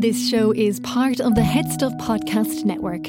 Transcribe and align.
This 0.00 0.30
show 0.30 0.52
is 0.52 0.80
part 0.80 1.20
of 1.20 1.34
the 1.34 1.42
Head 1.42 1.70
Stuff 1.70 1.92
Podcast 1.98 2.64
Network. 2.64 3.02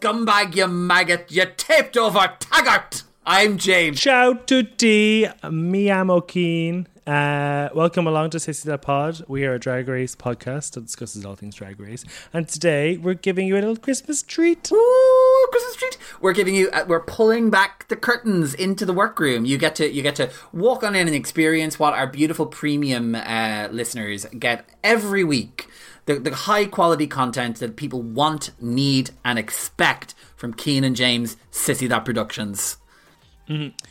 Gumbag, 0.00 0.54
you 0.54 0.68
maggot, 0.68 1.32
you 1.32 1.46
taped 1.56 1.96
over 1.96 2.30
taggart. 2.38 3.04
I'm 3.24 3.56
James. 3.56 3.98
Shout 3.98 4.46
to 4.48 4.64
D, 4.64 5.26
Miamo 5.42 6.28
Keen. 6.28 6.88
Uh, 7.06 7.70
welcome 7.74 8.06
along 8.06 8.30
to 8.30 8.36
Sissy 8.36 8.64
That 8.64 8.82
Pod. 8.82 9.24
We 9.28 9.46
are 9.46 9.54
a 9.54 9.58
drag 9.58 9.88
race 9.88 10.14
podcast 10.14 10.74
that 10.74 10.84
discusses 10.84 11.24
all 11.24 11.36
things 11.36 11.54
drag 11.54 11.80
race. 11.80 12.04
And 12.34 12.46
today 12.46 12.98
we're 12.98 13.14
giving 13.14 13.46
you 13.46 13.54
a 13.54 13.60
little 13.60 13.76
Christmas 13.76 14.22
treat. 14.22 14.70
Christmas 15.48 15.76
treat. 15.76 15.98
We're 16.20 16.32
giving 16.32 16.54
you. 16.54 16.70
Uh, 16.70 16.84
we're 16.86 17.00
pulling 17.00 17.50
back 17.50 17.88
the 17.88 17.96
curtains 17.96 18.54
into 18.54 18.84
the 18.84 18.94
Werkroom. 18.94 19.46
You 19.46 19.58
get 19.58 19.74
to. 19.76 19.90
You 19.90 20.02
get 20.02 20.16
to 20.16 20.30
walk 20.52 20.82
on 20.82 20.94
in 20.94 21.06
and 21.06 21.16
experience 21.16 21.78
what 21.78 21.94
our 21.94 22.06
beautiful 22.06 22.46
premium 22.46 23.14
uh, 23.14 23.68
listeners 23.70 24.26
get 24.38 24.68
every 24.82 25.24
week. 25.24 25.68
The, 26.06 26.20
the 26.20 26.34
high 26.34 26.66
quality 26.66 27.08
content 27.08 27.58
that 27.58 27.76
people 27.76 28.00
want, 28.00 28.52
need, 28.60 29.10
and 29.24 29.38
expect 29.38 30.14
from 30.36 30.54
Keen 30.54 30.84
and 30.84 30.94
James 30.94 31.36
Sissy 31.50 31.88
That 31.88 32.04
Productions. 32.04 32.76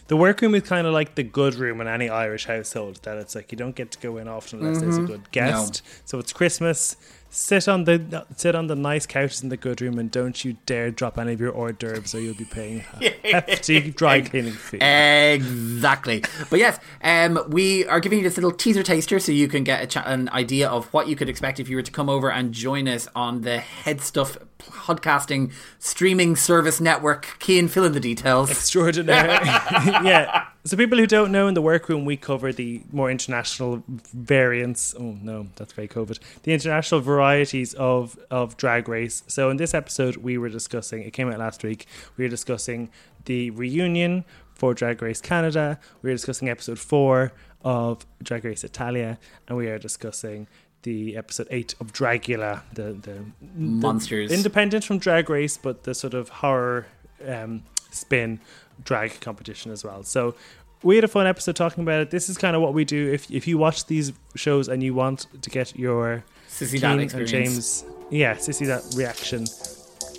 The 0.08 0.18
Werkroom 0.18 0.56
is 0.56 0.64
kind 0.64 0.86
of 0.86 0.92
like 0.94 1.16
the 1.16 1.24
good 1.24 1.56
room 1.56 1.80
in 1.80 1.88
any 1.88 2.10
Irish 2.10 2.46
household. 2.46 3.00
That 3.04 3.18
it's 3.18 3.36
like 3.36 3.52
you 3.54 3.58
don't 3.58 3.76
get 3.76 3.92
to 3.92 4.00
go 4.00 4.18
in 4.18 4.28
often 4.28 4.60
unless 4.60 4.82
there's 4.82 4.98
a 4.98 5.02
good 5.04 5.32
guest. 5.32 5.82
So 6.04 6.20
it's 6.20 6.34
Christmas. 6.34 6.98
Sit 7.38 7.68
on 7.68 7.84
the 7.84 8.26
sit 8.38 8.56
on 8.56 8.68
the 8.68 8.78
nice 8.78 9.06
couches 9.06 9.44
in 9.44 9.50
the 9.50 9.58
good 9.58 9.82
room 9.82 10.00
and 10.00 10.10
don't 10.10 10.46
you 10.46 10.56
dare 10.66 10.90
drop 10.90 11.18
any 11.18 11.34
of 11.34 11.42
your 11.42 11.52
hors 11.52 11.74
d'oeuvres 11.74 12.16
or 12.16 12.22
you'll 12.22 12.34
be 12.34 12.46
paying 12.46 12.82
a 13.02 13.10
hefty 13.42 13.92
dry 13.92 14.22
cleaning 14.22 14.54
fee. 14.54 14.78
Exactly. 14.78 16.24
But 16.50 16.60
yes, 16.60 16.80
um, 17.04 17.44
we 17.50 17.86
are 17.88 18.00
giving 18.00 18.20
you 18.20 18.24
this 18.24 18.38
little 18.38 18.54
teaser 18.54 18.84
taster 18.84 19.20
so 19.20 19.34
you 19.34 19.50
can 19.50 19.66
get 19.66 19.84
a 19.84 19.86
cha- 19.88 20.06
an 20.06 20.30
idea 20.30 20.70
of 20.70 20.86
what 20.94 21.10
you 21.10 21.18
could 21.18 21.28
expect 21.28 21.60
if 21.60 21.68
you 21.68 21.76
were 21.76 21.82
to 21.82 21.92
come 21.92 22.10
over 22.10 22.32
and 22.32 22.54
join 22.54 22.88
us 22.88 23.10
on 23.14 23.42
the 23.42 23.58
Head 23.58 24.00
Stuff 24.00 24.38
podcasting 24.60 25.52
streaming 25.78 26.38
service 26.38 26.80
network. 26.80 27.36
Keen, 27.40 27.68
fill 27.68 27.84
in 27.84 27.92
the 27.92 28.00
details. 28.00 28.50
extraordinary. 28.50 29.46
yeah. 29.46 30.46
So 30.66 30.76
people 30.78 30.98
who 30.98 31.06
don't 31.06 31.32
know, 31.32 31.48
in 31.48 31.54
the 31.54 31.62
Werkroom 31.62 32.06
we 32.06 32.18
cover 32.18 32.52
the 32.52 32.82
more 32.92 33.12
international 33.12 33.84
variants. 33.88 34.96
Oh 34.98 35.16
no, 35.22 35.48
that's 35.56 35.74
very 35.74 35.88
COVID. 35.88 36.18
The 36.42 36.54
international 36.54 37.02
varieties 37.02 37.76
of 37.76 38.18
of 38.32 38.58
drag 38.58 38.90
race. 38.90 39.22
So 39.28 39.52
in 39.52 39.58
this 39.58 39.76
episode, 39.76 40.18
we 40.18 40.40
were 40.40 40.50
discussing. 40.50 41.04
It 41.04 41.12
came 41.14 41.30
out 41.32 41.38
last 41.38 41.64
week. 41.64 41.86
We 42.18 42.26
were 42.26 42.30
discussing 42.30 42.90
the 43.26 43.52
reunion 43.52 44.26
for 44.56 44.74
Drag 44.74 45.02
Race 45.04 45.22
Canada. 45.22 45.80
We 46.02 46.10
were 46.10 46.16
discussing 46.16 46.50
episode 46.50 46.80
four 46.80 47.32
of 47.64 48.04
Drag 48.24 48.44
Race 48.44 48.64
Italia, 48.64 49.20
and 49.48 49.58
we 49.58 49.68
are 49.68 49.78
discussing 49.78 50.48
the 50.82 51.16
episode 51.16 51.48
eight 51.52 51.76
of 51.80 51.94
Dragula, 51.94 52.64
the 52.74 52.94
the 52.94 53.24
Monsters. 53.56 54.32
independent 54.32 54.84
from 54.84 54.98
Drag 54.98 55.30
Race, 55.30 55.58
but 55.58 55.84
the 55.84 55.94
sort 55.94 56.16
of 56.16 56.30
horror 56.30 56.88
um, 57.28 57.64
spin 57.92 58.40
drag 58.84 59.20
competition 59.22 59.72
as 59.72 59.84
well. 59.84 60.04
So 60.04 60.36
we 60.84 60.96
had 60.96 61.04
a 61.04 61.08
fun 61.08 61.28
episode 61.28 61.56
talking 61.56 61.84
about 61.84 62.02
it. 62.02 62.12
This 62.12 62.30
is 62.30 62.38
kind 62.38 62.56
of 62.56 62.62
what 62.62 62.74
we 62.74 62.86
do. 62.86 63.12
If 63.12 63.30
if 63.32 63.48
you 63.48 63.58
watch 63.58 63.86
these 63.88 64.14
shows 64.36 64.68
and 64.68 64.84
you 64.84 64.94
want 64.94 65.28
to 65.42 65.50
get 65.50 65.76
your 65.78 66.24
Sissy 66.50 66.80
that 66.82 67.00
experience. 67.00 67.14
and 67.14 67.28
James, 67.28 67.86
yeah, 68.10 68.36
sissy 68.36 68.68
that 68.68 68.84
reaction. 68.96 69.42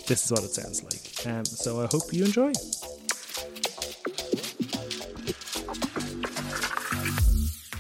This 0.06 0.24
is 0.24 0.30
what 0.30 0.42
it 0.44 0.50
sounds 0.50 0.82
like. 0.82 1.26
Um, 1.26 1.44
so 1.44 1.82
I 1.82 1.86
hope 1.86 2.12
you 2.12 2.24
enjoy. 2.24 2.52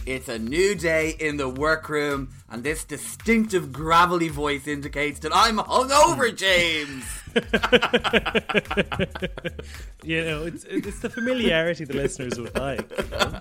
It's 0.06 0.28
a 0.28 0.38
new 0.38 0.76
day 0.76 1.16
in 1.18 1.36
the 1.36 1.50
Werkroom, 1.50 2.28
and 2.48 2.62
this 2.62 2.84
distinctive 2.84 3.72
gravelly 3.72 4.28
voice 4.28 4.68
indicates 4.68 5.18
that 5.20 5.32
I'm 5.34 5.58
hungover, 5.58 6.34
James. 6.34 7.15
You 10.04 10.24
know, 10.24 10.46
it's 10.46 10.64
it's 10.64 11.00
the 11.00 11.10
familiarity 11.10 11.84
the 11.84 11.94
listeners 11.94 12.38
would 12.38 12.54
like. 12.56 12.88
you 12.96 13.04
know? 13.10 13.38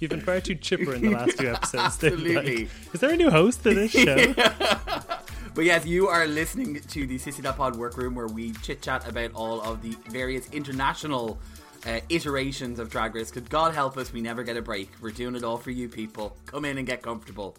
You've 0.00 0.10
been 0.10 0.20
far 0.20 0.40
too 0.40 0.56
chipper 0.56 0.94
in 0.94 1.02
the 1.02 1.10
last 1.10 1.38
two 1.38 1.48
episodes. 1.48 1.96
They're 1.98 2.10
like, 2.16 2.36
Absolutely. 2.36 2.68
Is 2.92 3.00
there 3.00 3.12
a 3.12 3.16
new 3.16 3.30
host 3.30 3.62
to 3.62 3.74
this 3.74 3.92
show? 3.92 4.34
But 5.54 5.64
yes, 5.64 5.84
you 5.84 6.06
are 6.06 6.24
listening 6.28 6.78
to 6.80 7.06
the 7.06 7.18
Sissy 7.18 7.42
That 7.42 7.56
Pod 7.56 7.74
Werkroom 7.74 8.14
where 8.14 8.28
we 8.28 8.52
chit 8.62 8.80
chat 8.80 9.08
about 9.08 9.32
all 9.34 9.60
of 9.62 9.82
the 9.82 9.96
various 10.08 10.48
international 10.50 11.36
uh, 11.84 11.98
iterations 12.08 12.78
of 12.78 12.90
Drag 12.90 13.12
Race. 13.16 13.32
Could 13.32 13.50
God 13.50 13.74
help 13.74 13.96
us, 13.96 14.12
we 14.12 14.20
never 14.20 14.44
get 14.44 14.56
a 14.56 14.62
break. 14.62 14.88
We're 15.00 15.10
doing 15.10 15.34
it 15.34 15.42
all 15.42 15.56
for 15.56 15.72
you 15.72 15.88
people. 15.88 16.36
Come 16.46 16.64
in 16.64 16.78
and 16.78 16.86
get 16.86 17.02
comfortable. 17.02 17.56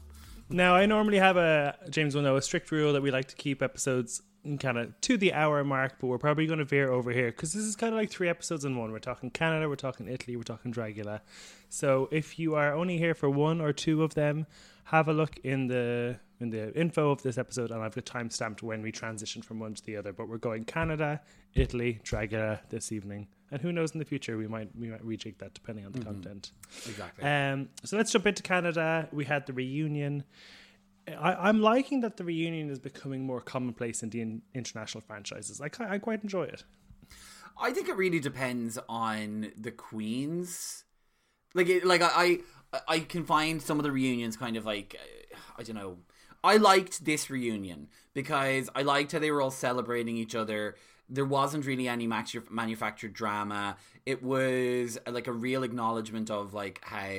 Now, 0.50 0.76
I 0.76 0.88
normally 0.88 1.20
have 1.20 1.38
a 1.38 1.78
James 1.90 2.16
will 2.16 2.24
know 2.24 2.36
a 2.36 2.42
strict 2.42 2.72
rule 2.72 2.94
that 2.94 3.02
we 3.02 3.12
like 3.12 3.28
to 3.28 3.36
keep 3.36 3.62
episodes 3.62 4.22
kind 4.60 4.78
of 4.78 5.00
to 5.02 5.18
the 5.18 5.34
hour 5.34 5.64
mark, 5.64 5.98
but 6.00 6.08
we're 6.08 6.18
probably 6.18 6.48
going 6.48 6.60
to 6.60 6.66
veer 6.66 6.92
over 6.92 7.12
here 7.12 7.28
because 7.28 7.54
this 7.54 7.64
is 7.64 7.76
kind 7.76 7.94
of 7.94 8.00
like 8.00 8.10
three 8.10 8.30
episodes 8.30 8.66
in 8.66 8.76
one. 8.76 8.92
We're 8.92 9.00
talking 9.00 9.30
Canada, 9.30 9.70
we're 9.70 9.76
talking 9.76 10.08
Italy, 10.08 10.36
we're 10.36 10.44
talking 10.44 10.74
Dragula. 10.74 11.22
So 11.70 12.10
if 12.12 12.40
you 12.40 12.56
are 12.56 12.74
only 12.74 12.98
here 12.98 13.14
for 13.14 13.30
one 13.30 13.62
or 13.62 13.74
two 13.74 14.02
of 14.02 14.16
them, 14.16 14.48
have 14.86 15.08
a 15.08 15.14
look 15.14 15.38
in 15.44 15.68
the 15.68 16.20
in 16.40 16.50
the 16.50 16.74
info 16.74 17.12
of 17.12 17.22
this 17.22 17.38
episode, 17.38 17.70
and 17.70 17.84
I've 17.84 17.94
got 17.94 18.06
time 18.06 18.30
stamped 18.30 18.64
when 18.64 18.82
we 18.82 18.92
transition 18.92 19.42
from 19.42 19.60
one 19.60 19.76
to 19.76 19.86
the 19.86 19.98
other. 19.98 20.14
But 20.14 20.30
we're 20.30 20.38
going 20.38 20.64
Canada, 20.64 21.22
Italy, 21.54 22.00
Dragula 22.04 22.62
this 22.70 22.92
evening, 22.92 23.28
and 23.52 23.62
who 23.62 23.72
knows 23.72 23.92
in 23.92 24.00
the 24.00 24.06
future 24.06 24.38
we 24.38 24.48
might 24.48 24.70
we 24.76 24.90
might 24.90 25.06
rejig 25.06 25.38
that 25.40 25.54
depending 25.54 25.86
on 25.86 25.92
the 25.92 26.00
content. 26.00 26.52
Exactly. 26.88 27.24
Um, 27.24 27.70
so 27.84 27.98
let's 27.98 28.12
jump 28.12 28.28
into 28.28 28.44
Canada. 28.44 29.08
We 29.12 29.26
had 29.26 29.46
the 29.46 29.54
reunion. 29.54 30.24
I, 31.08 31.34
I'm 31.34 31.62
liking 31.62 32.02
that 32.02 32.18
the 32.18 32.24
reunion 32.24 32.70
is 32.70 32.80
becoming 32.80 33.26
more 33.26 33.42
commonplace 33.42 34.04
in 34.04 34.10
the 34.10 34.22
in, 34.22 34.42
international 34.54 35.02
franchises. 35.02 35.60
I, 35.60 35.70
I 35.84 35.98
quite 35.98 36.22
enjoy 36.22 36.44
it. 36.44 36.64
I 37.60 37.72
think 37.72 37.90
it 37.90 37.98
really 37.98 38.20
depends 38.20 38.78
on 38.88 39.52
the 39.58 39.72
queens. 39.72 40.86
Like, 41.54 41.68
it, 41.68 41.84
like 41.84 42.02
I, 42.02 42.40
I, 42.72 42.80
I 42.88 43.00
can 43.00 43.26
find 43.26 43.62
some 43.62 43.80
of 43.80 43.84
the 43.84 43.92
reunions 43.92 44.38
kind 44.38 44.56
of 44.56 44.66
like, 44.66 44.96
I 45.58 45.64
don't 45.64 45.76
know. 45.76 45.98
I 46.44 46.58
liked 46.58 47.04
this 47.04 47.30
reunion 47.30 47.88
because 48.14 48.70
I 48.74 48.84
liked 48.84 49.12
how 49.12 49.20
they 49.20 49.32
were 49.32 49.42
all 49.42 49.52
celebrating 49.52 50.16
each 50.16 50.36
other. 50.36 50.76
There 51.10 51.26
wasn't 51.26 51.66
really 51.66 51.88
any 51.88 52.06
manu- 52.08 52.44
manufactured 52.50 53.14
drama. 53.14 53.78
It 54.06 54.22
was 54.22 55.00
uh, 55.08 55.12
like 55.12 55.28
a 55.28 55.32
real 55.32 55.64
acknowledgement 55.64 56.30
of 56.30 56.54
like 56.54 56.80
how 56.84 57.10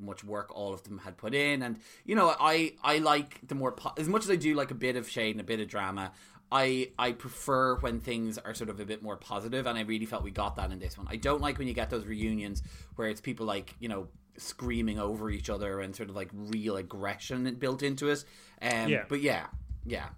much 0.00 0.22
work 0.22 0.54
all 0.54 0.74
of 0.74 0.82
them 0.84 0.98
had 0.98 1.16
put 1.16 1.34
in, 1.34 1.62
and 1.62 1.78
you 2.04 2.14
know, 2.14 2.34
I 2.38 2.74
I 2.82 2.98
like 2.98 3.40
the 3.46 3.54
more 3.54 3.72
po- 3.72 3.94
as 3.96 4.08
much 4.08 4.24
as 4.24 4.30
I 4.30 4.36
do 4.36 4.54
like 4.54 4.70
a 4.70 4.74
bit 4.74 4.96
of 4.96 5.08
shade 5.08 5.32
and 5.32 5.40
a 5.40 5.44
bit 5.44 5.60
of 5.60 5.68
drama. 5.68 6.12
I 6.50 6.90
I 6.98 7.12
prefer 7.12 7.76
when 7.76 8.00
things 8.00 8.38
are 8.38 8.54
sort 8.54 8.70
of 8.70 8.80
a 8.80 8.84
bit 8.84 9.02
more 9.02 9.16
positive, 9.16 9.66
and 9.66 9.78
I 9.78 9.82
really 9.82 10.06
felt 10.06 10.22
we 10.24 10.30
got 10.30 10.56
that 10.56 10.70
in 10.70 10.78
this 10.78 10.96
one. 10.96 11.06
I 11.10 11.16
don't 11.16 11.40
like 11.40 11.58
when 11.58 11.68
you 11.68 11.74
get 11.74 11.90
those 11.90 12.06
reunions 12.06 12.62
where 12.96 13.08
it's 13.08 13.20
people 13.20 13.44
like 13.46 13.74
you 13.80 13.88
know 13.88 14.08
screaming 14.38 14.98
over 14.98 15.30
each 15.30 15.50
other 15.50 15.80
and 15.80 15.94
sort 15.96 16.08
of 16.08 16.16
like 16.16 16.30
real 16.32 16.76
aggression 16.76 17.54
built 17.56 17.82
into 17.82 18.08
it. 18.08 18.24
Um, 18.62 18.88
Yeah. 18.88 19.04
But 19.08 19.20
yeah, 19.20 19.46
yeah. 19.84 20.08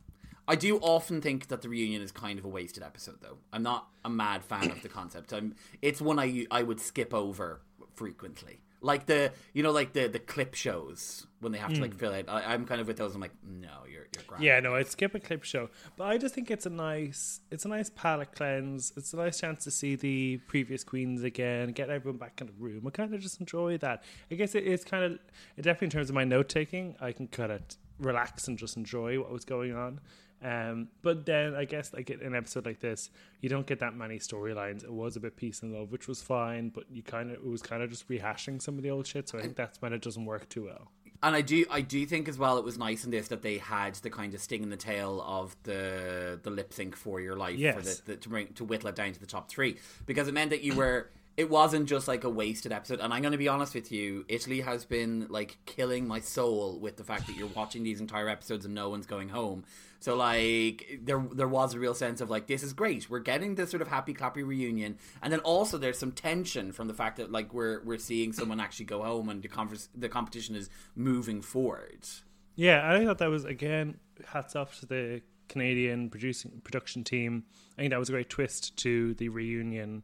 I 0.51 0.57
do 0.57 0.79
often 0.79 1.21
think 1.21 1.47
that 1.47 1.63
the 1.63 1.69
reunion 1.69 2.03
is 2.03 2.11
kind 2.11 2.37
of 2.37 2.45
a 2.45 2.49
wasted 2.49 2.83
episode, 2.83 3.19
though. 3.23 3.39
I'm 3.53 3.63
not 3.63 3.87
a 4.05 4.11
mad 4.11 4.45
fan 4.45 4.69
of 4.73 4.83
the 4.83 4.89
concept. 4.99 5.33
I'm. 5.33 5.55
It's 5.81 6.03
one 6.03 6.19
I 6.19 6.45
I 6.51 6.65
would 6.65 6.81
skip 6.81 7.15
over 7.15 7.61
frequently, 7.95 8.61
like 8.81 9.07
the 9.07 9.33
you 9.53 9.63
know 9.63 9.71
like 9.71 9.93
the 9.93 10.09
the 10.09 10.19
clip 10.19 10.55
shows 10.55 11.29
when 11.39 11.53
they 11.53 11.59
have 11.59 11.73
to 11.75 11.81
like 11.81 11.93
hmm. 11.93 11.99
fill 11.99 12.15
it. 12.15 12.27
I, 12.29 12.53
I'm 12.53 12.67
kind 12.67 12.81
of 12.81 12.89
with 12.89 12.97
those. 12.97 13.15
I'm 13.15 13.21
like, 13.21 13.35
no, 13.49 13.85
you're 13.89 14.09
you're 14.13 14.25
grand. 14.27 14.43
Yeah, 14.43 14.59
no, 14.59 14.75
I'd 14.75 14.89
skip 14.89 15.15
a 15.15 15.21
clip 15.21 15.45
show, 15.45 15.71
but 15.97 16.09
I 16.09 16.19
just 16.19 16.35
think 16.35 16.51
it's 16.51 16.67
a 16.67 16.71
nice, 16.71 17.43
it's 17.53 17.65
a 17.65 17.69
nice 17.69 17.89
palate 17.89 18.33
cleanse. 18.33 18.93
It's 18.97 19.13
a 19.13 19.19
nice 19.19 19.39
chance 19.39 19.63
to 19.65 19.71
see 19.71 19.95
the 19.95 20.39
previous 20.49 20.83
queens 20.83 21.23
again, 21.23 21.71
get 21.71 21.91
everyone 21.91 22.19
back 22.19 22.41
in 22.41 22.49
the 22.49 22.53
room. 22.59 22.89
I 22.89 22.91
kind 22.91 23.15
of 23.15 23.21
just 23.21 23.39
enjoy 23.39 23.79
that. 23.79 24.03
I 24.33 24.35
guess 24.35 24.57
it 24.57 24.65
is 24.65 24.83
kind 24.85 25.05
of, 25.05 25.13
it 25.57 25.63
definitely 25.63 25.87
in 25.87 25.91
terms 25.91 26.09
of 26.09 26.17
my 26.17 26.25
note 26.25 26.49
taking, 26.49 26.97
I 27.01 27.13
can 27.13 27.29
cut 27.29 27.53
of 27.53 27.61
relax 28.01 28.49
and 28.49 28.59
just 28.59 28.77
enjoy 28.77 29.19
what 29.21 29.31
was 29.31 29.45
going 29.45 29.75
on. 29.75 30.01
Um, 30.43 30.89
but 31.03 31.27
then 31.27 31.55
I 31.55 31.67
guess 31.67 31.93
like 31.93 32.09
in 32.09 32.21
an 32.23 32.35
episode 32.35 32.65
like 32.65 32.81
this, 32.81 33.11
you 33.43 33.49
don't 33.51 33.67
get 33.67 33.81
that 33.81 33.95
many 33.95 34.19
storylines. 34.19 34.83
It 34.83 34.93
was 34.93 35.17
a 35.17 35.21
bit 35.21 35.37
peace 35.37 35.63
and 35.63 35.73
love, 35.73 35.93
which 35.93 36.09
was 36.09 36.23
fine, 36.23 36.71
but 36.71 36.85
you 36.91 37.03
kind 37.03 37.31
of 37.31 37.37
it 37.37 37.47
was 37.47 37.61
kind 37.61 37.83
of 37.83 37.91
just 37.91 38.09
rehashing 38.09 38.61
some 38.63 38.77
of 38.77 38.83
the 38.83 38.91
old 38.91 39.07
shit. 39.07 39.29
So 39.29 39.39
I 39.39 39.43
think 39.43 39.57
that's 39.57 39.81
when 39.83 39.93
it 39.93 40.01
doesn't 40.01 40.25
work 40.25 40.49
too 40.49 40.65
well. 40.65 40.91
And 41.23 41.37
I 41.37 41.43
do, 41.43 41.67
I 41.71 41.83
do 41.83 42.07
think 42.07 42.31
as 42.31 42.39
well, 42.39 42.57
it 42.57 42.65
was 42.65 42.79
nice 42.79 43.05
in 43.05 43.11
this 43.11 43.29
that 43.29 43.43
they 43.43 43.59
had 43.59 43.97
the 43.97 44.09
kind 44.09 44.33
of 44.33 44.41
sting 44.41 44.63
in 44.63 44.71
the 44.71 44.79
tail 44.79 45.23
of 45.27 45.55
the 45.65 46.41
the 46.43 46.49
lip 46.51 46.73
sync 46.73 46.97
for 46.97 47.21
your 47.21 47.37
life, 47.37 47.57
for 47.57 47.61
Yes. 47.61 47.99
the, 48.01 48.13
the, 48.13 48.17
to 48.17 48.29
bring 48.31 48.47
to 48.55 48.65
whittle 48.65 48.89
it 48.89 48.95
down 48.95 49.13
to 49.13 49.21
the 49.21 49.27
top 49.27 49.51
three, 49.51 49.77
because 50.07 50.27
it 50.29 50.33
meant 50.33 50.49
that 50.49 50.63
you 50.63 50.75
were 50.75 51.11
it 51.41 51.49
wasn't 51.49 51.89
just 51.89 52.07
like 52.07 52.23
a 52.25 52.29
wasted 52.29 52.71
episode. 52.71 53.01
And 53.01 53.15
I'm 53.15 53.23
going 53.23 53.33
to 53.33 53.39
be 53.39 53.49
honest 53.49 53.75
with 53.75 53.91
you, 53.91 54.27
Italy 54.29 54.61
has 54.61 54.85
been 54.85 55.27
like 55.31 55.57
killing 55.65 56.07
my 56.07 56.21
soul 56.21 56.79
with 56.79 56.99
the 56.99 57.03
fact 57.03 57.27
that 57.29 57.37
you're 57.37 57.49
watching 57.49 57.83
these 57.83 57.99
entire 57.99 58.29
episodes 58.29 58.67
and 58.67 58.75
no 58.75 58.91
one's 58.91 59.07
going 59.07 59.31
home. 59.31 59.65
So 60.01 60.17
like 60.17 61.01
there 61.03 61.25
there 61.33 61.49
was 61.49 61.73
a 61.73 61.79
real 61.79 61.95
sense 61.95 62.21
of 62.21 62.29
like 62.29 62.47
this 62.47 62.63
is 62.63 62.75
great. 62.75 63.09
We're 63.09 63.21
getting 63.21 63.55
this 63.55 63.71
sort 63.71 63.81
of 63.81 63.89
happy 63.89 64.13
clappy 64.13 64.47
reunion, 64.47 64.99
and 65.23 65.33
then 65.33 65.41
also 65.41 65.79
there's 65.79 65.99
some 65.99 66.13
tension 66.13 66.73
from 66.73 66.89
the 66.89 66.95
fact 66.95 67.17
that 67.17 67.33
like 67.33 67.55
we're 67.55 67.83
we're 67.85 67.99
seeing 67.99 68.35
someone 68.35 68.61
actually 68.61 68.87
go 68.87 69.03
home 69.03 69.31
and 69.31 69.43
the 69.43 69.49
converse, 69.49 69.89
the 69.95 70.11
competition 70.11 70.55
is 70.55 70.69
moving 70.95 71.41
forward. 71.41 72.07
Yeah, 72.55 72.87
I 72.87 73.03
thought 73.03 73.19
that 73.19 73.31
was 73.31 73.47
again 73.47 73.99
hats 74.27 74.57
off 74.57 74.79
to 74.81 74.87
the 74.87 75.23
Canadian 75.49 76.11
producing 76.11 76.61
production 76.65 77.03
team. 77.03 77.45
I 77.79 77.83
think 77.83 77.91
that 77.91 77.99
was 77.99 78.11
a 78.11 78.13
great 78.13 78.29
twist 78.29 78.77
to 78.79 79.15
the 79.15 79.31
reunion 79.31 80.03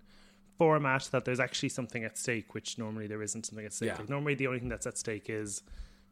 format 0.58 1.08
that 1.12 1.24
there's 1.24 1.40
actually 1.40 1.68
something 1.70 2.04
at 2.04 2.16
stake, 2.18 2.54
which 2.54 2.78
normally 2.78 3.06
there 3.06 3.22
isn't 3.22 3.46
something 3.46 3.64
at 3.66 3.72
stake. 3.72 3.88
Yeah. 3.88 3.98
Like 3.98 4.08
normally 4.08 4.34
the 4.34 4.46
only 4.46 4.58
thing 4.60 4.68
that's 4.68 4.86
at 4.86 4.98
stake 4.98 5.26
is 5.28 5.62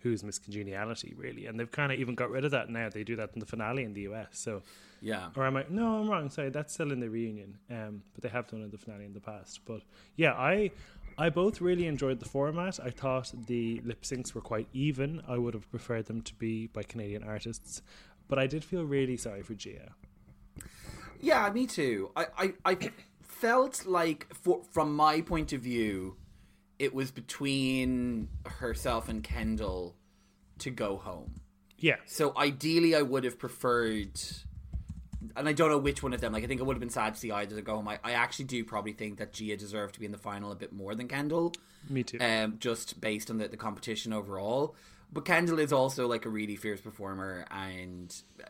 who's 0.01 0.23
Miss 0.23 0.39
Congeniality, 0.39 1.15
really, 1.17 1.47
and 1.47 1.59
they've 1.59 1.71
kind 1.71 1.91
of 1.91 1.99
even 1.99 2.15
got 2.15 2.31
rid 2.31 2.45
of 2.45 2.51
that 2.51 2.69
now. 2.69 2.91
They 2.91 3.05
do 3.05 3.17
that 3.17 3.31
in 3.35 3.41
the 3.41 3.47
finale 3.47 3.85
in 3.85 3.95
the 3.95 4.03
US. 4.03 4.29
So, 4.33 4.63
Yeah. 5.01 5.29
or 5.35 5.47
am 5.47 5.57
I? 5.57 5.65
No, 5.71 5.99
I'm 6.01 6.11
wrong. 6.11 6.29
Sorry, 6.29 6.51
that's 6.51 6.75
still 6.75 6.93
in 6.93 7.01
the 7.01 7.09
reunion. 7.09 7.57
Um, 7.71 8.03
but 8.13 8.23
they 8.23 8.29
have 8.29 8.47
done 8.49 8.61
it 8.61 8.65
in 8.65 8.71
the 8.71 8.77
finale 8.79 9.07
in 9.07 9.15
the 9.15 9.21
past. 9.21 9.61
But 9.65 9.83
yeah, 10.17 10.33
I. 10.33 10.71
I 11.17 11.31
both 11.31 11.61
really 11.61 11.87
enjoyed 11.87 12.19
the 12.19 12.29
format. 12.29 12.81
I 12.83 12.91
thought 12.91 13.31
the 13.47 13.81
lip 13.85 14.03
syncs 14.03 14.35
were 14.35 14.41
quite 14.41 14.67
even. 14.73 15.23
I 15.29 15.39
would 15.39 15.55
have 15.55 15.71
preferred 15.71 16.07
them 16.07 16.23
to 16.23 16.35
be 16.35 16.67
by 16.67 16.83
Canadian 16.83 17.23
artists, 17.23 17.83
but 18.27 18.37
I 18.37 18.49
did 18.49 18.65
feel 18.65 18.83
really 18.83 19.17
sorry 19.17 19.43
for 19.43 19.55
Gia. 19.55 19.93
Yeah, 21.21 21.49
me 21.53 21.69
too. 21.69 22.11
I, 22.17 22.27
I, 22.37 22.53
I 22.65 22.79
felt 23.41 23.87
like, 23.87 24.33
for, 24.35 24.63
from 24.73 24.95
my 24.95 25.21
point 25.21 25.53
of 25.53 25.61
view, 25.61 26.17
it 26.79 26.95
was 26.95 27.11
between 27.11 28.29
herself 28.47 29.09
and 29.09 29.23
Kendall 29.23 29.97
to 30.59 30.71
go 30.71 30.97
home. 30.97 31.41
Yeah, 31.79 31.97
So 32.07 32.33
ideally, 32.37 32.95
I 32.95 33.03
would 33.03 33.25
have 33.25 33.39
preferred, 33.39 34.19
and 35.37 35.49
I 35.49 35.53
don't 35.53 35.69
know 35.71 35.79
which 35.79 36.03
one 36.03 36.15
of 36.15 36.21
them. 36.21 36.33
Like, 36.33 36.45
I 36.45 36.47
think 36.47 36.61
it 36.61 36.65
would 36.65 36.75
have 36.75 36.81
been 36.81 36.89
sad 36.89 37.15
to 37.15 37.21
see 37.21 37.31
either 37.31 37.57
to 37.57 37.63
go 37.63 37.77
home. 37.77 37.89
I, 37.89 37.99
I 38.03 38.13
actually 38.13 38.47
do 38.47 38.65
probably 38.65 38.93
think 38.93 39.19
that 39.19 39.33
Gia 39.33 39.57
deserved 39.57 39.95
to 39.95 40.01
be 40.01 40.07
in 40.07 40.13
the 40.13 40.19
final 40.19 40.51
a 40.51 40.55
bit 40.55 40.73
more 40.73 40.95
than 40.95 41.09
Kendall, 41.09 41.53
me 41.91 42.03
too. 42.03 42.19
um, 42.21 42.57
just 42.59 43.01
based 43.01 43.31
on 43.31 43.39
the, 43.39 43.49
the 43.49 43.57
competition 43.57 44.13
overall. 44.13 44.75
But 45.13 45.27
Kendall 45.27 45.59
is 45.59 45.73
also 45.73 46.09
like 46.09 46.25
a 46.25 46.29
really 46.31 46.57
fierce 46.57 46.81
performer 46.81 47.45
and 47.51 48.15
uh, 48.43 48.47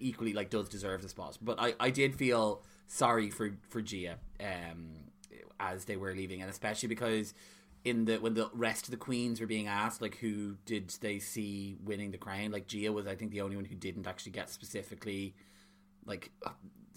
equally 0.00 0.32
like 0.32 0.48
does 0.50 0.68
deserve 0.68 1.02
the 1.02 1.08
spot. 1.08 1.36
But 1.42 1.60
I, 1.60 1.74
I 1.78 1.90
did 1.90 2.16
feel 2.16 2.62
sorry 2.88 3.30
for 3.30 3.52
for 3.68 3.80
Gia 3.80 4.16
um, 4.40 4.94
as 5.60 5.84
they 5.84 5.96
were 5.96 6.12
leaving, 6.14 6.40
and 6.40 6.50
especially 6.50 6.88
because 6.88 7.34
in 7.84 8.06
the 8.06 8.16
when 8.16 8.34
the 8.34 8.50
rest 8.52 8.86
of 8.86 8.90
the 8.90 8.96
queens 8.96 9.40
were 9.40 9.46
being 9.46 9.68
asked 9.68 10.02
like 10.02 10.16
who 10.16 10.56
did 10.66 10.88
they 11.00 11.20
see 11.20 11.76
winning 11.84 12.10
the 12.10 12.18
crown, 12.18 12.50
like 12.50 12.66
Gia 12.66 12.92
was 12.92 13.06
I 13.06 13.14
think 13.14 13.30
the 13.30 13.42
only 13.42 13.56
one 13.56 13.64
who 13.64 13.76
didn't 13.76 14.08
actually 14.08 14.32
get 14.32 14.50
specifically 14.50 15.36
like 16.04 16.32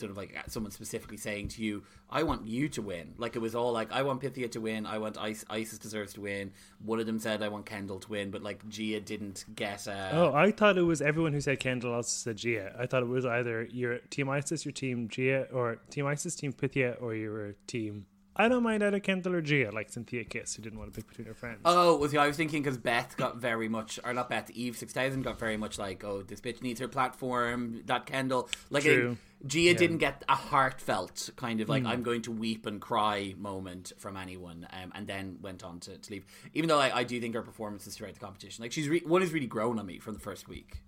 sort 0.01 0.11
of 0.11 0.17
like 0.17 0.37
someone 0.47 0.71
specifically 0.71 1.17
saying 1.17 1.47
to 1.49 1.63
you, 1.63 1.83
"I 2.09 2.23
want 2.23 2.45
you 2.45 2.67
to 2.69 2.81
win." 2.81 3.13
Like 3.17 3.35
it 3.35 3.39
was 3.39 3.55
all 3.55 3.71
like, 3.71 3.91
"I 3.91 4.01
want 4.03 4.21
Pythia 4.21 4.49
to 4.49 4.59
win. 4.59 4.85
I 4.85 4.97
want 4.97 5.17
Icesis, 5.17 5.45
Icesis 5.49 5.79
deserves 5.79 6.13
to 6.13 6.21
win." 6.21 6.51
One 6.83 6.99
of 6.99 7.05
them 7.05 7.19
said, 7.19 7.41
"I 7.41 7.47
want 7.47 7.65
Kendall 7.65 7.99
to 7.99 8.09
win," 8.09 8.31
but 8.31 8.43
like 8.43 8.67
Gia 8.67 8.99
didn't 8.99 9.45
get. 9.55 9.87
Uh, 9.87 10.09
oh, 10.11 10.33
I 10.33 10.51
thought 10.51 10.77
it 10.77 10.83
was 10.83 11.01
everyone 11.01 11.33
who 11.33 11.41
said 11.41 11.59
Kendall 11.59 11.93
also 11.93 12.09
said 12.09 12.37
Gia. 12.37 12.75
I 12.77 12.85
thought 12.85 13.03
it 13.03 13.09
was 13.09 13.25
either 13.25 13.63
your 13.71 13.99
Team 14.09 14.27
Icesis, 14.27 14.65
your 14.65 14.73
Team 14.73 15.07
Gia, 15.07 15.47
or 15.53 15.77
Team 15.89 16.05
Icesis, 16.05 16.35
Team 16.35 16.51
Pythia, 16.51 16.97
or 16.99 17.15
your 17.15 17.53
Team. 17.67 18.05
I 18.35 18.47
don't 18.47 18.63
mind 18.63 18.81
either 18.81 18.99
Kendall 18.99 19.35
or 19.35 19.41
Gia, 19.41 19.71
like 19.71 19.91
Synthia 19.91 20.27
Kiss, 20.27 20.55
who 20.55 20.63
didn't 20.63 20.79
want 20.79 20.93
to 20.93 20.97
pick 20.97 21.07
between 21.07 21.27
her 21.27 21.33
friends. 21.33 21.59
Oh, 21.65 21.97
was 21.97 22.15
I 22.15 22.27
was 22.27 22.37
thinking 22.37 22.63
because 22.63 22.77
Beth 22.77 23.17
got 23.17 23.37
very 23.37 23.67
much, 23.67 23.99
or 24.05 24.13
not 24.13 24.29
Beth, 24.29 24.49
Eve 24.51 24.77
six 24.77 24.93
thousand 24.93 25.23
got 25.23 25.37
very 25.37 25.57
much 25.57 25.77
like, 25.77 26.03
oh, 26.03 26.21
this 26.21 26.39
bitch 26.39 26.61
needs 26.61 26.79
her 26.79 26.87
platform. 26.87 27.81
That 27.87 28.05
Kendall, 28.05 28.49
like, 28.69 28.83
True. 28.83 29.17
it, 29.41 29.47
Gia 29.47 29.73
didn't 29.73 29.97
get 29.97 30.23
a 30.29 30.35
heartfelt 30.35 31.29
kind 31.35 31.59
of 31.61 31.67
like 31.67 31.83
I'm 31.83 32.03
going 32.03 32.21
to 32.23 32.31
weep 32.31 32.65
and 32.65 32.79
cry 32.79 33.33
moment 33.37 33.91
from 33.97 34.15
anyone, 34.15 34.65
um, 34.71 34.91
and 34.95 35.07
then 35.07 35.39
went 35.41 35.63
on 35.63 35.79
to, 35.81 35.97
to 35.97 36.11
leave. 36.11 36.25
Even 36.53 36.69
though 36.69 36.79
I, 36.79 36.99
I 36.99 37.03
do 37.03 37.19
think 37.19 37.35
her 37.35 37.41
performances 37.41 37.95
throughout 37.95 38.13
the 38.13 38.19
competition, 38.19 38.63
like 38.63 38.71
she's 38.71 38.87
re- 38.87 39.03
one 39.05 39.21
has 39.21 39.33
really 39.33 39.47
grown 39.47 39.77
on 39.77 39.85
me 39.85 39.99
from 39.99 40.13
the 40.13 40.19
first 40.19 40.47
week. 40.47 40.83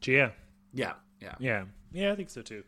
Gia. 0.00 0.32
Yeah, 0.72 0.92
yeah, 1.20 1.34
Yeah, 1.40 1.64
yeah, 1.92 2.12
I 2.12 2.16
think 2.16 2.30
so 2.30 2.42
too. 2.42 2.62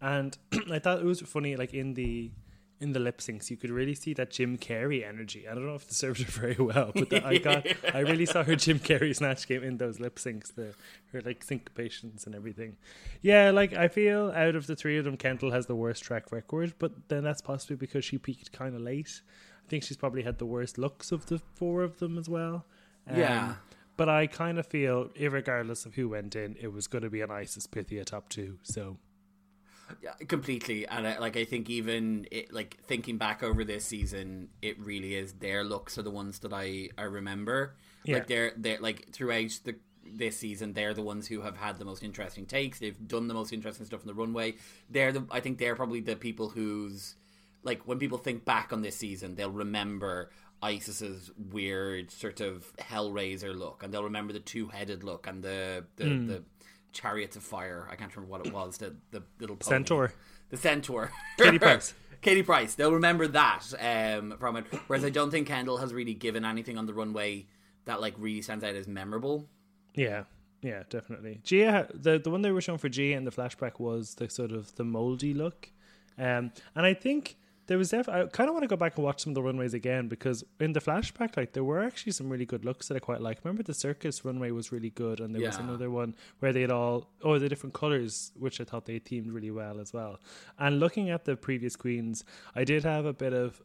And 0.00 0.36
I 0.70 0.78
thought 0.78 0.98
it 0.98 1.04
was 1.04 1.20
funny, 1.20 1.56
like 1.56 1.72
in 1.74 1.94
the 1.94 2.32
in 2.82 2.92
the 2.92 2.98
lip 3.00 3.18
syncs, 3.18 3.50
you 3.50 3.56
could 3.56 3.70
really 3.70 3.94
see 3.94 4.12
that 4.14 4.30
Jim 4.30 4.58
Carrey 4.58 5.06
energy. 5.06 5.46
I 5.48 5.54
don't 5.54 5.64
know 5.66 5.76
if 5.76 5.84
it 5.84 5.92
served 5.94 6.20
her 6.22 6.30
very 6.40 6.56
well, 6.56 6.90
but 6.94 7.10
the, 7.10 7.24
I 7.26 7.38
got, 7.38 7.66
I 7.94 8.00
really 8.00 8.26
saw 8.26 8.42
her 8.42 8.56
Jim 8.56 8.78
Carrey 8.78 9.14
snatch 9.14 9.46
game 9.46 9.62
in 9.62 9.76
those 9.78 10.00
lip 10.00 10.16
syncs, 10.16 10.54
the 10.54 10.74
her 11.12 11.20
like 11.22 11.46
syncopations 11.46 12.26
and 12.26 12.34
everything. 12.34 12.76
Yeah, 13.22 13.50
like 13.50 13.72
I 13.74 13.88
feel 13.88 14.32
out 14.34 14.56
of 14.56 14.66
the 14.66 14.76
three 14.76 14.98
of 14.98 15.04
them, 15.04 15.16
Kendall 15.16 15.52
has 15.52 15.66
the 15.66 15.76
worst 15.76 16.02
track 16.02 16.32
record, 16.32 16.74
but 16.78 17.08
then 17.08 17.22
that's 17.24 17.40
possibly 17.40 17.76
because 17.76 18.04
she 18.04 18.18
peaked 18.18 18.52
kind 18.52 18.74
of 18.74 18.80
late. 18.82 19.20
I 19.64 19.68
think 19.68 19.84
she's 19.84 19.96
probably 19.96 20.22
had 20.22 20.38
the 20.38 20.46
worst 20.46 20.76
looks 20.76 21.12
of 21.12 21.26
the 21.26 21.38
four 21.38 21.82
of 21.82 21.98
them 21.98 22.18
as 22.18 22.28
well. 22.28 22.66
Um, 23.08 23.16
Yeah. 23.18 23.54
But 23.96 24.08
I 24.08 24.26
kind 24.26 24.58
of 24.58 24.66
feel, 24.66 25.10
regardless 25.20 25.86
of 25.86 25.94
who 25.94 26.08
went 26.08 26.34
in, 26.34 26.56
it 26.58 26.72
was 26.72 26.86
going 26.88 27.04
to 27.04 27.10
be 27.10 27.20
an 27.20 27.30
Icesis 27.30 27.66
Pythia 27.66 28.04
top 28.04 28.28
two. 28.30 28.58
So 28.62 28.96
Yeah, 30.02 30.12
completely. 30.28 30.86
And 30.86 31.06
I, 31.06 31.18
like 31.18 31.36
I 31.36 31.44
think 31.44 31.68
even 31.70 32.26
it, 32.30 32.52
like 32.52 32.78
thinking 32.84 33.18
back 33.18 33.42
over 33.42 33.64
this 33.64 33.84
season, 33.84 34.48
it 34.60 34.78
really 34.80 35.14
is 35.14 35.32
their 35.34 35.64
looks 35.64 35.98
are 35.98 36.02
the 36.02 36.10
ones 36.10 36.38
that 36.40 36.52
I 36.52 36.90
I 36.96 37.02
remember. 37.02 37.74
Yeah. 38.04 38.14
Like 38.16 38.26
they're 38.26 38.52
they're 38.56 38.78
like 38.80 39.10
throughout 39.12 39.58
the 39.64 39.76
this 40.04 40.36
season, 40.36 40.72
they're 40.72 40.94
the 40.94 41.02
ones 41.02 41.28
who 41.28 41.40
have 41.42 41.56
had 41.56 41.78
the 41.78 41.84
most 41.84 42.02
interesting 42.02 42.44
takes. 42.44 42.78
They've 42.80 43.06
done 43.08 43.28
the 43.28 43.34
most 43.34 43.52
interesting 43.52 43.86
stuff 43.86 44.00
on 44.00 44.06
the 44.06 44.14
runway. 44.14 44.54
They're 44.90 45.12
the 45.12 45.26
I 45.30 45.40
think 45.40 45.58
they're 45.58 45.76
probably 45.76 46.00
the 46.00 46.16
people 46.16 46.48
who's 46.50 47.14
like 47.62 47.86
when 47.86 47.98
people 47.98 48.18
think 48.18 48.44
back 48.44 48.72
on 48.72 48.82
this 48.82 48.96
season, 48.96 49.36
they'll 49.36 49.50
remember 49.50 50.30
Icesis's 50.62 51.30
weird 51.36 52.10
sort 52.10 52.40
of 52.40 52.72
Hellraiser 52.76 53.56
look, 53.56 53.82
and 53.82 53.92
they'll 53.92 54.04
remember 54.04 54.32
the 54.32 54.40
two 54.40 54.68
headed 54.68 55.02
look 55.04 55.26
and 55.26 55.42
the 55.42 55.84
the, 55.96 56.04
Hmm. 56.04 56.26
the 56.26 56.42
chariots 56.92 57.36
of 57.36 57.42
fire. 57.42 57.88
I 57.90 57.96
can't 57.96 58.14
remember 58.14 58.30
what 58.30 58.46
it 58.46 58.52
was. 58.52 58.78
The 58.78 58.94
the 59.10 59.22
little 59.40 59.56
pony. 59.56 59.76
Centaur. 59.76 60.12
the 60.50 60.56
centaur, 60.56 61.10
Katie 61.38 61.58
Price. 61.58 61.94
Katie 62.22 62.42
Price. 62.42 62.74
They'll 62.74 62.92
remember 62.92 63.26
that 63.28 63.64
um, 63.80 64.36
from 64.38 64.56
it. 64.56 64.66
Whereas 64.86 65.04
I 65.04 65.10
don't 65.10 65.30
think 65.30 65.48
Kendall 65.48 65.78
has 65.78 65.92
really 65.92 66.14
given 66.14 66.44
anything 66.44 66.78
on 66.78 66.86
the 66.86 66.94
runway 66.94 67.46
that 67.84 68.00
like 68.00 68.14
really 68.16 68.42
stands 68.42 68.64
out 68.64 68.74
as 68.74 68.86
memorable. 68.86 69.48
Yeah, 69.94 70.24
yeah, 70.62 70.84
definitely. 70.88 71.40
Gia, 71.42 71.88
the 71.92 72.18
the 72.18 72.30
one 72.30 72.42
they 72.42 72.52
were 72.52 72.60
shown 72.60 72.78
for 72.78 72.88
Gia 72.88 73.16
in 73.16 73.24
the 73.24 73.32
flashback 73.32 73.80
was 73.80 74.14
the 74.14 74.30
sort 74.30 74.52
of 74.52 74.74
the 74.76 74.84
moldy 74.84 75.34
look, 75.34 75.70
um, 76.18 76.52
and 76.74 76.86
I 76.86 76.94
think 76.94 77.36
there 77.66 77.78
was 77.78 77.90
def- 77.90 78.08
I 78.08 78.26
kind 78.26 78.48
of 78.48 78.54
want 78.54 78.64
to 78.64 78.68
go 78.68 78.76
back 78.76 78.96
and 78.96 79.04
watch 79.04 79.22
some 79.22 79.30
of 79.30 79.34
the 79.34 79.42
runways 79.42 79.74
again 79.74 80.08
because 80.08 80.44
in 80.60 80.72
the 80.72 80.80
flashback, 80.80 81.36
like 81.36 81.52
there 81.52 81.64
were 81.64 81.82
actually 81.82 82.12
some 82.12 82.28
really 82.28 82.44
good 82.46 82.64
looks 82.64 82.88
that 82.88 82.96
I 82.96 83.00
quite 83.00 83.20
like. 83.20 83.38
Remember 83.44 83.62
the 83.62 83.74
circus 83.74 84.24
runway 84.24 84.50
was 84.50 84.72
really 84.72 84.90
good, 84.90 85.20
and 85.20 85.34
there 85.34 85.42
was 85.46 85.56
another 85.58 85.90
one 85.90 86.14
where 86.40 86.52
they 86.52 86.62
had 86.62 86.70
all 86.70 87.08
oh 87.22 87.38
the 87.38 87.48
different 87.48 87.74
colors, 87.74 88.32
which 88.38 88.60
I 88.60 88.64
thought 88.64 88.86
they 88.86 88.98
themed 89.00 89.32
really 89.32 89.50
well 89.50 89.80
as 89.80 89.92
well. 89.92 90.18
And 90.58 90.80
looking 90.80 91.10
at 91.10 91.24
the 91.24 91.36
previous 91.36 91.76
queens, 91.76 92.24
I 92.54 92.64
did 92.64 92.84
have 92.84 93.06
a 93.06 93.12
bit 93.12 93.32
of 93.32 93.62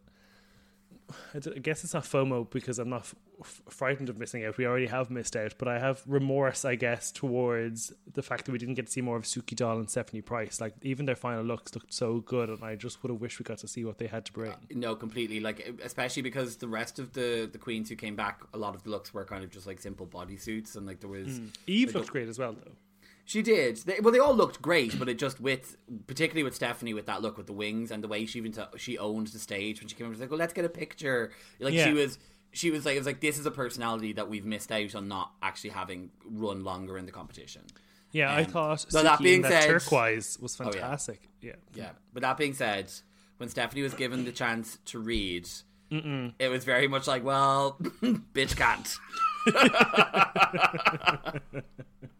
I 1.34 1.40
guess 1.60 1.84
it's 1.84 1.94
not 1.94 2.04
FOMO 2.04 2.50
because 2.50 2.80
I'm 2.80 2.90
not 2.90 3.12
f- 3.40 3.62
frightened 3.70 4.10
of 4.10 4.18
missing 4.18 4.44
out. 4.44 4.58
We 4.58 4.66
already 4.66 4.88
have 4.88 5.10
missed 5.10 5.36
out, 5.36 5.56
but 5.58 5.68
I 5.68 5.80
have 5.80 6.02
remorse, 6.06 6.66
I 6.66 6.76
guess, 6.76 7.12
towards 7.12 7.94
the 8.12 8.22
fact 8.22 8.46
that 8.46 8.52
we 8.52 8.58
didn't 8.58 8.76
get 8.76 8.88
to 8.88 8.92
see 8.92 9.02
more 9.02 9.16
of 9.16 9.24
Suki 9.24 9.56
Doll 9.56 9.78
and 9.78 9.90
Stephanie 9.90 10.22
Prince. 10.22 10.60
Like 10.60 10.74
even 10.82 11.06
their 11.06 11.16
final 11.16 11.44
looks 11.44 11.74
looked 11.76 11.94
so 11.94 12.20
good, 12.20 12.50
and 12.50 12.64
I 12.64 12.76
just 12.76 13.02
would 13.04 13.12
have 13.12 13.22
wished 13.22 13.40
we 13.40 13.44
got 13.44 13.60
to 13.60 13.68
see 13.68 13.86
what 13.86 13.98
they 13.98 14.08
had 14.08 14.26
to 14.26 14.34
bring. 14.34 14.52
Uh, 14.52 14.58
no, 14.72 14.96
completely. 14.96 15.40
Like 15.40 15.80
especially 15.84 16.24
because 16.24 16.58
the 16.58 16.68
rest 16.68 17.00
of 17.00 17.14
the 17.14 17.50
the 17.52 17.58
queens 17.58 17.90
who 17.90 17.96
came 17.96 18.16
back, 18.16 18.42
a 18.54 18.58
lot 18.58 18.76
of 18.76 18.84
the 18.84 18.90
looks 18.90 19.14
were 19.14 19.26
kind 19.26 19.44
of 19.44 19.50
just 19.50 19.68
like 19.68 19.80
simple 19.80 20.06
bodysuits, 20.06 20.76
and 20.76 20.86
like 20.86 21.00
there 21.00 21.10
was 21.10 21.38
hmm. 21.38 21.48
Eve 21.68 21.90
like, 21.90 21.96
looked 21.96 22.12
great 22.12 22.28
as 22.28 22.38
well, 22.38 22.54
though. 22.54 22.72
She 23.28 23.42
did. 23.42 23.76
They, 23.78 24.00
well, 24.00 24.14
they 24.14 24.20
all 24.20 24.34
looked 24.34 24.62
great, 24.62 24.98
but 24.98 25.10
it 25.10 25.20
just 25.20 25.42
with, 25.42 25.76
particularly 26.08 26.44
with 26.44 26.56
Stephanie 26.56 26.94
with 26.94 27.08
that 27.08 27.22
look 27.22 27.36
with 27.38 27.46
the 27.46 27.54
wings 27.54 27.92
and 27.92 28.02
the 28.02 28.08
way 28.08 28.26
she 28.26 28.40
even 28.40 28.54
t- 28.54 28.62
she 28.78 28.98
owned 28.98 29.28
the 29.28 29.40
stage 29.40 29.82
when 29.82 29.90
she 29.90 29.96
came 29.96 30.06
over. 30.08 30.14
She 30.16 30.16
was 30.16 30.22
like, 30.22 30.32
"Well, 30.32 30.40
let's 30.40 30.54
get 30.54 30.64
a 30.64 30.70
picture." 30.70 31.32
Like 31.60 31.74
Yeah. 31.74 31.88
she 31.88 31.94
was, 31.94 32.18
she 32.54 32.72
was 32.72 32.86
like, 32.86 32.96
"It 32.96 33.00
was 33.00 33.06
like 33.06 33.20
this 33.20 33.38
is 33.38 33.46
a 33.46 33.52
personality 33.52 34.14
that 34.14 34.30
we've 34.30 34.46
missed 34.46 34.72
out 34.72 34.96
on 34.96 35.10
not 35.10 35.34
actually 35.42 35.72
having 35.72 36.10
run 36.26 36.64
longer 36.64 36.98
in 36.98 37.06
the 37.06 37.12
competition." 37.12 37.64
Yeah, 38.14 38.34
I 38.34 38.44
Um, 38.44 38.52
thought 38.52 38.86
so 38.90 39.04
that 39.04 39.20
being 39.20 39.42
that 39.42 39.64
said- 39.64 39.68
turquoise 39.72 40.40
was 40.40 40.56
Oh, 40.62 40.66
yeah. 40.68 40.72
fantastic. 40.72 41.20
yeah. 41.42 41.56
Yeah. 41.76 41.92
But 42.14 42.22
that 42.22 42.38
being 42.38 42.54
said, 42.54 42.90
when 43.36 43.50
Stephanie 43.50 43.82
was 43.82 43.94
given 43.94 44.24
the 44.24 44.32
chance 44.32 44.78
to 44.86 45.00
read, 45.00 45.50
it 45.92 46.50
was 46.50 46.64
very 46.64 46.88
much 46.88 47.08
like, 47.08 47.26
"Well, 47.26 47.76
bitch 48.34 48.56
can't." 48.56 48.98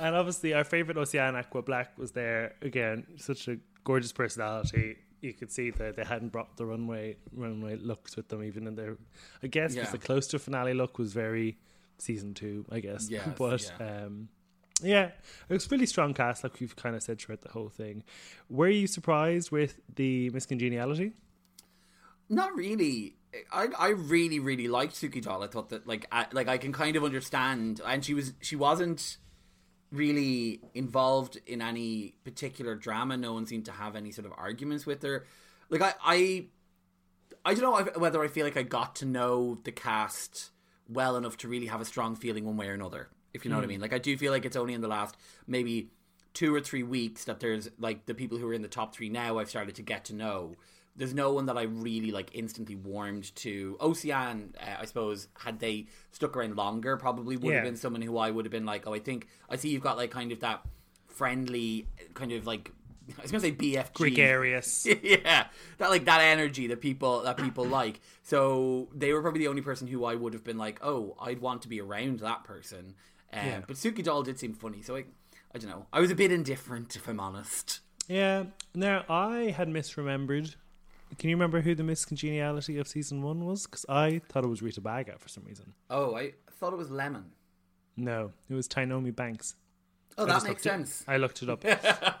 And 0.00 0.16
obviously, 0.16 0.54
our 0.54 0.64
favorite 0.64 0.96
Ocean 0.96 1.36
Aqua 1.36 1.62
Black 1.62 1.96
was 1.98 2.12
there 2.12 2.54
again. 2.62 3.06
Such 3.18 3.48
a 3.48 3.58
gorgeous 3.84 4.12
personality. 4.12 4.96
you 5.20 5.34
could 5.34 5.52
see 5.52 5.70
that 5.70 5.96
they 5.96 6.04
hadn't 6.04 6.32
brought 6.32 6.56
the 6.56 6.64
runway 6.64 7.14
runway 7.36 7.76
looks 7.76 8.16
with 8.16 8.28
them 8.28 8.42
even 8.42 8.66
in 8.66 8.74
their. 8.74 8.96
I 9.42 9.48
guess 9.48 9.74
because 9.74 9.88
Yeah. 9.88 9.92
the 9.92 9.98
close 9.98 10.26
to 10.28 10.38
finale 10.38 10.72
look 10.74 10.96
was 10.98 11.12
very 11.12 11.58
season 11.98 12.32
two. 12.34 12.64
I 12.70 12.80
guess, 12.80 13.10
Yes, 13.10 13.28
but 13.38 13.70
yeah. 13.78 14.04
um, 14.06 14.28
yeah, 14.82 15.10
it 15.48 15.52
was 15.52 15.70
really 15.70 15.84
strong 15.84 16.14
cast, 16.14 16.42
like 16.42 16.58
we've 16.58 16.74
kind 16.74 16.96
of 16.96 17.02
said 17.02 17.20
throughout 17.20 17.42
the 17.42 17.50
whole 17.50 17.68
thing. 17.68 18.02
Were 18.48 18.70
you 18.70 18.86
surprised 18.86 19.50
with 19.50 19.78
the 19.94 20.30
miscongeniality? 20.30 21.12
Not 22.30 22.54
really. 22.56 23.16
I 23.52 23.68
I 23.78 23.88
really 23.90 24.38
really 24.40 24.68
liked 24.68 24.94
Suki 24.94 25.22
Doll. 25.22 25.42
I 25.42 25.48
thought 25.48 25.68
that 25.68 25.86
like 25.86 26.06
I, 26.10 26.26
like 26.32 26.48
I 26.48 26.56
can 26.58 26.72
kind 26.72 26.96
of 26.96 27.04
understand, 27.04 27.80
and 27.86 28.04
she 28.04 28.14
was 28.14 28.32
she 28.40 28.56
wasn't 28.56 29.18
really 29.92 30.60
involved 30.74 31.38
in 31.46 31.60
any 31.60 32.14
particular 32.24 32.74
drama. 32.74 33.16
No 33.16 33.32
one 33.32 33.46
seemed 33.46 33.64
to 33.66 33.72
have 33.72 33.96
any 33.96 34.12
sort 34.12 34.26
of 34.26 34.32
arguments 34.36 34.86
with 34.86 35.02
her. 35.02 35.26
Like 35.68 35.82
I 35.82 35.94
I, 36.04 36.46
I 37.44 37.54
don't 37.54 37.62
know 37.62 38.00
whether 38.00 38.22
I 38.22 38.28
feel 38.28 38.44
like 38.44 38.56
I 38.56 38.62
got 38.62 38.96
to 38.96 39.06
know 39.06 39.58
the 39.64 39.72
cast 39.72 40.50
well 40.88 41.16
enough 41.16 41.36
to 41.38 41.48
really 41.48 41.66
have 41.66 41.80
a 41.80 41.84
strong 41.84 42.16
feeling 42.16 42.44
one 42.44 42.56
way 42.56 42.68
or 42.68 42.74
another. 42.74 43.08
If 43.32 43.44
you 43.44 43.50
know 43.50 43.56
what 43.56 43.62
I 43.62 43.66
hmm. 43.66 43.70
mean. 43.70 43.80
Like 43.80 43.92
I 43.92 43.98
do 43.98 44.16
feel 44.16 44.32
like 44.32 44.44
it's 44.44 44.56
only 44.56 44.74
in 44.74 44.80
the 44.80 44.88
last 44.88 45.16
maybe 45.46 45.90
two 46.34 46.54
or 46.54 46.60
three 46.60 46.82
weeks 46.82 47.24
that 47.24 47.40
there's 47.40 47.68
like 47.78 48.06
the 48.06 48.14
people 48.14 48.38
who 48.38 48.48
are 48.48 48.54
in 48.54 48.62
the 48.62 48.68
top 48.68 48.94
three 48.94 49.08
now 49.08 49.38
I've 49.38 49.50
started 49.50 49.74
to 49.76 49.82
get 49.82 50.04
to 50.06 50.14
know. 50.14 50.56
There's 50.96 51.14
no 51.14 51.32
one 51.32 51.46
that 51.46 51.56
I 51.56 51.62
really 51.62 52.10
like 52.10 52.30
instantly 52.34 52.76
warmed 52.76 53.34
to. 53.36 53.76
Ocean, 53.80 54.54
uh, 54.60 54.80
I 54.80 54.84
suppose, 54.84 55.28
had 55.38 55.58
they 55.60 55.86
stuck 56.10 56.36
around 56.36 56.56
longer, 56.56 56.96
probably 56.96 57.36
would 57.36 57.54
have 57.54 57.64
been 57.64 57.76
someone 57.76 58.02
who 58.02 58.18
I 58.18 58.30
would 58.30 58.44
have 58.44 58.52
been 58.52 58.66
like, 58.66 58.86
oh, 58.86 58.94
I 58.94 58.98
think 58.98 59.28
I 59.48 59.56
see 59.56 59.70
you've 59.70 59.82
got 59.82 59.96
like 59.96 60.10
kind 60.10 60.32
of 60.32 60.40
that 60.40 60.62
friendly 61.08 61.86
kind 62.14 62.32
of 62.32 62.46
like 62.46 62.72
I 63.18 63.22
was 63.22 63.30
gonna 63.30 63.40
say 63.40 63.52
BFG 63.52 63.94
Gregarious. 63.94 64.86
yeah, 65.02 65.46
that 65.78 65.90
like 65.90 66.04
that 66.04 66.20
energy 66.20 66.66
that 66.68 66.80
people 66.80 67.22
that 67.22 67.36
people 67.36 67.64
like. 67.80 68.00
So 68.22 68.88
they 68.94 69.12
were 69.12 69.22
probably 69.22 69.40
the 69.40 69.48
only 69.48 69.62
person 69.62 69.86
who 69.86 70.04
I 70.04 70.14
would 70.14 70.32
have 70.32 70.44
been 70.44 70.58
like, 70.58 70.80
oh, 70.82 71.16
I'd 71.20 71.40
want 71.40 71.62
to 71.62 71.68
be 71.68 71.80
around 71.80 72.20
that 72.20 72.44
person. 72.44 72.94
Um, 73.32 73.46
Yeah. 73.46 73.60
But 73.66 73.76
Suki 73.76 74.02
Doll 74.02 74.22
did 74.22 74.38
seem 74.38 74.54
funny, 74.54 74.82
so 74.82 74.96
I, 74.96 75.04
I 75.54 75.58
don't 75.58 75.70
know. 75.70 75.86
I 75.92 76.00
was 76.00 76.10
a 76.10 76.14
bit 76.14 76.32
indifferent, 76.32 76.96
if 76.96 77.08
I'm 77.08 77.20
honest. 77.20 77.80
Yeah. 78.08 78.44
Now 78.74 79.04
I 79.08 79.54
had 79.56 79.68
misremembered. 79.68 80.54
Can 81.18 81.28
you 81.30 81.36
remember 81.36 81.60
who 81.60 81.74
the 81.74 81.82
miscongeniality 81.82 82.78
of 82.80 82.86
season 82.88 83.22
one 83.22 83.44
was? 83.44 83.66
Because 83.66 83.84
I 83.88 84.20
thought 84.28 84.44
it 84.44 84.48
was 84.48 84.62
Rita 84.62 84.80
Baga 84.80 85.18
for 85.18 85.28
some 85.28 85.44
reason. 85.44 85.74
Oh, 85.90 86.14
I 86.14 86.32
thought 86.52 86.72
it 86.72 86.76
was 86.76 86.90
Lemon. 86.90 87.32
No, 87.96 88.32
it 88.48 88.54
was 88.54 88.68
Tynomi 88.68 89.14
Banks. 89.14 89.56
Oh, 90.16 90.24
I 90.24 90.26
that 90.26 90.32
makes 90.34 90.44
looked 90.48 90.60
it- 90.60 90.62
sense. 90.62 91.04
I 91.08 91.16
looked 91.16 91.42
it 91.42 91.48
up. 91.48 91.64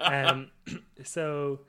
um, 0.00 0.50
so, 1.04 1.60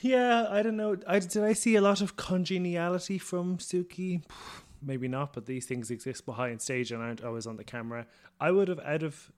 yeah, 0.00 0.46
I 0.50 0.62
don't 0.62 0.76
know. 0.76 0.96
I, 1.06 1.18
did 1.18 1.44
I 1.44 1.52
see 1.52 1.76
a 1.76 1.80
lot 1.80 2.00
of 2.00 2.16
congeniality 2.16 3.18
from 3.18 3.58
Suki? 3.58 4.22
Maybe 4.82 5.08
not, 5.08 5.34
but 5.34 5.44
these 5.44 5.66
things 5.66 5.90
exist 5.90 6.24
behind 6.24 6.62
stage 6.62 6.90
and 6.90 7.02
aren't 7.02 7.22
always 7.22 7.46
on 7.46 7.56
the 7.58 7.64
camera. 7.64 8.06
I 8.40 8.50
would 8.50 8.68
have 8.68 8.80
out 8.80 9.02
of, 9.02 9.30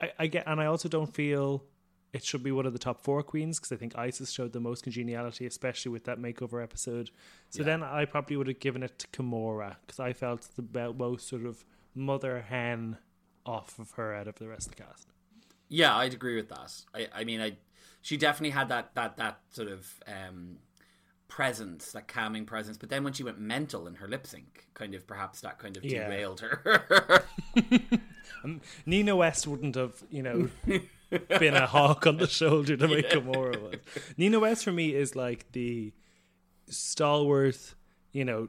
I, 0.00 0.10
I 0.18 0.26
get, 0.26 0.46
and 0.46 0.60
I 0.60 0.66
also 0.66 0.90
don't 0.90 1.14
feel 1.14 1.64
it 2.12 2.24
should 2.24 2.42
be 2.42 2.50
one 2.52 2.66
of 2.66 2.72
the 2.72 2.78
top 2.78 3.00
four 3.00 3.22
queens 3.22 3.58
because 3.58 3.72
I 3.72 3.76
think 3.76 3.94
Icesis 3.96 4.32
showed 4.32 4.52
the 4.52 4.60
most 4.60 4.82
congeniality, 4.82 5.46
especially 5.46 5.92
with 5.92 6.04
that 6.04 6.18
makeover 6.18 6.62
episode. 6.62 7.10
So 7.50 7.60
Yeah. 7.60 7.66
then 7.66 7.82
I 7.82 8.04
probably 8.04 8.36
would 8.36 8.48
have 8.48 8.58
given 8.60 8.82
it 8.82 8.98
to 8.98 9.06
Kimora 9.08 9.76
because 9.86 10.00
I 10.00 10.12
felt 10.12 10.48
the 10.56 10.92
most 10.92 11.28
sort 11.28 11.44
of 11.46 11.64
mother 11.94 12.40
hen 12.42 12.98
off 13.46 13.78
of 13.78 13.92
her 13.92 14.14
out 14.14 14.26
of 14.28 14.36
the 14.36 14.48
rest 14.48 14.68
of 14.68 14.76
the 14.76 14.82
cast. 14.82 15.08
Yeah, 15.68 15.96
I'd 15.96 16.12
agree 16.14 16.34
with 16.36 16.48
that. 16.48 16.72
I, 16.94 17.08
I 17.20 17.24
mean, 17.24 17.40
I, 17.40 17.56
she 18.02 18.16
definitely 18.16 18.50
had 18.50 18.68
that 18.70 18.94
that 18.96 19.16
that 19.18 19.38
sort 19.50 19.68
of 19.68 19.88
um, 20.08 20.56
presence, 21.28 21.92
that 21.92 22.08
calming 22.08 22.44
presence. 22.44 22.76
But 22.76 22.88
then 22.88 23.04
when 23.04 23.12
she 23.12 23.22
went 23.22 23.38
mental 23.38 23.86
in 23.86 23.94
her 23.96 24.08
lip 24.08 24.26
sync, 24.26 24.66
kind 24.74 24.96
of 24.96 25.06
perhaps 25.06 25.42
that 25.42 25.58
kind 25.60 25.76
of 25.76 25.84
Yeah. 25.84 26.06
derailed 26.08 26.40
her. 26.40 27.24
Nina 28.86 29.14
West 29.16 29.46
wouldn't 29.46 29.76
have, 29.76 30.02
you 30.10 30.22
know, 30.22 30.48
been 31.10 31.54
a 31.54 31.66
hawk 31.66 32.06
on 32.06 32.16
the 32.16 32.26
shoulder 32.26 32.76
to 32.76 32.88
make 32.88 33.10
Kimora 33.10 33.60
was. 33.60 33.80
Nina 34.16 34.38
West 34.40 34.64
for 34.64 34.72
me 34.72 34.94
is 34.94 35.16
like 35.16 35.50
the 35.52 35.92
stalwart, 36.68 37.74
you 38.12 38.24
know, 38.24 38.48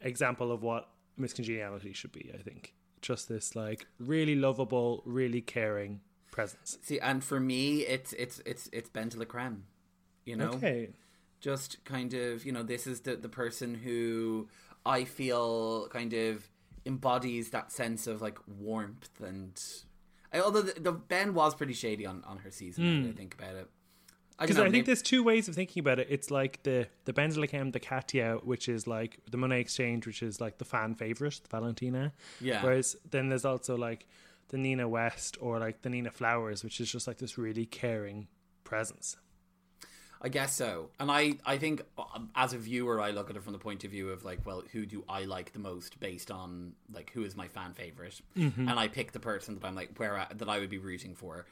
example 0.00 0.52
of 0.52 0.62
what 0.62 0.88
miscongeniality 1.18 1.94
should 1.94 2.12
be. 2.12 2.30
I 2.34 2.42
think 2.42 2.74
just 3.00 3.28
this 3.28 3.56
like 3.56 3.86
really 3.98 4.34
lovable, 4.34 5.02
really 5.04 5.40
caring 5.40 6.00
presence. 6.30 6.78
See, 6.82 6.98
and 7.00 7.22
for 7.22 7.40
me, 7.40 7.80
it's 7.80 8.12
it's 8.14 8.40
it's 8.46 8.68
it's 8.72 8.90
BenDeLaCreme. 8.90 9.60
You 10.24 10.36
know, 10.36 10.50
Okay, 10.50 10.90
just 11.40 11.84
kind 11.84 12.14
of 12.14 12.44
you 12.44 12.52
know, 12.52 12.62
this 12.62 12.86
is 12.86 13.00
the 13.00 13.16
the 13.16 13.28
person 13.28 13.74
who 13.74 14.48
I 14.84 15.04
feel 15.04 15.88
kind 15.88 16.12
of 16.12 16.48
embodies 16.84 17.50
that 17.50 17.72
sense 17.72 18.06
of 18.06 18.20
like 18.22 18.38
warmth 18.46 19.20
and. 19.20 19.60
I, 20.32 20.40
although 20.40 20.62
the, 20.62 20.80
the 20.80 20.92
Ben 20.92 21.34
was 21.34 21.54
pretty 21.54 21.74
shady 21.74 22.06
on, 22.06 22.22
on 22.26 22.38
her 22.38 22.50
season, 22.50 23.02
that 23.02 23.08
I 23.08 23.10
hmm. 23.10 23.16
think 23.16 23.34
about 23.34 23.54
it. 23.54 23.68
Because 24.40 24.56
don't 24.56 24.64
I 24.64 24.66
think 24.66 24.72
maybe- 24.72 24.86
there's 24.86 25.02
two 25.02 25.22
ways 25.22 25.48
of 25.48 25.54
thinking 25.54 25.80
about 25.80 25.98
it. 25.98 26.08
It's 26.10 26.30
like 26.30 26.62
the 26.62 26.88
the 27.04 27.12
BenDeLaCreme, 27.12 27.72
the 27.72 27.80
Katya, 27.80 28.38
which 28.42 28.68
is 28.68 28.86
like 28.86 29.18
the 29.30 29.38
Monét 29.38 29.60
X 29.60 29.76
Change, 29.76 30.06
which 30.06 30.22
is 30.22 30.40
like 30.40 30.58
the 30.58 30.64
fan 30.64 30.94
favorite, 30.94 31.40
the 31.42 31.48
Valentina. 31.48 32.12
Yeah. 32.40 32.62
Whereas 32.62 32.96
then 33.08 33.28
there's 33.28 33.44
also 33.44 33.76
like 33.76 34.06
the 34.48 34.58
Nina 34.58 34.88
West 34.88 35.36
or 35.40 35.58
like 35.58 35.82
the 35.82 35.90
Nina 35.90 36.10
Flowers, 36.10 36.64
which 36.64 36.80
is 36.80 36.90
just 36.90 37.06
like 37.06 37.18
this 37.18 37.38
really 37.38 37.66
caring 37.66 38.28
presence. 38.64 39.16
I 40.24 40.28
guess 40.28 40.54
so. 40.54 40.90
And 41.00 41.10
I, 41.10 41.34
I 41.44 41.58
think 41.58 41.82
um, 41.98 42.30
as 42.36 42.52
a 42.52 42.58
viewer, 42.58 43.00
I 43.00 43.10
look 43.10 43.28
at 43.28 43.34
it 43.34 43.42
from 43.42 43.52
the 43.52 43.58
point 43.58 43.82
of 43.82 43.90
view 43.90 44.10
of 44.10 44.24
like, 44.24 44.46
well, 44.46 44.62
who 44.72 44.86
do 44.86 45.04
I 45.08 45.24
like 45.24 45.52
the 45.52 45.58
most 45.58 45.98
based 45.98 46.30
on 46.30 46.74
like 46.94 47.10
who 47.12 47.24
is 47.24 47.34
my 47.36 47.48
fan 47.48 47.74
favorite, 47.74 48.20
and 48.68 48.78
I 48.78 48.86
pick 48.86 49.10
the 49.10 49.18
person 49.20 49.56
that 49.56 49.66
I'm 49.66 49.74
like 49.74 49.90
where 49.98 50.16
I, 50.16 50.28
that 50.32 50.48
I 50.48 50.60
would 50.60 50.70
be 50.70 50.78
rooting 50.78 51.16
for. 51.16 51.46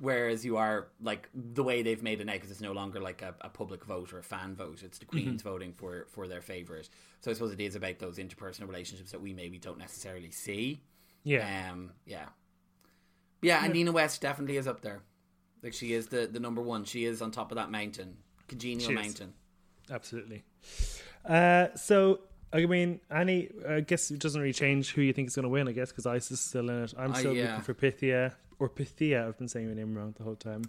Whereas 0.00 0.44
you 0.44 0.58
are 0.58 0.88
like 1.00 1.30
the 1.32 1.62
way 1.62 1.82
they've 1.82 2.02
made 2.02 2.20
it 2.20 2.26
now 2.26 2.34
because 2.34 2.50
it's 2.50 2.60
no 2.60 2.72
longer 2.72 3.00
like 3.00 3.22
a, 3.22 3.34
a 3.40 3.48
public 3.48 3.84
vote 3.84 4.12
or 4.12 4.18
a 4.18 4.22
fan 4.22 4.54
vote; 4.56 4.82
it's 4.82 4.98
the 4.98 5.06
queens 5.06 5.40
voting 5.42 5.72
for 5.72 6.06
for 6.10 6.26
their 6.26 6.42
favorite. 6.42 6.90
So 7.20 7.30
I 7.30 7.34
suppose 7.34 7.52
it 7.52 7.60
is 7.60 7.76
about 7.76 8.00
those 8.00 8.18
interpersonal 8.18 8.66
relationships 8.66 9.12
that 9.12 9.20
we 9.22 9.32
maybe 9.32 9.58
don't 9.58 9.78
necessarily 9.78 10.32
see. 10.32 10.82
Yeah. 11.22 11.70
Um. 11.72 11.92
Yeah. 12.04 12.26
Yeah, 13.40 13.64
and 13.64 13.72
Nina 13.72 13.92
West 13.92 14.20
definitely 14.20 14.56
is 14.56 14.66
up 14.66 14.80
there. 14.80 15.02
Like 15.62 15.72
she 15.74 15.92
is 15.92 16.08
the 16.08 16.26
the 16.26 16.40
number 16.40 16.62
one. 16.62 16.84
She 16.84 17.04
is 17.04 17.20
on 17.22 17.30
top 17.30 17.50
of 17.52 17.56
that 17.56 17.70
mountain, 17.70 18.16
congenial 18.46 18.86
She 18.88 18.94
is. 18.94 18.98
mountain. 18.98 19.32
Absolutely. 19.90 20.44
Uh, 21.24 21.68
so 21.74 22.20
I 22.52 22.64
mean, 22.66 23.00
Annie, 23.10 23.50
I 23.68 23.80
guess 23.80 24.10
it 24.10 24.20
doesn't 24.20 24.40
really 24.40 24.52
change 24.54 24.92
who 24.92 25.02
you 25.02 25.12
think 25.12 25.28
is 25.28 25.34
going 25.34 25.44
to 25.44 25.48
win. 25.50 25.68
I 25.68 25.72
guess 25.72 25.90
because 25.90 26.06
Icesis 26.06 26.30
is 26.32 26.40
still 26.40 26.68
in 26.70 26.84
it. 26.84 26.94
I'm 26.96 27.12
Uh, 27.12 27.14
still 27.16 27.34
yeah. 27.34 27.42
looking 27.56 27.62
for 27.62 27.74
Pythia 27.74 28.32
or 28.58 28.68
Pythia. 28.68 29.26
I've 29.26 29.38
been 29.38 29.48
saying 29.48 29.66
your 29.66 29.74
name 29.74 29.94
wrong 29.94 30.14
the 30.16 30.24
whole 30.24 30.36
time. 30.36 30.62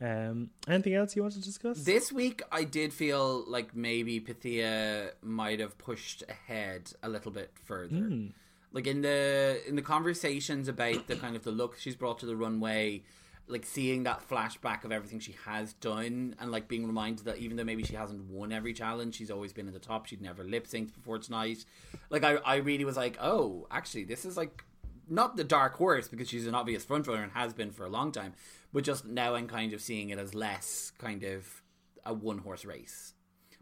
Um, 0.00 0.50
anything 0.68 0.94
else 0.94 1.16
you 1.16 1.22
want 1.22 1.34
to 1.34 1.40
discuss? 1.40 1.82
This 1.82 2.12
week, 2.12 2.42
I 2.52 2.62
did 2.62 2.92
feel 2.92 3.44
like 3.50 3.74
maybe 3.74 4.20
Pythia 4.20 5.10
might 5.22 5.58
have 5.58 5.76
pushed 5.76 6.22
ahead 6.28 6.92
a 7.02 7.08
little 7.08 7.32
bit 7.32 7.50
further. 7.64 8.28
Like 8.70 8.86
in 8.86 9.00
the 9.00 9.60
in 9.66 9.74
the 9.74 9.82
conversations 9.82 10.68
about 10.68 11.08
the 11.08 11.16
kind 11.16 11.34
of 11.34 11.42
the 11.42 11.50
look 11.50 11.78
she's 11.78 11.96
brought 11.96 12.18
to 12.20 12.26
the 12.26 12.36
runway, 12.36 13.02
like 13.48 13.64
seeing 13.64 14.02
that 14.04 14.28
flashback 14.28 14.84
of 14.84 14.92
everything 14.92 15.20
she 15.20 15.34
has 15.46 15.72
done, 15.74 16.34
and 16.38 16.50
like 16.50 16.68
being 16.68 16.86
reminded 16.86 17.24
that 17.26 17.38
even 17.38 17.56
though 17.56 17.64
maybe 17.64 17.82
she 17.82 17.94
hasn't 17.94 18.22
won 18.30 18.52
every 18.52 18.72
challenge, 18.72 19.14
she's 19.16 19.30
always 19.30 19.52
been 19.52 19.66
at 19.68 19.74
the 19.74 19.80
top. 19.80 20.06
She'd 20.06 20.20
never 20.22 20.44
lip 20.44 20.66
synced 20.66 20.94
before 20.94 21.18
tonight. 21.18 21.64
Like 22.10 22.24
I, 22.24 22.36
I 22.36 22.56
really 22.56 22.84
was 22.84 22.96
like, 22.96 23.16
oh, 23.20 23.66
actually, 23.70 24.04
this 24.04 24.24
is 24.24 24.36
like 24.36 24.64
not 25.08 25.36
the 25.36 25.44
dark 25.44 25.74
horse 25.76 26.08
because 26.08 26.28
she's 26.28 26.46
an 26.46 26.54
obvious 26.54 26.84
frontrunner 26.84 27.22
and 27.22 27.32
has 27.32 27.54
been 27.54 27.70
for 27.70 27.84
a 27.86 27.88
long 27.88 28.12
time, 28.12 28.34
but 28.72 28.84
just 28.84 29.06
now 29.06 29.34
I'm 29.34 29.48
kind 29.48 29.72
of 29.72 29.80
seeing 29.80 30.10
it 30.10 30.18
as 30.18 30.34
less 30.34 30.92
kind 30.98 31.22
of 31.24 31.62
a 32.04 32.12
one 32.12 32.38
horse 32.38 32.64
race. 32.64 33.14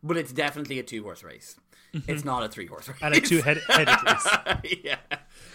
But 0.02 0.16
it's 0.16 0.32
definitely 0.32 0.78
a 0.78 0.82
two 0.82 1.02
horse 1.04 1.22
race. 1.22 1.56
Mm-hmm. 1.94 2.10
It's 2.10 2.24
not 2.24 2.42
a 2.42 2.48
three 2.48 2.66
horse 2.66 2.88
race. 2.88 2.98
and 3.00 3.14
a 3.14 3.20
two-headed 3.20 3.62
race. 3.68 4.28
yeah. 4.84 4.96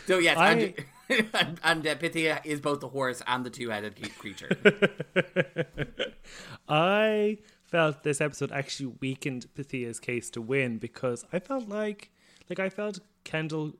So 0.07 0.17
yes, 0.17 0.37
I- 0.37 0.73
and 1.63 1.87
uh, 1.87 1.95
Pythia 1.95 2.41
is 2.43 2.59
both 2.59 2.79
the 2.79 2.89
horse 2.89 3.21
and 3.27 3.45
the 3.45 3.49
two 3.49 3.69
headed 3.69 3.97
creature. 4.17 4.49
I 6.69 7.39
felt 7.63 8.03
this 8.03 8.21
episode 8.21 8.51
actually 8.51 8.93
weakened 9.01 9.47
Pythia's 9.55 9.99
case 9.99 10.29
to 10.31 10.41
win 10.41 10.77
because 10.77 11.25
I 11.31 11.39
felt 11.39 11.67
like, 11.67 12.11
like 12.49 12.59
I 12.59 12.69
felt 12.69 12.99
Kendall 13.23 13.73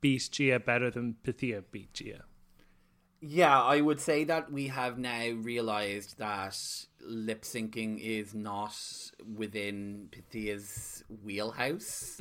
beat 0.00 0.28
Gia 0.30 0.60
better 0.60 0.90
than 0.90 1.16
Pythia 1.24 1.62
beat 1.70 1.92
Gia. 1.94 2.24
Yeah, 3.20 3.60
I 3.60 3.80
would 3.80 4.00
say 4.00 4.24
that 4.24 4.52
we 4.52 4.68
have 4.68 4.96
now 4.96 5.30
realized 5.32 6.18
that 6.18 6.56
lip 7.00 7.42
syncing 7.42 8.00
is 8.00 8.32
not 8.32 8.76
within 9.34 10.08
Pythia's 10.12 11.02
wheelhouse. 11.24 12.20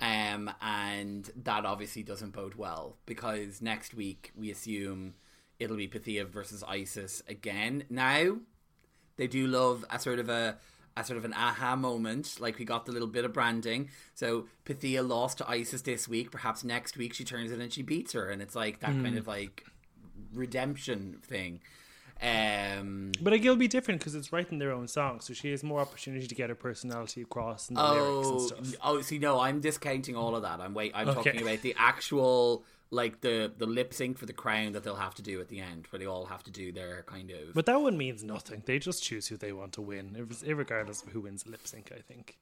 Um, 0.00 0.50
and 0.62 1.28
that 1.44 1.64
obviously 1.64 2.02
doesn't 2.04 2.32
bode 2.32 2.54
well 2.54 2.96
because 3.04 3.60
next 3.60 3.94
week 3.94 4.30
we 4.36 4.50
assume 4.50 5.14
it'll 5.58 5.76
be 5.76 5.88
Pythia 5.88 6.24
versus 6.24 6.62
Icesis 6.62 7.22
again. 7.28 7.84
Now, 7.90 8.38
they 9.16 9.26
do 9.26 9.46
love 9.46 9.84
a 9.90 9.98
sort 9.98 10.20
of 10.20 10.28
a, 10.28 10.56
a 10.96 11.04
sort 11.04 11.16
of 11.16 11.24
an 11.24 11.34
aha 11.34 11.74
moment. 11.74 12.36
Like 12.38 12.58
we 12.58 12.64
got 12.64 12.86
the 12.86 12.92
little 12.92 13.08
bit 13.08 13.24
of 13.24 13.32
branding. 13.32 13.90
So 14.14 14.46
Pythia 14.64 15.02
lost 15.02 15.38
to 15.38 15.50
Isis 15.50 15.82
this 15.82 16.06
week. 16.06 16.30
Perhaps 16.30 16.62
next 16.62 16.96
week 16.96 17.12
she 17.12 17.24
turns 17.24 17.50
it 17.50 17.58
and 17.58 17.72
she 17.72 17.82
beats 17.82 18.12
her, 18.12 18.30
and 18.30 18.40
it's 18.40 18.54
like 18.54 18.80
that 18.80 18.92
kind 19.02 19.18
of 19.18 19.26
like 19.26 19.64
redemption 20.32 21.18
thing. 21.22 21.60
Um, 22.20 23.12
But 23.20 23.32
like, 23.32 23.42
it'll 23.42 23.56
be 23.56 23.68
different 23.68 24.00
because 24.00 24.14
it's 24.14 24.32
writing 24.32 24.58
their 24.58 24.72
own 24.72 24.88
song, 24.88 25.20
so 25.20 25.32
she 25.34 25.50
has 25.50 25.62
more 25.62 25.80
opportunity 25.80 26.26
to 26.26 26.34
get 26.34 26.48
her 26.48 26.54
personality 26.56 27.22
across 27.22 27.68
in 27.68 27.74
the 27.76 27.82
lyrics 27.82 28.28
and 28.28 28.40
oh, 28.40 28.46
stuff. 28.46 28.74
oh, 28.82 29.00
see, 29.02 29.18
no, 29.18 29.38
I'm 29.40 29.60
discounting 29.60 30.16
all 30.16 30.34
of 30.34 30.42
that. 30.42 30.60
I'm 30.60 30.74
wait, 30.74 30.92
I'm 30.94 31.08
Okay. 31.08 31.22
talking 31.30 31.42
about 31.42 31.62
the 31.62 31.74
actual 31.78 32.64
like 32.90 33.20
the 33.20 33.52
the 33.56 33.66
lip 33.66 33.92
sync 33.92 34.16
for 34.18 34.24
the 34.26 34.32
crown 34.32 34.72
that 34.72 34.82
they'll 34.82 34.96
have 34.96 35.14
to 35.16 35.22
do 35.22 35.40
at 35.40 35.48
the 35.48 35.60
end, 35.60 35.86
where 35.90 35.98
they 36.00 36.06
all 36.06 36.24
have 36.26 36.42
to 36.44 36.50
do 36.50 36.72
their 36.72 37.02
kind 37.02 37.30
of. 37.30 37.54
But 37.54 37.66
that 37.66 37.80
one 37.80 37.96
means 37.98 38.24
nothing. 38.24 38.62
They 38.66 38.78
just 38.78 39.02
choose 39.02 39.28
who 39.28 39.36
they 39.36 39.52
want 39.52 39.72
to 39.74 39.82
win, 39.82 40.28
regardless 40.46 41.02
of 41.02 41.10
who 41.10 41.20
wins 41.20 41.46
lip 41.46 41.66
sync. 41.66 41.92
I 41.94 42.00
think. 42.00 42.38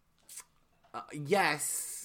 Uh, 0.94 1.00
yes, 1.12 1.95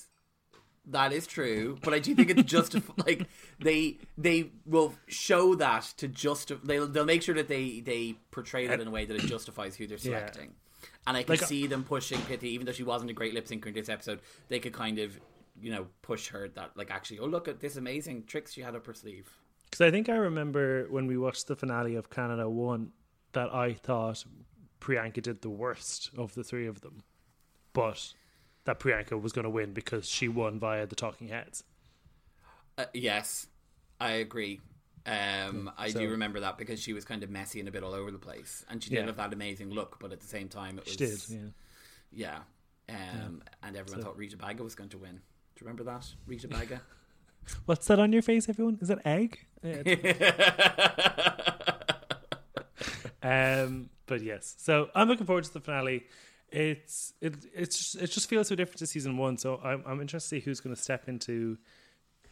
that 0.86 1.14
is 1.14 1.28
true, 1.28 1.78
but 1.84 1.94
I 1.94 2.00
do 2.00 2.16
think 2.16 2.30
it's 2.32 2.44
just 2.44 2.76
like 3.06 3.28
they 3.60 3.98
they 4.18 4.52
will 4.66 4.94
show 5.08 5.56
that 5.56 5.84
to 5.98 6.08
just 6.08 6.52
they'll 6.66 6.88
they'll 6.88 7.06
make 7.06 7.22
sure 7.22 7.36
that 7.36 7.48
they 7.48 7.80
they 7.82 8.16
portray 8.32 8.68
that 8.68 8.80
in 8.80 8.88
a 8.88 8.92
way 8.92 9.06
that 9.06 9.16
it 9.16 9.22
justifies 9.28 9.76
who 9.76 9.88
they're 9.88 9.98
selecting. 9.98 10.54
And 11.08 11.18
I 11.18 11.24
can 11.24 11.34
Like, 11.34 11.44
uh, 11.44 11.46
see 11.48 11.68
them 11.68 11.84
pushing 11.84 12.20
Pithy, 12.22 12.50
even 12.50 12.66
though 12.66 12.72
she 12.72 12.84
wasn't 12.84 13.10
a 13.12 13.14
great 13.14 13.34
lip 13.34 13.46
syncer 13.48 13.68
in 13.68 13.74
this 13.74 13.90
episode. 13.90 14.20
They 14.50 14.60
could 14.60 14.74
kind 14.74 15.00
of, 15.00 15.20
you 15.60 15.72
know, 15.72 15.88
push 16.02 16.28
her 16.30 16.48
that 16.50 16.72
like 16.76 16.92
actually, 16.92 17.20
oh 17.20 17.26
look 17.26 17.48
at 17.48 17.60
this 17.60 17.76
amazing 17.76 18.24
tricks 18.26 18.54
she 18.54 18.62
had 18.62 18.76
up 18.76 18.86
her 18.88 18.94
sleeve. 18.94 19.30
Because 19.66 19.82
I 19.82 19.92
think 19.92 20.10
I 20.10 20.16
remember 20.16 20.88
when 20.90 21.08
we 21.08 21.18
watched 21.18 21.48
the 21.48 21.56
finale 21.56 21.96
of 21.96 22.10
Canada 22.10 22.50
One 22.50 22.92
that 23.34 23.54
I 23.54 23.74
thought 23.74 24.24
Priyanka 24.80 25.22
did 25.22 25.42
the 25.42 25.50
worst 25.50 26.10
of 26.18 26.34
the 26.36 26.44
three 26.44 26.68
of 26.68 26.82
them, 26.82 27.04
but 27.74 28.14
that 28.66 28.80
Priyanka 28.80 29.20
was 29.22 29.32
going 29.34 29.44
to 29.44 29.50
win 29.50 29.74
because 29.74 30.08
she 30.08 30.28
won 30.28 30.60
via 30.60 30.86
the 30.86 30.96
Talking 30.96 31.28
Heads. 31.30 31.64
Uh, 32.78 32.86
yes, 32.94 33.48
I 34.00 34.12
agree. 34.14 34.62
Um, 35.06 35.72
I 35.78 35.90
so- 35.90 36.00
do 36.00 36.10
remember 36.12 36.40
that 36.42 36.58
because 36.58 36.80
she 36.82 36.94
was 36.94 37.04
kind 37.06 37.24
of 37.24 37.30
messy 37.30 37.60
and 37.60 37.68
a 37.68 37.72
bit 37.72 37.84
all 37.84 37.94
over 37.94 38.12
the 38.12 38.20
place, 38.20 38.64
and 38.70 38.84
she 38.84 38.90
did 38.92 38.98
Yeah. 39.00 39.06
have 39.08 39.18
that 39.18 39.34
amazing 39.34 39.72
look. 39.72 39.98
But 40.00 40.12
at 40.12 40.20
the 40.20 40.28
same 40.28 40.48
time, 40.48 40.78
it 40.78 40.86
was 40.86 40.92
She 40.94 40.98
did, 40.98 41.20
yeah. 42.12 42.40
yeah. 42.90 42.96
Um, 43.24 43.42
and 43.64 43.76
everyone 43.76 44.02
So- 44.02 44.08
thought 44.08 44.18
Rita 44.18 44.38
Baga 44.38 44.64
was 44.64 44.76
going 44.76 44.90
to 44.92 44.98
win. 44.98 45.16
Do 45.16 45.22
you 45.60 45.66
remember 45.68 45.84
that 45.86 46.06
Rita 46.28 46.48
Baga? 46.48 46.82
What's 47.66 47.88
that 47.88 47.98
on 48.00 48.14
your 48.14 48.22
face, 48.22 48.48
everyone? 48.48 48.78
Is 48.82 48.90
that 48.90 49.00
egg? 49.06 49.40
Yeah, 49.64 49.82
um, 53.64 53.90
but 54.06 54.22
yes, 54.22 54.56
so 54.58 54.90
I'm 54.96 55.08
looking 55.08 55.26
forward 55.26 55.44
to 55.46 55.54
the 55.54 55.60
finale. 55.60 56.06
It's 56.52 57.14
it 57.22 57.36
it's 57.54 57.78
just, 57.78 57.96
it 58.04 58.12
just 58.12 58.30
feels 58.30 58.50
so 58.50 58.56
different 58.56 58.80
to 58.80 58.88
season 58.88 59.18
one. 59.18 59.38
So 59.38 59.60
I'm 59.64 59.84
I'm 59.86 60.02
interested 60.02 60.36
to 60.36 60.42
see 60.42 60.46
who's 60.46 60.60
going 60.60 60.76
to 60.76 60.82
step 60.82 61.08
into 61.08 61.58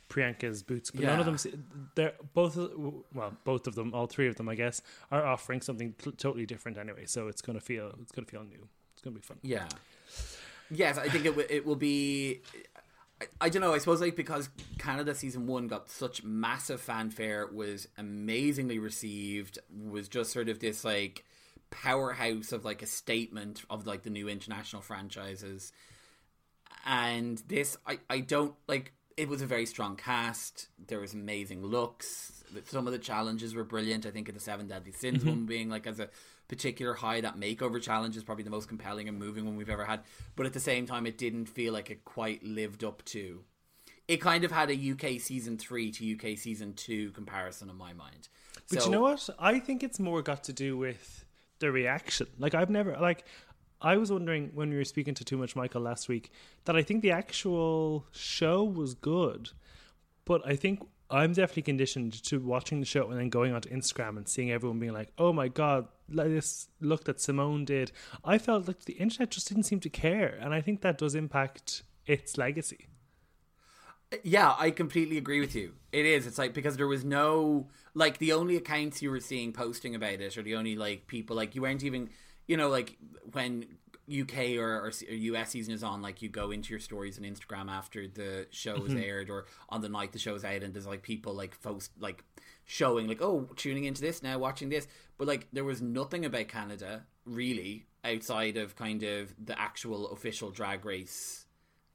Priyanka's 0.10 0.64
boots. 0.64 0.92
But 0.92 1.04
none 1.06 1.20
of 1.20 1.26
them, 1.26 1.92
they're 1.96 2.14
both 2.34 2.58
well, 3.14 3.34
both 3.44 3.68
of 3.68 3.76
them, 3.76 3.94
all 3.94 4.08
three 4.08 4.28
of 4.28 4.36
them, 4.36 4.50
I 4.50 4.56
guess, 4.56 4.82
are 5.12 5.26
offering 5.26 5.62
something 5.62 5.94
t- 5.98 6.12
totally 6.12 6.46
different 6.46 6.78
anyway. 6.78 7.06
So 7.06 7.28
it's 7.28 7.42
going 7.42 7.58
to 7.58 7.64
feel 7.64 7.94
it's 8.02 8.12
going 8.12 8.26
to 8.26 8.32
feel 8.32 8.44
new. 8.44 8.68
It's 8.94 9.02
going 9.02 9.16
to 9.16 9.22
be 9.22 9.26
fun. 9.26 9.38
Yeah. 9.42 9.68
Yes, 10.72 10.98
I 10.98 11.08
think 11.08 11.26
it 11.26 11.30
w- 11.30 11.48
it 11.50 11.66
will 11.66 11.76
be. 11.76 12.42
I, 13.22 13.26
I 13.42 13.50
don't 13.50 13.62
know. 13.62 13.74
I 13.74 13.78
suppose 13.78 14.02
like 14.02 14.16
because 14.16 14.50
Canada 14.78 15.16
season 15.16 15.48
one 15.48 15.68
got 15.68 15.90
such 15.90 16.24
massive 16.24 16.82
fanfare, 16.82 17.48
was 17.48 17.88
amazingly 17.98 18.80
received, 18.80 19.60
was 19.90 20.08
just 20.10 20.32
sort 20.32 20.50
of 20.50 20.60
this 20.60 20.84
like 20.84 21.24
powerhouse 21.72 22.52
of 22.52 22.66
like 22.66 22.82
a 22.82 22.88
statement 22.88 23.64
of 23.70 23.88
like 23.88 24.04
the 24.04 24.10
new 24.10 24.28
international 24.28 24.82
franchises. 24.82 25.72
And 26.86 27.42
this, 27.48 27.78
I 27.86 28.00
I 28.10 28.20
don't 28.20 28.56
like. 28.68 28.94
It 29.18 29.28
was 29.28 29.42
a 29.42 29.46
very 29.46 29.66
strong 29.66 29.98
cast. 29.98 30.70
There 30.88 31.00
was 31.00 31.14
amazing 31.14 31.64
looks. 31.64 32.44
Some 32.66 32.88
of 32.88 32.94
the 32.94 33.00
challenges 33.00 33.54
were 33.54 33.66
brilliant. 33.66 34.06
I 34.06 34.12
think 34.12 34.30
of 34.30 34.34
the 34.34 34.40
Seven 34.40 34.68
Deadly 34.68 34.94
Sins 34.94 35.20
mm-hmm. 35.20 35.30
one 35.30 35.46
being 35.46 35.70
like 35.70 35.88
as 35.88 36.00
a 36.00 36.10
particular 36.48 36.94
high. 36.94 37.22
That 37.22 37.38
makeover 37.38 37.82
challenge 37.82 38.16
is 38.16 38.24
probably 38.24 38.46
the 38.46 38.50
most 38.50 38.70
compelling 38.70 39.10
and 39.10 39.20
moving 39.20 39.46
one 39.46 39.58
we've 39.58 39.70
ever 39.70 39.86
had. 39.86 40.02
But 40.36 40.46
at 40.46 40.54
the 40.54 40.60
same 40.60 40.86
time, 40.86 41.06
it 41.06 41.18
didn't 41.18 41.48
feel 41.48 41.74
like 41.74 41.90
it 41.90 42.06
quite 42.06 42.44
lived 42.44 42.84
up 42.84 43.04
to. 43.06 43.44
It 44.08 44.22
kind 44.22 44.44
of 44.44 44.52
had 44.52 44.72
a 44.72 44.92
UK 44.92 45.20
season 45.22 45.58
three 45.58 45.92
to 45.92 46.14
UK 46.16 46.38
season 46.38 46.74
two 46.74 47.12
comparison 47.12 47.70
in 47.70 47.76
my 47.76 47.94
mind. 47.94 48.30
But 48.70 48.82
So- 48.82 48.86
you 48.86 48.92
know 48.92 49.02
what? 49.02 49.30
I 49.38 49.60
think 49.60 49.84
it's 49.84 50.00
more 50.00 50.22
got 50.22 50.46
to 50.46 50.54
do 50.54 50.78
with 50.78 51.26
the 51.60 51.72
reaction. 51.72 52.28
Like 52.38 52.54
I've 52.54 52.70
never 52.70 52.98
like 53.00 53.26
I 53.82 53.98
was 53.98 54.12
wondering 54.12 54.52
when 54.54 54.70
we 54.70 54.76
were 54.76 54.84
speaking 54.84 55.14
to 55.16 55.24
Too 55.24 55.38
Much 55.38 55.56
Michael 55.56 55.82
last 55.82 56.10
week 56.10 56.32
that 56.66 56.76
I 56.76 56.84
think 56.84 57.02
the 57.02 57.12
actual 57.12 58.06
show 58.12 58.64
was 58.64 58.94
good, 58.94 59.52
but 60.26 60.46
I 60.46 60.56
think 60.56 60.86
I'm 61.10 61.34
definitely 61.34 61.64
conditioned 61.64 62.22
to 62.26 62.40
watching 62.40 62.80
the 62.80 62.86
show 62.86 63.10
and 63.10 63.20
then 63.20 63.30
going 63.30 63.54
onto 63.54 63.70
Instagram 63.70 64.18
and 64.18 64.28
seeing 64.28 64.52
everyone 64.52 64.80
being 64.80 64.94
like, 64.94 65.12
"Oh 65.18 65.34
my 65.34 65.48
god, 65.48 65.88
this 66.08 66.68
look 66.82 67.06
that 67.06 67.20
Simone 67.20 67.66
did." 67.66 67.92
I 68.24 68.38
felt 68.38 68.68
like 68.68 68.86
the 68.86 68.94
internet 68.94 69.32
just 69.32 69.48
didn't 69.48 69.64
seem 69.64 69.80
to 69.82 69.90
care, 69.90 70.38
and 70.40 70.54
I 70.54 70.62
think 70.62 70.82
that 70.82 70.98
does 70.98 71.16
impact 71.16 71.84
its 72.06 72.38
legacy. 72.38 72.88
Yeah, 74.24 74.56
I 74.58 74.72
completely 74.72 75.18
agree 75.18 75.40
with 75.40 75.56
you. 75.56 75.74
It 75.92 76.06
is. 76.06 76.26
It's 76.26 76.38
like 76.38 76.54
because 76.54 76.78
there 76.78 76.88
was 76.88 77.06
no 77.06 77.68
like 77.94 78.18
the 78.18 78.34
only 78.34 78.56
accounts 78.56 79.02
you 79.02 79.10
were 79.10 79.20
seeing 79.20 79.54
posting 79.54 79.96
about 79.96 80.22
it, 80.22 80.38
or 80.38 80.42
the 80.42 80.56
only 80.56 80.76
like 80.76 81.08
people 81.08 81.36
like 81.36 81.56
you 81.56 81.62
weren't 81.62 81.84
even 81.84 82.10
you 82.48 82.58
know 82.58 82.70
like 82.70 82.98
when 83.32 83.66
UK 84.10 84.58
or, 84.58 84.88
or 84.88 84.92
US 85.10 85.52
season 85.52 85.74
is 85.74 85.84
on, 85.84 86.02
like 86.02 86.22
you 86.22 86.30
go 86.30 86.52
into 86.52 86.72
your 86.72 86.80
stories 86.80 87.18
on 87.20 87.26
Instagram 87.26 87.70
after 87.70 88.08
the 88.08 88.48
show 88.50 88.76
is 88.78 88.92
mm-hmm. 88.94 89.04
aired, 89.04 89.30
or 89.30 89.46
on 89.70 89.82
the 89.82 89.90
night 89.90 90.12
the 90.12 90.20
show's 90.20 90.44
out, 90.44 90.64
and 90.64 90.74
there's 90.74 90.88
like 90.88 91.04
people 91.04 91.34
like 91.34 91.62
post 91.62 91.92
like 92.00 92.24
showing 92.66 93.08
like 93.08 93.22
oh 93.22 93.48
tuning 93.56 93.86
into 93.86 94.02
this 94.02 94.24
now, 94.24 94.38
watching 94.38 94.70
this, 94.70 94.88
but 95.18 95.28
like 95.28 95.48
there 95.54 95.64
was 95.64 95.82
nothing 95.82 96.26
about 96.26 96.48
Canada 96.48 97.06
really 97.26 97.86
outside 98.04 98.58
of 98.58 98.76
kind 98.76 99.04
of 99.04 99.34
the 99.44 99.60
actual 99.60 100.10
official 100.12 100.50
drag 100.50 100.86
race 100.86 101.46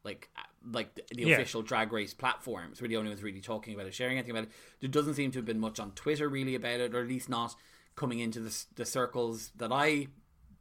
like 0.04 0.28
like 0.70 0.94
the, 0.94 1.02
the 1.12 1.22
Yeah. 1.24 1.34
official 1.36 1.62
drag 1.62 1.92
race 1.92 2.14
platforms 2.14 2.80
were 2.80 2.88
the 2.88 2.96
only 2.96 3.10
ones 3.10 3.22
really 3.22 3.40
talking 3.40 3.74
about 3.74 3.86
it, 3.86 3.94
sharing 3.94 4.18
anything 4.18 4.32
about 4.32 4.44
it. 4.44 4.50
There 4.80 4.90
doesn't 4.90 5.14
seem 5.14 5.30
to 5.32 5.38
have 5.38 5.46
been 5.46 5.60
much 5.60 5.78
on 5.80 5.92
Twitter 5.92 6.28
really 6.28 6.54
about 6.54 6.80
it, 6.80 6.94
or 6.94 7.02
at 7.02 7.08
least 7.08 7.28
not 7.28 7.54
coming 7.96 8.18
into 8.18 8.40
the, 8.40 8.64
the 8.76 8.84
circles 8.84 9.50
that 9.56 9.72
I 9.72 10.08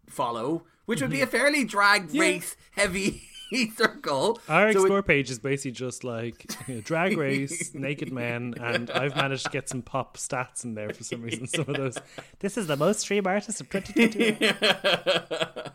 follow, 0.10 0.66
which 0.86 1.02
would 1.02 1.12
be 1.12 1.22
a 1.22 1.28
fairly 1.28 1.63
drag 1.63 2.08
Mm-hmm. 2.08 2.16
Yeah. 2.16 2.22
race 2.22 2.56
heavy 2.72 3.22
circle. 3.78 4.39
Our 4.50 4.74
So 4.74 4.96
it- 4.98 5.08
page 5.08 5.30
is 5.32 5.39
basically 5.39 5.72
just 5.72 6.04
like 6.04 6.46
you 6.68 6.76
know, 6.76 6.82
drag 6.82 7.18
race, 7.18 7.74
naked 7.74 8.12
men, 8.12 8.56
and 8.60 8.89
I've 8.92 9.16
managed 9.16 9.46
to 9.46 9.52
get 9.52 9.70
some 9.70 9.82
pop 9.82 10.18
stats 10.18 10.63
in 10.66 10.74
there 10.76 10.89
for 10.92 11.04
some 11.04 11.22
reason. 11.22 11.48
Some 11.48 11.66
of 11.70 11.76
those. 11.78 11.98
This 12.39 12.58
is 12.58 12.68
the 12.68 12.76
most 12.78 13.00
stream 13.02 13.26
artist 13.28 13.62
of 13.62 13.70
2021. 13.70 15.72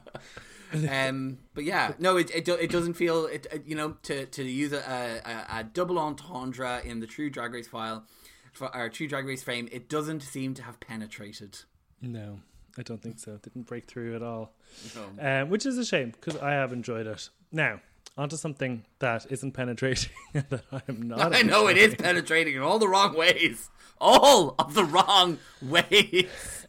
Um, 0.91 1.39
but 1.55 1.65
yeah, 1.65 1.93
no, 1.99 2.17
it 2.17 2.31
it, 2.35 2.45
do, 2.45 2.55
it 2.55 2.71
doesn't 2.71 2.95
feel 2.95 3.27
it. 3.27 3.47
uh, 3.53 3.59
You 3.65 3.75
know, 3.77 3.97
to 4.05 4.27
to 4.27 4.43
use 4.45 4.73
a, 4.73 5.23
a, 5.25 5.59
a 5.61 5.65
double 5.65 5.99
entendre 5.99 6.81
in 6.85 7.01
the 7.01 7.07
True 7.07 7.31
Drag 7.31 7.53
Race 7.53 7.69
file, 7.69 8.05
for 8.53 8.75
our 8.75 8.89
True 8.89 9.09
Drag 9.09 9.27
Race 9.27 9.43
frame, 9.43 9.69
it 9.73 9.89
doesn't 9.89 10.23
seem 10.23 10.55
to 10.55 10.63
have 10.63 10.79
penetrated. 10.81 11.59
No, 12.03 12.41
I 12.77 12.83
don't 12.83 13.03
think 13.03 13.19
so. 13.19 13.35
It 13.35 13.43
didn't 13.43 13.67
break 13.67 13.87
through 13.87 14.15
at 14.17 14.23
all, 14.23 14.53
No. 14.95 15.43
um, 15.43 15.51
which 15.51 15.65
is 15.67 15.79
a 15.79 15.85
shame 15.85 16.11
because 16.11 16.37
I 16.41 16.53
have 16.53 16.73
enjoyed 16.73 17.07
it. 17.07 17.29
Now, 17.51 17.81
onto 18.17 18.37
something 18.37 18.85
that 18.99 19.27
isn't 19.31 19.53
penetrating 19.53 20.11
that 20.33 20.63
I 20.71 20.83
am 20.89 21.03
not. 21.09 21.35
I 21.35 21.43
know 21.43 21.67
it 21.69 21.77
is 21.79 21.95
penetrating 21.95 22.55
in 22.57 22.63
all 22.63 22.79
the 22.79 22.89
wrong 22.89 23.17
ways. 23.17 23.71
All 24.01 24.55
of 24.59 24.75
the 24.75 24.85
wrong 24.85 25.39
ways. 25.63 26.67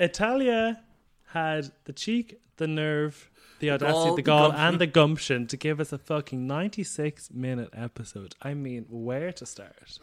Italia 0.00 0.82
had 1.28 1.70
the 1.84 1.92
cheek, 1.92 2.40
the 2.56 2.66
nerve, 2.66 3.30
the 3.62 3.70
audacity, 3.70 4.10
the 4.10 4.16
the 4.16 4.22
gall, 4.22 4.48
gumption. 4.48 4.66
and 4.66 4.80
the 4.80 4.86
gumption 4.88 5.46
to 5.46 5.56
give 5.56 5.78
us 5.78 5.92
a 5.92 5.98
fucking 5.98 6.48
96 6.48 7.30
minute 7.32 7.70
episode. 7.72 8.34
I 8.42 8.54
mean, 8.54 8.86
where 8.90 9.32
to 9.32 9.46
start? 9.46 10.00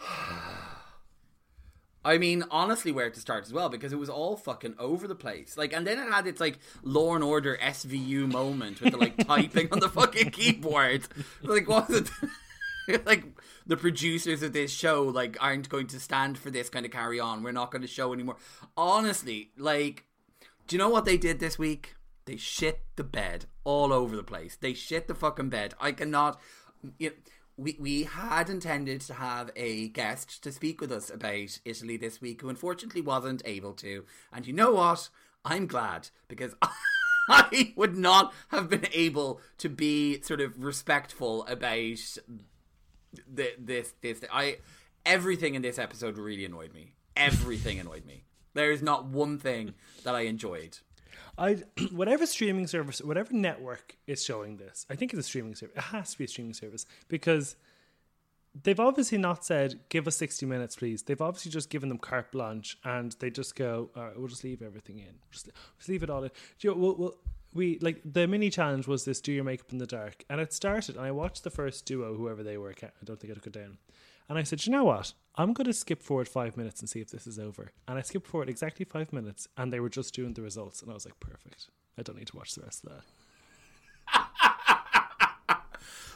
I 2.05 2.17
mean, 2.17 2.45
honestly, 2.49 2.93
where 2.93 3.09
to 3.09 3.19
start 3.19 3.43
as 3.43 3.51
well 3.51 3.67
because 3.67 3.91
it 3.91 3.99
was 3.99 4.09
all 4.09 4.37
fucking 4.37 4.75
over 4.79 5.09
the 5.09 5.15
place. 5.15 5.57
Like, 5.57 5.73
and 5.73 5.85
then 5.85 5.99
it 5.99 6.09
had 6.09 6.25
its 6.25 6.39
like 6.39 6.57
Law 6.83 7.15
and 7.15 7.23
Order 7.23 7.59
SVU 7.61 8.31
moment 8.31 8.79
with 8.79 8.93
the 8.93 8.97
like 8.97 9.17
typing 9.27 9.67
on 9.73 9.81
the 9.81 9.89
fucking 9.89 10.31
keyboard. 10.31 11.05
Like, 11.43 11.67
what 11.67 11.89
was 11.89 12.09
it? 12.87 13.05
like 13.05 13.25
the 13.67 13.75
producers 13.75 14.41
of 14.41 14.53
this 14.53 14.71
show 14.71 15.03
like 15.03 15.37
aren't 15.41 15.67
going 15.67 15.87
to 15.87 15.99
stand 15.99 16.37
for 16.37 16.49
this 16.49 16.69
kind 16.69 16.85
of 16.85 16.93
carry 16.93 17.19
on. 17.19 17.43
We're 17.43 17.51
not 17.51 17.71
going 17.71 17.81
to 17.81 17.89
show 17.89 18.13
anymore. 18.13 18.37
Honestly, 18.77 19.51
like, 19.57 20.05
do 20.67 20.77
you 20.77 20.79
know 20.79 20.89
what 20.89 21.03
they 21.03 21.17
did 21.17 21.41
this 21.41 21.59
week? 21.59 21.95
They 22.29 22.37
shit 22.37 22.81
the 22.95 23.03
bed 23.03 23.45
all 23.63 23.91
over 23.91 24.15
the 24.15 24.21
place. 24.21 24.55
They 24.55 24.75
shit 24.75 25.07
the 25.07 25.15
fucking 25.15 25.49
bed. 25.49 25.73
I 25.81 25.91
cannot. 25.91 26.39
You 26.99 27.13
we 27.57 27.75
we 27.79 28.03
had 28.03 28.51
intended 28.51 29.01
to 29.01 29.15
have 29.15 29.49
a 29.55 29.87
guest 29.87 30.43
to 30.43 30.51
speak 30.51 30.79
with 30.79 30.91
us 30.91 31.09
about 31.09 31.59
Italy 31.65 31.97
this 31.97 32.21
week, 32.21 32.41
who 32.41 32.49
unfortunately 32.49 33.01
wasn't 33.01 33.41
able 33.45 33.73
to. 33.73 34.05
And 34.31 34.45
you 34.45 34.53
know 34.53 34.73
what? 34.73 35.09
I'm 35.43 35.65
glad 35.65 36.09
because 36.27 36.53
I 37.29 37.73
would 37.75 37.97
not 37.97 38.31
have 38.49 38.69
been 38.69 38.85
able 38.93 39.41
to 39.57 39.67
be 39.67 40.21
sort 40.21 40.39
of 40.39 40.63
respectful 40.63 41.47
about 41.47 41.97
the, 43.27 43.53
this 43.57 43.95
this 44.01 44.21
I 44.31 44.57
everything 45.03 45.55
in 45.55 45.63
this 45.63 45.79
episode 45.79 46.19
really 46.19 46.45
annoyed 46.45 46.75
me. 46.75 46.93
Everything 47.17 47.79
annoyed 47.79 48.05
me. 48.05 48.25
There 48.53 48.71
is 48.71 48.83
not 48.83 49.05
one 49.05 49.39
thing 49.39 49.73
that 50.03 50.13
I 50.13 50.21
enjoyed. 50.21 50.77
I 51.37 51.63
whatever 51.91 52.25
streaming 52.25 52.67
service, 52.67 53.01
whatever 53.01 53.33
network 53.33 53.97
is 54.07 54.23
showing 54.23 54.57
this, 54.57 54.85
I 54.89 54.95
think 54.95 55.13
it's 55.13 55.19
a 55.19 55.23
streaming 55.23 55.55
service. 55.55 55.75
It 55.75 55.83
has 55.83 56.11
to 56.11 56.17
be 56.17 56.25
a 56.25 56.27
streaming 56.27 56.53
service 56.53 56.85
because 57.07 57.55
they've 58.63 58.79
obviously 58.79 59.17
not 59.17 59.45
said 59.45 59.79
give 59.89 60.07
us 60.07 60.15
60 60.17 60.45
minutes 60.45 60.75
please. 60.75 61.03
They've 61.03 61.21
obviously 61.21 61.51
just 61.51 61.69
given 61.69 61.89
them 61.89 61.97
carte 61.97 62.31
blanche 62.31 62.77
and 62.83 63.15
they 63.19 63.29
just 63.29 63.55
go 63.55 63.89
all 63.95 64.03
right 64.03 64.17
we'll 64.17 64.27
just 64.27 64.43
leave 64.43 64.61
everything 64.61 64.99
in. 64.99 65.15
Just, 65.31 65.49
just 65.77 65.89
leave 65.89 66.03
it 66.03 66.09
all 66.09 66.23
in. 66.23 66.31
You 66.59 66.71
know, 66.71 66.77
we'll, 66.77 66.95
we'll, 66.95 67.15
we 67.53 67.79
like 67.79 68.01
the 68.05 68.27
mini 68.27 68.49
challenge 68.49 68.87
was 68.87 69.05
this 69.05 69.21
do 69.21 69.31
your 69.31 69.43
makeup 69.43 69.71
in 69.71 69.77
the 69.77 69.87
dark. 69.87 70.23
And 70.29 70.39
it 70.41 70.53
started 70.53 70.95
and 70.95 71.05
i 71.05 71.11
watched 71.11 71.43
the 71.43 71.49
first 71.49 71.85
duo 71.85 72.15
whoever 72.15 72.43
they 72.43 72.57
were 72.57 72.73
i 72.81 72.89
don't 73.03 73.19
think 73.19 73.31
i 73.31 73.35
took 73.35 73.47
it 73.47 73.53
down. 73.53 73.77
And 74.27 74.37
i 74.37 74.43
said 74.43 74.65
you 74.65 74.71
know 74.71 74.83
what 74.83 75.13
i'm 75.39 75.53
going 75.53 75.65
to 75.65 75.73
skip 75.73 76.03
forward 76.03 76.27
five 76.27 76.55
minutes 76.57 76.81
and 76.81 76.89
see 76.89 76.99
if 76.99 77.09
this 77.09 77.25
is 77.25 77.39
over. 77.39 77.71
And 77.87 77.97
i 77.97 78.01
skipped 78.01 78.27
forward 78.27 78.49
exactly 78.49 78.85
five 78.85 79.11
minutes 79.11 79.47
and 79.57 79.73
they 79.73 79.79
were 79.79 79.89
just 79.89 80.13
doing 80.13 80.33
the 80.33 80.43
results 80.43 80.81
and 80.81 80.91
i 80.91 80.93
was 80.93 81.05
like 81.05 81.19
perfect. 81.19 81.69
I 81.97 82.03
don't 82.03 82.17
need 82.17 82.27
to 82.27 82.37
watch 82.37 82.53
the 82.55 82.61
rest 82.61 82.85
of 82.85 82.91
that. 82.93 84.25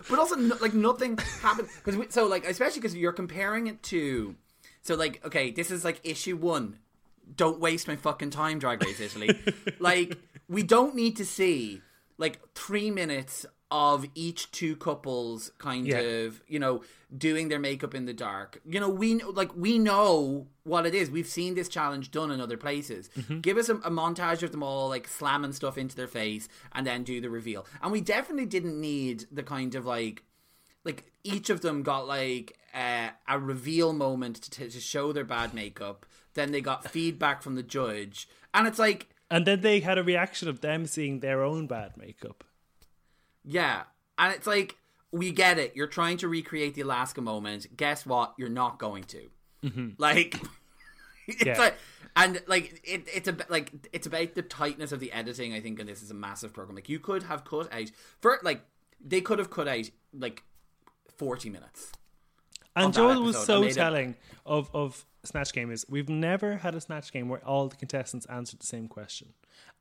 But 0.10 0.20
also 0.20 0.36
no, 0.36 0.56
like 0.60 0.74
nothing 0.74 1.18
happened. 1.42 1.70
Because 1.78 1.98
we. 1.98 2.06
so 2.10 2.28
like 2.28 2.46
especially 2.46 2.82
because 2.82 2.96
you're 2.96 3.14
comparing 3.14 3.68
it 3.68 3.82
to 3.84 4.36
so 4.82 4.96
like 4.96 5.26
okay 5.26 5.52
this 5.52 5.72
is 5.72 5.86
like 5.86 6.00
issue 6.04 6.36
one. 6.36 6.80
Don't 7.36 7.60
waste 7.60 7.88
my 7.88 7.96
fucking 7.96 8.32
time 8.32 8.60
drag 8.60 8.84
race 8.84 9.00
italy. 9.00 9.40
Like 9.80 10.18
we 10.50 10.64
don't 10.64 10.96
need 10.96 11.16
to 11.18 11.26
see 11.26 11.82
like 12.18 12.40
three 12.54 12.92
minutes 12.92 13.46
of 13.74 14.06
each 14.16 14.52
two 14.52 14.76
couples 14.76 15.52
kind 15.58 15.88
Yeah. 15.88 15.98
of 16.00 16.42
you 16.48 16.60
know 16.60 16.84
doing 17.18 17.50
their 17.50 17.60
makeup 17.60 17.94
in 17.96 18.06
the 18.06 18.14
dark. 18.14 18.62
You 18.66 18.80
know 18.80 18.88
we 18.90 19.16
like 19.24 19.54
we 19.56 19.80
know 19.80 20.48
what 20.64 20.86
it 20.86 20.94
is. 20.96 21.10
We've 21.10 21.28
seen 21.28 21.56
this 21.56 21.68
challenge 21.68 22.12
done 22.12 22.30
in 22.32 22.40
other 22.40 22.56
places. 22.58 23.10
Give 23.42 23.58
us 23.58 23.70
a, 23.70 23.76
a 23.78 23.90
montage 23.92 24.44
of 24.44 24.52
them 24.52 24.64
all 24.64 24.88
like 24.90 25.08
slamming 25.08 25.54
stuff 25.54 25.78
into 25.78 25.96
their 25.96 26.08
face 26.08 26.48
and 26.72 26.86
then 26.88 27.04
do 27.04 27.20
the 27.20 27.30
reveal. 27.30 27.66
And 27.82 27.92
we 27.92 28.00
definitely 28.00 28.46
didn't 28.46 28.80
need 28.80 29.26
the 29.32 29.44
kind 29.44 29.74
of 29.76 29.86
like 29.86 30.24
like 30.86 31.12
each 31.24 31.50
of 31.50 31.62
them 31.62 31.82
got 31.82 32.08
like 32.08 32.58
uh, 32.76 33.10
a 33.28 33.40
reveal 33.40 33.92
moment 33.94 34.36
to, 34.44 34.70
to 34.70 34.80
show 34.80 35.12
their 35.14 35.24
bad 35.26 35.54
makeup. 35.54 36.06
Then 36.36 36.52
they 36.52 36.62
got 36.62 36.90
feedback 36.92 37.42
from 37.42 37.56
the 37.56 37.64
judge. 37.64 38.28
And 38.54 38.68
it's 38.68 38.80
like 38.80 39.10
and 39.32 39.48
then 39.48 39.62
they 39.62 39.80
had 39.80 39.98
a 39.98 40.04
reaction 40.04 40.48
of 40.48 40.62
them 40.62 40.86
seeing 40.86 41.20
their 41.22 41.42
own 41.44 41.66
bad 41.68 41.98
makeup 41.98 42.44
Yeah. 43.46 43.84
And 44.18 44.34
it's 44.34 44.48
like, 44.48 44.78
we 45.12 45.32
get 45.32 45.58
it. 45.60 45.76
You're 45.76 45.88
trying 45.88 46.18
to 46.18 46.28
recreate 46.28 46.76
the 46.76 46.82
Alaska 46.82 47.22
moment. 47.22 47.68
Guess 47.78 48.06
what? 48.06 48.34
You're 48.38 48.50
not 48.50 48.80
going 48.80 49.04
to. 49.06 49.30
Mm-hmm. 49.64 49.90
Like, 49.98 50.36
it's 51.28 51.46
Yeah. 51.46 51.58
like, 51.58 51.76
and 52.16 52.42
like 52.48 52.80
it, 52.84 53.08
it's 53.12 53.28
a 53.28 53.36
like 53.50 53.72
it's 53.92 54.06
about 54.06 54.36
the 54.36 54.44
tightness 54.44 54.92
of 54.92 55.00
the 55.00 55.12
editing. 55.12 55.54
I 55.54 55.60
think, 55.62 55.80
and 55.80 55.90
this 55.90 56.04
is 56.04 56.12
a 56.12 56.14
massive 56.16 56.54
program. 56.54 56.76
Like, 56.76 56.88
you 56.90 57.00
could 57.00 57.24
have 57.24 57.44
cut 57.44 57.74
out 57.74 57.90
for 58.22 58.38
like 58.44 58.62
they 59.04 59.20
could 59.20 59.40
have 59.40 59.50
cut 59.50 59.68
out 59.68 59.90
like 60.14 60.44
forty 61.18 61.50
minutes. 61.50 61.92
And 62.76 62.94
Joel 62.94 63.24
was 63.24 63.44
so 63.44 63.62
made 63.62 63.72
it- 63.72 63.76
telling 63.76 64.16
of 64.46 64.70
of 64.76 65.06
Snatch 65.24 65.54
Game 65.54 65.72
is 65.72 65.86
we've 65.90 66.10
never 66.10 66.58
had 66.58 66.76
a 66.76 66.82
Snatch 66.82 67.12
Game 67.12 67.30
where 67.30 67.44
all 67.46 67.68
the 67.68 67.76
contestants 67.76 68.26
answered 68.28 68.60
the 68.60 68.68
same 68.68 68.88
question, 68.88 69.30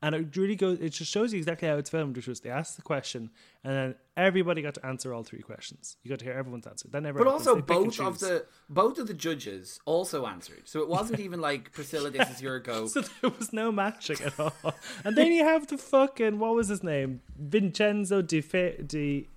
and 0.02 0.14
it 0.14 0.36
really 0.36 0.56
goes. 0.56 0.80
It 0.80 0.90
just 0.90 1.10
shows 1.10 1.32
you 1.32 1.38
exactly 1.38 1.68
how 1.68 1.76
it's 1.76 1.88
filmed. 1.90 2.16
Which 2.16 2.26
was 2.26 2.40
they 2.40 2.50
asked 2.50 2.76
the 2.76 2.82
question, 2.82 3.30
and 3.64 3.72
then 3.74 3.94
everybody 4.16 4.60
got 4.62 4.74
to 4.74 4.84
answer 4.84 5.14
all 5.14 5.22
three 5.22 5.40
questions. 5.42 5.96
You 6.02 6.08
got 6.10 6.18
to 6.18 6.24
hear 6.24 6.34
everyone's 6.34 6.66
answer. 6.66 6.88
That 6.90 7.02
never. 7.02 7.18
But 7.20 7.28
happens. 7.30 7.46
also, 7.46 7.54
They 7.60 7.62
pick 7.62 7.76
and 7.76 7.96
both 7.96 8.00
of 8.00 8.18
the 8.20 8.46
both 8.68 8.98
of 8.98 9.06
the 9.06 9.14
judges 9.14 9.80
also 9.84 10.26
answered, 10.26 10.62
so 10.64 10.80
it 10.80 10.88
wasn't 10.88 11.20
even 11.20 11.40
like 11.40 11.72
Priscilla, 11.72 12.10
this 12.10 12.28
is 12.30 12.42
your 12.42 12.58
go. 12.58 12.86
So 12.92 13.00
there 13.02 13.30
was 13.38 13.52
no 13.52 13.70
matching 13.72 14.16
at 14.24 14.38
all. 14.40 14.52
And 15.04 15.16
then 15.16 15.32
you 15.32 15.44
have 15.44 15.68
the 15.68 15.78
fucking 15.78 16.38
what 16.38 16.54
was 16.54 16.68
his 16.68 16.82
name? 16.82 17.20
Vincenzo 17.38 18.22
Di 18.22 18.40
Fe, 18.40 18.82
Di 18.86 19.28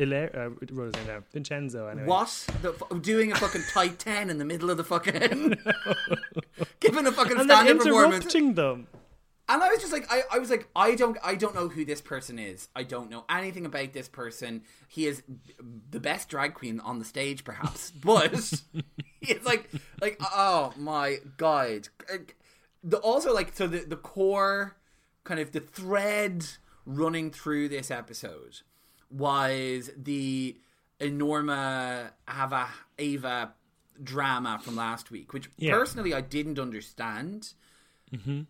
Iler, 0.00 0.30
uh, 0.34 0.50
what 0.50 0.70
was 0.86 0.94
his 0.94 1.06
name 1.06 1.14
now? 1.16 1.22
Vincenzo 1.32 1.86
anyway. 1.88 2.06
What? 2.06 2.46
The, 2.62 2.72
fu- 2.72 3.00
doing 3.00 3.32
a 3.32 3.34
fucking 3.34 3.62
tight 3.72 3.98
10 3.98 4.30
in 4.30 4.38
the 4.38 4.44
middle 4.44 4.70
of 4.70 4.76
the 4.76 4.84
fucking. 4.84 5.58
giving 6.80 7.06
a 7.06 7.12
fucking 7.12 7.36
And 7.40 7.50
then 7.50 7.64
stand 7.64 7.68
up 7.80 7.84
performance. 7.84 8.14
interrupting 8.34 8.54
them. 8.54 8.86
And 9.48 9.62
I 9.62 9.68
was 9.70 9.80
just 9.80 9.92
like, 9.92 10.06
I, 10.10 10.22
I 10.30 10.38
was 10.38 10.50
like, 10.50 10.68
I 10.76 10.94
don't, 10.94 11.16
I 11.22 11.34
don't 11.34 11.54
know 11.54 11.68
who 11.68 11.84
this 11.84 12.00
person 12.02 12.38
is. 12.38 12.68
I 12.76 12.82
don't 12.82 13.08
know 13.10 13.24
anything 13.30 13.64
about 13.64 13.92
this 13.94 14.06
person. 14.08 14.62
He 14.88 15.06
is 15.06 15.22
the 15.90 16.00
best 16.00 16.28
drag 16.28 16.54
queen 16.54 16.80
on 16.80 16.98
the 16.98 17.04
stage, 17.04 17.44
perhaps, 17.44 17.90
but 18.04 18.32
it's 19.22 19.46
like, 19.46 19.70
like, 20.00 20.18
oh 20.20 20.72
my 20.76 21.16
god. 21.38 21.88
The 22.84 22.98
also 22.98 23.32
like, 23.34 23.56
so 23.56 23.66
the 23.66 23.78
the 23.80 23.96
core, 23.96 24.76
kind 25.24 25.40
of 25.40 25.52
the 25.52 25.60
thread 25.60 26.44
running 26.84 27.30
through 27.30 27.68
this 27.70 27.90
episode 27.90 28.60
was 29.10 29.90
the 29.96 30.58
Enorma 31.00 32.10
Ava 32.28 32.68
Ava 32.98 33.54
drama 34.02 34.60
from 34.62 34.76
last 34.76 35.10
week, 35.10 35.32
which 35.32 35.50
Yeah. 35.56 35.72
personally 35.72 36.12
I 36.14 36.20
didn't 36.20 36.58
understand 36.58 37.54
mm-hmm. 38.12 38.42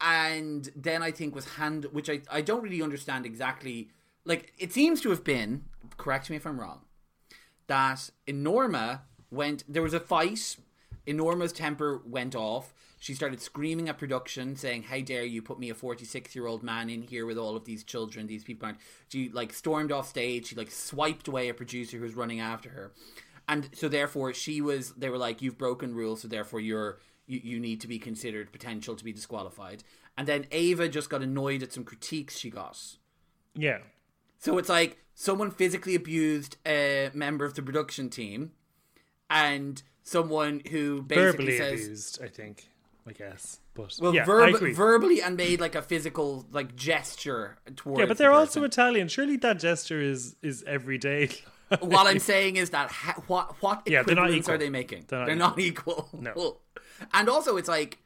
And 0.00 0.70
then 0.76 1.02
I 1.02 1.10
think 1.10 1.34
was 1.34 1.44
hand, 1.56 1.86
which 1.92 2.08
I 2.10 2.20
I 2.30 2.40
don't 2.40 2.62
really 2.62 2.82
understand 2.82 3.26
exactly. 3.26 3.90
Like 4.24 4.52
it 4.58 4.72
seems 4.72 5.00
to 5.02 5.10
have 5.10 5.24
been. 5.24 5.64
Correct 5.96 6.30
me 6.30 6.36
if 6.36 6.46
I'm 6.46 6.60
wrong. 6.60 6.80
That 7.66 8.10
Enorma 8.26 9.00
went. 9.30 9.64
There 9.68 9.82
was 9.82 9.94
a 9.94 10.00
fight. 10.00 10.56
Enorma's 11.06 11.52
temper 11.52 12.02
went 12.04 12.34
off. 12.34 12.72
She 12.98 13.12
started 13.14 13.42
screaming 13.42 13.90
at 13.90 13.98
production, 13.98 14.56
saying, 14.56 14.84
"How 14.84 15.00
dare 15.00 15.24
you 15.24 15.42
put 15.42 15.58
me 15.58 15.68
a 15.68 15.74
46 15.74 16.34
year 16.34 16.46
old 16.46 16.62
man 16.62 16.88
in 16.88 17.02
here 17.02 17.26
with 17.26 17.36
all 17.36 17.54
of 17.54 17.66
these 17.66 17.84
children? 17.84 18.26
These 18.26 18.44
people 18.44 18.66
aren't." 18.66 18.78
She 19.08 19.28
like 19.28 19.52
stormed 19.52 19.92
off 19.92 20.08
stage. 20.08 20.46
She 20.46 20.56
like 20.56 20.70
swiped 20.70 21.28
away 21.28 21.48
a 21.48 21.54
producer 21.54 21.98
who 21.98 22.04
was 22.04 22.14
running 22.14 22.40
after 22.40 22.70
her, 22.70 22.92
and 23.46 23.68
so 23.74 23.88
therefore 23.88 24.32
she 24.32 24.62
was. 24.62 24.92
They 24.92 25.10
were 25.10 25.18
like, 25.18 25.42
"You've 25.42 25.58
broken 25.58 25.94
rules, 25.94 26.22
so 26.22 26.28
therefore 26.28 26.60
you're." 26.60 26.98
You, 27.26 27.40
you 27.42 27.60
need 27.60 27.80
to 27.80 27.88
be 27.88 27.98
considered 27.98 28.52
potential 28.52 28.94
to 28.96 29.04
be 29.04 29.12
disqualified. 29.12 29.82
And 30.18 30.26
then 30.28 30.46
Ava 30.52 30.88
just 30.88 31.10
got 31.10 31.22
annoyed 31.22 31.62
at 31.62 31.72
some 31.72 31.84
critiques 31.84 32.38
she 32.38 32.50
got. 32.50 32.78
Yeah. 33.54 33.78
So 34.38 34.58
it's 34.58 34.68
like 34.68 34.98
someone 35.14 35.50
physically 35.50 35.94
abused 35.94 36.56
a 36.66 37.10
member 37.14 37.44
of 37.44 37.54
the 37.54 37.62
production 37.62 38.10
team, 38.10 38.52
and 39.30 39.82
someone 40.02 40.60
who 40.70 41.02
basically 41.02 41.56
Verbally 41.56 41.58
says, 41.58 41.84
abused, 41.84 42.22
I 42.22 42.28
think. 42.28 42.68
I 43.06 43.12
guess. 43.12 43.60
But 43.74 43.96
well, 44.00 44.14
yeah, 44.14 44.24
verb- 44.24 44.74
verbally 44.74 45.20
and 45.20 45.36
made 45.36 45.60
like 45.60 45.74
a 45.74 45.82
physical 45.82 46.46
like 46.52 46.74
gesture 46.76 47.58
towards. 47.76 48.00
yeah, 48.00 48.06
but 48.06 48.16
they're 48.18 48.32
also. 48.32 48.62
Italian. 48.64 49.08
Surely 49.08 49.36
that 49.38 49.58
gesture 49.58 50.00
is 50.00 50.36
is 50.42 50.62
everyday. 50.66 51.28
what 51.80 52.06
I'm 52.06 52.18
saying 52.32 52.56
is 52.56 52.70
that 52.70 52.90
ha- 52.90 53.20
what 53.26 53.60
what 53.62 53.82
Yeah, 53.86 54.00
equivalents 54.02 54.36
equal. 54.36 54.54
are 54.54 54.58
they 54.58 54.70
making? 54.70 55.04
They're 55.08 55.26
They're 55.26 55.36
not 55.36 55.56
not, 55.56 55.58
equal. 55.60 56.08
No. 56.12 56.58
and 57.12 57.28
also 57.28 57.56
it's 57.56 57.68
like 57.68 57.98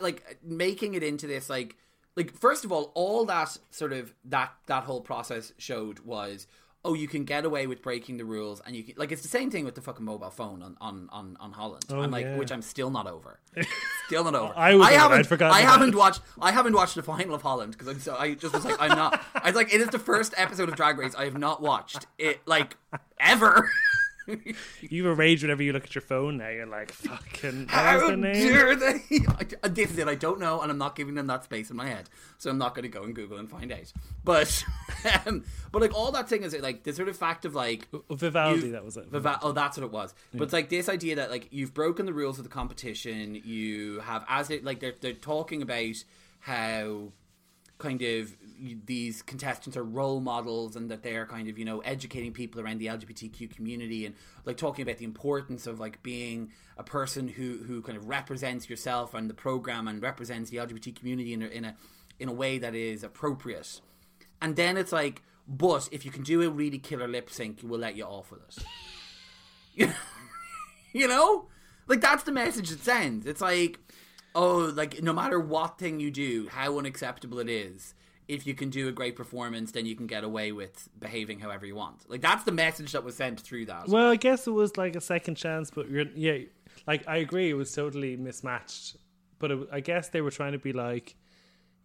like 0.00 0.38
making 0.42 0.94
it 0.94 1.02
into 1.02 1.26
this 1.26 1.50
like 1.50 1.76
like 2.16 2.36
first 2.38 2.64
of 2.64 2.72
all, 2.72 2.92
all 2.94 3.24
that 3.26 3.56
sort 3.70 3.92
of 3.92 4.14
that 4.24 4.52
that 4.66 4.84
whole 4.84 5.00
process 5.00 5.52
showed 5.58 6.00
was 6.00 6.46
oh 6.84 6.94
you 6.94 7.06
can 7.06 7.24
get 7.24 7.44
away 7.44 7.66
with 7.66 7.80
breaking 7.80 8.16
the 8.16 8.24
rules 8.24 8.60
and 8.66 8.74
you 8.74 8.82
can 8.82 8.94
like 8.96 9.12
it's 9.12 9.22
the 9.22 9.28
same 9.28 9.50
thing 9.50 9.64
with 9.64 9.74
the 9.74 9.80
fucking 9.80 10.04
mobile 10.04 10.30
phone 10.30 10.62
on 10.62 10.76
on 10.80 11.08
on, 11.10 11.36
on 11.40 11.52
Holland. 11.52 11.84
I'm 11.90 12.10
like 12.10 12.24
yeah. 12.24 12.36
which 12.36 12.52
I'm 12.52 12.62
still 12.62 12.90
not 12.90 13.06
over. 13.06 13.38
still 14.06 14.24
not 14.24 14.34
over. 14.34 14.52
I 14.56 14.72
it. 14.72 14.98
haven't 14.98 15.42
I 15.42 15.60
haven't 15.60 15.94
watched 15.94 16.20
I 16.40 16.52
haven't 16.52 16.74
watched 16.74 16.96
the 16.96 17.02
final 17.02 17.34
of 17.34 17.42
Holland 17.42 17.72
because 17.72 17.88
I'm 17.88 18.00
so 18.00 18.16
I 18.16 18.34
just 18.34 18.52
was 18.54 18.64
like 18.64 18.76
I'm 18.80 18.96
not 18.96 19.22
I 19.34 19.48
was 19.48 19.56
like 19.56 19.72
it 19.72 19.80
is 19.80 19.88
the 19.88 19.98
first 19.98 20.34
episode 20.36 20.68
of 20.68 20.76
Drag 20.76 20.98
Race 20.98 21.14
I 21.14 21.24
have 21.24 21.38
not 21.38 21.62
watched 21.62 22.06
it 22.18 22.40
like 22.46 22.76
ever. 23.18 23.70
you 24.80 25.04
have 25.04 25.12
a 25.12 25.14
rage 25.14 25.42
whenever 25.42 25.62
you 25.62 25.72
look 25.72 25.84
at 25.84 25.94
your 25.94 26.02
phone 26.02 26.38
now. 26.38 26.48
You're 26.48 26.66
like, 26.66 26.92
fucking. 26.92 27.66
How 27.68 28.08
the 28.10 28.16
name? 28.16 28.34
dare 28.34 28.76
they? 28.76 29.02
I, 29.62 29.68
this 29.68 29.90
is 29.90 29.98
it. 29.98 30.08
I 30.08 30.14
don't 30.14 30.38
know, 30.40 30.60
and 30.60 30.70
I'm 30.70 30.78
not 30.78 30.96
giving 30.96 31.14
them 31.14 31.26
that 31.26 31.44
space 31.44 31.70
in 31.70 31.76
my 31.76 31.86
head, 31.88 32.08
so 32.38 32.50
I'm 32.50 32.58
not 32.58 32.74
going 32.74 32.84
to 32.84 32.88
go 32.88 33.02
and 33.02 33.14
Google 33.14 33.38
and 33.38 33.48
find 33.50 33.72
out. 33.72 33.92
But, 34.24 34.64
um, 35.26 35.44
but 35.70 35.82
like 35.82 35.94
all 35.94 36.12
that 36.12 36.28
thing 36.28 36.42
is 36.42 36.54
like 36.60 36.84
the 36.84 36.92
sort 36.92 37.08
of 37.08 37.16
fact 37.16 37.44
of 37.44 37.54
like 37.54 37.88
Vivaldi, 38.10 38.66
you- 38.66 38.72
that 38.72 38.84
was 38.84 38.96
it. 38.96 39.06
Viva- 39.06 39.40
oh, 39.42 39.52
that's 39.52 39.76
what 39.76 39.84
it 39.84 39.92
was. 39.92 40.14
But 40.32 40.44
it's 40.44 40.52
like 40.52 40.68
this 40.68 40.88
idea 40.88 41.16
that 41.16 41.30
like 41.30 41.48
you've 41.50 41.74
broken 41.74 42.06
the 42.06 42.12
rules 42.12 42.38
of 42.38 42.44
the 42.44 42.50
competition. 42.50 43.34
You 43.44 44.00
have 44.00 44.24
as 44.28 44.50
it 44.50 44.64
like 44.64 44.80
they're 44.80 44.94
they're 45.00 45.12
talking 45.12 45.62
about 45.62 46.04
how 46.40 47.12
kind 47.78 48.02
of 48.02 48.36
these 48.84 49.22
contestants 49.22 49.76
are 49.76 49.82
role 49.82 50.20
models 50.20 50.76
and 50.76 50.90
that 50.90 51.02
they're 51.02 51.26
kind 51.26 51.48
of 51.48 51.58
you 51.58 51.64
know 51.64 51.80
educating 51.80 52.32
people 52.32 52.60
around 52.60 52.78
the 52.78 52.86
LGBTQ 52.86 53.54
community 53.54 54.06
and 54.06 54.14
like 54.44 54.56
talking 54.56 54.82
about 54.82 54.98
the 54.98 55.04
importance 55.04 55.66
of 55.66 55.80
like 55.80 56.02
being 56.02 56.50
a 56.76 56.82
person 56.82 57.28
who 57.28 57.58
who 57.66 57.82
kind 57.82 57.98
of 57.98 58.08
represents 58.08 58.70
yourself 58.70 59.14
and 59.14 59.28
the 59.28 59.34
program 59.34 59.88
and 59.88 60.02
represents 60.02 60.50
the 60.50 60.58
LGBT 60.58 60.94
community 60.94 61.32
in 61.32 61.42
a 61.42 61.46
in 61.46 61.64
a, 61.64 61.76
in 62.18 62.28
a 62.28 62.32
way 62.32 62.58
that 62.58 62.74
is 62.74 63.02
appropriate. 63.02 63.80
And 64.40 64.56
then 64.56 64.76
it's 64.76 64.92
like, 64.92 65.22
but 65.46 65.88
if 65.92 66.04
you 66.04 66.10
can 66.10 66.22
do 66.22 66.42
a 66.42 66.50
really 66.50 66.78
killer 66.78 67.08
lip 67.08 67.30
sync, 67.30 67.60
we'll 67.62 67.80
let 67.80 67.96
you 67.96 68.04
off 68.04 68.30
with 68.30 68.64
it. 69.76 69.90
you 70.92 71.08
know? 71.08 71.48
Like 71.86 72.00
that's 72.00 72.22
the 72.22 72.32
message 72.32 72.70
it 72.70 72.82
sends. 72.82 73.26
It's 73.26 73.40
like, 73.40 73.78
oh, 74.34 74.72
like 74.74 75.02
no 75.02 75.12
matter 75.12 75.38
what 75.38 75.78
thing 75.78 76.00
you 76.00 76.10
do, 76.10 76.48
how 76.48 76.78
unacceptable 76.78 77.38
it 77.38 77.48
is, 77.48 77.94
if 78.28 78.46
you 78.46 78.54
can 78.54 78.70
do 78.70 78.88
a 78.88 78.92
great 78.92 79.16
performance, 79.16 79.72
then 79.72 79.86
you 79.86 79.94
can 79.94 80.06
get 80.06 80.24
away 80.24 80.52
with 80.52 80.88
behaving 80.98 81.40
however 81.40 81.66
you 81.66 81.74
want. 81.74 82.08
Like 82.08 82.20
that's 82.20 82.44
the 82.44 82.52
message 82.52 82.92
that 82.92 83.04
was 83.04 83.16
sent 83.16 83.40
through 83.40 83.66
that. 83.66 83.88
Well, 83.88 84.10
I 84.10 84.16
guess 84.16 84.46
it 84.46 84.52
was 84.52 84.76
like 84.76 84.96
a 84.96 85.00
second 85.00 85.36
chance, 85.36 85.70
but 85.70 85.90
you're, 85.90 86.06
yeah, 86.14 86.38
like 86.86 87.06
I 87.08 87.18
agree, 87.18 87.50
it 87.50 87.54
was 87.54 87.72
totally 87.72 88.16
mismatched. 88.16 88.96
But 89.38 89.50
it, 89.50 89.68
I 89.72 89.80
guess 89.80 90.08
they 90.08 90.20
were 90.20 90.30
trying 90.30 90.52
to 90.52 90.58
be 90.58 90.72
like, 90.72 91.16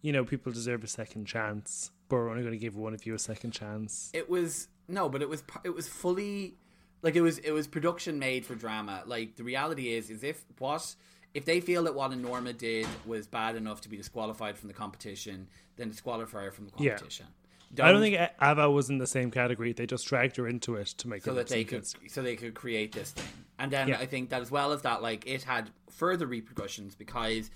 you 0.00 0.12
know, 0.12 0.24
people 0.24 0.52
deserve 0.52 0.84
a 0.84 0.88
second 0.88 1.26
chance, 1.26 1.90
but 2.08 2.16
we're 2.16 2.30
only 2.30 2.42
going 2.42 2.54
to 2.54 2.58
give 2.58 2.76
one 2.76 2.94
of 2.94 3.04
you 3.04 3.14
a 3.14 3.18
second 3.18 3.50
chance. 3.50 4.10
it 4.14 4.30
was 4.30 4.68
no, 4.86 5.08
but 5.08 5.22
it 5.22 5.28
was 5.28 5.42
it 5.64 5.74
was 5.74 5.88
fully 5.88 6.54
like 7.02 7.16
it 7.16 7.20
was 7.20 7.38
it 7.38 7.50
was 7.50 7.66
production 7.66 8.18
made 8.18 8.46
for 8.46 8.54
drama. 8.54 9.02
Like 9.06 9.36
the 9.36 9.44
reality 9.44 9.92
is 9.92 10.10
is 10.10 10.22
if 10.22 10.44
what 10.58 10.94
if 11.34 11.44
they 11.44 11.60
feel 11.60 11.84
that 11.84 11.94
what 11.94 12.16
Norma 12.16 12.52
did 12.52 12.86
was 13.06 13.26
bad 13.26 13.56
enough 13.56 13.80
to 13.82 13.88
be 13.88 13.96
disqualified 13.96 14.56
from 14.56 14.68
the 14.68 14.74
competition, 14.74 15.48
then 15.78 15.88
disqualify 15.88 16.44
her 16.44 16.50
from 16.50 16.66
the 16.66 16.72
competition. 16.72 17.26
Yeah. 17.74 17.76
competition. 17.76 17.84
I 17.86 17.92
don't 17.92 18.00
think 18.00 18.30
Ava 18.42 18.70
was 18.70 18.88
in 18.90 18.98
the 18.98 19.06
same 19.06 19.30
category. 19.30 19.72
They 19.72 19.86
just 19.86 20.06
dragged 20.06 20.36
her 20.36 20.46
into 20.48 20.74
it 20.76 20.88
to 20.88 21.08
make 21.08 21.22
so 21.22 21.34
that 21.34 21.48
they 21.48 21.64
could 21.64 21.86
so 22.10 22.22
they 22.22 22.36
could 22.36 22.54
create 22.54 22.92
this 22.92 23.12
thing. 23.12 23.28
And 23.58 23.70
then 23.70 23.88
Yeah. 23.88 23.98
I 23.98 24.06
think 24.06 24.30
that 24.30 24.42
as 24.42 24.50
well 24.50 24.72
as 24.72 24.82
that, 24.82 25.02
like 25.02 25.26
it 25.26 25.44
had 25.44 25.70
further 25.90 26.26
repercussions 26.26 26.94
because 26.94 27.50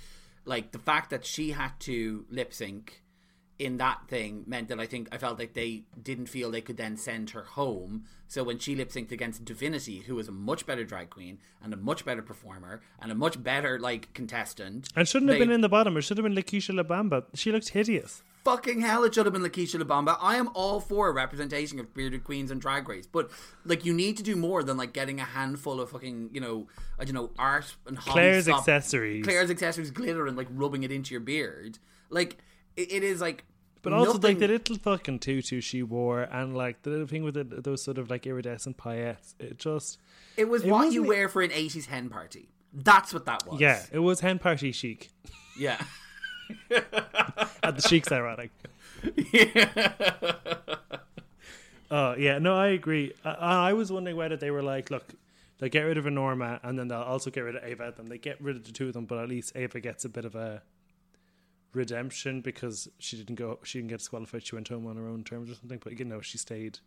like 0.44 0.72
the 0.72 0.78
fact 0.78 1.10
that 1.10 1.24
she 1.24 1.50
had 1.52 1.78
to 1.80 2.24
lip 2.30 2.52
sync 2.52 3.01
in 3.58 3.76
that 3.76 4.08
thing 4.08 4.44
meant 4.46 4.68
that 4.68 4.80
I 4.80 4.86
think 4.86 5.08
I 5.12 5.18
felt 5.18 5.38
like 5.38 5.54
they 5.54 5.82
didn't 6.02 6.26
feel 6.26 6.50
they 6.50 6.60
could 6.60 6.76
then 6.76 6.96
send 6.96 7.30
her 7.30 7.42
home. 7.42 8.04
So 8.26 8.42
when 8.42 8.58
she 8.58 8.74
lip 8.74 8.88
synced 8.90 9.12
against 9.12 9.44
Divinity, 9.44 10.00
who 10.00 10.14
was 10.14 10.26
a 10.26 10.32
much 10.32 10.64
better 10.66 10.84
drag 10.84 11.10
queen 11.10 11.38
and 11.62 11.72
a 11.72 11.76
much 11.76 12.04
better 12.04 12.22
performer 12.22 12.80
and 13.00 13.12
a 13.12 13.14
much 13.14 13.42
better 13.42 13.78
like 13.78 14.12
contestant, 14.14 14.88
And 14.96 15.06
shouldn't 15.06 15.30
have 15.30 15.38
been 15.38 15.50
in 15.50 15.60
the 15.60 15.68
bottom. 15.68 15.96
It 15.96 16.02
should 16.02 16.16
have 16.16 16.24
been 16.24 16.34
Luquisha 16.34 16.72
Lubamba. 16.74 17.24
She 17.34 17.52
looked 17.52 17.68
hideous. 17.68 18.22
fucking 18.44 18.80
hell, 18.80 19.04
it 19.04 19.14
should 19.14 19.26
have 19.26 19.32
been 19.34 19.42
Luquisha 19.42 19.80
Lubamba. 19.80 20.16
I 20.20 20.36
am 20.36 20.48
all 20.54 20.80
for 20.80 21.08
a 21.08 21.12
representation 21.12 21.78
of 21.78 21.92
bearded 21.94 22.24
queens 22.24 22.50
and 22.50 22.60
drag 22.60 22.88
race, 22.88 23.06
but 23.06 23.30
like 23.66 23.84
you 23.84 23.92
need 23.92 24.16
to 24.16 24.22
do 24.22 24.34
more 24.34 24.62
than 24.64 24.76
like 24.78 24.92
getting 24.94 25.20
a 25.20 25.24
handful 25.24 25.80
of 25.80 25.90
fucking 25.90 26.30
you 26.32 26.40
know 26.40 26.66
I 26.98 27.04
don't 27.04 27.14
know 27.14 27.30
art 27.38 27.76
and 27.86 27.98
Claire's 27.98 28.44
stuff- 28.44 28.60
accessories. 28.60 29.24
Claire's 29.24 29.50
accessories, 29.50 29.90
glitter, 29.90 30.26
and 30.26 30.36
like 30.38 30.48
rubbing 30.50 30.82
it 30.84 30.90
into 30.90 31.12
your 31.12 31.20
beard. 31.20 31.78
Like 32.08 32.38
it, 32.76 32.92
it 32.92 33.02
is 33.02 33.20
like. 33.20 33.44
But 33.82 33.92
also, 33.92 34.12
nothing- 34.12 34.22
like 34.30 34.38
the 34.38 34.46
little 34.48 34.76
fucking 34.76 35.18
tutu 35.18 35.60
she 35.60 35.82
wore, 35.82 36.22
and 36.22 36.56
like 36.56 36.82
the 36.82 36.90
little 36.90 37.06
thing 37.08 37.24
with 37.24 37.34
the, 37.34 37.42
those 37.42 37.82
sort 37.82 37.98
of 37.98 38.08
like 38.10 38.26
iridescent 38.26 38.76
paillettes, 38.76 39.34
it 39.40 39.58
just 39.58 39.98
it 40.36 40.48
was 40.48 40.62
it 40.64 40.70
what 40.70 40.92
you 40.92 41.02
wear 41.02 41.28
for 41.28 41.42
an 41.42 41.50
'80s 41.50 41.86
hen 41.86 42.08
party. 42.08 42.48
That's 42.72 43.12
what 43.12 43.24
that 43.26 43.44
was. 43.46 43.60
yeah, 43.60 43.82
it 43.90 43.98
was 43.98 44.20
hen 44.20 44.38
party 44.38 44.70
chic. 44.72 45.10
yeah. 45.58 45.82
And 47.64 47.76
the 47.76 47.82
chic's 47.82 48.10
ironic. 48.12 48.50
Yeah. 49.32 49.92
Oh 51.90 52.14
yeah, 52.16 52.38
no, 52.38 52.56
I 52.56 52.68
agree. 52.68 53.12
I, 53.22 53.68
I 53.68 53.72
was 53.74 53.92
wondering 53.92 54.16
whether 54.16 54.36
they 54.36 54.50
were 54.50 54.62
like, 54.62 54.90
look, 54.90 55.04
they 55.58 55.68
get 55.68 55.82
rid 55.82 55.98
of 55.98 56.06
a 56.06 56.10
Norma, 56.10 56.58
and 56.62 56.78
then 56.78 56.88
they'll 56.88 57.00
also 57.02 57.30
get 57.30 57.42
rid 57.42 57.54
of 57.54 57.62
Ava. 57.64 57.92
Then 57.94 58.06
they 58.08 58.16
get 58.16 58.40
rid 58.40 58.56
of 58.56 58.64
the 58.64 58.72
two 58.72 58.86
of 58.88 58.94
them, 58.94 59.04
but 59.04 59.18
at 59.18 59.28
least 59.28 59.52
Ava 59.54 59.78
gets 59.78 60.04
a 60.06 60.08
bit 60.08 60.24
of 60.24 60.34
a 60.34 60.62
redemption 61.74 62.40
because 62.40 62.88
she 62.98 63.16
didn't 63.16 63.36
go, 63.36 63.58
she 63.62 63.78
didn't 63.78 63.90
get 63.90 63.98
disqualified. 63.98 64.46
She 64.46 64.54
went 64.54 64.68
home 64.68 64.86
on 64.86 64.96
her 64.96 65.08
own 65.08 65.24
terms 65.24 65.50
or 65.50 65.54
something. 65.54 65.80
But 65.82 65.98
you 65.98 66.04
know, 66.04 66.20
she 66.20 66.38
stayed 66.38 66.78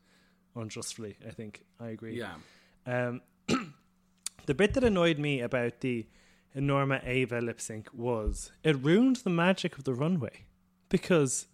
unjustly. 0.56 1.18
I 1.28 1.32
think 1.32 1.64
I 1.80 1.90
agree. 1.90 2.18
Yeah. 2.18 2.36
Um, 2.86 3.22
the 4.46 4.54
bit 4.54 4.74
that 4.74 4.84
annoyed 4.84 5.20
me 5.20 5.42
about 5.42 5.82
the 5.82 6.08
Norma 6.54 7.02
Ava 7.04 7.40
lip 7.40 7.60
sync 7.60 7.90
was 7.94 8.52
it 8.64 8.82
ruined 8.82 9.18
the 9.18 9.30
magic 9.30 9.78
of 9.78 9.84
the 9.84 9.94
runway 9.94 10.46
because 10.90 11.48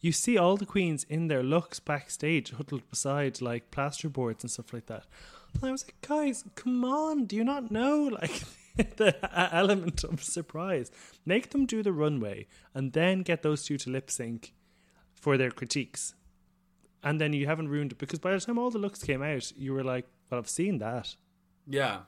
you 0.00 0.12
see 0.12 0.38
all 0.38 0.56
the 0.56 0.66
queens 0.66 1.04
in 1.08 1.26
their 1.26 1.42
looks 1.42 1.80
backstage 1.80 2.52
huddled 2.52 2.88
beside 2.88 3.40
like 3.40 3.70
plasterboards 3.70 4.42
and 4.42 4.50
stuff 4.50 4.72
like 4.72 4.86
that. 4.86 5.06
And 5.54 5.64
I 5.64 5.72
was 5.72 5.84
like, 5.84 6.00
guys, 6.06 6.44
come 6.54 6.84
on, 6.84 7.24
do 7.24 7.34
you 7.34 7.44
not 7.44 7.70
know 7.70 8.02
like 8.20 8.42
the 8.96 9.16
element 9.54 10.04
of 10.04 10.22
surprise? 10.22 10.90
Make 11.26 11.50
them 11.50 11.66
do 11.66 11.82
the 11.82 11.92
runway 11.92 12.46
and 12.74 12.92
then 12.92 13.22
get 13.22 13.42
those 13.42 13.64
two 13.64 13.76
to 13.78 13.90
lip 13.90 14.10
sync 14.10 14.54
for 15.12 15.36
their 15.36 15.50
critiques. 15.50 16.14
And 17.02 17.20
then 17.20 17.32
you 17.32 17.46
haven't 17.46 17.68
ruined 17.68 17.92
it 17.92 17.98
because 17.98 18.18
by 18.18 18.32
the 18.32 18.40
time 18.40 18.58
all 18.58 18.70
the 18.70 18.78
looks 18.78 19.02
came 19.02 19.22
out, 19.22 19.52
you 19.56 19.72
were 19.72 19.84
like, 19.84 20.06
well, 20.30 20.38
I've 20.38 20.48
seen 20.48 20.78
that. 20.78 21.14
Yeah. 21.66 22.00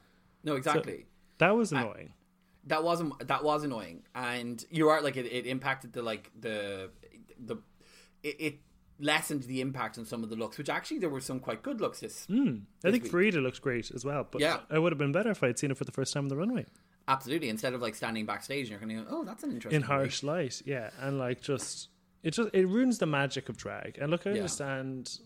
No, 0.42 0.56
exactly. 0.56 1.06
That 1.38 1.56
was 1.56 1.72
annoying. 1.72 2.14
that 2.66 2.82
wasn't 2.84 3.26
that 3.26 3.42
was 3.44 3.64
annoying, 3.64 4.02
and 4.14 4.64
you 4.70 4.88
are 4.88 5.00
like 5.00 5.16
it, 5.16 5.26
it 5.26 5.46
impacted 5.46 5.92
the 5.92 6.02
like 6.02 6.30
the 6.38 6.90
the 7.38 7.56
it, 8.22 8.36
it 8.40 8.54
lessened 9.00 9.42
the 9.44 9.60
impact 9.60 9.98
on 9.98 10.04
some 10.04 10.22
of 10.22 10.30
the 10.30 10.36
looks, 10.36 10.58
which 10.58 10.68
actually 10.68 10.98
there 10.98 11.10
were 11.10 11.20
some 11.20 11.40
quite 11.40 11.62
good 11.62 11.80
looks. 11.80 12.00
This 12.00 12.26
Mm. 12.28 12.62
I 12.84 12.90
think 12.90 13.04
week. 13.04 13.12
Farida 13.12 13.42
looks 13.42 13.58
great 13.58 13.90
as 13.90 14.04
well, 14.04 14.26
but 14.30 14.40
Yeah. 14.40 14.60
it 14.70 14.78
would 14.78 14.92
have 14.92 14.98
been 14.98 15.12
better 15.12 15.30
if 15.30 15.42
I'd 15.42 15.58
seen 15.58 15.70
it 15.70 15.76
for 15.76 15.84
the 15.84 15.92
first 15.92 16.12
time 16.12 16.24
on 16.24 16.28
the 16.28 16.36
runway 16.36 16.66
absolutely 17.08 17.48
instead 17.48 17.74
of 17.74 17.80
like 17.82 17.94
standing 17.96 18.24
backstage 18.24 18.70
and 18.70 18.70
you're 18.70 18.78
going 18.78 19.04
to 19.04 19.10
go, 19.10 19.16
oh, 19.18 19.24
that's 19.24 19.42
an 19.42 19.50
interesting 19.50 19.80
in 19.80 19.82
harsh 19.82 20.22
light. 20.22 20.62
Yeah, 20.64 20.90
and 21.00 21.18
like 21.18 21.40
just 21.40 21.88
it 22.22 22.32
just 22.32 22.50
it 22.52 22.66
ruins 22.68 22.98
the 22.98 23.06
magic 23.06 23.48
of 23.48 23.56
drag. 23.56 23.98
And 23.98 24.10
look, 24.12 24.26
I 24.26 24.30
Yeah. 24.30 24.36
understand, 24.36 25.18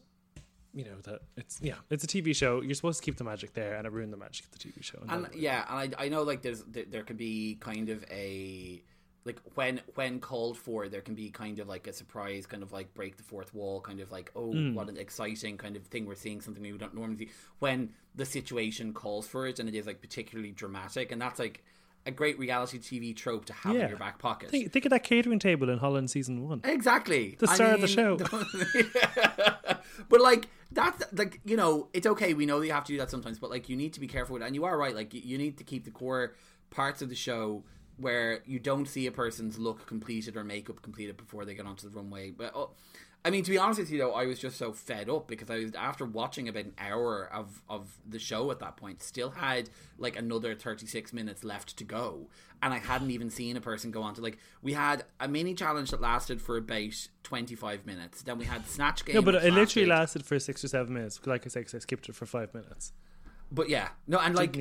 you 0.73 0.85
know 0.85 0.97
that 1.03 1.21
it's 1.37 1.61
yeah, 1.61 1.75
it's 1.91 2.03
a 2.03 2.07
TV 2.07 2.35
show. 2.35 2.63
You're 2.63 2.75
supposed 2.75 3.01
to 3.01 3.05
keep 3.05 3.17
the 3.19 3.25
magic 3.25 3.53
there, 3.55 3.75
and 3.75 3.87
it 3.87 3.93
ruined 3.93 4.13
the 4.13 4.17
magic 4.17 4.47
of 4.47 4.53
the 4.53 4.59
TV 4.59 4.83
show. 4.83 5.03
and 5.09 5.29
yeah, 5.35 5.65
and 5.69 5.95
I, 5.97 6.05
I 6.07 6.09
know 6.09 6.23
like 6.23 6.41
there's 6.43 6.63
there, 6.65 6.85
there 6.89 7.03
could 7.03 7.19
be 7.19 7.57
kind 7.61 7.91
of 7.91 8.03
a 8.11 8.83
like 9.25 9.41
when 9.55 9.81
when 9.95 10.21
called 10.21 10.57
for 10.59 10.89
there 10.89 11.01
can 11.01 11.15
be 11.15 11.31
kind 11.31 11.59
of 11.59 11.67
like 11.69 11.87
a 11.87 11.93
surprise 11.93 12.45
kind 12.47 12.63
of 12.63 12.73
like 12.73 12.93
break 12.95 13.17
the 13.17 13.23
fourth 13.23 13.55
wall 13.55 13.81
kind 13.81 14.01
of 14.01 14.13
like 14.13 14.31
oh 14.37 14.53
Hmm. 14.53 14.75
what 14.75 14.89
an 14.89 14.97
exciting 14.99 15.57
kind 15.57 15.77
of 15.77 15.85
thing 15.87 16.05
we're 16.07 16.15
seeing 16.15 16.41
something 16.43 16.63
we 16.63 16.73
don't 16.73 16.95
normally 16.95 17.17
see 17.17 17.29
when 17.59 17.91
the 18.15 18.25
situation 18.27 18.93
calls 18.93 19.27
for 19.27 19.47
it 19.47 19.59
and 19.59 19.69
it 19.69 19.75
is 19.75 19.87
like 19.87 20.01
particularly 20.01 20.51
dramatic 20.53 21.11
and 21.13 21.21
that's 21.23 21.39
like 21.39 21.65
a 22.07 22.11
great 22.11 22.39
reality 22.39 22.79
TV 22.79 23.17
trope 23.17 23.47
to 23.47 23.55
have 23.55 23.75
Yeah. 23.75 23.85
in 23.85 23.89
your 23.89 23.99
back 23.99 24.19
pocket. 24.19 24.51
think, 24.51 24.71
think 24.71 24.85
of 24.85 24.91
that 24.91 25.05
catering 25.05 25.39
table 25.39 25.71
in 25.71 25.79
Holland 25.79 26.11
season 26.11 26.47
one. 26.47 26.61
Exactly. 26.63 27.35
The 27.39 27.49
I 27.49 27.55
star 27.55 27.73
of 27.73 27.81
the 27.81 27.87
mean, 27.87 27.97
show. 27.97 28.19
but 30.11 30.21
like 30.21 30.49
that's 30.73 31.03
like 31.15 31.41
you 31.47 31.57
know 31.57 31.89
it's 31.95 32.07
okay. 32.07 32.35
We 32.35 32.45
know 32.47 32.61
that 32.61 32.67
you 32.67 32.73
have 32.73 32.85
to 32.85 32.93
do 32.93 32.99
that 32.99 33.11
sometimes, 33.11 33.39
but 33.39 33.49
like 33.49 33.71
you 33.71 33.77
need 33.77 33.95
to 33.95 34.01
be 34.01 34.07
careful 34.07 34.35
with 34.35 34.43
it. 34.43 34.47
And 34.47 34.55
you 34.55 34.65
are 34.65 34.77
right. 34.77 34.95
Like 34.95 35.15
you 35.15 35.39
need 35.39 35.57
to 35.59 35.65
keep 35.65 35.85
the 35.87 35.91
core 35.91 36.35
parts 36.71 37.01
of 37.03 37.09
the 37.09 37.15
show 37.15 37.65
where 37.97 38.41
you 38.47 38.59
don't 38.59 38.87
see 38.87 39.07
a 39.07 39.13
person's 39.13 39.59
look 39.59 39.87
completed 39.87 40.37
or 40.37 40.45
makeup 40.45 40.83
completed 40.83 41.17
before 41.17 41.45
they 41.45 41.55
get 41.55 41.67
onto 41.67 41.89
the 41.89 41.97
runway. 41.97 42.31
But 42.31 42.53
oh, 42.55 42.71
I 43.27 43.31
mean, 43.31 43.43
to 43.45 43.51
be 43.51 43.57
honest 43.57 43.81
with 43.81 43.91
you, 43.91 43.99
though, 43.99 44.13
I 44.13 44.27
was 44.27 44.39
just 44.39 44.59
so 44.59 44.73
fed 44.73 45.09
up 45.09 45.29
because 45.29 45.49
I 45.49 45.57
was 45.57 45.75
after 45.75 46.05
watching 46.05 46.47
about 46.49 46.65
an 46.65 46.75
hour 46.79 47.31
of 47.33 47.63
of 47.71 47.97
the 48.07 48.19
show 48.19 48.51
at 48.51 48.59
that 48.59 48.77
point, 48.77 49.03
still 49.03 49.31
had 49.31 49.71
like 49.97 50.17
another 50.17 50.55
thirty 50.55 50.87
six 50.87 51.13
minutes 51.13 51.43
left 51.43 51.77
to 51.79 51.85
go, 51.85 52.29
and 52.63 52.75
I 52.75 52.79
hadn't 52.79 53.11
even 53.13 53.31
seen 53.31 53.57
a 53.57 53.63
person 53.63 53.91
go 53.91 54.03
on 54.03 54.15
to 54.15 54.21
like 54.21 54.39
we 54.61 54.75
had 54.75 55.05
a 55.21 55.27
mini 55.27 55.55
challenge 55.55 55.91
that 55.93 56.03
lasted 56.03 56.43
for 56.43 56.59
about 56.59 57.09
twenty 57.23 57.55
five 57.55 57.87
minutes. 57.87 58.23
Then 58.23 58.37
we 58.37 58.45
had 58.45 58.69
snatch 58.69 59.07
game. 59.07 59.15
No, 59.15 59.23
but 59.23 59.37
it 59.37 59.55
literally 59.55 59.87
lasted- 59.87 59.89
lasted 59.89 60.27
for 60.27 60.39
six 60.39 60.63
or 60.63 60.69
seven 60.69 60.93
minutes. 60.93 61.19
Like 61.25 61.47
I 61.47 61.49
said, 61.49 61.67
I 61.75 61.79
skipped 61.79 62.09
it 62.11 62.15
for 62.15 62.27
five 62.27 62.53
minutes. 62.53 62.93
But 63.51 63.69
yeah, 63.71 63.91
no, 64.07 64.19
and 64.19 64.35
like, 64.35 64.55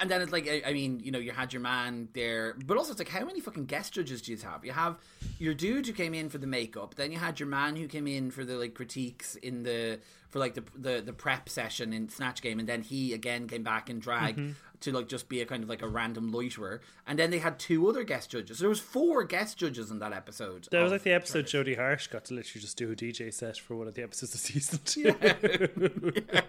and 0.00 0.10
then 0.10 0.20
it's 0.20 0.32
like, 0.32 0.62
I, 0.66 0.72
mean, 0.72 1.00
you 1.02 1.10
know, 1.10 1.18
you 1.18 1.32
had 1.32 1.52
your 1.52 1.62
man 1.62 2.08
there, 2.12 2.56
but 2.66 2.76
also 2.76 2.90
it's 2.92 3.00
like, 3.00 3.08
how 3.08 3.24
many 3.24 3.40
fucking 3.40 3.66
guest 3.66 3.94
judges 3.94 4.22
do 4.22 4.32
you 4.32 4.38
have? 4.38 4.64
You 4.64 4.72
have 4.72 4.96
your 5.38 5.54
dude 5.54 5.86
who 5.86 5.92
came 5.92 6.14
in 6.14 6.28
for 6.28 6.38
the 6.38 6.46
makeup, 6.46 6.94
then 6.94 7.10
you 7.10 7.18
had 7.18 7.40
your 7.40 7.48
man 7.48 7.76
who 7.76 7.88
came 7.88 8.06
in 8.06 8.30
for 8.30 8.44
the 8.44 8.56
like 8.56 8.74
critiques 8.74 9.36
in 9.36 9.62
the 9.62 9.98
for 10.28 10.38
like 10.38 10.54
the 10.54 10.64
the, 10.76 11.00
the 11.00 11.12
prep 11.12 11.48
session 11.48 11.92
in 11.92 12.08
Snatch 12.08 12.42
Game, 12.42 12.58
and 12.58 12.68
then 12.68 12.82
he 12.82 13.14
again 13.14 13.48
came 13.48 13.62
back 13.62 13.88
in 13.88 13.98
drag 13.98 14.36
Mm-hmm. 14.36 14.50
To 14.80 14.92
like 14.92 15.08
just 15.08 15.28
be 15.28 15.40
a 15.40 15.46
kind 15.46 15.62
of 15.62 15.68
like 15.68 15.82
a 15.82 15.88
random 15.88 16.32
loiterer, 16.32 16.80
and 17.06 17.18
then 17.18 17.30
they 17.30 17.38
had 17.38 17.58
two 17.58 17.88
other 17.88 18.04
guest 18.04 18.30
judges. 18.30 18.58
There 18.58 18.68
was 18.68 18.80
four 18.80 19.24
guest 19.24 19.58
judges 19.58 19.90
in 19.90 19.98
that 19.98 20.12
episode. 20.12 20.68
That 20.70 20.82
was 20.82 20.92
like 20.92 21.02
the 21.02 21.12
episode 21.12 21.46
Jodie 21.46 21.76
Harsh 21.76 22.06
got 22.08 22.24
to 22.26 22.34
literally 22.34 22.60
just 22.60 22.76
do 22.76 22.90
a 22.90 22.94
DJ 22.94 23.32
set 23.32 23.58
for 23.58 23.76
one 23.76 23.88
of 23.88 23.94
the 23.94 24.02
episodes 24.02 24.34
of 24.34 24.40
season 24.40 24.80
two. 24.84 25.14
yeah 25.22 26.42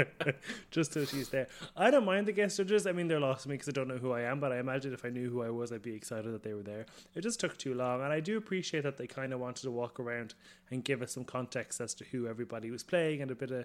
just 0.70 0.92
so 0.92 1.04
she's 1.04 1.28
there. 1.28 1.48
I 1.76 1.90
don't 1.90 2.04
mind 2.04 2.26
the 2.26 2.32
guest 2.32 2.56
judges. 2.56 2.86
I 2.86 2.92
mean, 2.92 3.08
they're 3.08 3.20
lost 3.20 3.44
to 3.44 3.48
me 3.48 3.54
because 3.54 3.68
I 3.68 3.72
don't 3.72 3.88
know 3.88 3.98
who 3.98 4.12
I 4.12 4.22
am, 4.22 4.40
but 4.40 4.52
I 4.52 4.58
imagine 4.58 4.92
if 4.92 5.04
I 5.04 5.08
knew 5.08 5.30
who 5.30 5.42
I 5.42 5.50
was, 5.50 5.72
I'd 5.72 5.82
be 5.82 5.94
excited 5.94 6.32
that 6.32 6.42
they 6.42 6.54
were 6.54 6.62
there. 6.62 6.86
It 7.14 7.22
just 7.22 7.40
took 7.40 7.56
too 7.56 7.74
long, 7.74 8.02
and 8.02 8.12
I 8.12 8.20
do 8.20 8.36
appreciate 8.36 8.82
that 8.84 8.96
they 8.98 9.06
kind 9.06 9.32
of 9.32 9.40
wanted 9.40 9.62
to 9.62 9.70
walk 9.70 10.00
around 10.00 10.34
and 10.70 10.84
give 10.84 11.02
us 11.02 11.12
some 11.12 11.24
context 11.24 11.80
as 11.80 11.94
to 11.94 12.04
who 12.04 12.26
everybody 12.26 12.70
was 12.70 12.82
playing 12.82 13.22
and 13.22 13.30
a 13.30 13.34
bit 13.34 13.50
of. 13.50 13.64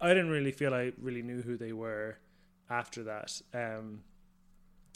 I 0.00 0.08
didn't 0.08 0.30
really 0.30 0.52
feel 0.52 0.72
I 0.72 0.92
really 0.98 1.22
knew 1.22 1.42
who 1.42 1.58
they 1.58 1.72
were 1.72 2.16
after 2.70 3.02
that. 3.04 3.42
Um, 3.52 4.02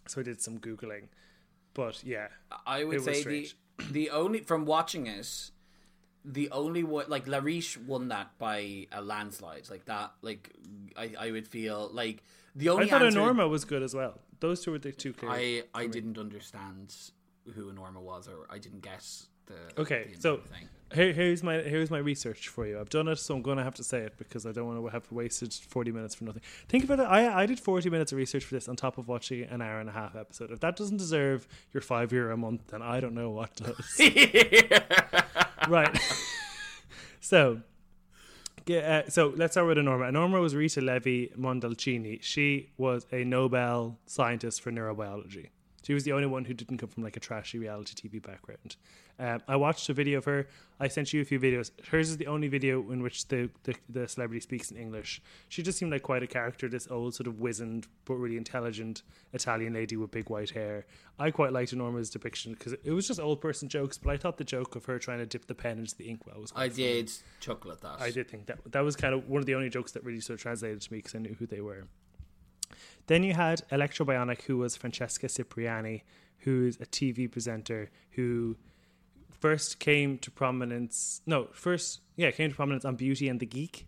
so 0.06 0.20
I 0.20 0.24
did 0.24 0.40
some 0.40 0.58
googling. 0.58 1.08
But 1.74 2.04
yeah, 2.04 2.28
I 2.66 2.84
would 2.84 3.02
say 3.02 3.22
the 3.22 3.52
the 3.90 4.10
only 4.10 4.40
from 4.40 4.64
watching 4.64 5.06
it, 5.06 5.50
the 6.24 6.50
only 6.50 6.84
one 6.84 7.06
like 7.08 7.26
Le 7.26 7.40
Riche 7.40 7.76
won 7.78 8.08
that 8.08 8.38
by 8.38 8.87
a 8.92 9.02
landslide 9.02 9.68
like 9.70 9.87
that. 9.87 10.12
Like 10.22 10.50
I, 10.96 11.12
I 11.18 11.30
would 11.32 11.48
feel 11.48 11.90
like 11.92 12.22
the 12.54 12.68
only 12.68 12.87
I 12.87 12.90
thought 12.90 13.02
answer, 13.02 13.18
Norma 13.18 13.48
was 13.48 13.64
good 13.64 13.82
as 13.82 13.94
well. 13.94 14.20
Those 14.38 14.62
two 14.62 14.70
were 14.70 14.78
the 14.78 14.92
two 14.92 15.12
clear. 15.12 15.32
I 15.32 15.62
I 15.74 15.87
didn't 15.88 16.16
understand 16.18 16.94
who 17.54 17.72
Norma 17.72 18.00
was, 18.00 18.28
or 18.28 18.46
I 18.48 18.58
didn't 18.58 18.82
get 18.82 19.04
the 19.46 19.80
Okay, 19.80 20.10
the 20.14 20.20
so 20.20 20.37
thing. 20.37 20.68
Here, 20.94 21.12
here's 21.12 21.42
my 21.42 21.57
here's 21.57 21.90
my 21.90 21.98
research 21.98 22.48
for 22.48 22.66
you. 22.66 22.78
I've 22.78 22.88
done 22.88 23.09
it, 23.09 23.16
so 23.16 23.35
I'm 23.35 23.42
going 23.42 23.59
to 23.59 23.64
have 23.64 23.74
to 23.76 23.85
say 23.85 24.00
it 24.00 24.16
because 24.16 24.46
I 24.46 24.52
don't 24.52 24.66
want 24.66 24.85
to 24.85 24.88
have 24.90 25.11
wasted 25.11 25.52
40 25.52 25.90
minutes 25.90 26.14
for 26.14 26.24
nothing. 26.24 26.42
Think 26.68 26.85
about 26.85 27.00
it. 27.00 27.04
I 27.04 27.42
I 27.42 27.46
did 27.46 27.59
40 27.59 27.90
minutes 27.90 28.12
of 28.12 28.18
research 28.18 28.44
for 28.44 28.54
this 28.54 28.68
on 28.68 28.76
top 28.76 28.96
of 28.96 29.09
watching 29.09 29.42
an 29.44 29.61
hour 29.61 29.80
and 29.80 29.88
a 29.88 29.92
half 29.92 30.14
episode. 30.14 30.52
If 30.52 30.61
that 30.61 30.76
doesn't 30.76 30.98
deserve 30.98 31.48
your 31.72 31.80
five 31.80 32.12
euro 32.12 32.35
a 32.35 32.37
month, 32.37 32.68
then 32.68 32.80
I 32.80 33.00
don't 33.00 33.14
know 33.14 33.30
what 33.30 33.57
does. 33.57 34.00
right. 35.68 35.98
so. 37.20 37.62
Yeah, 38.66 39.02
uh, 39.04 39.11
so 39.11 39.35
let's 39.37 39.52
start 39.52 39.66
with 39.66 39.76
Norma. 39.76 40.11
Norma 40.11 40.40
was 40.40 40.54
Rita 40.54 40.80
Levi 40.80 41.35
Montalcini. 41.37 42.22
She 42.22 42.70
was 42.78 43.04
a 43.12 43.22
Nobel 43.22 43.98
scientist 44.07 44.62
for 44.62 44.72
neurobiology. 44.72 45.50
She 45.85 45.92
was 45.92 46.05
the 46.05 46.12
only 46.12 46.27
one 46.27 46.44
who 46.47 46.55
didn't 46.55 46.79
come 46.79 46.88
from 46.88 47.03
like 47.03 47.16
a 47.16 47.20
trashy 47.20 47.59
reality 47.59 48.09
TV 48.09 48.23
background. 48.23 48.77
Um, 49.18 49.42
I 49.47 49.57
watched 49.57 49.88
a 49.90 49.92
video 49.92 50.18
of 50.18 50.25
her. 50.25 50.49
I 50.81 50.88
sent 50.88 51.12
you 51.12 51.20
a 51.20 51.25
few 51.25 51.38
videos. 51.38 51.70
Hers 51.88 52.09
is 52.09 52.16
the 52.16 52.27
only 52.27 52.49
video 52.49 52.90
in 52.90 53.03
which 53.03 53.29
the, 53.29 53.51
the, 53.64 53.75
the 53.88 54.09
celebrity 54.09 54.40
speaks 54.40 54.70
in 54.70 54.79
English. 54.79 55.20
She 55.51 55.62
just 55.62 55.79
seemed 55.79 55.92
like 55.92 56.03
quite 56.03 56.23
a 56.23 56.27
character, 56.27 56.68
this 56.68 56.88
old, 56.90 57.14
sort 57.14 57.27
of 57.27 57.38
wizened, 57.38 57.87
but 58.07 58.14
really 58.14 58.38
intelligent 58.38 59.03
Italian 59.35 59.75
lady 59.75 59.97
with 59.97 60.11
big 60.11 60.31
white 60.31 60.51
hair. 60.51 60.87
I 61.18 61.31
quite 61.31 61.53
liked 61.53 61.75
Norma's 61.75 62.11
depiction 62.11 62.55
because 62.55 62.73
it 62.73 62.90
was 62.90 63.07
just 63.07 63.20
old 63.20 63.40
person 63.42 63.68
jokes, 63.68 63.99
but 63.99 64.11
I 64.11 64.16
thought 64.16 64.38
the 64.38 64.44
joke 64.44 64.75
of 64.77 64.87
her 64.87 64.99
trying 64.99 65.18
to 65.18 65.27
dip 65.27 65.47
the 65.47 65.55
pen 65.55 65.79
into 65.79 65.94
the 65.97 66.09
inkwell 66.09 66.40
was 66.40 66.51
quite 66.51 66.64
I 66.64 66.68
funny. 66.70 66.83
did 66.83 67.12
chuckle 67.40 67.70
at 67.73 67.83
that. 67.83 68.01
I 68.01 68.11
did 68.11 68.29
think 68.31 68.47
that 68.47 68.59
that 68.73 68.81
was 68.81 68.97
kind 68.97 69.14
of 69.14 69.29
one 69.29 69.40
of 69.40 69.47
the 69.47 69.55
only 69.55 69.68
jokes 69.68 69.92
that 69.92 70.03
really 70.03 70.20
sort 70.20 70.38
of 70.38 70.42
translated 70.42 70.81
to 70.81 70.92
me 70.92 70.99
because 70.99 71.14
I 71.14 71.18
knew 71.18 71.37
who 71.38 71.47
they 71.47 71.61
were. 71.61 71.85
Then 73.06 73.22
you 73.22 73.34
had 73.34 73.62
Elecktra 73.70 74.06
Bionic, 74.06 74.42
who 74.42 74.58
was 74.58 74.76
Francesca 74.76 75.28
Cipriani, 75.28 76.04
who's 76.38 76.76
a 76.76 76.86
TV 76.86 77.30
presenter 77.30 77.90
who 78.12 78.56
first 79.30 79.78
came 79.78 80.18
to 80.18 80.30
prominence. 80.30 81.20
No, 81.26 81.48
first 81.52 82.00
yeah 82.16 82.30
came 82.30 82.50
to 82.50 82.56
prominence 82.56 82.84
on 82.84 82.96
Beauty 82.96 83.28
and 83.28 83.40
the 83.40 83.46
Geek. 83.46 83.86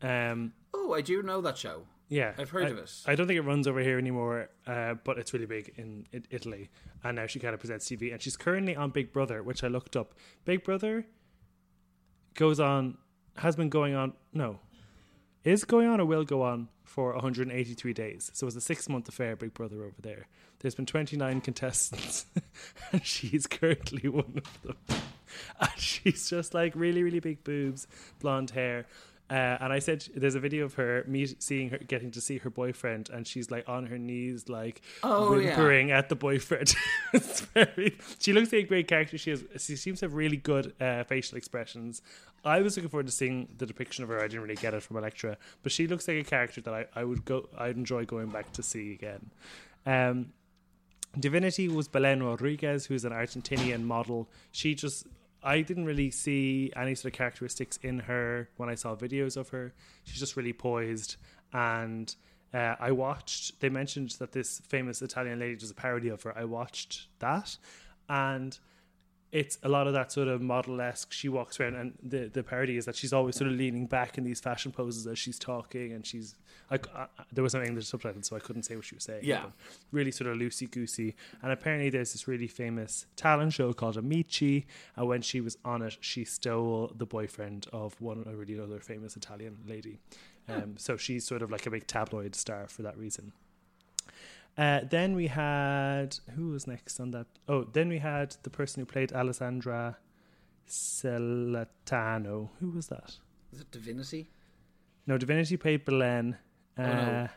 Um, 0.00 0.52
Oh, 0.74 0.92
I 0.94 1.00
do 1.02 1.22
know 1.22 1.40
that 1.42 1.56
show. 1.58 1.82
yeah, 2.08 2.32
I've 2.36 2.50
heard 2.50 2.64
I- 2.66 2.70
of 2.70 2.78
it. 2.78 2.92
I 3.06 3.14
don't 3.14 3.26
think 3.28 3.38
it 3.38 3.42
runs 3.42 3.68
over 3.68 3.80
here 3.80 3.98
anymore, 3.98 4.48
uh, 4.66 4.94
but 4.94 5.18
it's 5.18 5.32
really 5.32 5.46
big 5.46 5.72
in, 5.76 6.06
in 6.12 6.24
Italy, 6.30 6.70
and 7.04 7.14
now 7.16 7.26
she 7.26 7.38
kind 7.38 7.54
of 7.54 7.60
presents 7.60 7.88
TV. 7.88 8.12
And 8.12 8.20
she's 8.20 8.36
currently 8.36 8.74
on 8.74 8.90
Big 8.90 9.12
Brother, 9.12 9.42
which 9.42 9.62
I 9.62 9.68
looked 9.68 9.94
up. 9.96 10.14
Big 10.44 10.64
Brother 10.64 11.06
goes 12.34 12.58
on, 12.58 12.98
has 13.36 13.54
been 13.56 13.68
going 13.68 13.94
on. 13.94 14.14
No, 14.32 14.58
is 15.44 15.64
going 15.64 15.88
on 15.88 16.00
or 16.00 16.04
will 16.04 16.24
go 16.24 16.42
on 16.42 16.68
for 16.84 17.12
183 17.12 17.92
days. 17.92 18.30
So 18.34 18.46
it's 18.46 18.56
a 18.56 18.60
six 18.60 18.88
month 18.88 19.08
affair. 19.08 19.36
Big 19.36 19.54
Brother 19.54 19.82
over 19.82 20.00
there. 20.00 20.26
There's 20.60 20.74
been 20.76 20.86
29 20.86 21.40
contestants, 21.40 22.26
and 22.92 23.04
she's 23.04 23.46
currently 23.48 24.08
one 24.08 24.40
of 24.44 24.62
them. 24.62 24.76
And 25.58 25.70
she's 25.78 26.28
just 26.28 26.52
like 26.52 26.74
really, 26.76 27.02
really 27.02 27.18
big 27.18 27.42
boobs, 27.42 27.86
blonde 28.20 28.50
hair. 28.50 28.84
Uh, 29.32 29.56
and 29.62 29.72
I 29.72 29.78
said, 29.78 30.06
there's 30.14 30.34
a 30.34 30.40
video 30.40 30.66
of 30.66 30.74
her 30.74 31.04
meet, 31.08 31.42
seeing 31.42 31.70
her, 31.70 31.78
getting 31.78 32.10
to 32.10 32.20
see 32.20 32.36
her 32.38 32.50
boyfriend, 32.50 33.08
and 33.08 33.26
she's 33.26 33.50
like 33.50 33.66
on 33.66 33.86
her 33.86 33.96
knees, 33.96 34.50
like 34.50 34.82
Oh, 35.02 35.38
yeah. 35.38 35.46
whimpering 35.56 35.90
at 35.90 36.10
the 36.10 36.16
boyfriend. 36.16 36.74
it's 37.14 37.40
very. 37.40 37.96
She 38.18 38.34
looks 38.34 38.52
like 38.52 38.64
a 38.64 38.68
great 38.68 38.88
character. 38.88 39.16
She 39.16 39.30
has. 39.30 39.42
She 39.58 39.76
seems 39.76 40.00
to 40.00 40.04
have 40.06 40.14
really 40.14 40.36
good 40.36 40.74
uh, 40.78 41.04
facial 41.04 41.38
expressions. 41.38 42.02
I 42.44 42.60
was 42.60 42.76
looking 42.76 42.90
forward 42.90 43.06
to 43.06 43.12
seeing 43.12 43.48
the 43.56 43.64
depiction 43.64 44.04
of 44.04 44.10
her. 44.10 44.18
I 44.18 44.28
didn't 44.28 44.42
really 44.42 44.56
get 44.56 44.74
it 44.74 44.82
from 44.82 44.96
Elecktra, 44.98 45.36
but 45.62 45.72
she 45.72 45.86
looks 45.86 46.06
like 46.08 46.18
a 46.18 46.24
character 46.24 46.60
that 46.60 46.74
I, 46.74 46.86
I 46.94 47.04
would 47.04 47.24
go. 47.24 47.48
I'd 47.56 47.76
enjoy 47.76 48.04
going 48.04 48.28
back 48.28 48.52
to 48.52 48.62
see 48.62 48.92
again. 48.92 49.30
Um, 49.86 50.32
Divinity 51.18 51.68
was 51.68 51.88
Belen 51.88 52.22
Rodriguez, 52.22 52.86
who's 52.86 53.04
an 53.04 53.12
Argentinian 53.12 53.82
model. 53.84 54.28
She 54.50 54.74
just, 54.74 55.06
I 55.42 55.60
didn't 55.60 55.86
really 55.86 56.10
see 56.10 56.72
any 56.76 56.94
sort 56.94 57.12
of 57.12 57.18
characteristics 57.18 57.78
in 57.82 57.98
her 58.00 58.48
when 58.56 58.68
I 58.68 58.74
saw 58.74 58.94
videos 58.94 59.36
of 59.36 59.48
her. 59.50 59.74
She's 60.04 60.20
just 60.20 60.36
really 60.36 60.52
poised. 60.52 61.16
And 61.52 62.14
uh, 62.54 62.76
I 62.78 62.92
watched, 62.92 63.60
they 63.60 63.68
mentioned 63.68 64.10
that 64.18 64.32
this 64.32 64.60
famous 64.68 65.02
Italian 65.02 65.40
lady 65.40 65.56
does 65.56 65.70
a 65.70 65.74
parody 65.74 66.08
of 66.08 66.22
her. 66.22 66.36
I 66.36 66.44
watched 66.44 67.08
that. 67.18 67.56
And 68.08 68.58
it's 69.32 69.58
a 69.62 69.68
lot 69.68 69.86
of 69.86 69.94
that 69.94 70.12
sort 70.12 70.28
of 70.28 70.42
model 70.42 70.78
esque. 70.80 71.10
She 71.10 71.28
walks 71.28 71.58
around, 71.58 71.74
and 71.74 71.94
the 72.02 72.28
the 72.28 72.42
parody 72.42 72.76
is 72.76 72.84
that 72.84 72.94
she's 72.94 73.14
always 73.14 73.34
sort 73.34 73.50
of 73.50 73.56
leaning 73.56 73.86
back 73.86 74.18
in 74.18 74.24
these 74.24 74.40
fashion 74.40 74.72
poses 74.72 75.06
as 75.06 75.18
she's 75.18 75.38
talking, 75.38 75.92
and 75.92 76.06
she's 76.06 76.34
like, 76.70 76.86
there 77.32 77.42
was 77.42 77.54
no 77.54 77.62
English 77.62 77.86
subtitles, 77.86 78.26
so 78.26 78.36
I 78.36 78.40
couldn't 78.40 78.64
say 78.64 78.76
what 78.76 78.84
she 78.84 78.94
was 78.94 79.04
saying. 79.04 79.24
Yeah. 79.24 79.46
really 79.90 80.10
sort 80.10 80.28
of 80.28 80.36
loosey 80.36 80.70
goosey. 80.70 81.16
And 81.42 81.50
apparently, 81.50 81.88
there's 81.88 82.12
this 82.12 82.28
really 82.28 82.46
famous 82.46 83.06
talent 83.16 83.54
show 83.54 83.72
called 83.72 83.96
Amici, 83.96 84.66
and 84.96 85.08
when 85.08 85.22
she 85.22 85.40
was 85.40 85.56
on 85.64 85.80
it, 85.80 85.96
she 86.00 86.24
stole 86.26 86.92
the 86.94 87.06
boyfriend 87.06 87.66
of 87.72 87.98
one 88.00 88.24
a 88.26 88.36
really 88.36 88.60
other 88.60 88.80
famous 88.80 89.16
Italian 89.16 89.58
lady. 89.66 89.98
Um, 90.48 90.74
so 90.76 90.96
she's 90.96 91.24
sort 91.24 91.40
of 91.40 91.50
like 91.50 91.66
a 91.66 91.70
big 91.70 91.86
tabloid 91.86 92.34
star 92.34 92.66
for 92.68 92.82
that 92.82 92.98
reason. 92.98 93.32
Uh, 94.58 94.80
then 94.90 95.14
we 95.16 95.28
had 95.28 96.18
who 96.34 96.48
was 96.50 96.66
next 96.66 97.00
on 97.00 97.10
that? 97.12 97.26
Oh, 97.48 97.64
then 97.64 97.88
we 97.88 97.98
had 97.98 98.36
the 98.42 98.50
person 98.50 98.80
who 98.80 98.86
played 98.86 99.12
Alessandra 99.12 99.96
Celentano. 100.68 102.50
Who 102.60 102.70
was 102.70 102.88
that? 102.88 103.16
Is 103.52 103.60
it 103.60 103.70
Divinity? 103.70 104.30
No, 105.06 105.18
Divinity 105.18 105.56
played 105.56 105.84
Belen. 105.84 106.36
Uh, 106.78 106.82
Oh, 106.82 106.84
no. 106.84 107.28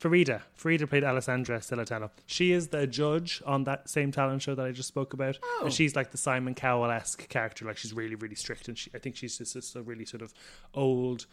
Farida. 0.00 0.42
Farida 0.56 0.88
played 0.88 1.02
Alessandra 1.02 1.58
Celentano. 1.58 2.10
She 2.26 2.52
is 2.52 2.68
the 2.68 2.86
judge 2.86 3.42
on 3.44 3.64
that 3.64 3.88
same 3.90 4.12
talent 4.12 4.42
show 4.42 4.54
that 4.54 4.64
I 4.64 4.70
just 4.70 4.86
spoke 4.88 5.12
about. 5.12 5.38
Oh. 5.42 5.62
And 5.64 5.72
she's 5.72 5.96
like 5.96 6.12
the 6.12 6.18
Simon 6.18 6.54
Cowell 6.54 6.88
esque 6.90 7.28
character. 7.28 7.64
Like 7.64 7.76
she's 7.78 7.92
really, 7.92 8.14
really 8.14 8.36
strict. 8.36 8.68
And 8.68 8.78
she, 8.78 8.90
I 8.94 8.98
think 8.98 9.16
she's 9.16 9.38
just, 9.38 9.54
just 9.54 9.74
a 9.74 9.82
really 9.82 10.04
sort 10.04 10.22
of 10.22 10.32
old, 10.72 11.26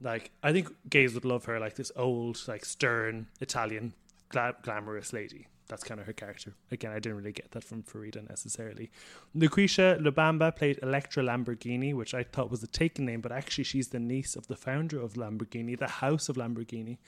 like, 0.00 0.30
I 0.42 0.52
think 0.52 0.68
gays 0.88 1.14
would 1.14 1.24
love 1.24 1.44
her, 1.46 1.58
like 1.58 1.76
this 1.76 1.92
old, 1.96 2.40
like 2.48 2.64
stern 2.64 3.26
Italian 3.40 3.94
gla- 4.28 4.56
glamorous 4.62 5.12
lady. 5.12 5.48
That's 5.68 5.82
kind 5.82 5.98
of 5.98 6.06
her 6.06 6.12
character. 6.12 6.54
Again, 6.70 6.92
I 6.92 7.00
didn't 7.00 7.18
really 7.18 7.32
get 7.32 7.50
that 7.50 7.64
from 7.64 7.82
Farida 7.82 8.28
necessarily. 8.28 8.90
Luquisha 9.36 10.00
Lubamba 10.00 10.54
played 10.54 10.78
Electra 10.80 11.24
Lamborghini, 11.24 11.92
which 11.92 12.14
I 12.14 12.22
thought 12.22 12.50
was 12.50 12.62
a 12.62 12.68
taken 12.68 13.04
name, 13.04 13.20
but 13.20 13.32
actually 13.32 13.64
she's 13.64 13.88
the 13.88 13.98
niece 13.98 14.36
of 14.36 14.46
the 14.46 14.54
founder 14.54 15.00
of 15.00 15.14
Lamborghini, 15.14 15.76
the 15.76 15.88
house 15.88 16.28
of 16.28 16.36
Lamborghini. 16.36 16.98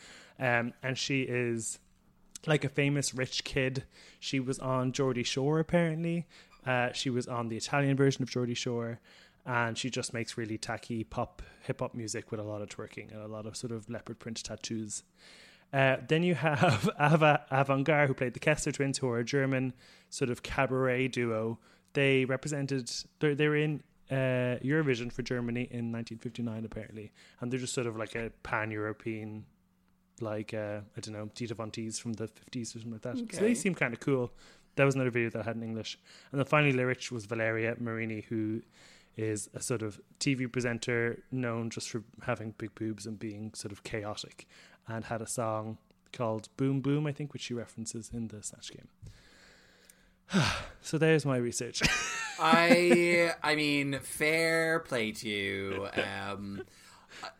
Um, 0.40 0.72
and 0.82 0.98
she 0.98 1.22
is 1.22 1.78
like 2.46 2.64
a 2.64 2.68
famous 2.68 3.14
rich 3.14 3.44
kid. 3.44 3.84
She 4.18 4.40
was 4.40 4.58
on 4.58 4.90
Geordie 4.90 5.22
Shore, 5.22 5.60
apparently. 5.60 6.26
Uh, 6.66 6.92
she 6.92 7.10
was 7.10 7.28
on 7.28 7.48
the 7.48 7.56
Italian 7.56 7.96
version 7.96 8.22
of 8.22 8.30
Geordie 8.30 8.54
Shore. 8.54 8.98
And 9.48 9.78
she 9.78 9.88
just 9.88 10.12
makes 10.12 10.36
really 10.36 10.58
tacky 10.58 11.04
pop, 11.04 11.40
hip 11.62 11.80
hop 11.80 11.94
music 11.94 12.30
with 12.30 12.38
a 12.38 12.42
lot 12.42 12.60
of 12.60 12.68
twerking 12.68 13.10
and 13.10 13.22
a 13.22 13.26
lot 13.26 13.46
of 13.46 13.56
sort 13.56 13.72
of 13.72 13.88
leopard 13.88 14.18
print 14.18 14.44
tattoos. 14.44 15.04
Uh, 15.72 15.96
then 16.06 16.22
you 16.22 16.34
have 16.34 16.90
Ava 17.00 17.44
Avangar, 17.50 18.06
who 18.06 18.12
played 18.12 18.34
the 18.34 18.40
Kessler 18.40 18.72
twins, 18.72 18.98
who 18.98 19.08
are 19.08 19.20
a 19.20 19.24
German 19.24 19.72
sort 20.10 20.28
of 20.28 20.42
cabaret 20.42 21.08
duo. 21.08 21.58
They 21.94 22.26
represented, 22.26 22.90
they're, 23.20 23.34
they 23.34 23.48
were 23.48 23.56
in 23.56 23.82
uh, 24.10 24.60
Eurovision 24.62 25.10
for 25.10 25.22
Germany 25.22 25.62
in 25.62 25.92
1959, 25.92 26.66
apparently. 26.66 27.10
And 27.40 27.50
they're 27.50 27.58
just 27.58 27.72
sort 27.72 27.86
of 27.86 27.96
like 27.96 28.14
a 28.16 28.30
pan 28.42 28.70
European, 28.70 29.46
like, 30.20 30.52
uh, 30.52 30.80
I 30.94 31.00
don't 31.00 31.14
know, 31.14 31.30
Dita 31.34 31.54
Von 31.54 31.70
Teese 31.70 31.98
from 31.98 32.12
the 32.12 32.28
50s 32.28 32.76
or 32.76 32.80
something 32.80 32.92
like 32.92 33.02
that. 33.02 33.16
So 33.32 33.40
they 33.40 33.54
seem 33.54 33.74
kind 33.74 33.94
of 33.94 34.00
cool. 34.00 34.30
That 34.76 34.84
was 34.84 34.94
another 34.94 35.10
video 35.10 35.30
that 35.30 35.40
I 35.40 35.44
had 35.44 35.56
in 35.56 35.62
English. 35.62 35.98
And 36.32 36.38
then 36.38 36.46
finally, 36.46 36.72
Le 36.72 36.84
Riche 36.84 37.10
was 37.10 37.24
Valeria 37.24 37.76
Marini, 37.80 38.26
who 38.28 38.60
is 39.18 39.50
a 39.52 39.60
sort 39.60 39.82
of 39.82 40.00
TV 40.20 40.50
presenter 40.50 41.22
known 41.30 41.68
just 41.70 41.90
for 41.90 42.04
having 42.22 42.54
big 42.56 42.74
boobs 42.74 43.04
and 43.04 43.18
being 43.18 43.52
sort 43.52 43.72
of 43.72 43.82
chaotic, 43.82 44.46
and 44.86 45.04
had 45.04 45.20
a 45.20 45.26
song 45.26 45.76
called 46.12 46.48
Boom 46.56 46.80
Boom, 46.80 47.06
I 47.06 47.12
think, 47.12 47.32
which 47.32 47.42
she 47.42 47.54
references 47.54 48.10
in 48.14 48.28
the 48.28 48.42
Snatch 48.42 48.70
game. 48.72 48.88
so 50.80 50.96
there's 50.96 51.26
my 51.26 51.36
research. 51.36 51.82
I 52.38 53.32
I 53.42 53.56
mean, 53.56 53.98
fair 54.00 54.78
play 54.80 55.12
to 55.12 55.28
you. 55.28 55.88
Um, 55.96 56.62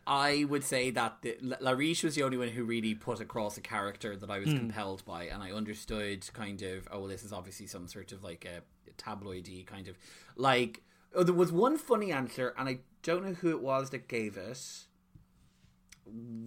I 0.07 0.45
would 0.49 0.65
say 0.65 0.91
that 0.91 1.19
the, 1.23 1.37
La- 1.41 1.59
Le 1.61 1.77
Riche 1.77 2.03
was 2.03 2.15
the 2.15 2.23
only 2.25 2.37
one 2.37 2.49
who 2.49 2.65
really 2.65 2.95
put 2.95 3.21
across 3.21 3.57
a 3.57 3.61
character 3.61 4.17
that 4.17 4.31
I 4.31 4.39
was 4.39 4.49
compelled 4.49 5.05
by, 5.05 5.25
and 5.25 5.43
I 5.43 5.53
understood 5.53 6.29
kind 6.33 6.61
of, 6.63 6.89
oh, 6.91 7.01
well, 7.01 7.09
this 7.09 7.23
is 7.23 7.33
obviously 7.33 7.67
some 7.67 7.87
sort 7.87 8.11
of 8.13 8.25
like 8.25 8.45
a 8.45 8.63
tabloidy 9.01 9.65
kind 9.67 9.89
of 9.89 9.97
like. 10.37 10.83
Oh, 11.15 11.23
there 11.23 11.35
was 11.35 11.51
one 11.53 11.79
funny 11.79 12.13
answer, 12.13 12.55
and 12.59 12.69
I 12.69 12.79
don't 13.03 13.25
know 13.25 13.33
who 13.35 13.51
it 13.51 13.61
was 13.63 13.91
that 13.91 14.09
gave 14.09 14.37
it. 14.37 14.59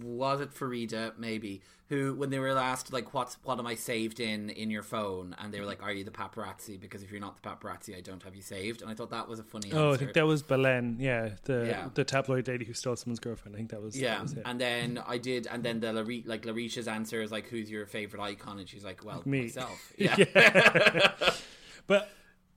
was 0.02 0.40
it 0.40 0.52
Farida 0.52 1.12
maybe 1.16 1.62
who 1.88 2.14
when 2.14 2.30
they 2.30 2.38
were 2.40 2.48
asked 2.58 2.92
like 2.92 3.14
what's 3.14 3.36
what 3.44 3.58
am 3.60 3.66
I 3.66 3.76
saved 3.76 4.18
in 4.18 4.50
in 4.50 4.70
your 4.72 4.82
phone 4.82 5.36
and 5.38 5.52
they 5.54 5.60
were 5.60 5.66
like 5.66 5.80
are 5.82 5.92
you 5.92 6.02
the 6.02 6.10
paparazzi 6.10 6.80
because 6.80 7.02
if 7.04 7.12
you're 7.12 7.20
not 7.20 7.40
the 7.40 7.48
paparazzi 7.48 7.96
I 7.96 8.00
don't 8.00 8.20
have 8.24 8.34
you 8.34 8.42
saved 8.42 8.82
and 8.82 8.90
I 8.90 8.94
thought 8.94 9.10
that 9.10 9.28
was 9.28 9.38
a 9.38 9.44
funny 9.44 9.70
Oh, 9.72 9.92
I 9.92 9.96
think 9.98 10.14
that 10.14 10.26
was 10.26 10.42
Belen. 10.42 10.96
Yeah, 10.98 11.30
the 11.44 11.66
Yeah. 11.68 11.88
the 11.94 12.02
tabloid 12.02 12.48
lady 12.48 12.64
who 12.64 12.72
stole 12.72 12.96
someone's 12.96 13.20
girlfriend. 13.20 13.54
I 13.54 13.58
think 13.58 13.70
that 13.70 13.80
was. 13.82 13.96
yeah, 13.96 14.14
that 14.14 14.22
was 14.22 14.32
it. 14.32 14.42
and 14.44 14.60
then 14.60 15.00
I 15.06 15.18
did, 15.18 15.46
and 15.46 15.62
then 15.62 15.78
the 15.78 15.92
Lare- 15.92 16.22
like 16.26 16.44
Le 16.44 16.52
Riche's 16.52 16.88
answer 16.88 17.22
is 17.22 17.30
like, 17.30 17.46
"Who's 17.46 17.70
your 17.70 17.86
favorite 17.86 18.20
icon?" 18.22 18.58
And 18.58 18.68
she's 18.68 18.84
like, 18.84 19.04
"Well, 19.04 19.22
Me. 19.24 19.42
myself." 19.42 19.78
Yeah, 19.96 20.16
But 21.86 22.10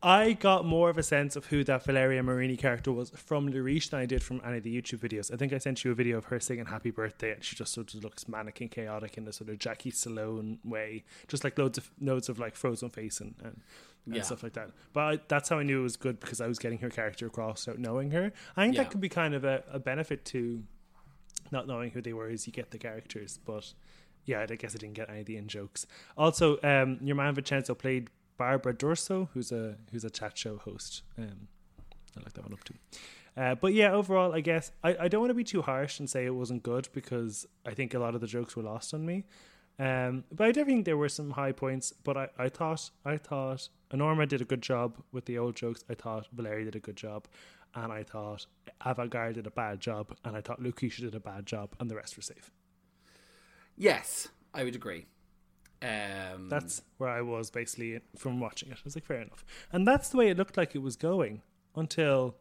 I 0.08 0.34
got 0.34 0.66
more 0.66 0.92
of 0.92 1.00
a 1.00 1.04
sense 1.04 1.36
of 1.36 1.48
who 1.48 1.64
that 1.64 1.84
Valeria 1.84 2.22
Marini 2.22 2.56
character 2.58 2.92
was 2.92 3.10
from 3.10 3.48
Le 3.50 3.60
Riche 3.60 3.90
than 3.90 4.00
I 4.02 4.06
did 4.06 4.22
from 4.22 4.40
any 4.46 4.58
of 4.58 4.64
the 4.64 4.76
YouTube 4.82 5.00
videos. 5.00 5.34
I 5.34 5.38
think 5.38 5.52
I 5.52 5.58
sent 5.58 5.84
you 5.84 5.92
a 5.92 5.96
video 5.96 6.20
of 6.20 6.26
her 6.26 6.40
singing 6.40 6.68
Happy 6.68 6.92
Birthday 6.92 7.32
and 7.32 7.44
she 7.44 7.56
just 7.56 7.74
sort 7.74 7.92
of 7.96 8.04
looks 8.04 8.28
manic 8.28 8.62
and 8.62 8.70
chaotic 8.70 9.18
in 9.18 9.28
a 9.28 9.34
sort 9.34 9.50
of 9.50 9.58
Jackie 9.58 9.92
Stallone 9.92 10.60
way. 10.64 11.04
Just 11.28 11.44
like 11.44 11.58
loads 11.58 11.80
of 11.80 11.90
notes 12.00 12.30
of 12.30 12.38
like 12.38 12.56
frozen 12.56 12.92
face 12.92 13.20
and, 13.20 13.34
and, 13.44 13.60
and 14.06 14.16
Yeah. 14.16 14.22
stuff 14.22 14.44
like 14.44 14.54
that. 14.54 14.70
But 14.94 15.00
I, 15.02 15.20
that's 15.28 15.50
how 15.50 15.58
I 15.58 15.64
knew 15.64 15.80
it 15.80 15.84
was 15.84 15.98
good 15.98 16.20
because 16.20 16.40
I 16.40 16.46
was 16.48 16.60
getting 16.60 16.78
her 16.80 16.90
character 16.92 17.26
across 17.26 17.66
without 17.66 17.80
knowing 17.80 18.12
her. 18.12 18.32
I 18.56 18.64
think 18.66 18.76
Yeah. 18.76 18.84
that 18.84 18.92
could 18.92 19.02
be 19.02 19.10
kind 19.10 19.34
of 19.34 19.44
a, 19.44 19.64
a 19.72 19.80
benefit 19.80 20.24
to 20.26 20.62
not 21.52 21.68
knowing 21.68 21.90
who 21.90 22.02
they 22.02 22.14
were 22.14 22.30
is 22.30 22.46
you 22.46 22.54
get 22.54 22.70
the 22.70 22.78
characters. 22.78 23.40
But 23.44 23.74
yeah, 24.26 24.46
I 24.48 24.56
guess 24.56 24.76
I 24.76 24.78
didn't 24.78 24.96
get 24.96 25.10
any 25.10 25.22
of 25.22 25.26
the 25.26 25.38
in 25.38 25.48
jokes. 25.48 25.88
Also, 26.16 26.60
um, 26.64 27.00
your 27.02 27.16
man 27.16 27.34
Vincenzo 27.34 27.74
played 27.74 28.10
Barbara 28.38 28.74
D'Urso, 28.74 29.30
who's 29.34 29.52
a 29.52 29.78
who's 29.92 30.04
a 30.04 30.10
chat 30.10 30.38
show 30.38 30.58
host. 30.58 31.04
Um, 31.18 31.48
I 32.18 32.22
like 32.22 32.34
that 32.34 32.44
one 32.44 32.54
up 32.54 32.64
too. 32.64 32.76
Uh, 33.38 33.56
but 33.56 33.74
yeah, 33.74 33.92
overall, 33.92 34.34
I 34.34 34.40
guess 34.40 34.72
I, 34.84 34.96
I 35.02 35.08
don't 35.10 35.20
want 35.22 35.32
to 35.32 35.36
be 35.36 35.44
too 35.44 35.62
harsh 35.62 36.00
and 36.00 36.10
say 36.10 36.26
it 36.26 36.34
wasn't 36.34 36.64
good 36.64 36.88
because 36.94 37.46
I 37.66 37.74
think 37.74 37.94
a 37.94 38.00
lot 38.00 38.16
of 38.16 38.22
the 38.22 38.28
jokes 38.28 38.56
were 38.56 38.64
lost 38.64 38.94
on 38.94 39.06
me. 39.06 39.26
Um, 39.78 40.24
but 40.32 40.48
I 40.48 40.52
do 40.54 40.64
think 40.64 40.86
there 40.86 40.96
were 40.96 41.10
some 41.10 41.32
high 41.32 41.52
points. 41.52 41.94
But 42.04 42.16
I, 42.18 42.30
I 42.38 42.50
thought 42.50 42.90
I 43.04 43.18
thought 43.18 43.68
Norma 43.94 44.26
did 44.26 44.42
a 44.42 44.46
good 44.46 44.62
job 44.62 44.98
with 45.12 45.26
the 45.26 45.38
old 45.38 45.56
jokes. 45.56 45.84
I 45.90 45.96
thought 45.96 46.28
Valeria 46.32 46.66
did 46.66 46.76
a 46.76 46.80
good 46.80 46.96
job, 46.96 47.28
and 47.74 47.92
I 47.92 48.04
thought 48.04 48.46
Ava 48.86 49.02
Hangar 49.02 49.34
did 49.34 49.48
a 49.48 49.52
bad 49.52 49.80
job, 49.82 50.16
and 50.24 50.36
I 50.38 50.42
thought 50.42 50.62
Luquisha 50.62 51.02
did 51.02 51.16
a 51.16 51.20
bad 51.20 51.46
job, 51.46 51.76
and 51.80 51.90
the 51.92 51.96
rest 51.96 52.16
were 52.16 52.24
safe. 52.24 52.52
yes, 53.78 54.30
I 54.54 54.64
would 54.64 54.76
agree. 54.76 55.06
Um, 55.82 56.50
That's 56.50 56.82
where 56.98 57.10
I 57.10 57.22
was 57.22 57.52
basically 57.52 58.00
from 58.18 58.40
watching 58.40 58.70
it. 58.70 58.78
I 58.78 58.82
was 58.84 58.96
like, 58.96 59.06
fair 59.06 59.22
enough. 59.22 59.46
And 59.72 59.88
that's 59.88 60.10
the 60.10 60.18
way 60.18 60.30
it 60.30 60.38
looked 60.38 60.58
like 60.58 60.74
it 60.76 60.80
was 60.82 60.96
going 60.96 61.42
until 61.76 62.36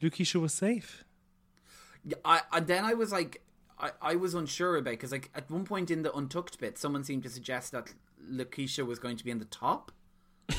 Luquisha 0.00 0.40
was 0.40 0.52
safe. 0.54 1.04
Yeah, 2.04 2.16
I, 2.24 2.42
and 2.52 2.66
then 2.66 2.84
I 2.84 2.94
was 2.94 3.10
like, 3.10 3.42
I, 3.78 3.90
I 4.00 4.14
was 4.16 4.34
unsure 4.34 4.76
about 4.76 4.90
because 4.92 5.10
like 5.12 5.30
at 5.34 5.50
one 5.50 5.64
point 5.64 5.90
in 5.90 6.02
the 6.02 6.14
untucked 6.14 6.58
bit, 6.60 6.78
someone 6.78 7.02
seemed 7.04 7.24
to 7.24 7.30
suggest 7.30 7.72
that 7.72 7.94
Luquisha 8.30 8.86
was 8.86 8.98
going 8.98 9.16
to 9.16 9.24
be 9.24 9.30
in 9.30 9.38
the 9.38 9.44
top. 9.46 9.90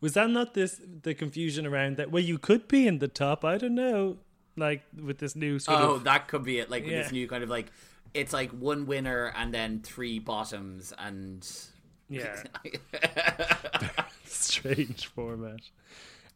Was 0.00 0.14
that 0.14 0.30
not 0.30 0.54
this 0.54 0.80
the 1.02 1.14
confusion 1.14 1.64
around 1.66 1.96
that? 1.96 2.10
Well, 2.10 2.22
you 2.22 2.36
could 2.38 2.66
be 2.66 2.88
in 2.88 2.98
the 2.98 3.06
top. 3.08 3.44
I 3.44 3.56
don't 3.56 3.74
know. 3.76 4.16
Like 4.56 4.82
with 5.00 5.18
this 5.18 5.36
new 5.36 5.58
sort 5.60 5.80
Oh, 5.80 5.94
of 5.94 6.04
that 6.04 6.26
could 6.28 6.42
be 6.44 6.58
it. 6.58 6.68
Like 6.70 6.82
with 6.84 6.92
Yeah. 6.92 7.02
this 7.02 7.12
new 7.12 7.28
kind 7.28 7.42
of 7.44 7.48
like, 7.48 7.66
it's 8.14 8.32
like 8.32 8.50
one 8.50 8.86
winner 8.86 9.32
and 9.36 9.52
then 9.54 9.80
three 9.82 10.18
bottoms, 10.18 10.92
and 10.98 11.48
yeah 12.08 12.42
strange 14.24 15.06
format. 15.08 15.60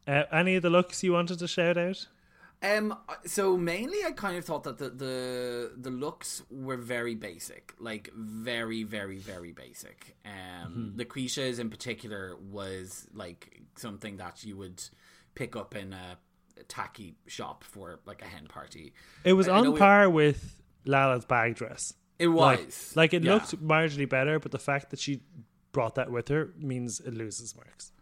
Uh, 0.07 0.23
any 0.33 0.55
of 0.57 0.63
the 0.63 0.71
looks 0.71 1.03
you 1.03 1.13
wanted 1.13 1.39
to 1.39 1.49
shout 1.49 1.77
out? 1.77 2.07
Um. 2.63 2.97
So 3.27 3.57
mainly, 3.57 3.99
I 4.05 4.13
kind 4.13 4.39
of 4.39 4.45
thought 4.45 4.65
that 4.65 4.79
the 4.79 4.89
the 4.89 5.73
the 5.77 5.91
looks 5.91 6.43
were 6.51 6.79
very 6.79 7.15
basic, 7.15 7.75
like 7.79 8.11
very, 8.15 8.83
very, 8.83 9.19
very 9.19 9.53
basic. 9.53 10.17
Um, 10.25 10.95
Luquisha's 10.97 11.59
in 11.59 11.69
particular 11.69 12.35
was 12.51 13.07
like 13.13 13.61
something 13.77 14.17
that 14.17 14.43
you 14.45 14.57
would 14.57 14.83
pick 15.35 15.55
up 15.55 15.77
in 15.77 15.93
a 15.93 16.17
tacky 16.69 17.15
shop 17.27 17.63
for 17.63 18.01
like 18.07 18.23
a 18.23 18.27
hen 18.27 18.47
party. 18.47 18.95
It 19.23 19.35
was 19.35 19.49
I- 19.49 19.59
I 19.59 19.61
know 19.61 19.67
on 19.69 19.73
we- 19.75 19.79
par 19.79 20.09
with 20.09 20.63
Lala's 20.87 21.25
bag 21.25 21.57
dress. 21.57 21.95
It 22.19 22.29
was 22.29 22.93
like 22.97 23.13
it 23.13 23.23
yeah. 23.23 23.35
looked 23.35 23.63
marginally 23.63 24.09
better, 24.09 24.39
but 24.39 24.53
the 24.53 24.59
fact 24.59 24.91
that 24.91 24.99
she 24.99 25.21
brought 25.73 25.97
that 25.97 26.11
with 26.11 26.29
her 26.29 26.53
means 26.59 27.01
it 27.01 27.13
loses 27.13 27.55
marks. 27.55 27.93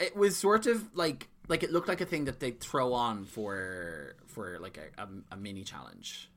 It 0.00 0.16
was 0.16 0.36
sort 0.36 0.66
of 0.66 0.94
like 0.94 1.28
like 1.48 1.62
it 1.62 1.72
looked 1.72 1.88
like 1.88 2.00
a 2.00 2.06
thing 2.06 2.24
that 2.24 2.40
they'd 2.40 2.60
throw 2.60 2.94
on 2.94 3.24
for 3.24 4.16
for 4.26 4.58
like 4.58 4.78
a, 4.78 5.02
a, 5.02 5.08
a 5.32 5.36
mini 5.36 5.64
challenge. 5.64 6.30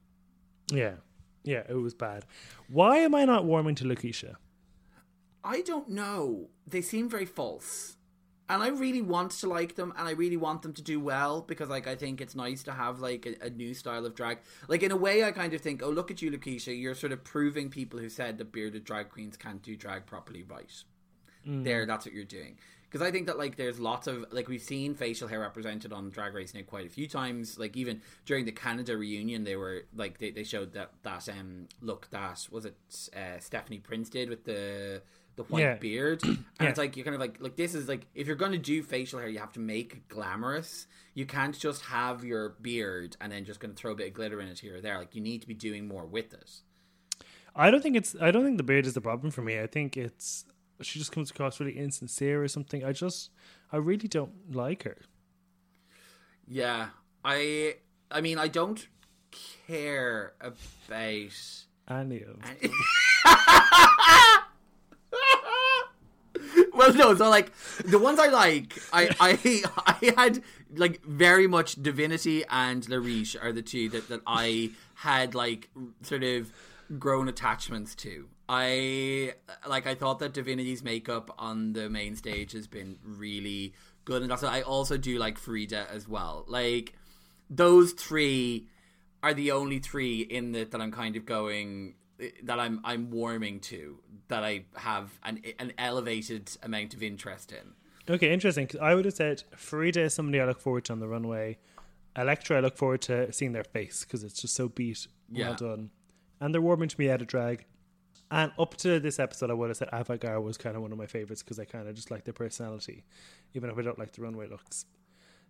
Yeah, 0.71 0.95
yeah, 1.43 1.63
it 1.69 1.75
was 1.75 1.93
bad. 1.93 2.25
Why 2.69 2.97
am 2.97 3.15
I 3.15 3.25
not 3.25 3.45
warming 3.45 3.75
to 3.75 3.85
Luquisha? 3.85 4.35
I 5.43 5.61
don't 5.61 5.89
know. 5.89 6.49
They 6.67 6.81
seem 6.81 7.09
very 7.09 7.25
false. 7.25 7.97
And 8.51 8.61
I 8.61 8.67
really 8.67 9.01
want 9.01 9.31
to 9.31 9.47
like 9.47 9.75
them 9.75 9.93
and 9.97 10.07
I 10.07 10.11
really 10.11 10.35
want 10.35 10.61
them 10.61 10.73
to 10.73 10.81
do 10.81 10.99
well 10.99 11.39
because 11.41 11.69
like 11.69 11.87
I 11.87 11.95
think 11.95 12.19
it's 12.19 12.35
nice 12.35 12.63
to 12.63 12.73
have 12.73 12.99
like 12.99 13.25
a, 13.25 13.45
a 13.45 13.49
new 13.49 13.73
style 13.73 14.05
of 14.05 14.13
drag. 14.13 14.39
Like 14.67 14.83
in 14.83 14.91
a 14.91 14.97
way 14.97 15.23
I 15.23 15.31
kind 15.31 15.53
of 15.53 15.61
think, 15.61 15.81
oh 15.81 15.89
look 15.89 16.11
at 16.11 16.21
you 16.21 16.29
Luquisha, 16.29 16.79
you're 16.79 16.93
sort 16.93 17.13
of 17.13 17.23
proving 17.23 17.69
people 17.69 17.97
who 17.97 18.09
said 18.09 18.37
that 18.37 18.51
bearded 18.51 18.83
drag 18.83 19.09
queens 19.09 19.37
can't 19.37 19.63
do 19.63 19.77
drag 19.77 20.05
properly 20.05 20.43
right. 20.43 20.83
There, 21.63 21.85
that's 21.85 22.05
what 22.05 22.13
you're 22.13 22.25
doing. 22.25 22.57
Because 22.91 23.07
I 23.07 23.09
think 23.09 23.27
that 23.27 23.37
like 23.37 23.55
there's 23.55 23.79
lots 23.79 24.05
of 24.07 24.25
like 24.31 24.49
we've 24.49 24.61
seen 24.61 24.95
facial 24.95 25.29
hair 25.29 25.39
represented 25.39 25.93
on 25.93 26.09
Drag 26.09 26.33
Race 26.33 26.53
now 26.53 26.61
quite 26.63 26.85
a 26.85 26.89
few 26.89 27.07
times. 27.07 27.57
Like 27.57 27.77
even 27.77 28.01
during 28.25 28.43
the 28.43 28.51
Canada 28.51 28.97
reunion, 28.97 29.45
they 29.45 29.55
were 29.55 29.85
like 29.95 30.19
they, 30.19 30.31
they 30.31 30.43
showed 30.43 30.73
that 30.73 30.91
that 31.03 31.29
um 31.29 31.69
look 31.79 32.09
that 32.11 32.45
was 32.51 32.65
it 32.65 32.75
uh, 33.15 33.39
Stephanie 33.39 33.79
Prince 33.79 34.09
did 34.09 34.29
with 34.29 34.43
the 34.43 35.01
the 35.35 35.43
white 35.43 35.61
Yeah. 35.61 35.75
beard, 35.75 36.21
and 36.23 36.37
Yeah. 36.59 36.69
it's 36.69 36.77
like 36.77 36.95
you're 36.97 37.03
kind 37.05 37.15
of 37.15 37.21
like 37.21 37.41
like 37.41 37.55
this 37.55 37.73
is 37.75 37.87
like 37.87 38.05
if 38.15 38.27
you're 38.27 38.35
going 38.35 38.51
to 38.51 38.57
do 38.57 38.83
facial 38.83 39.19
hair, 39.19 39.29
you 39.29 39.39
have 39.39 39.53
to 39.53 39.59
make 39.59 39.93
it 39.93 40.07
glamorous. 40.07 40.87
You 41.13 41.25
can't 41.25 41.57
just 41.57 41.83
have 41.83 42.23
your 42.23 42.49
beard 42.61 43.17
and 43.19 43.31
then 43.31 43.43
just 43.45 43.59
going 43.59 43.73
to 43.73 43.77
throw 43.77 43.91
a 43.91 43.95
bit 43.95 44.07
of 44.07 44.13
glitter 44.13 44.39
in 44.41 44.47
it 44.47 44.59
here 44.59 44.77
or 44.77 44.81
there. 44.81 44.97
Like 44.97 45.13
you 45.15 45.21
need 45.21 45.41
to 45.41 45.47
be 45.47 45.53
doing 45.53 45.87
more 45.87 46.05
with 46.05 46.33
it. 46.33 46.49
I 47.55 47.69
don't 47.69 47.81
think 47.83 47.95
it's. 47.97 48.15
I 48.21 48.31
don't 48.31 48.45
think 48.45 48.57
the 48.57 48.63
beard 48.63 48.85
is 48.85 48.93
the 48.93 49.01
problem 49.01 49.29
for 49.31 49.41
me. 49.41 49.59
I 49.59 49.67
think 49.67 49.97
it's 49.97 50.45
she 50.81 50.99
just 50.99 51.11
comes 51.11 51.29
across 51.31 51.59
really 51.59 51.77
insincere 51.77 52.41
or 52.43 52.47
something. 52.47 52.83
I 52.83 52.91
just, 52.91 53.29
I 53.71 53.77
really 53.77 54.07
don't 54.07 54.53
like 54.55 54.83
her. 54.83 54.97
Yeah, 56.47 56.87
I 57.25 57.75
I 58.09 58.21
mean 58.21 58.37
I 58.37 58.47
don't 58.47 58.87
care 59.67 60.33
about. 60.41 61.65
Any 61.89 62.23
of 62.23 62.37
well, 66.81 66.93
no. 66.93 67.15
So 67.15 67.29
like 67.29 67.51
the 67.85 67.99
ones 67.99 68.19
I 68.19 68.27
like, 68.27 68.81
I 68.91 69.09
I 69.19 69.63
I 69.85 70.13
had 70.17 70.41
like 70.75 71.03
very 71.03 71.47
much 71.47 71.81
Divinity 71.81 72.43
and 72.49 72.87
Le 72.89 72.99
Riche 72.99 73.35
are 73.41 73.51
the 73.51 73.61
two 73.61 73.89
that 73.89 74.09
that 74.09 74.21
I 74.25 74.71
had 74.95 75.35
like 75.35 75.69
sort 76.01 76.23
of 76.23 76.51
grown 76.97 77.27
attachments 77.27 77.95
to. 77.95 78.27
I 78.49 79.33
like 79.67 79.87
I 79.87 79.95
thought 79.95 80.19
that 80.19 80.33
Divinity's 80.33 80.83
makeup 80.83 81.33
on 81.37 81.73
the 81.73 81.89
main 81.89 82.15
stage 82.15 82.53
has 82.53 82.67
been 82.67 82.97
really 83.03 83.73
good, 84.05 84.23
and 84.23 84.31
also 84.31 84.47
I 84.47 84.61
also 84.61 84.97
do 84.97 85.17
like 85.19 85.39
Farida 85.39 85.87
as 85.89 86.07
well. 86.07 86.45
Like 86.47 86.93
those 87.49 87.91
three 87.93 88.67
are 89.23 89.33
the 89.33 89.51
only 89.51 89.79
three 89.79 90.21
in 90.21 90.55
it 90.55 90.71
that 90.71 90.81
I'm 90.81 90.91
kind 90.91 91.15
of 91.15 91.25
going 91.25 91.93
that 92.43 92.59
I'm 92.59 92.79
I'm 92.83 93.09
warming 93.11 93.59
to 93.61 93.99
that 94.27 94.43
I 94.43 94.65
have 94.75 95.19
an 95.23 95.41
an 95.59 95.73
elevated 95.77 96.51
amount 96.63 96.93
of 96.93 97.01
interest 97.03 97.51
in. 97.51 97.73
Okay, 98.13 98.33
interesting. 98.33 98.67
'cause 98.67 98.79
I 98.81 98.95
would 98.95 99.05
have 99.05 99.13
said 99.13 99.43
Farida 99.55 99.97
is 99.97 100.13
somebody 100.13 100.39
I 100.39 100.45
look 100.45 100.59
forward 100.59 100.85
to 100.85 100.93
on 100.93 100.99
the 100.99 101.07
runway. 101.07 101.57
Elecktra, 102.15 102.57
I 102.57 102.59
look 102.59 102.75
forward 102.77 103.01
to 103.03 103.31
seeing 103.31 103.53
their 103.53 103.63
face 103.63 104.03
because 104.03 104.23
it's 104.23 104.41
just 104.41 104.53
so 104.53 104.67
beat, 104.67 105.07
Yeah. 105.29 105.49
well 105.49 105.55
done, 105.55 105.91
and 106.39 106.53
they're 106.53 106.61
warming 106.61 106.89
to 106.89 106.99
me 106.99 107.09
out 107.09 107.21
of 107.21 107.27
drag. 107.27 107.65
And 108.29 108.51
up 108.57 108.75
to 108.77 108.99
this 108.99 109.19
episode, 109.19 109.49
I 109.49 109.53
would 109.53 109.69
have 109.69 109.77
said 109.77 109.89
Ava 109.93 110.13
Hangar 110.13 110.39
was 110.41 110.57
kind 110.57 110.75
of 110.75 110.81
one 110.81 110.91
of 110.91 110.97
my 110.97 111.05
favorites 111.05 111.43
because 111.43 111.59
I 111.59 111.65
kind 111.65 111.87
of 111.87 111.95
just 111.95 112.11
like 112.11 112.23
their 112.25 112.33
personality, 112.33 113.03
even 113.53 113.69
if 113.69 113.77
I 113.77 113.81
don't 113.81 113.99
like 113.99 114.13
the 114.13 114.21
runway 114.21 114.47
looks. 114.47 114.85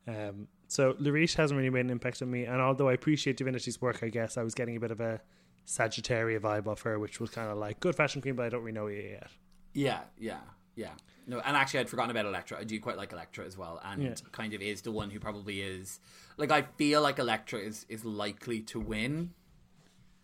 Um, 0.08 0.48
so 0.68 0.96
Le 1.00 1.12
Riche 1.12 1.36
hasn't 1.36 1.58
really 1.58 1.70
made 1.70 1.86
an 1.86 1.92
impact 1.92 2.22
on 2.24 2.30
me, 2.32 2.46
and 2.46 2.60
although 2.60 2.90
I 2.90 2.94
appreciate 2.94 3.38
Divinity's 3.38 3.80
work, 3.82 4.02
I 4.04 4.10
guess 4.10 4.36
I 4.38 4.44
was 4.44 4.54
getting 4.56 4.76
a 4.76 4.80
bit 4.80 4.90
of 4.92 5.00
a 5.00 5.22
Sagittaria 5.66 6.40
vibe 6.40 6.68
off 6.68 6.82
her, 6.82 7.00
which 7.00 7.20
was 7.20 7.30
kind 7.30 7.50
of 7.50 7.58
like 7.58 7.80
good 7.80 7.96
fashion 7.96 8.22
queen, 8.22 8.36
but 8.36 8.46
I 8.46 8.50
don't 8.50 8.62
really 8.62 8.74
know 8.74 8.88
you 8.88 9.02
yet. 9.02 9.28
Yeah, 9.74 10.02
yeah, 10.18 10.40
yeah. 10.76 10.92
No, 11.28 11.40
and 11.40 11.56
actually, 11.56 11.82
I'd 11.82 11.90
forgotten 11.90 12.16
about 12.16 12.26
Elecktra. 12.26 12.58
I 12.60 12.64
do 12.64 12.80
quite 12.80 12.98
like 12.98 13.12
Elecktra 13.12 13.46
as 13.46 13.58
well, 13.58 13.80
and 13.86 14.04
Yeah. 14.04 14.16
kind 14.32 14.54
of 14.54 14.62
is 14.62 14.82
the 14.82 14.92
one 14.92 15.10
who 15.12 15.20
probably 15.20 15.62
is 15.62 16.00
like 16.38 16.52
I 16.52 16.64
feel 16.64 17.02
like 17.02 17.18
Elecktra 17.18 17.64
is 17.64 17.86
is 17.88 18.04
likely 18.04 18.62
to 18.62 18.80
win 18.80 19.34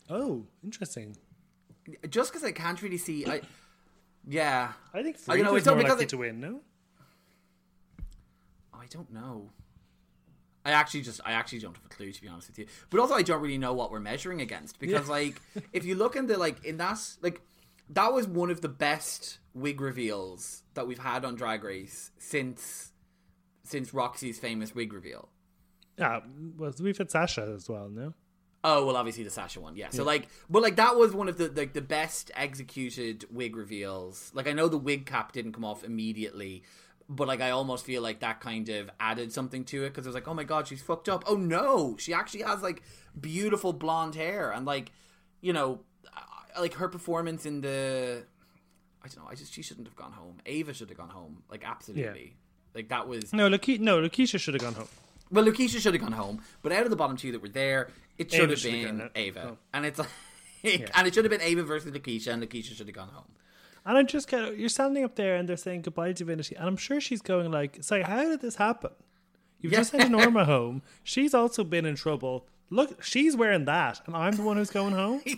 Oh, 0.10 0.46
interesting. 0.64 1.16
just 2.10 2.32
because 2.32 2.44
I 2.44 2.52
can't 2.52 2.82
really 2.82 2.98
see. 2.98 3.26
I 3.26 3.42
yeah, 4.28 4.74
I 4.94 5.04
think 5.04 5.18
I- 5.30 5.36
you 5.36 5.44
know, 5.44 5.54
not 5.56 5.66
more 5.66 5.76
because 5.76 5.90
likely 5.92 6.04
it- 6.06 6.10
to 6.10 6.18
win. 6.18 6.40
No, 6.42 6.62
oh, 8.74 8.80
I 8.80 8.86
don't 8.88 9.12
know. 9.12 9.52
I 10.68 10.72
actually 10.72 11.02
just 11.02 11.22
I 11.26 11.32
actually 11.32 11.60
don't 11.60 11.76
have 11.76 11.86
a 11.86 11.90
clue 11.90 12.12
to 12.12 12.22
be 12.22 12.28
honest 12.28 12.50
with 12.50 12.60
you. 12.60 12.66
But 12.90 13.00
also 13.00 13.14
I 13.14 13.22
don't 13.22 13.42
really 13.42 13.58
know 13.58 13.74
what 13.74 13.90
we're 13.90 14.02
measuring 14.02 14.42
against 14.42 14.80
because 14.80 15.08
like 15.08 15.42
if 15.72 15.86
you 15.86 15.96
look 15.96 16.18
in 16.18 16.28
the 16.28 16.38
like 16.38 16.64
in 16.66 16.76
that 16.78 17.00
like 17.22 17.42
that 17.92 18.12
was 18.12 18.28
one 18.28 18.52
of 18.52 18.60
the 18.60 18.68
best 18.68 19.40
wig 19.54 19.80
reveals 19.80 20.64
that 20.74 20.86
we've 20.86 21.00
had 21.00 21.24
on 21.24 21.36
Drag 21.36 21.64
Race 21.64 22.12
since 22.18 22.92
since 23.64 23.92
Roxxxy's 23.92 24.40
famous 24.40 24.76
wig 24.76 24.92
reveal. 24.92 25.30
Yeah, 25.98 26.20
well, 26.58 26.74
we've 26.82 26.98
had 26.98 27.10
Sasha 27.10 27.54
as 27.56 27.70
well, 27.70 27.90
no? 27.90 28.14
Oh 28.64 28.86
well, 28.86 28.98
obviously 28.98 29.24
the 29.24 29.30
Sasha 29.30 29.62
one, 29.62 29.78
yeah. 29.78 29.90
So 29.90 30.04
like, 30.04 30.28
but 30.50 30.62
like 30.62 30.76
that 30.76 30.98
was 30.98 31.14
one 31.14 31.30
of 31.30 31.38
the 31.38 31.50
like 31.56 31.72
the 31.72 31.82
best 31.82 32.30
executed 32.36 33.24
wig 33.32 33.56
reveals. 33.56 34.32
Like 34.34 34.48
I 34.48 34.52
know 34.52 34.68
the 34.68 34.78
wig 34.78 35.06
cap 35.06 35.32
didn't 35.32 35.54
come 35.54 35.64
off 35.64 35.86
immediately, 35.86 36.64
but 37.10 37.28
like 37.28 37.42
I 37.42 37.52
almost 37.52 37.86
feel 37.86 38.02
like 38.02 38.20
that 38.20 38.40
kind 38.42 38.68
of 38.70 38.90
added 39.00 39.32
something 39.32 39.64
to 39.66 39.84
it 39.86 39.90
because 39.90 40.06
it 40.06 40.10
was 40.10 40.16
like, 40.16 40.28
oh 40.28 40.34
my 40.34 40.44
god, 40.44 40.68
she's 40.68 40.82
fucked 40.82 41.08
up. 41.10 41.24
Oh 41.28 41.36
no, 41.36 41.96
she 41.98 42.14
actually 42.14 42.42
has 42.44 42.62
like 42.62 42.84
beautiful 43.20 43.74
blonde 43.74 44.16
hair 44.16 44.52
and 44.52 44.66
like, 44.66 44.92
you 45.42 45.54
know, 45.54 45.80
uh, 46.16 46.60
like 46.62 46.74
her 46.76 46.88
performance 46.90 47.46
in 47.46 47.62
the, 47.62 48.24
I 49.04 49.08
don't 49.08 49.24
know, 49.24 49.30
I 49.32 49.36
just 49.36 49.54
she 49.54 49.62
shouldn't 49.62 49.88
have 49.88 49.96
gone 49.96 50.12
home. 50.12 50.38
Ava 50.46 50.74
should 50.74 50.90
have 50.90 50.98
gone 50.98 51.10
home, 51.10 51.44
like 51.50 51.64
absolutely. 51.66 52.36
Like 52.76 52.90
that 52.90 53.08
was 53.08 53.32
No, 53.34 53.50
Luquisha, 53.50 53.80
no, 53.80 54.00
Luquisha 54.02 54.40
should 54.40 54.54
have 54.54 54.62
gone 54.62 54.74
home. 54.76 54.88
well, 55.32 55.46
Luquisha 55.46 55.80
should 55.80 55.94
have 55.94 56.02
gone 56.04 56.12
home, 56.12 56.42
but 56.62 56.72
out 56.72 56.84
of 56.84 56.90
the 56.90 56.96
bottom 56.96 57.16
two 57.18 57.32
that 57.32 57.42
were 57.42 57.50
there, 57.50 57.90
it 58.18 58.32
should 58.32 58.52
Ava 58.52 58.54
have 58.54 58.64
been 58.64 59.00
home. 59.00 59.10
Ava, 59.16 59.48
Oh. 59.54 59.58
and 59.74 59.86
it's 59.86 59.98
like, 60.00 60.10
and 60.96 61.08
it 61.08 61.14
should 61.14 61.24
have 61.24 61.32
been 61.32 61.42
Ava 61.42 61.64
versus 61.64 61.92
Luquisha, 61.92 62.34
and 62.34 62.44
Luquisha 62.44 62.76
should 62.76 62.88
have 62.88 62.96
gone 62.96 63.10
home. 63.10 63.32
And 63.88 63.98
I'm 63.98 64.06
just 64.06 64.28
kind 64.28 64.46
of, 64.46 64.60
you're 64.60 64.70
standing 64.70 65.04
up 65.04 65.16
there 65.16 65.36
and 65.38 65.48
they're 65.50 65.58
saying 65.58 65.82
goodbye, 65.84 66.12
Divinity. 66.12 66.56
And 66.56 66.68
I'm 66.68 66.78
sure 66.78 67.00
she's 67.02 67.22
going 67.22 67.50
like, 67.52 67.78
sorry, 67.82 68.04
how 68.04 68.22
did 68.24 68.42
this 68.42 68.56
happen? 68.58 68.92
You've 69.62 69.74
just 69.74 69.92
sent 69.92 70.12
Norma 70.18 70.46
home. 70.46 70.84
She's 71.04 71.34
also 71.34 71.64
been 71.64 71.86
in 71.86 71.96
trouble. 71.96 72.46
Look, 72.70 73.02
she's 73.02 73.36
wearing 73.36 73.66
that, 73.66 74.02
and 74.06 74.16
I'm 74.16 74.36
the 74.36 74.44
one 74.44 74.58
who's 74.58 74.70
going 74.70 74.94
home. 74.94 75.22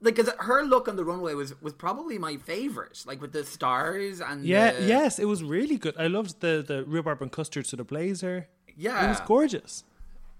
Like, 0.00 0.16
cause 0.16 0.28
her 0.40 0.64
look 0.64 0.86
on 0.86 0.96
the 0.96 1.04
runway 1.04 1.32
was 1.32 1.58
was 1.62 1.72
probably 1.72 2.18
my 2.18 2.36
favorite, 2.36 3.02
like 3.06 3.22
with 3.22 3.32
the 3.32 3.42
stars 3.42 4.20
and 4.20 4.44
Yeah, 4.44 4.72
the- 4.72 4.84
yes, 4.86 5.18
it 5.18 5.24
was 5.24 5.42
really 5.42 5.78
good. 5.78 5.94
I 5.96 6.08
loved 6.08 6.40
the 6.40 6.62
the 6.66 6.84
rhubarb 6.84 7.22
and 7.22 7.32
custard 7.32 7.66
sort 7.66 7.80
of 7.80 7.86
blazer. 7.86 8.48
yeah, 8.76 9.06
It 9.06 9.08
was 9.08 9.20
gorgeous. 9.20 9.84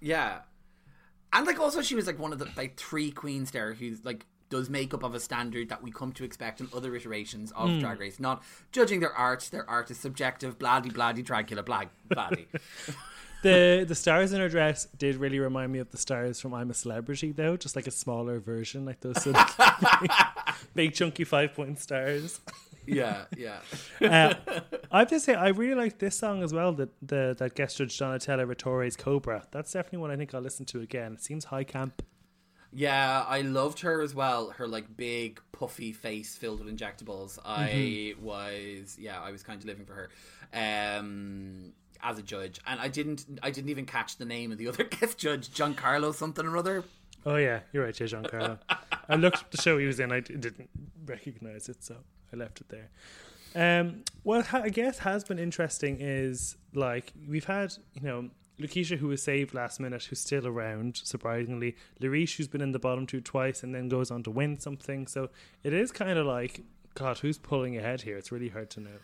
yeah, 0.01 0.41
and 1.33 1.47
like 1.47 1.59
also 1.61 1.81
she 1.81 1.95
was 1.95 2.07
like 2.07 2.19
one 2.19 2.33
of 2.35 2.39
the 2.41 2.49
like 2.59 2.77
three 2.77 3.11
queens 3.11 3.53
there 3.53 3.73
who's 3.73 4.05
like 4.05 4.27
does 4.51 4.69
make 4.71 4.93
up 4.95 5.03
of 5.03 5.15
a 5.15 5.21
standard 5.21 5.69
that 5.69 5.83
we 5.83 5.91
come 5.91 6.13
to 6.13 6.25
expect 6.25 6.61
in 6.61 6.69
other 6.75 6.95
iterations 6.95 7.51
of 7.53 7.71
Hmm. 7.71 7.79
Drag 7.81 8.01
Race, 8.01 8.21
not 8.21 8.43
judging 8.73 9.01
their 9.01 9.13
art. 9.13 9.49
Their 9.51 9.69
art 9.69 9.91
is 9.91 9.99
subjective, 9.99 10.59
bladdy 10.59 10.91
bladdy 10.91 11.23
Dracula, 11.23 11.63
blag 11.63 11.89
bladdy. 12.09 12.47
The 13.43 13.85
the 13.87 13.95
stars 13.95 14.33
in 14.33 14.41
her 14.41 14.49
dress 14.49 14.87
did 14.97 15.17
really 15.17 15.39
remind 15.39 15.71
me 15.71 15.79
of 15.79 15.91
the 15.91 15.99
stars 15.99 16.41
from 16.41 16.55
I'm 16.55 16.71
a 16.71 16.75
Celebrity, 16.75 17.31
though, 17.31 17.59
just 17.59 17.77
like 17.77 17.87
a 17.87 17.91
smaller 17.91 18.39
version, 18.41 18.87
like 18.87 19.01
those 19.01 19.23
sort 19.23 19.37
of 19.37 20.65
big 20.75 20.95
chunky 20.95 21.25
five 21.25 21.53
point 21.53 21.79
stars. 21.79 22.41
yeah, 22.87 23.27
yeah. 23.37 23.59
Uh, 24.01 24.33
I 24.91 25.01
have 25.01 25.09
to 25.09 25.21
say, 25.21 25.35
I 25.35 25.49
really 25.49 25.75
like 25.75 25.99
this 25.99 26.17
song 26.17 26.43
as 26.43 26.55
well. 26.55 26.73
That 26.73 26.89
the 27.07 27.37
that 27.39 27.55
guest 27.55 27.77
judge 27.77 27.99
Donatella 27.99 28.47
Rettore's 28.47 28.97
Cobra. 28.97 29.47
That's 29.51 29.73
definitely 29.73 29.99
one 29.99 30.11
I 30.11 30.17
think 30.17 30.33
I'll 30.35 30.41
listen 30.41 30.65
to 30.67 30.81
again. 30.81 31.13
It 31.13 31.23
seems 31.23 31.45
high 31.45 31.65
camp. 31.65 32.03
Yeah, 32.75 33.25
I 33.27 33.43
loved 33.43 33.81
her 33.81 34.03
as 34.03 34.15
well. 34.15 34.51
Her 34.51 34.67
like 34.67 34.97
big 34.97 35.41
puffy 35.53 35.93
face 35.93 36.37
filled 36.37 36.65
with 36.65 36.77
injectables. 36.77 37.39
I 37.45 38.15
was 38.21 38.97
yeah, 38.99 39.21
I 39.21 39.31
was 39.31 39.43
kind 39.43 39.61
of 39.61 39.67
living 39.67 39.85
for 39.87 39.95
her. 39.95 40.11
Um 40.53 41.73
as 42.03 42.19
a 42.19 42.23
judge. 42.23 42.61
And 42.67 42.81
I 42.81 42.89
didn't 42.89 43.25
I 43.43 43.51
didn't 43.51 43.71
even 43.71 43.87
catch 43.87 44.19
the 44.19 44.25
name 44.25 44.53
of 44.53 44.59
the 44.59 44.69
other 44.71 44.85
guest 44.85 45.19
judge, 45.19 45.51
Giancarlo 45.51 46.15
something 46.15 46.45
or 46.45 46.57
other. 46.57 46.85
Oh 47.27 47.37
yeah, 47.37 47.61
you're 47.73 47.85
right, 47.85 47.99
yeah, 47.99 48.07
Giancarlo. 48.07 48.59
I 49.09 49.17
looked 49.17 49.39
at 49.39 49.51
the 49.51 49.63
show 49.63 49.79
he 49.79 49.87
was 49.87 50.01
in. 50.01 50.13
I 50.13 50.21
d- 50.21 50.35
didn't 50.37 50.69
recognize 51.07 51.69
it, 51.69 51.83
so 51.83 51.97
I 52.33 52.37
left 52.37 52.61
it 52.61 52.69
there. 52.69 52.91
Um, 53.57 54.03
what 54.25 54.47
ha- 54.47 54.63
I 54.65 54.69
guess 54.69 54.99
has 54.99 55.25
been 55.25 55.39
interesting 55.39 55.99
is 56.01 56.57
like 56.75 57.13
we've 57.29 57.45
had 57.45 57.73
you 57.95 58.03
know 58.03 58.31
Luquisha 58.59 58.99
who 58.99 59.09
was 59.09 59.23
saved 59.23 59.53
last 59.55 59.81
minute, 59.81 60.05
who's 60.05 60.21
still 60.21 60.47
around 60.47 60.97
surprisingly. 61.03 61.77
Le 62.01 62.09
Riche 62.09 62.37
who's 62.37 62.49
been 62.49 62.61
in 62.61 62.73
the 62.73 62.79
bottom 62.79 63.07
two 63.07 63.21
twice 63.21 63.63
and 63.63 63.75
then 63.75 63.89
goes 63.89 64.11
on 64.11 64.23
to 64.23 64.31
win 64.31 64.59
something. 64.61 65.07
So 65.07 65.31
it 65.63 65.73
is 65.73 65.91
kind 65.91 66.19
of 66.19 66.27
like 66.27 66.61
God, 66.95 67.19
who's 67.19 67.39
pulling 67.39 67.77
ahead 67.77 68.03
here? 68.03 68.17
It's 68.17 68.31
really 68.31 68.51
hard 68.51 68.71
to 68.71 68.81
know. 68.81 68.99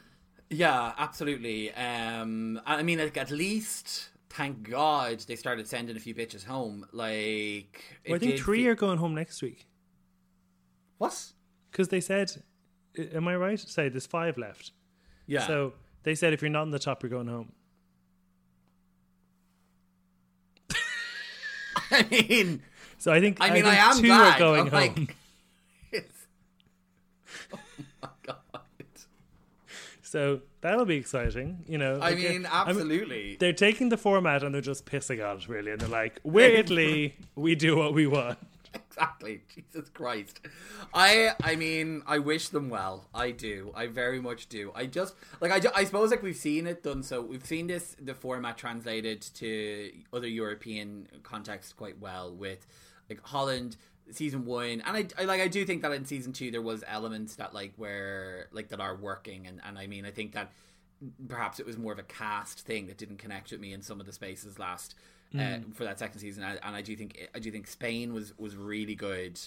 Yeah, 0.48 0.92
absolutely. 0.98 1.72
Um 1.74 2.60
I 2.64 2.82
mean 2.82 2.98
like 3.00 3.16
at 3.16 3.30
least 3.30 4.10
thank 4.28 4.62
God 4.70 5.18
they 5.26 5.34
started 5.34 5.66
sending 5.66 5.96
a 5.96 6.00
few 6.00 6.14
bitches 6.14 6.44
home. 6.44 6.86
Like 6.92 7.82
Well, 8.06 8.16
I 8.16 8.18
think 8.18 8.38
three 8.38 8.66
are 8.68 8.76
going 8.76 8.98
home 8.98 9.14
next 9.14 9.42
week 9.42 9.66
What? 10.98 11.32
because 11.72 11.88
they 11.88 12.00
said, 12.00 12.42
"Am 13.14 13.26
I 13.28 13.36
right?" 13.36 13.58
Say 13.58 13.88
there's 13.88 14.06
five 14.06 14.36
left. 14.38 14.72
Yeah. 15.26 15.46
So 15.46 15.72
they 16.02 16.14
said 16.14 16.32
if 16.32 16.42
you're 16.42 16.50
not 16.50 16.64
in 16.64 16.70
the 16.70 16.78
top, 16.78 17.02
you're 17.02 17.10
going 17.10 17.28
home. 17.28 17.52
I 22.02 22.06
mean 22.10 22.62
So 22.98 23.12
I 23.12 23.20
think 23.20 23.38
I 23.40 23.50
mean, 23.50 23.64
think 23.64 23.74
I, 23.74 23.90
am 23.90 23.96
two 23.96 24.06
glad. 24.06 24.34
are 24.34 24.38
going 24.38 24.60
I'm 24.62 24.66
home. 24.96 25.08
like, 25.92 26.02
oh 27.52 27.58
my 28.02 28.08
god! 28.22 28.36
So 30.02 30.40
that'll 30.60 30.84
be 30.84 30.96
exciting. 30.96 31.64
You 31.68 31.78
know, 31.78 31.94
I 31.94 32.10
like, 32.10 32.16
mean, 32.18 32.46
uh, 32.46 32.50
I'm- 32.50 32.68
absolutely. 32.68 33.36
they're 33.38 33.52
taking 33.52 33.88
the 33.90 33.96
format 33.96 34.42
and 34.42 34.54
they're 34.54 34.60
just 34.60 34.84
pissing 34.86 35.24
on 35.26 35.38
it, 35.38 35.48
really. 35.48 35.70
And 35.72 35.80
they're 35.80 35.88
like, 35.88 36.20
"We're 36.24 36.50
Italy. 36.50 37.16
We 37.36 37.54
do 37.54 37.76
what 37.76 37.94
we 37.94 38.06
want." 38.06 38.38
Exactly. 39.00 39.42
Jesus 39.54 39.88
Christ. 39.90 40.40
I. 40.92 41.32
I 41.42 41.56
mean, 41.56 42.02
I 42.06 42.18
wish 42.18 42.48
them 42.48 42.68
well. 42.68 43.08
I 43.14 43.30
do. 43.30 43.72
I 43.74 43.86
very 43.86 44.20
much 44.20 44.48
do. 44.48 44.72
I 44.74 44.86
just 44.86 45.14
like. 45.40 45.50
I. 45.52 45.70
I 45.74 45.84
suppose 45.84 46.10
like 46.10 46.22
we've 46.22 46.36
seen 46.36 46.66
it 46.66 46.82
done. 46.82 47.02
So 47.02 47.20
we've 47.20 47.44
seen 47.44 47.66
this 47.66 47.96
the 48.00 48.14
format 48.14 48.58
translated 48.58 49.22
to 49.34 49.90
other 50.12 50.28
European 50.28 51.08
context 51.22 51.76
quite 51.76 51.98
well 51.98 52.34
with 52.34 52.66
like 53.08 53.20
Holland 53.22 53.76
season 54.12 54.44
one 54.44 54.82
and 54.84 54.96
I, 54.96 55.06
I 55.16 55.24
like 55.24 55.40
I 55.40 55.46
do 55.46 55.64
think 55.64 55.82
that 55.82 55.92
in 55.92 56.04
season 56.04 56.32
two 56.32 56.50
there 56.50 56.62
was 56.62 56.82
elements 56.88 57.36
that 57.36 57.54
like 57.54 57.72
were 57.76 58.48
like 58.50 58.68
that 58.70 58.80
are 58.80 58.96
working 58.96 59.46
and, 59.46 59.60
and 59.64 59.78
I 59.78 59.86
mean 59.86 60.04
I 60.04 60.10
think 60.10 60.32
that 60.32 60.50
perhaps 61.28 61.60
it 61.60 61.66
was 61.66 61.78
more 61.78 61.92
of 61.92 61.98
a 62.00 62.04
cast 62.04 62.60
thing 62.60 62.88
that 62.88 62.98
didn't 62.98 63.18
connect 63.18 63.52
with 63.52 63.60
me 63.60 63.72
in 63.72 63.82
some 63.82 64.00
of 64.00 64.06
the 64.06 64.12
spaces 64.12 64.58
last 64.58 64.96
uh, 65.38 65.58
for 65.74 65.84
that 65.84 65.98
second 65.98 66.18
season 66.20 66.42
and, 66.42 66.58
and 66.62 66.74
I 66.76 66.82
do 66.82 66.96
think 66.96 67.28
I 67.34 67.38
do 67.38 67.50
think 67.50 67.66
Spain 67.66 68.12
was 68.12 68.32
was 68.38 68.56
really 68.56 68.94
good 68.94 69.38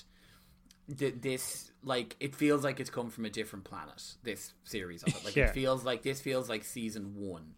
Th- 0.97 1.15
this 1.19 1.71
like 1.83 2.15
it 2.19 2.35
feels 2.35 2.63
like 2.63 2.79
it's 2.79 2.89
come 2.89 3.09
from 3.09 3.25
a 3.25 3.29
different 3.29 3.63
planet 3.65 4.01
this 4.23 4.53
series 4.63 5.03
of 5.03 5.09
it 5.09 5.23
like 5.25 5.35
Yeah. 5.35 5.45
it 5.45 5.53
feels 5.53 5.83
like 5.85 6.01
this 6.03 6.19
feels 6.21 6.49
like 6.49 6.63
season 6.63 7.13
one 7.15 7.55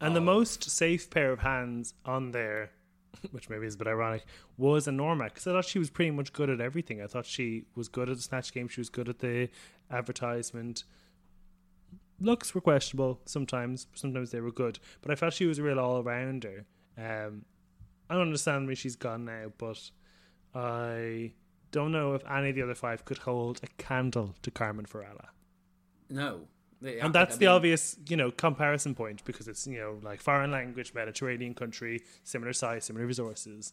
And 0.00 0.14
the 0.16 0.20
most 0.20 0.70
safe 0.70 1.08
pair 1.10 1.30
of 1.32 1.38
hands 1.40 1.94
on 2.04 2.32
there, 2.32 2.70
which 3.30 3.48
maybe 3.48 3.66
is 3.66 3.74
a 3.74 3.78
bit 3.78 3.86
ironic, 3.86 4.24
was 4.58 4.88
a 4.88 4.92
Norma 4.92 5.24
because 5.24 5.46
I 5.46 5.52
thought 5.52 5.64
she 5.66 5.78
was 5.78 5.88
pretty 5.90 6.10
much 6.10 6.32
good 6.32 6.50
at 6.50 6.60
everything. 6.60 7.00
I 7.00 7.06
thought 7.06 7.26
she 7.26 7.64
was 7.76 7.88
good 7.88 8.08
at 8.10 8.16
the 8.16 8.22
snatch 8.22 8.52
game. 8.52 8.66
She 8.68 8.80
was 8.80 8.90
good 8.90 9.08
at 9.08 9.20
the 9.20 9.48
advertisement. 9.90 10.84
Looks 12.20 12.54
were 12.54 12.60
questionable 12.60 13.20
sometimes. 13.26 13.86
Sometimes 13.94 14.30
they 14.30 14.40
were 14.40 14.52
good, 14.52 14.78
but 15.02 15.10
I 15.10 15.14
felt 15.16 15.34
she 15.34 15.46
was 15.46 15.58
a 15.58 15.62
real 15.62 15.78
all 15.80 16.02
rounder. 16.02 16.64
Um, 16.96 17.44
I 18.08 18.14
don't 18.14 18.22
understand 18.22 18.66
why 18.68 18.74
she's 18.74 18.96
gone 18.96 19.24
now, 19.24 19.52
but 19.58 19.90
I 20.54 21.32
don't 21.70 21.92
know 21.92 22.14
if 22.14 22.22
any 22.30 22.50
of 22.50 22.54
the 22.56 22.62
other 22.62 22.74
five 22.74 23.04
could 23.04 23.18
hold 23.18 23.60
a 23.62 23.66
candle 23.82 24.34
to 24.42 24.50
Carmen 24.50 24.86
Farala. 24.86 25.26
no 26.10 26.46
They- 26.80 27.00
And 27.00 27.14
that's 27.14 27.36
I 27.36 27.38
the 27.38 27.46
mean- 27.46 27.54
obvious, 27.54 27.96
you 28.08 28.16
know, 28.16 28.30
comparison 28.30 28.94
point 28.94 29.24
because 29.24 29.48
it's, 29.48 29.66
you 29.66 29.78
know, 29.78 29.98
like 30.02 30.20
foreign 30.20 30.50
language, 30.50 30.92
Mediterranean 30.92 31.54
country, 31.54 32.02
similar 32.24 32.52
size, 32.52 32.84
similar 32.84 33.06
resources. 33.06 33.72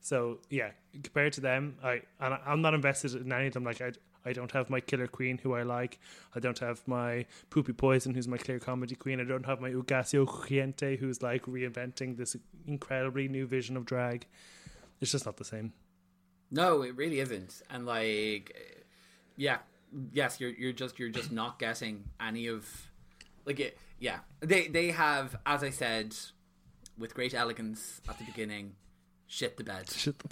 So 0.00 0.40
yeah, 0.50 0.72
compared 0.92 1.32
to 1.34 1.40
them, 1.40 1.76
I 1.82 2.02
and 2.20 2.34
I- 2.34 2.42
I'm 2.46 2.60
not 2.60 2.74
invested 2.74 3.14
in 3.14 3.32
any 3.32 3.46
of 3.46 3.54
them. 3.54 3.64
Like 3.64 3.80
I, 3.80 3.92
I 4.24 4.32
don't 4.32 4.52
have 4.52 4.70
my 4.70 4.80
killer 4.80 5.06
queen 5.06 5.38
who 5.38 5.54
I 5.54 5.62
like. 5.62 5.98
I 6.34 6.40
don't 6.40 6.58
have 6.58 6.86
my 6.86 7.26
Pupi 7.50 7.76
Poisson 7.76 8.14
who's 8.14 8.28
my 8.28 8.36
clear 8.36 8.58
comedy 8.58 8.94
queen. 8.94 9.20
I 9.20 9.24
don't 9.24 9.46
have 9.46 9.60
my 9.60 9.70
Hugáceo 9.70 10.26
Crujiente 10.26 10.98
who's 10.98 11.22
like 11.22 11.44
reinventing 11.46 12.16
this 12.16 12.36
incredibly 12.66 13.28
new 13.28 13.46
vision 13.46 13.76
of 13.76 13.86
drag. 13.86 14.26
It's 15.00 15.12
just 15.12 15.26
not 15.26 15.36
the 15.36 15.44
same. 15.44 15.72
No, 16.50 16.82
it 16.82 16.96
really 16.96 17.20
isn't. 17.20 17.62
And 17.70 17.86
like, 17.86 18.54
yeah, 19.36 19.58
yes, 20.12 20.40
you're 20.40 20.50
you're 20.50 20.72
just 20.72 20.98
you're 20.98 21.08
just 21.08 21.32
not 21.32 21.58
getting 21.58 22.04
any 22.20 22.48
of 22.48 22.66
like 23.44 23.60
it. 23.60 23.78
Yeah, 23.98 24.20
they 24.40 24.68
they 24.68 24.90
have, 24.90 25.36
as 25.46 25.62
I 25.62 25.70
said, 25.70 26.16
with 26.98 27.14
great 27.14 27.34
elegance 27.34 28.00
at 28.08 28.18
the 28.18 28.24
beginning, 28.24 28.74
shit 29.26 29.56
the 29.56 29.64
bed. 29.64 29.90
Shit 29.90 30.18
the 30.18 30.28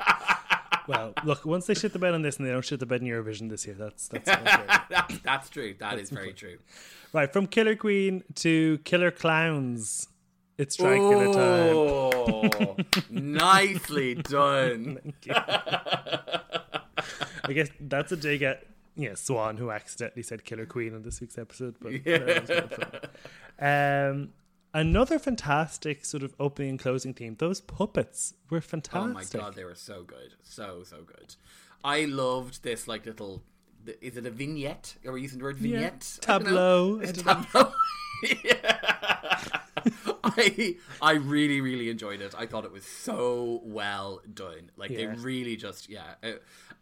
well, 0.86 1.12
look, 1.24 1.44
once 1.44 1.66
they 1.66 1.74
shit 1.74 1.92
the 1.92 1.98
bed 1.98 2.14
on 2.14 2.22
this 2.22 2.38
and 2.38 2.46
they 2.46 2.52
don't 2.52 2.64
shit 2.64 2.80
the 2.80 2.86
bed 2.86 3.02
in 3.02 3.08
Eurovision 3.08 3.50
this 3.50 3.66
year, 3.66 3.76
that's 3.78 4.08
that's 4.08 4.26
okay. 4.28 4.42
that's, 4.90 5.18
that's 5.18 5.50
true. 5.50 5.74
That 5.78 5.98
is 5.98 6.08
very 6.10 6.32
true. 6.32 6.56
Right, 7.12 7.30
from 7.32 7.46
Killer 7.46 7.76
Queen 7.76 8.24
to 8.36 8.78
Killer 8.78 9.10
Clowns. 9.10 10.08
It's 10.58 10.78
Dragula 10.78 11.34
time. 11.34 11.76
Oh, 11.76 12.76
nicely 13.10 14.14
done. 14.14 15.12
I 15.28 16.40
guess 17.52 17.68
that's 17.78 18.10
a 18.12 18.16
dig 18.16 18.40
at 18.42 18.64
yeah 18.96 19.14
Swan, 19.14 19.58
who 19.58 19.70
accidentally 19.70 20.22
said 20.22 20.44
Killer 20.44 20.64
Queen 20.64 20.94
on 20.94 21.02
this 21.02 21.20
week's 21.20 21.36
episode. 21.36 21.76
But 21.80 22.02
that 22.04 23.10
fun. 23.58 24.10
um, 24.10 24.32
another 24.76 25.18
fantastic 25.18 26.04
sort 26.04 26.22
of 26.22 26.34
opening 26.38 26.70
and 26.70 26.78
closing 26.78 27.14
theme. 27.14 27.34
Those 27.38 27.60
puppets 27.60 28.34
were 28.50 28.60
fantastic. 28.60 29.00
Oh 29.10 29.12
my 29.12 29.24
god, 29.24 29.54
they 29.54 29.64
were 29.64 29.74
so 29.74 30.02
good, 30.02 30.34
so 30.42 30.82
so 30.84 30.98
good. 31.02 31.34
I 31.82 32.04
loved 32.04 32.62
this 32.62 32.86
like 32.86 33.06
little. 33.06 33.42
Is 34.00 34.16
it 34.16 34.26
a 34.26 34.30
vignette? 34.30 34.96
Are 35.06 35.12
we 35.12 35.22
using 35.22 35.38
the 35.38 35.44
word 35.44 35.56
vignette? 35.56 36.18
I. 36.22 36.26
Tableau. 36.38 37.00
I 37.00 37.06
tableau. 37.06 37.72
yeah. 38.44 38.78
I 40.24 40.76
I 41.00 41.12
really 41.12 41.60
really 41.60 41.88
enjoyed 41.88 42.20
it. 42.20 42.34
I 42.36 42.46
thought 42.46 42.64
it 42.64 42.72
was 42.72 42.84
so 42.84 43.60
well 43.64 44.20
done. 44.32 44.70
Like 44.76 44.90
Yeah. 44.90 44.96
they 44.98 45.06
really 45.06 45.56
just 45.56 45.88
yeah. 45.88 46.14
Uh, 46.22 46.32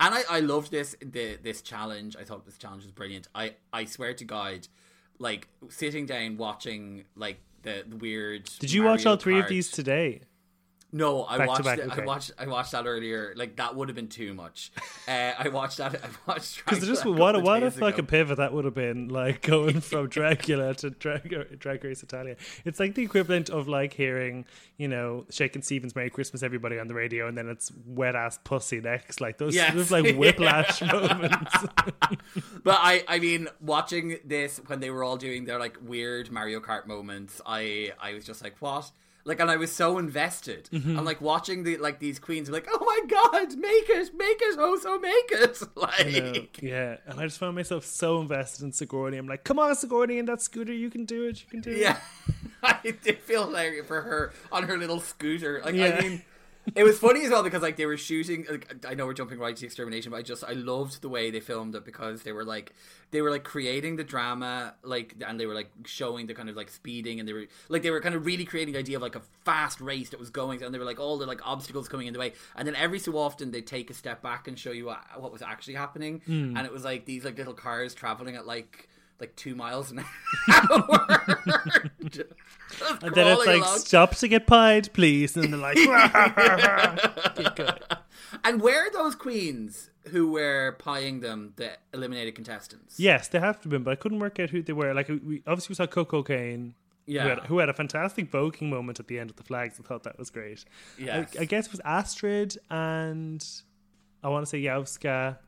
and 0.00 0.14
I 0.14 0.22
I 0.28 0.40
loved 0.40 0.70
this 0.70 0.96
the 1.00 1.36
this 1.42 1.62
challenge. 1.62 2.16
I 2.16 2.24
thought 2.24 2.44
this 2.46 2.58
challenge 2.58 2.82
was 2.82 2.92
brilliant. 2.92 3.28
I 3.34 3.54
I 3.72 3.84
swear 3.84 4.14
to 4.14 4.24
God, 4.24 4.66
like 5.18 5.48
sitting 5.68 6.06
down 6.06 6.38
watching 6.38 7.04
like 7.14 7.40
the, 7.64 7.84
weird. 7.96 8.48
Did 8.60 8.72
you 8.72 8.84
watch 8.84 9.06
all 9.06 9.16
three 9.16 9.40
of 9.40 9.48
these 9.48 9.70
today? 9.70 10.22
No, 10.96 11.24
I 11.24 11.38
Back 11.38 11.48
watched. 11.48 11.64
back, 11.64 11.78
it, 11.80 11.86
okay. 11.90 12.02
I 12.02 12.04
watched. 12.04 12.30
I 12.38 12.46
watched 12.46 12.70
that 12.70 12.86
earlier. 12.86 13.34
Like 13.36 13.56
that 13.56 13.74
would 13.74 13.88
have 13.88 13.96
been 13.96 14.06
too 14.08 14.32
much. 14.32 14.70
Uh, 15.06 15.34
I 15.38 15.48
watched 15.48 15.76
that. 15.76 15.96
I 16.02 16.08
watched. 16.26 16.64
Because 16.64 16.86
just 16.86 17.04
what 17.04 17.36
a 17.36 17.40
what 17.40 17.62
a 17.62 17.70
fucking 17.70 18.06
pivot 18.06 18.38
that 18.38 18.54
would 18.54 18.64
have 18.64 18.72
been 18.72 19.08
like 19.08 19.42
going 19.42 19.80
from 19.90 20.08
Dragula 20.08 20.74
to 20.78 20.88
Drag, 20.88 21.58
Drag 21.58 21.84
Race 21.84 22.02
Italia. 22.02 22.36
It's 22.64 22.80
like 22.80 22.94
the 22.94 23.02
equivalent 23.02 23.50
of 23.50 23.68
like 23.68 23.92
hearing 23.92 24.46
you 24.78 24.88
know 24.88 25.26
Shakin' 25.28 25.60
Stevens 25.60 25.94
"Merry 25.94 26.08
Christmas 26.08 26.42
Everybody" 26.42 26.78
on 26.78 26.88
the 26.88 26.94
radio, 26.94 27.28
and 27.28 27.36
then 27.36 27.50
it's 27.50 27.70
wet 27.86 28.16
ass 28.16 28.38
pussy 28.44 28.80
next. 28.80 29.20
Like 29.20 29.36
those, 29.36 29.54
Yes. 29.54 29.74
those 29.74 29.90
like 29.90 30.16
whiplash 30.16 30.80
moments. 30.80 31.54
But 32.62 32.78
I, 32.80 33.04
I 33.06 33.18
mean, 33.18 33.48
watching 33.60 34.18
this 34.24 34.58
when 34.68 34.80
they 34.80 34.88
were 34.88 35.04
all 35.04 35.18
doing 35.18 35.44
their 35.44 35.58
like 35.58 35.76
weird 35.82 36.30
Mario 36.30 36.60
Kart 36.60 36.86
moments, 36.86 37.42
I, 37.44 37.92
I 38.00 38.14
was 38.14 38.24
just 38.24 38.42
like, 38.42 38.56
what? 38.60 38.90
Like, 39.26 39.40
and 39.40 39.50
I 39.50 39.56
was 39.56 39.72
so 39.72 39.96
invested. 39.98 40.68
Mm-hmm. 40.70 40.98
I'm 40.98 41.04
like 41.04 41.20
watching 41.22 41.62
the 41.62 41.78
like 41.78 41.98
these 41.98 42.18
queens, 42.18 42.50
like, 42.50 42.66
oh 42.70 42.84
my 42.84 43.00
god, 43.08 43.56
make 43.56 43.88
it, 43.88 44.14
make 44.14 44.38
it, 44.42 44.56
oh 44.58 44.76
so 44.78 44.98
make 44.98 45.30
it, 45.30 45.62
like. 45.76 46.62
yeah, 46.62 46.96
and 47.06 47.18
I 47.18 47.24
just 47.24 47.38
found 47.38 47.54
myself 47.56 47.84
so 47.86 48.20
invested 48.20 48.64
in 48.64 48.72
Sigourney. 48.72 49.16
I'm 49.16 49.26
like, 49.26 49.42
come 49.44 49.58
on, 49.58 49.74
Sigourney, 49.76 50.18
in 50.18 50.26
that 50.26 50.42
scooter, 50.42 50.74
you 50.74 50.90
can 50.90 51.06
do 51.06 51.24
it. 51.26 51.40
You 51.42 51.46
can 51.48 51.60
do 51.62 51.70
it. 51.70 51.78
Yeah, 51.78 51.98
I 52.62 52.94
did 53.02 53.18
feel 53.20 53.46
like 53.46 53.86
for 53.86 54.02
her 54.02 54.32
on 54.52 54.64
her 54.64 54.76
little 54.76 55.00
scooter. 55.00 55.62
Like, 55.64 55.74
Yeah. 55.74 55.96
I 55.98 56.00
mean, 56.02 56.22
it 56.74 56.82
was 56.84 56.98
funny 56.98 57.24
as 57.24 57.30
well 57.30 57.42
because 57.42 57.62
like 57.62 57.76
they 57.76 57.86
were 57.86 57.96
shooting. 57.96 58.46
Like, 58.50 58.86
I 58.86 58.94
know 58.94 59.06
we're 59.06 59.12
jumping 59.14 59.38
right 59.38 59.54
to 59.54 59.60
the 59.60 59.66
extermination, 59.66 60.10
but 60.10 60.16
I 60.18 60.22
just 60.22 60.42
I 60.44 60.52
loved 60.52 61.02
the 61.02 61.08
way 61.08 61.30
they 61.30 61.40
filmed 61.40 61.74
it 61.74 61.84
because 61.84 62.22
they 62.22 62.32
were 62.32 62.44
like 62.44 62.72
they 63.10 63.20
were 63.22 63.30
like 63.30 63.44
creating 63.44 63.96
the 63.96 64.04
drama, 64.04 64.74
like 64.82 65.14
and 65.26 65.38
they 65.38 65.46
were 65.46 65.54
like 65.54 65.70
showing 65.84 66.26
the 66.26 66.34
kind 66.34 66.48
of 66.48 66.56
like 66.56 66.70
speeding, 66.70 67.20
and 67.20 67.28
they 67.28 67.32
were 67.32 67.46
like 67.68 67.82
they 67.82 67.90
were 67.90 68.00
kind 68.00 68.14
of 68.14 68.24
really 68.26 68.44
creating 68.44 68.72
the 68.74 68.80
idea 68.80 68.96
of 68.96 69.02
like 69.02 69.16
a 69.16 69.22
fast 69.44 69.80
race 69.80 70.10
that 70.10 70.18
was 70.20 70.30
going, 70.30 70.62
and 70.62 70.74
they 70.74 70.78
were 70.78 70.84
like 70.84 70.98
all 71.00 71.18
the 71.18 71.26
like 71.26 71.40
obstacles 71.46 71.88
coming 71.88 72.06
in 72.06 72.12
the 72.12 72.18
way, 72.18 72.32
and 72.56 72.66
then 72.66 72.74
every 72.76 72.98
so 72.98 73.16
often 73.18 73.50
they 73.50 73.60
take 73.60 73.90
a 73.90 73.94
step 73.94 74.22
back 74.22 74.48
and 74.48 74.58
show 74.58 74.72
you 74.72 74.86
what, 74.86 74.98
what 75.20 75.32
was 75.32 75.42
actually 75.42 75.74
happening, 75.74 76.22
Hmm. 76.26 76.56
and 76.56 76.66
it 76.66 76.72
was 76.72 76.84
like 76.84 77.04
these 77.04 77.24
like 77.24 77.36
little 77.36 77.54
cars 77.54 77.94
traveling 77.94 78.36
at 78.36 78.46
like 78.46 78.88
like 79.20 79.34
two 79.36 79.54
miles 79.54 79.90
an 79.90 80.00
hour. 80.48 81.06
And 83.02 83.14
then 83.14 83.26
it's 83.28 83.46
like, 83.46 83.62
along. 83.62 83.78
stop 83.78 84.14
to 84.16 84.28
get 84.28 84.46
pied, 84.46 84.92
please. 84.92 85.36
And 85.36 85.52
they're 85.52 85.60
like. 85.60 85.78
And 88.42 88.60
where 88.60 88.86
are 88.86 88.90
those 88.90 89.14
queens 89.14 89.90
who 90.10 90.30
were 90.30 90.76
pieing 90.78 91.22
them, 91.22 91.54
the 91.56 91.70
eliminated 91.94 92.34
contestants? 92.34 92.98
Yes, 93.00 93.28
they 93.28 93.38
have 93.40 93.58
to 93.60 93.64
have 93.64 93.70
been, 93.70 93.82
but 93.84 93.92
I 93.92 93.94
couldn't 93.94 94.18
work 94.18 94.38
out 94.40 94.50
who 94.50 94.60
they 94.60 94.72
were. 94.72 94.92
Like, 94.92 95.08
we 95.08 95.42
obviously 95.46 95.72
we 95.72 95.76
saw 95.76 95.86
Koco 95.86 96.26
Caine, 96.26 96.74
Yeah. 97.06 97.22
who, 97.22 97.28
had, 97.28 97.38
who 97.46 97.58
had 97.58 97.68
a 97.68 97.72
fantastic 97.72 98.28
voking 98.30 98.68
moment 98.68 99.00
at 99.00 99.06
the 99.08 99.18
end 99.18 99.30
of 99.30 99.36
the 99.36 99.44
flags. 99.44 99.78
I 99.80 99.86
thought 99.86 100.02
that 100.02 100.18
was 100.18 100.30
great. 100.30 100.64
Yes. 100.98 101.34
I, 101.38 101.42
I 101.42 101.44
guess 101.46 101.66
it 101.66 101.72
was 101.72 101.80
Astrud 101.86 102.58
and 102.70 103.46
I 104.22 104.28
want 104.28 104.44
to 104.44 104.50
say 104.50 104.60
Yovska. 104.60 105.38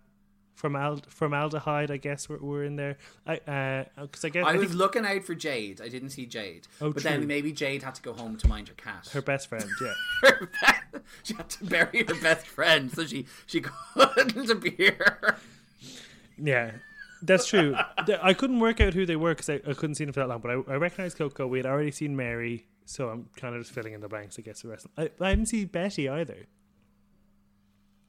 Formal, 0.57 1.03
formaldehyde, 1.09 1.91
I 1.91 1.99
guess, 1.99 2.31
were, 2.31 2.39
were 2.39 2.65
in 2.65 2.77
there. 2.77 2.97
I 3.27 3.37
uh, 3.37 3.85
because 4.01 4.25
I 4.25 4.31
guess 4.31 4.47
I, 4.47 4.53
I 4.53 4.57
was 4.57 4.69
think 4.69 4.79
looking 4.79 5.05
out 5.05 5.23
for 5.23 5.35
Jade. 5.35 5.83
I 5.83 5.89
didn't 5.89 6.11
see 6.11 6.25
Jade. 6.25 6.67
Oh, 6.81 6.93
but 6.93 7.03
true. 7.03 7.11
then 7.11 7.27
maybe 7.27 7.53
Jade 7.53 7.83
had 7.83 7.95
to 7.97 8.03
go 8.03 8.15
home 8.15 8.39
to 8.39 8.49
mind 8.49 8.69
her 8.69 8.75
cat. 8.75 9.07
her 9.13 9.21
best 9.21 9.49
friend. 9.49 9.67
Yeah, 9.83 9.93
Her 10.31 10.47
be- 10.93 10.99
she 11.23 11.35
had 11.35 11.51
to 11.51 11.65
bury 11.67 12.05
her 12.09 12.15
best 12.23 12.47
friend, 12.47 12.91
so 12.91 13.05
she 13.05 13.27
she 13.45 13.61
couldn't 13.95 14.51
appear. 14.51 15.37
yeah, 16.39 16.71
that's 17.21 17.47
true. 17.47 17.77
I 18.23 18.33
couldn't 18.33 18.61
work 18.61 18.81
out 18.81 18.95
who 18.95 19.05
they 19.05 19.17
were 19.17 19.35
because 19.35 19.51
I, 19.51 19.61
I 19.69 19.75
couldn't 19.75 19.97
see 19.97 20.05
them 20.07 20.15
for 20.15 20.21
that 20.21 20.29
long. 20.29 20.41
But 20.41 20.53
I, 20.53 20.73
I 20.73 20.77
recognized 20.77 21.19
Koco. 21.19 21.47
We 21.47 21.59
had 21.59 21.67
already 21.67 21.91
seen 21.91 22.17
Mary, 22.17 22.67
so 22.87 23.11
I'm 23.11 23.29
kind 23.37 23.55
of 23.55 23.61
just 23.61 23.75
filling 23.75 23.93
in 23.93 24.01
the 24.01 24.09
blanks. 24.09 24.39
I 24.39 24.43
guess 24.43 24.63
the 24.63 24.69
rest. 24.69 24.87
I, 24.97 25.11
I 25.21 25.35
didn't 25.35 25.47
see 25.49 25.67
Betty 25.67 26.09
either. 26.09 26.47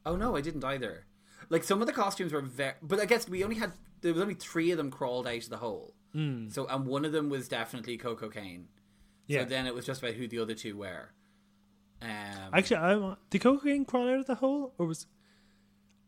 Oh 0.05 0.15
no, 0.15 0.37
I 0.37 0.39
didn't 0.39 0.63
either. 0.63 1.03
Like 1.49 1.63
some 1.63 1.81
of 1.81 1.87
the 1.87 1.93
costumes 1.93 2.33
were 2.33 2.41
very, 2.41 2.73
but 2.81 2.99
I 2.99 3.05
guess 3.05 3.27
we 3.27 3.43
only 3.43 3.55
had 3.55 3.71
there 4.01 4.13
was 4.13 4.21
only 4.21 4.33
three 4.33 4.71
of 4.71 4.77
them 4.77 4.91
crawled 4.91 5.27
out 5.27 5.43
of 5.43 5.49
the 5.49 5.57
hole. 5.57 5.93
Mm. 6.15 6.51
So 6.51 6.67
and 6.67 6.85
one 6.85 7.05
of 7.05 7.11
them 7.11 7.29
was 7.29 7.47
definitely 7.47 7.97
Koco 7.97 8.31
Caine. 8.31 8.67
Yeah. 9.27 9.41
So 9.41 9.45
then 9.45 9.67
it 9.67 9.75
was 9.75 9.85
just 9.85 10.01
about 10.01 10.15
who 10.15 10.27
the 10.27 10.39
other 10.39 10.53
two 10.53 10.77
were. 10.77 11.11
Um, 12.01 12.53
Actually, 12.53 12.77
I, 12.77 13.15
did 13.29 13.41
Koco 13.41 13.63
Caine 13.63 13.85
crawl 13.85 14.09
out 14.09 14.19
of 14.19 14.25
the 14.27 14.35
hole, 14.35 14.73
or 14.77 14.85
was 14.85 15.07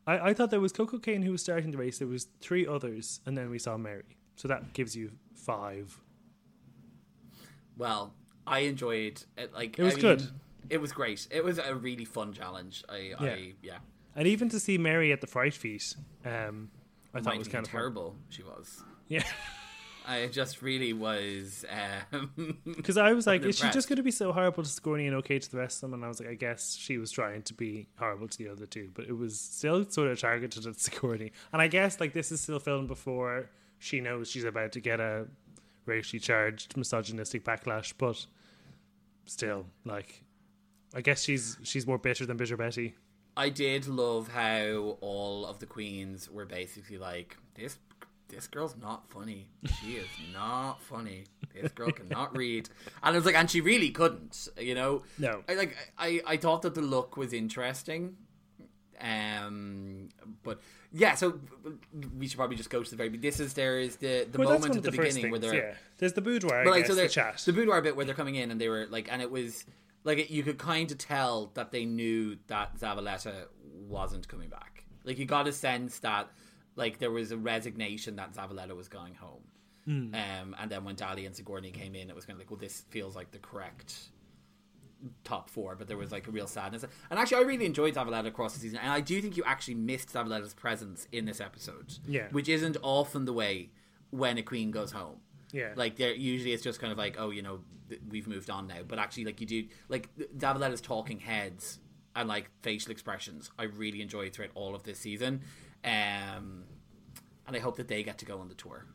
I? 0.05 0.29
I 0.29 0.33
thought 0.33 0.51
there 0.51 0.61
was 0.61 0.73
Koco 0.73 1.01
Caine 1.01 1.21
who 1.21 1.31
was 1.31 1.41
starting 1.41 1.71
the 1.71 1.77
race. 1.77 1.99
There 1.99 2.07
was 2.07 2.27
three 2.41 2.67
others, 2.67 3.21
and 3.25 3.37
then 3.37 3.49
we 3.49 3.59
saw 3.59 3.77
Mary. 3.77 4.17
So 4.35 4.47
that 4.47 4.73
gives 4.73 4.95
you 4.95 5.11
five. 5.35 5.99
Well, 7.77 8.13
I 8.45 8.59
enjoyed 8.59 9.23
it. 9.37 9.53
Like 9.53 9.79
It 9.79 9.83
was 9.83 9.95
I 9.95 9.99
good. 9.99 10.27
It 10.69 10.79
was 10.79 10.91
great. 10.91 11.27
It 11.31 11.43
was 11.43 11.57
a 11.57 11.73
really 11.75 12.05
fun 12.05 12.33
challenge. 12.33 12.83
I, 12.87 12.97
Yeah. 12.97 13.15
I 13.19 13.53
yeah. 13.61 13.77
And 14.19 14.27
even 14.27 14.49
to 14.49 14.59
see 14.59 14.77
Mary 14.77 15.13
at 15.13 15.21
the 15.21 15.27
fright 15.27 15.53
feast, 15.53 15.95
um, 16.25 16.69
I 17.13 17.21
thought 17.21 17.35
it 17.35 17.39
was 17.39 17.47
kind 17.47 17.65
of 17.65 17.71
fun. 17.71 18.11
She 18.27 18.43
was. 18.43 18.83
Yeah, 19.07 19.23
I 20.05 20.27
just 20.27 20.61
really 20.61 20.91
was. 20.91 21.63
Um, 22.11 22.57
because 22.75 22.97
I 22.97 23.13
was 23.13 23.25
like, 23.25 23.43
is 23.43 23.57
she 23.57 23.69
just 23.69 23.87
going 23.87 23.95
to 23.95 24.03
be 24.03 24.11
so 24.11 24.33
horrible 24.33 24.61
to 24.61 24.69
Sigourney 24.69 25.07
and 25.07 25.15
okay 25.15 25.39
to 25.39 25.49
the 25.49 25.57
rest 25.57 25.77
of 25.77 25.81
them? 25.89 25.93
And 25.93 26.03
I 26.03 26.09
was 26.09 26.19
like, 26.19 26.27
I 26.27 26.33
guess 26.33 26.75
she 26.75 26.97
was 26.97 27.11
trying 27.11 27.43
to 27.43 27.53
be 27.53 27.87
horrible 27.95 28.27
to 28.27 28.37
the 28.37 28.49
other 28.49 28.65
two, 28.65 28.91
but 28.93 29.05
it 29.05 29.17
was 29.17 29.39
still 29.39 29.89
sort 29.89 30.09
of 30.11 30.19
targeted 30.19 30.67
at 30.67 30.77
Sigourney. 30.81 31.31
And 31.53 31.61
I 31.61 31.69
guess 31.69 32.01
like 32.01 32.11
this 32.11 32.29
is 32.29 32.41
still 32.41 32.59
filmed 32.59 32.89
before 32.89 33.49
she 33.77 34.01
knows 34.01 34.29
she's 34.29 34.43
about 34.43 34.73
to 34.73 34.81
get 34.81 34.99
a 34.99 35.27
racially 35.85 36.19
charged 36.19 36.75
misogynistic 36.75 37.45
backlash, 37.45 37.93
but 37.97 38.25
still, 39.23 39.65
like, 39.85 40.25
I 40.93 40.99
guess 40.99 41.23
she's 41.23 41.55
she's 41.63 41.87
more 41.87 41.97
bitter 41.97 42.25
than 42.25 42.35
bitter 42.35 42.57
Betty. 42.57 42.95
I 43.39 43.49
did 43.49 43.87
love 43.87 44.27
how 44.27 44.97
all 45.01 45.45
of 45.45 45.59
the 45.59 45.65
queens 45.65 46.29
were 46.29 46.45
basically 46.45 46.97
like 46.97 47.37
this. 47.55 47.77
This 48.27 48.45
girl's 48.47 48.75
not 48.79 49.09
funny. 49.09 49.49
She 49.79 49.93
is 49.93 50.07
not 50.33 50.81
funny. 50.83 51.23
This 51.53 51.71
girl 51.71 51.91
cannot 51.91 52.35
read, 52.37 52.69
and 53.01 53.15
it 53.15 53.17
was 53.17 53.25
like, 53.25 53.35
and 53.35 53.49
she 53.49 53.61
really 53.61 53.89
couldn't. 53.89 54.49
You 54.59 54.75
know, 54.75 55.03
No. 55.17 55.43
I 55.49 55.53
like. 55.55 55.75
I 55.97 56.21
I 56.33 56.37
thought 56.37 56.61
that 56.63 56.75
the 56.75 56.81
look 56.95 57.17
was 57.17 57.33
interesting, 57.33 58.17
um, 59.01 60.09
but 60.43 60.59
yeah. 60.91 61.15
So 61.15 61.39
we 62.17 62.27
should 62.27 62.37
probably 62.37 62.55
just 62.57 62.69
go 62.69 62.83
to 62.83 62.89
the 62.89 62.95
very. 62.95 63.09
This 63.17 63.39
is 63.39 63.53
there 63.53 63.79
is 63.79 63.95
the 63.97 64.27
the 64.31 64.37
Well, 64.37 64.49
moment 64.51 64.75
at 64.75 64.83
the, 64.83 64.91
the 64.91 64.97
beginning 64.97 65.31
where 65.31 65.39
things. 65.39 65.51
they're 65.53 65.69
Yeah, 65.71 65.75
there's 65.97 66.13
the 66.13 66.21
boudoir. 66.21 66.63
but 66.63 66.69
I 66.69 66.71
like 66.73 66.81
guess, 66.87 66.95
so 66.95 67.01
the 67.01 67.07
chat. 67.09 67.37
the 67.45 67.53
boudoir 67.53 67.81
bit 67.81 67.95
where 67.95 68.05
they're 68.05 68.15
coming 68.15 68.35
in 68.35 68.51
and 68.51 68.59
they 68.61 68.69
were 68.69 68.85
like 68.89 69.07
and 69.11 69.21
it 69.21 69.31
was 69.31 69.65
like 70.03 70.29
you 70.29 70.43
could 70.43 70.57
kind 70.57 70.91
of 70.91 70.97
tell 70.97 71.51
that 71.55 71.71
they 71.71 71.85
knew 71.85 72.37
that 72.47 72.77
Zavaleta 72.79 73.45
wasn't 73.63 74.27
coming 74.27 74.49
back 74.49 74.85
like 75.03 75.17
you 75.19 75.25
got 75.25 75.47
a 75.47 75.51
sense 75.53 75.99
that 75.99 76.29
like 76.75 76.99
there 76.99 77.11
was 77.11 77.31
a 77.31 77.37
resignation 77.37 78.15
that 78.17 78.33
Zavaleta 78.33 78.75
was 78.75 78.87
going 78.87 79.15
home 79.15 79.43
Hmm. 79.85 80.13
um, 80.13 80.55
and 80.59 80.69
then 80.69 80.83
when 80.83 80.95
Dahli 80.97 81.25
and 81.25 81.33
Sigourney 81.35 81.71
came 81.71 81.95
in 81.95 82.09
it 82.09 82.15
was 82.15 82.25
kind 82.25 82.35
of 82.35 82.39
like 82.41 82.51
well 82.51 82.59
this 82.59 82.81
feels 82.89 83.15
like 83.15 83.31
the 83.31 83.39
correct 83.39 84.09
top 85.23 85.49
four 85.49 85.75
but 85.75 85.87
there 85.87 85.97
was 85.97 86.11
like 86.11 86.27
a 86.27 86.31
real 86.31 86.45
sadness 86.47 86.83
and 87.09 87.17
actually 87.19 87.37
I 87.37 87.47
really 87.47 87.65
enjoyed 87.65 87.95
Zavaleta 87.95 88.27
across 88.27 88.53
the 88.53 88.59
season 88.59 88.79
and 88.79 88.91
I 88.91 88.99
do 88.99 89.21
think 89.21 89.37
you 89.37 89.43
actually 89.45 89.75
missed 89.75 90.09
Zavaleta's 90.13 90.53
presence 90.53 91.07
in 91.13 91.23
this 91.25 91.39
episode 91.39 91.93
Yeah. 92.07 92.27
which 92.31 92.49
isn't 92.49 92.75
often 92.83 93.23
the 93.25 93.31
way 93.33 93.69
when 94.09 94.37
a 94.37 94.43
queen 94.43 94.71
goes 94.71 94.91
home 94.91 95.21
Yeah. 95.51 95.73
like 95.75 95.95
there 95.97 96.13
usually 96.13 96.53
it's 96.53 96.63
just 96.63 96.79
kind 96.79 96.91
of 96.91 96.97
like 96.97 97.15
oh 97.19 97.29
you 97.31 97.41
know 97.41 97.59
th- 97.89 98.01
we've 98.09 98.27
moved 98.27 98.49
on 98.49 98.67
now 98.67 98.81
but 98.87 98.99
actually 98.99 99.25
like 99.25 99.41
you 99.41 99.47
do 99.47 99.63
like 99.87 100.09
Zavaleta's 100.37 100.81
talking 100.81 101.19
heads 101.19 101.79
and 102.15 102.27
like 102.29 102.49
facial 102.61 102.91
expressions 102.91 103.49
I 103.57 103.63
really 103.63 104.01
enjoyed 104.01 104.33
throughout 104.33 104.51
all 104.55 104.75
of 104.75 104.83
this 104.83 104.99
season 104.99 105.41
um 105.83 106.63
and 107.47 107.55
I 107.55 107.59
hope 107.59 107.77
that 107.77 107.87
they 107.87 108.03
get 108.03 108.17
to 108.19 108.25
go 108.25 108.39
on 108.39 108.47
the 108.47 108.55
tour 108.55 108.85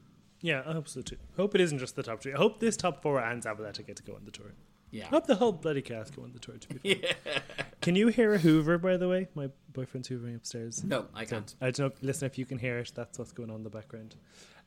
Yeah, 0.43 0.63
I 0.67 0.73
hope 0.73 0.87
so 0.89 1.01
too. 1.03 1.17
Hope 1.37 1.55
it 1.55 1.61
isn't 1.61 1.79
just 1.79 1.97
the 1.97 2.03
top 2.03 2.21
three. 2.23 2.35
I 2.35 2.37
hope 2.37 2.61
this 2.61 2.77
top 2.77 3.03
four 3.03 3.19
and 3.21 3.43
Zavaleta 3.43 3.85
get 3.87 3.97
to 3.97 4.03
go 4.03 4.15
on 4.15 4.25
the 4.25 4.31
tour. 4.31 4.53
Yeah. 4.91 5.09
Not 5.11 5.27
the 5.27 5.35
whole 5.37 5.51
bloody 5.53 5.83
cast 5.83 6.15
go 6.15 6.23
on 6.23 6.33
the 6.33 6.39
tour. 6.39 6.57
To 6.59 6.69
be 6.69 6.95
fair. 6.95 7.15
Can 7.81 7.97
you 7.97 8.09
hear 8.09 8.33
a 8.35 8.39
Hoover? 8.39 8.79
By 8.79 8.97
the 8.97 9.09
way, 9.09 9.27
my 9.35 9.49
boyfriend's 9.73 10.09
hoovering 10.09 10.37
upstairs. 10.37 10.85
No, 10.85 11.07
I 11.15 11.25
So, 11.25 11.31
can't. 11.37 11.55
I 11.61 11.71
don't 11.73 11.79
know. 11.93 11.99
Listen, 12.07 12.27
if 12.27 12.39
you 12.39 12.47
can 12.47 12.59
hear 12.59 12.79
it, 12.79 12.93
that's 12.95 13.19
what's 13.19 13.33
going 13.33 13.51
on 13.51 13.57
in 13.57 13.63
the 13.65 13.71
background. 13.71 14.15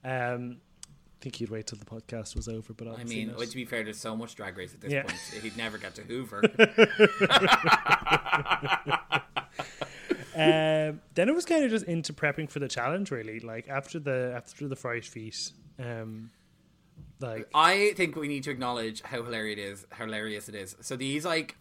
Um, 0.03 0.57
I 1.19 1.23
think 1.23 1.41
you'd 1.41 1.49
wait 1.49 1.65
till 1.67 1.79
the 1.79 1.85
podcast 1.85 2.35
was 2.35 2.47
over, 2.47 2.73
but 2.73 2.87
I 2.87 3.03
mean, 3.03 3.29
not. 3.29 3.37
well, 3.37 3.47
to 3.47 3.55
be 3.55 3.65
fair, 3.65 3.83
there's 3.83 3.97
so 3.99 4.15
much 4.15 4.35
drag 4.35 4.55
race 4.55 4.73
at 4.75 4.81
this 4.81 4.91
Yeah. 4.93 5.01
point. 5.01 5.17
He'd 5.41 5.57
never 5.57 5.77
get 5.79 5.95
to 5.95 6.03
Hoover. 6.03 6.43
Um, 10.35 11.01
then 11.15 11.29
it 11.29 11.33
was 11.33 11.45
kind 11.45 11.63
of 11.65 11.71
just 11.71 11.85
into 11.85 12.13
prepping 12.13 12.49
for 12.49 12.59
the 12.59 12.67
challenge, 12.67 13.09
really. 13.09 13.39
Like 13.39 13.67
after 13.69 13.97
the 13.99 14.33
after 14.35 14.67
the 14.67 14.75
fright 14.75 15.03
feet, 15.05 15.51
um, 15.79 16.29
like 17.19 17.49
I 17.55 17.93
think 17.95 18.15
we 18.15 18.27
need 18.27 18.43
to 18.43 18.51
acknowledge 18.51 19.01
how 19.01 19.23
hilarious 19.23 19.57
it 19.57 19.61
is. 19.63 19.85
How 19.91 20.05
Hilarious 20.05 20.49
it 20.49 20.53
is. 20.55 20.75
So 20.81 20.95
these 20.95 21.25
like 21.25 21.55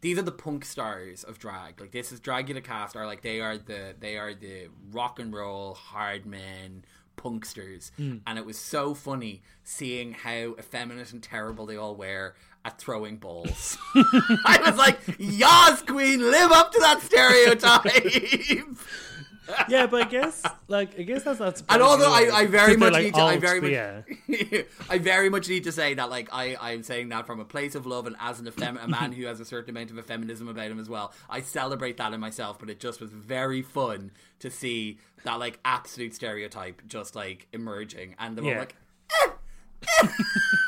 these 0.00 0.16
are 0.18 0.22
the 0.22 0.32
punk 0.32 0.64
stars 0.64 1.24
of 1.24 1.38
drag. 1.38 1.78
Like 1.78 1.92
this 1.92 2.10
is 2.10 2.20
Dragula 2.20 2.64
cast 2.64 2.96
are 2.96 3.04
like 3.06 3.20
they 3.20 3.40
are 3.42 3.58
the 3.58 3.94
they 4.00 4.16
are 4.16 4.32
the 4.32 4.68
rock 4.90 5.18
and 5.18 5.30
roll 5.34 5.74
hard 5.74 6.24
men 6.24 6.86
punksters. 7.16 7.90
Hmm. 7.96 8.18
And 8.26 8.38
it 8.38 8.46
was 8.46 8.58
so 8.58 8.94
funny 8.94 9.42
seeing 9.64 10.12
how 10.12 10.54
effeminate 10.58 11.12
and 11.12 11.22
terrible 11.22 11.66
they 11.66 11.76
all 11.76 11.94
were 11.94 12.34
at 12.64 12.78
throwing 12.78 13.16
balls. 13.16 13.76
I 13.94 14.62
was 14.64 14.76
like, 14.76 14.98
Yas 15.18 15.82
Queen, 15.82 16.20
live 16.20 16.52
up 16.52 16.72
to 16.72 16.78
that 16.80 17.00
stereotype. 17.02 18.76
Yeah, 19.68 19.86
but 19.86 20.06
I 20.06 20.08
guess 20.08 20.42
like 20.68 20.98
I 20.98 21.02
guess 21.02 21.22
that's 21.24 21.40
not. 21.40 21.48
And 21.48 21.56
surprising 21.58 21.82
although 21.82 22.12
I, 22.12 22.30
I 22.40 22.46
very 22.46 22.76
'cause 22.76 22.80
they're, 22.80 22.90
much 22.90 22.92
like, 22.92 23.04
need 23.04 23.14
to, 23.14 23.20
I 23.20 23.36
very 23.38 23.60
much, 23.60 23.70
yeah. 23.70 24.62
I 24.90 24.98
very 24.98 25.28
much 25.28 25.48
need 25.48 25.64
to 25.64 25.72
say 25.72 25.94
that, 25.94 26.10
like, 26.10 26.28
I, 26.32 26.56
I'm 26.60 26.82
saying 26.82 27.08
that 27.10 27.26
from 27.26 27.40
a 27.40 27.44
place 27.44 27.74
of 27.74 27.84
love 27.86 28.06
and 28.06 28.14
as 28.20 28.38
an 28.40 28.46
effem- 28.46 28.82
a 28.82 28.88
man 28.88 29.12
who 29.12 29.26
has 29.26 29.40
a 29.40 29.44
certain 29.44 29.70
amount 29.76 29.90
of 29.90 29.98
a 29.98 30.02
feminism 30.02 30.48
about 30.48 30.70
him 30.70 30.78
as 30.78 30.88
well. 30.88 31.12
I 31.28 31.40
celebrate 31.40 31.96
that 31.96 32.12
in 32.12 32.20
myself, 32.20 32.58
but 32.58 32.70
it 32.70 32.78
just 32.80 33.00
was 33.00 33.10
very 33.10 33.62
fun 33.62 34.12
to 34.40 34.50
see 34.50 34.98
that, 35.24 35.38
like, 35.38 35.58
absolute 35.64 36.14
stereotype 36.14 36.82
just, 36.86 37.14
like, 37.16 37.48
emerging. 37.52 38.14
And 38.18 38.36
they 38.38 38.42
were 38.42 38.50
Yeah. 38.52 38.58
like, 38.60 38.76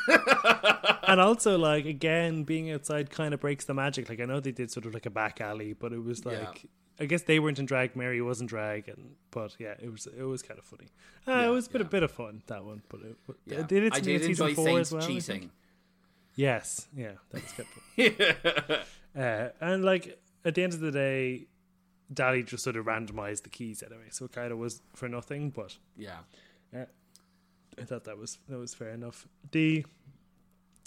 and 1.07 1.21
also 1.21 1.57
like 1.57 1.85
again 1.85 2.43
being 2.43 2.71
outside 2.71 3.09
kind 3.09 3.33
of 3.33 3.39
breaks 3.39 3.63
the 3.65 3.73
magic 3.73 4.09
like 4.09 4.19
i 4.19 4.25
know 4.25 4.39
they 4.41 4.51
did 4.51 4.69
sort 4.69 4.85
of 4.85 4.93
like 4.93 5.05
a 5.05 5.09
back 5.09 5.39
alley 5.39 5.71
but 5.73 5.93
it 5.93 6.03
was 6.03 6.25
like 6.25 6.63
Yeah. 6.63 6.69
I 6.99 7.05
guess 7.05 7.23
they 7.23 7.39
weren't 7.39 7.59
in 7.59 7.65
drag 7.65 7.95
mary 7.95 8.21
wasn't 8.21 8.49
drag 8.49 8.87
and 8.87 9.15
but 9.31 9.55
yeah 9.59 9.73
it 9.81 9.91
was 9.91 10.07
it 10.07 10.23
was 10.23 10.41
kind 10.41 10.57
of 10.59 10.65
funny 10.65 10.87
uh, 11.27 11.31
Yeah, 11.31 11.47
it 11.47 11.49
was 11.49 11.67
a 11.67 11.69
bit, 11.71 11.81
yeah. 11.81 11.87
a 11.87 11.89
bit 11.89 12.03
of 12.03 12.11
fun 12.11 12.41
that 12.47 12.63
one 12.63 12.81
but 12.89 13.01
it, 13.01 13.17
yeah. 13.45 13.57
they 13.57 13.63
did 13.63 13.83
it 13.83 13.93
I 13.93 13.97
in 13.97 14.03
did 14.03 14.23
season 14.23 14.47
enjoy 14.47 14.55
four 14.55 14.65
Saints 14.65 14.89
as 14.89 14.93
well 14.93 15.07
cheating. 15.07 15.51
yes 16.35 16.87
yeah 16.95 17.11
that 17.31 17.41
was 17.43 17.53
good 17.97 18.85
uh, 19.21 19.49
and 19.61 19.83
like 19.85 20.19
at 20.43 20.55
the 20.55 20.63
end 20.63 20.73
of 20.73 20.79
the 20.79 20.91
day 20.91 21.47
Dahli 22.13 22.45
just 22.45 22.63
sort 22.63 22.75
of 22.75 22.85
randomized 22.85 23.43
the 23.43 23.49
keys 23.49 23.81
anyway 23.83 24.07
so 24.11 24.25
it 24.25 24.31
kind 24.31 24.51
of 24.51 24.57
was 24.57 24.81
for 24.93 25.09
nothing 25.09 25.49
but 25.49 25.77
Yeah. 25.97 26.19
yeah, 26.73 26.85
I 27.79 27.83
thought 27.83 28.03
that 28.05 28.17
was 28.17 28.37
that 28.47 28.57
was 28.57 28.73
fair 28.73 28.89
enough. 28.91 29.27
The 29.51 29.85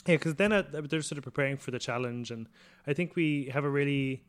yeah, 0.07 0.15
because 0.15 0.37
then 0.37 0.53
uh, 0.53 0.63
they're 0.71 1.03
sort 1.03 1.19
of 1.19 1.25
preparing 1.25 1.59
for 1.59 1.71
the 1.71 1.79
challenge, 1.79 2.31
and 2.31 2.49
I 2.87 2.95
think 2.95 3.15
we 3.15 3.51
have 3.53 3.65
a 3.65 3.69
really 3.69 4.23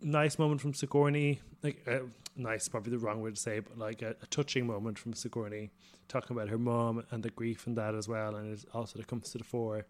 nice 0.00 0.38
moment 0.38 0.60
from 0.60 0.74
Sigourney. 0.74 1.40
Like 1.62 1.82
uh, 1.86 2.00
nice, 2.36 2.68
probably 2.68 2.92
the 2.92 2.98
wrong 2.98 3.20
word 3.20 3.36
to 3.36 3.40
say, 3.40 3.60
but 3.60 3.78
like 3.78 4.02
a, 4.02 4.10
a 4.22 4.26
touching 4.26 4.66
moment 4.66 4.98
from 4.98 5.12
Sigourney, 5.14 5.70
talking 6.08 6.36
about 6.36 6.48
her 6.48 6.58
mom 6.58 7.04
and 7.10 7.22
the 7.22 7.30
grief 7.30 7.66
and 7.66 7.76
that 7.76 7.94
as 7.94 8.08
well, 8.08 8.36
and 8.36 8.52
it 8.52 8.64
also 8.72 8.98
that 8.98 9.06
comes 9.06 9.30
to 9.30 9.38
the 9.38 9.44
fore. 9.44 9.86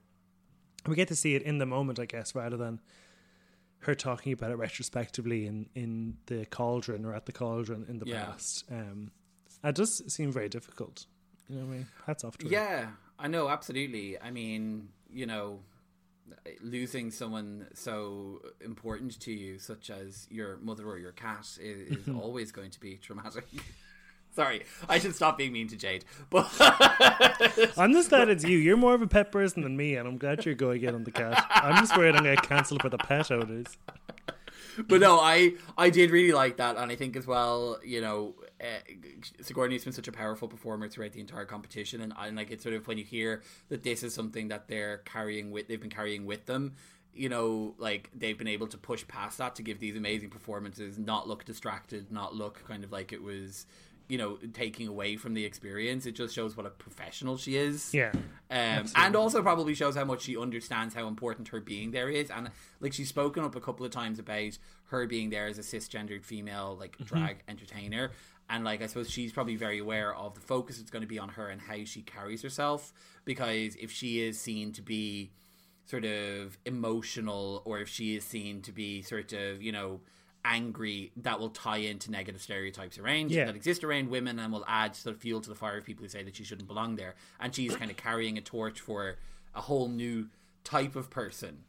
We 0.86 0.94
get 0.94 1.08
to 1.08 1.16
see 1.16 1.34
it 1.34 1.42
in 1.42 1.58
the 1.58 1.66
moment, 1.66 1.98
I 1.98 2.06
guess, 2.06 2.34
rather 2.34 2.56
than 2.56 2.80
her 3.80 3.94
talking 3.94 4.32
about 4.32 4.50
it 4.50 4.54
retrospectively 4.56 5.46
in 5.46 5.68
in 5.74 6.16
the 6.26 6.46
cauldron 6.46 7.04
or 7.04 7.14
at 7.14 7.26
the 7.26 7.32
cauldron 7.32 7.84
in 7.88 7.98
the 7.98 8.06
Yeah. 8.06 8.26
past. 8.26 8.64
Um, 8.70 9.10
it 9.64 9.74
does 9.74 10.02
seem 10.12 10.30
very 10.32 10.48
difficult. 10.48 11.06
You 11.48 11.56
know 11.56 11.64
what 11.66 11.72
I 11.72 11.76
mean? 11.78 11.86
Hats 12.06 12.24
off 12.24 12.38
to 12.38 12.46
her. 12.46 12.52
Yeah, 12.52 12.90
I 13.18 13.28
know, 13.28 13.48
absolutely. 13.48 14.20
I 14.20 14.30
mean, 14.30 14.88
you 15.10 15.26
know, 15.26 15.60
losing 16.62 17.10
someone 17.10 17.66
so 17.74 18.42
important 18.60 19.18
to 19.20 19.32
you, 19.32 19.58
such 19.58 19.90
as 19.90 20.26
your 20.30 20.58
mother 20.58 20.86
or 20.86 20.98
your 20.98 21.12
cat, 21.12 21.46
is, 21.60 21.98
is 21.98 22.08
always 22.20 22.52
going 22.52 22.70
to 22.70 22.80
be 22.80 22.96
traumatic. 22.96 23.46
Sorry, 24.34 24.64
I 24.86 24.98
should 24.98 25.14
stop 25.14 25.38
being 25.38 25.52
mean 25.52 25.66
to 25.68 25.76
Jade. 25.76 26.04
But 26.28 26.46
I'm 27.78 27.92
just 27.94 28.10
glad 28.10 28.28
it's 28.28 28.44
you. 28.44 28.58
You're 28.58 28.76
more 28.76 28.94
of 28.94 29.00
a 29.00 29.06
pet 29.06 29.32
person 29.32 29.62
than 29.62 29.78
me, 29.78 29.96
and 29.96 30.06
I'm 30.06 30.18
glad 30.18 30.44
you're 30.44 30.54
going 30.54 30.82
in 30.82 30.94
on 30.94 31.04
the 31.04 31.10
cat. 31.10 31.46
I'm 31.48 31.76
just 31.76 31.96
worried 31.96 32.14
I'm 32.14 32.22
going 32.22 32.36
to 32.36 32.42
cancel 32.42 32.78
for 32.78 32.90
the 32.90 32.98
pet 32.98 33.30
owners. 33.30 33.78
but 34.88 35.00
no, 35.00 35.18
I 35.18 35.54
I 35.78 35.88
did 35.88 36.10
really 36.10 36.32
like 36.32 36.58
that, 36.58 36.76
and 36.76 36.92
I 36.92 36.96
think 36.96 37.16
as 37.16 37.26
well, 37.26 37.78
you 37.82 38.02
know, 38.02 38.34
uh, 38.60 38.78
Sigourney's 39.42 39.84
been 39.84 39.92
such 39.92 40.08
a 40.08 40.12
powerful 40.12 40.48
performer 40.48 40.88
throughout 40.88 41.12
the 41.12 41.20
entire 41.20 41.44
competition, 41.44 42.00
and, 42.00 42.12
and 42.18 42.36
like 42.36 42.50
it's 42.50 42.62
sort 42.62 42.74
of 42.74 42.86
when 42.86 42.98
you 42.98 43.04
hear 43.04 43.42
that 43.68 43.82
this 43.82 44.02
is 44.02 44.14
something 44.14 44.48
that 44.48 44.68
they're 44.68 44.98
carrying 44.98 45.50
with, 45.50 45.68
they've 45.68 45.80
been 45.80 45.90
carrying 45.90 46.26
with 46.26 46.46
them. 46.46 46.74
You 47.12 47.30
know, 47.30 47.74
like 47.78 48.10
they've 48.14 48.36
been 48.36 48.46
able 48.46 48.66
to 48.66 48.76
push 48.76 49.06
past 49.08 49.38
that 49.38 49.54
to 49.56 49.62
give 49.62 49.80
these 49.80 49.96
amazing 49.96 50.28
performances, 50.28 50.98
not 50.98 51.26
look 51.26 51.46
distracted, 51.46 52.12
not 52.12 52.34
look 52.34 52.62
kind 52.68 52.84
of 52.84 52.92
like 52.92 53.10
it 53.10 53.22
was, 53.22 53.64
you 54.06 54.18
know, 54.18 54.36
taking 54.52 54.86
away 54.86 55.16
from 55.16 55.32
the 55.32 55.46
experience. 55.46 56.04
It 56.04 56.12
just 56.12 56.34
shows 56.34 56.58
what 56.58 56.66
a 56.66 56.70
professional 56.70 57.38
she 57.38 57.56
is. 57.56 57.94
Yeah. 57.94 58.12
Um, 58.50 58.86
and 58.94 59.16
also 59.16 59.40
probably 59.40 59.74
shows 59.74 59.96
how 59.96 60.04
much 60.04 60.22
she 60.22 60.36
understands 60.36 60.94
how 60.94 61.08
important 61.08 61.48
her 61.48 61.60
being 61.60 61.90
there 61.90 62.10
is, 62.10 62.30
and 62.30 62.50
like 62.80 62.92
she's 62.92 63.08
spoken 63.08 63.44
up 63.44 63.56
a 63.56 63.60
couple 63.60 63.86
of 63.86 63.92
times 63.92 64.18
about 64.18 64.58
her 64.90 65.06
being 65.06 65.30
there 65.30 65.46
as 65.46 65.58
a 65.58 65.62
cisgendered 65.62 66.22
female 66.22 66.76
like 66.78 66.98
drag 66.98 67.38
entertainer, 67.48 68.10
and 68.48 68.64
like 68.64 68.82
I 68.82 68.86
suppose 68.86 69.10
she's 69.10 69.32
probably 69.32 69.56
very 69.56 69.78
aware 69.78 70.14
of 70.14 70.34
the 70.34 70.40
focus 70.40 70.80
it's 70.80 70.90
going 70.90 71.02
to 71.02 71.08
be 71.08 71.18
on 71.18 71.30
her 71.30 71.48
and 71.48 71.60
how 71.60 71.84
she 71.84 72.02
carries 72.02 72.42
herself, 72.42 72.92
because 73.24 73.74
if 73.76 73.90
she 73.90 74.20
is 74.20 74.38
seen 74.40 74.72
to 74.72 74.82
be 74.82 75.30
sort 75.84 76.04
of 76.04 76.58
emotional, 76.64 77.62
or 77.64 77.80
if 77.80 77.88
she 77.88 78.16
is 78.16 78.24
seen 78.24 78.60
to 78.62 78.72
be 78.72 79.02
sort 79.02 79.32
of 79.32 79.62
you 79.62 79.72
know 79.72 80.00
angry, 80.44 81.10
that 81.16 81.40
will 81.40 81.48
tie 81.50 81.78
into 81.78 82.08
negative 82.08 82.40
stereotypes 82.40 82.98
around 82.98 83.32
Yeah. 83.32 83.46
that 83.46 83.56
exist 83.56 83.82
around 83.82 84.10
women 84.10 84.38
and 84.38 84.52
will 84.52 84.64
add 84.68 84.94
sort 84.94 85.16
of 85.16 85.20
fuel 85.20 85.40
to 85.40 85.48
the 85.48 85.56
fire 85.56 85.76
of 85.78 85.84
people 85.84 86.04
who 86.04 86.08
say 86.08 86.22
that 86.22 86.36
she 86.36 86.44
shouldn't 86.44 86.68
belong 86.68 86.94
there. 86.94 87.16
And 87.40 87.52
she's 87.52 87.74
kind 87.74 87.90
of 87.90 87.96
carrying 87.96 88.38
a 88.38 88.40
torch 88.40 88.78
for 88.80 89.16
a 89.56 89.60
whole 89.60 89.88
new 89.88 90.28
type 90.62 90.94
of 90.94 91.10
person 91.10 91.64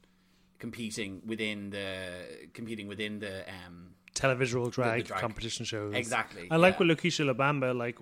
competing 0.59 1.21
within 1.25 1.69
the 1.71 2.49
competing 2.53 2.87
within 2.87 3.19
the 3.19 3.41
um 3.49 3.89
Televisual 4.17 4.71
drag, 4.71 5.05
drag. 5.05 5.21
competition 5.21 5.63
shows. 5.65 5.93
Exactly, 5.93 6.47
I 6.49 6.55
like 6.55 6.79
yeah. 6.79 6.87
with 6.87 6.97
Luquisha 6.97 7.31
Lubamba, 7.31 7.77
like, 7.77 7.97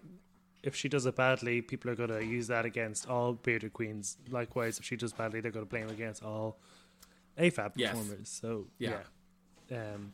if 0.64 0.76
she 0.76 0.88
does 0.90 1.06
it 1.06 1.16
badly, 1.16 1.62
people 1.62 1.92
are 1.92 1.96
going 1.96 2.10
to 2.10 2.24
use 2.24 2.48
that 2.48 2.66
against 2.66 3.08
all 3.10 3.34
bearded 3.34 3.74
queens. 3.74 4.18
Likewise, 4.30 4.80
if 4.80 4.86
she 4.86 4.96
does 4.96 5.14
badly, 5.14 5.42
they're 5.42 5.52
going 5.52 5.66
to 5.66 5.70
blame 5.70 5.90
against 5.90 6.24
all 6.24 6.58
AFAB 7.38 7.74
Yes. 7.76 7.92
performers. 7.92 8.30
So, 8.30 8.68
yeah. 8.80 9.00
Yeah. 9.70 9.78
Um, 9.94 10.14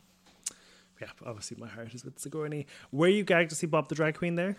yeah, 1.00 1.08
obviously 1.26 1.56
my 1.58 1.68
heart 1.68 1.94
is 1.94 2.04
with 2.04 2.18
Sigourney. 2.18 2.66
Were 2.90 3.08
you 3.08 3.24
gagged 3.24 3.50
to 3.50 3.56
see 3.56 3.66
Bob 3.66 3.88
the 3.88 3.94
Drag 3.94 4.14
Queen 4.16 4.34
there? 4.34 4.56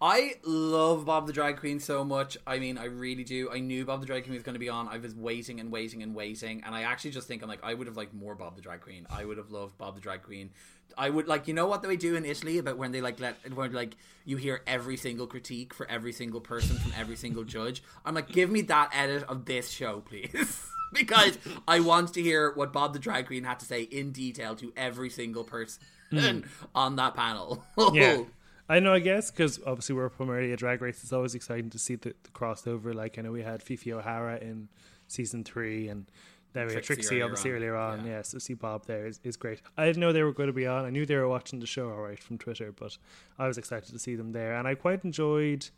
I 0.00 0.34
love 0.44 1.06
Bob 1.06 1.26
the 1.26 1.32
Drag 1.32 1.58
Queen 1.58 1.80
so 1.80 2.04
much. 2.04 2.36
I 2.46 2.58
mean, 2.58 2.78
I 2.78 2.84
really 2.84 3.24
do. 3.24 3.50
I 3.50 3.60
knew 3.60 3.84
Bob 3.84 4.00
the 4.00 4.06
Drag 4.06 4.24
Queen 4.24 4.34
was 4.34 4.42
going 4.42 4.54
to 4.54 4.60
be 4.60 4.68
on. 4.68 4.88
I 4.88 4.98
was 4.98 5.14
waiting 5.14 5.60
and 5.60 5.70
waiting 5.70 6.02
and 6.02 6.14
waiting, 6.14 6.62
and 6.64 6.74
I 6.74 6.82
actually 6.82 7.12
just 7.12 7.28
think 7.28 7.42
I'm 7.42 7.48
like, 7.48 7.62
I 7.62 7.74
would 7.74 7.86
have 7.86 7.96
liked 7.96 8.12
more 8.12 8.34
Bob 8.34 8.56
the 8.56 8.62
Drag 8.62 8.80
Queen. 8.80 9.06
I 9.10 9.24
would 9.24 9.38
have 9.38 9.50
loved 9.50 9.78
Bob 9.78 9.94
the 9.94 10.00
Drag 10.00 10.22
Queen. 10.22 10.50
I 10.98 11.10
would 11.10 11.26
like, 11.26 11.48
you 11.48 11.54
know 11.54 11.66
what 11.66 11.82
they 11.82 11.96
do 11.96 12.16
in 12.16 12.24
Italy 12.24 12.58
about 12.58 12.76
when 12.76 12.92
they 12.92 13.00
like 13.00 13.18
let 13.18 13.36
when 13.54 13.72
like 13.72 13.96
you 14.24 14.36
hear 14.36 14.62
every 14.66 14.96
single 14.96 15.26
critique 15.26 15.72
for 15.72 15.90
every 15.90 16.12
single 16.12 16.40
person 16.40 16.76
from 16.76 16.92
every 16.98 17.16
single 17.16 17.44
judge. 17.44 17.82
I'm 18.04 18.14
like, 18.14 18.28
give 18.28 18.50
me 18.50 18.62
that 18.62 18.90
edit 18.92 19.24
of 19.24 19.46
this 19.46 19.70
show, 19.70 20.00
please. 20.00 20.66
because 20.92 21.38
I 21.66 21.80
want 21.80 22.14
to 22.14 22.22
hear 22.22 22.52
what 22.52 22.72
Bob 22.72 22.92
the 22.92 22.98
Drag 22.98 23.26
Queen 23.26 23.44
had 23.44 23.60
to 23.60 23.66
say 23.66 23.82
in 23.82 24.12
detail 24.12 24.54
to 24.56 24.72
every 24.76 25.10
single 25.10 25.44
person 25.44 25.82
hmm. 26.10 26.40
on 26.74 26.96
that 26.96 27.14
panel. 27.14 27.64
Yeah. 27.92 28.22
I 28.68 28.80
know, 28.80 28.94
I 28.94 28.98
guess, 28.98 29.30
because 29.30 29.60
obviously 29.66 29.94
we're 29.94 30.08
primarily 30.08 30.52
a 30.52 30.56
drag 30.56 30.80
race. 30.80 31.02
It's 31.02 31.12
always 31.12 31.34
exciting 31.34 31.70
to 31.70 31.78
see 31.78 31.96
the, 31.96 32.14
the 32.22 32.30
crossover. 32.30 32.94
Like, 32.94 33.18
I 33.18 33.22
know 33.22 33.32
we 33.32 33.42
had 33.42 33.62
Fifi 33.62 33.92
O'Hara 33.92 34.38
in 34.38 34.68
season 35.06 35.44
three, 35.44 35.88
and 35.88 36.06
then 36.54 36.68
we 36.68 36.74
had 36.74 36.82
Trixie 36.82 37.02
Trixie 37.02 37.14
earlier 37.16 37.24
obviously 37.24 37.50
on. 37.50 37.56
earlier 37.56 37.76
on. 37.76 38.06
Yeah. 38.06 38.12
Yeah, 38.12 38.22
so 38.22 38.38
see 38.38 38.54
Bob 38.54 38.86
there 38.86 39.06
is, 39.06 39.20
is 39.22 39.36
great. 39.36 39.60
I 39.76 39.84
didn't 39.84 40.00
know 40.00 40.12
they 40.12 40.22
were 40.22 40.32
going 40.32 40.46
to 40.46 40.54
be 40.54 40.66
on. 40.66 40.84
I 40.84 40.90
knew 40.90 41.04
they 41.04 41.16
were 41.16 41.28
watching 41.28 41.60
the 41.60 41.66
show 41.66 41.90
all 41.90 42.00
right 42.00 42.22
from 42.22 42.38
Twitter, 42.38 42.72
but 42.72 42.96
I 43.38 43.46
was 43.46 43.58
excited 43.58 43.92
to 43.92 43.98
see 43.98 44.14
them 44.14 44.32
there. 44.32 44.54
And 44.54 44.66
I 44.66 44.74
quite 44.74 45.04
enjoyed 45.04 45.68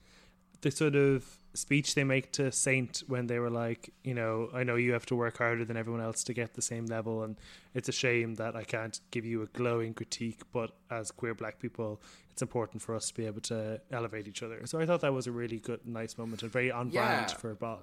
the 0.60 0.70
sort 0.70 0.94
of 0.94 1.38
speech 1.56 1.94
they 1.94 2.04
make 2.04 2.32
to 2.32 2.52
Saint 2.52 3.02
when 3.06 3.26
they 3.26 3.38
were 3.38 3.50
like, 3.50 3.90
you 4.04 4.14
know, 4.14 4.48
I 4.54 4.62
know 4.64 4.76
you 4.76 4.92
have 4.92 5.06
to 5.06 5.16
work 5.16 5.38
harder 5.38 5.64
than 5.64 5.76
everyone 5.76 6.00
else 6.02 6.22
to 6.24 6.32
get 6.34 6.54
the 6.54 6.62
same 6.62 6.86
level, 6.86 7.22
and 7.22 7.36
it's 7.74 7.88
a 7.88 7.92
shame 7.92 8.34
that 8.36 8.54
I 8.56 8.64
can't 8.64 8.98
give 9.10 9.24
you 9.24 9.42
a 9.42 9.46
glowing 9.46 9.94
critique, 9.94 10.42
but 10.52 10.72
as 10.90 11.10
queer 11.10 11.34
black 11.34 11.58
people, 11.58 12.00
it's 12.30 12.42
important 12.42 12.82
for 12.82 12.94
us 12.94 13.08
to 13.08 13.14
be 13.14 13.26
able 13.26 13.40
to 13.42 13.80
elevate 13.90 14.28
each 14.28 14.42
other. 14.42 14.60
So 14.66 14.78
I 14.78 14.86
thought 14.86 15.00
that 15.00 15.12
was 15.12 15.26
a 15.26 15.32
really 15.32 15.58
good, 15.58 15.86
nice 15.86 16.18
moment 16.18 16.42
and 16.42 16.52
very 16.52 16.70
on 16.70 16.90
Yeah. 16.90 17.26
for 17.26 17.54
Bob. 17.54 17.80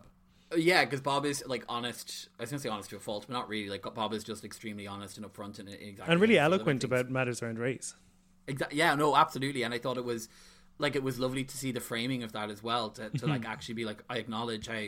Uh, 0.51 0.57
yeah, 0.57 0.83
because 0.85 1.01
Bob 1.01 1.25
is 1.25 1.43
like 1.47 1.65
honest. 1.67 2.29
I 2.39 2.43
was 2.43 2.51
gonna 2.51 2.59
say 2.59 2.69
honest 2.69 2.89
to 2.91 2.97
a 2.97 2.99
fault, 2.99 3.25
but 3.27 3.33
not 3.33 3.49
really. 3.49 3.69
Like 3.69 3.81
Bob 3.93 4.13
is 4.13 4.23
just 4.23 4.43
extremely 4.45 4.85
honest 4.87 5.17
and 5.17 5.25
upfront 5.25 5.59
and 5.59 5.69
exactly 5.69 6.11
and 6.11 6.21
really 6.21 6.35
how 6.35 6.45
he 6.45 6.51
feels 6.51 6.59
eloquent 6.59 6.83
about 6.83 7.09
matters 7.09 7.41
around 7.41 7.59
race. 7.59 7.95
Exa- 8.47 8.67
yeah, 8.73 8.93
no, 8.95 9.15
absolutely. 9.15 9.63
And 9.63 9.73
I 9.73 9.77
thought 9.79 9.97
it 9.97 10.03
was 10.05 10.27
like 10.77 10.95
it 10.95 11.03
was 11.03 11.19
lovely 11.19 11.43
to 11.43 11.57
see 11.57 11.71
the 11.71 11.79
framing 11.79 12.23
of 12.23 12.31
that 12.33 12.49
as 12.49 12.63
well. 12.63 12.89
To, 12.91 13.09
to 13.09 13.27
like 13.27 13.41
mm-hmm. 13.41 13.51
actually 13.51 13.75
be 13.75 13.85
like, 13.85 14.03
I 14.09 14.17
acknowledge 14.17 14.67
how 14.67 14.83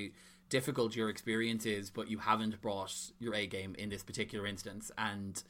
difficult 0.50 0.96
your 0.96 1.10
experience 1.10 1.66
is, 1.66 1.90
but 1.90 2.10
you 2.10 2.20
haven't 2.20 2.62
brought 2.62 3.12
your 3.20 3.34
A 3.34 3.48
game 3.48 3.76
in 3.78 3.90
this 3.90 4.04
particular 4.04 4.46
instance, 4.48 4.92
and 4.98 5.42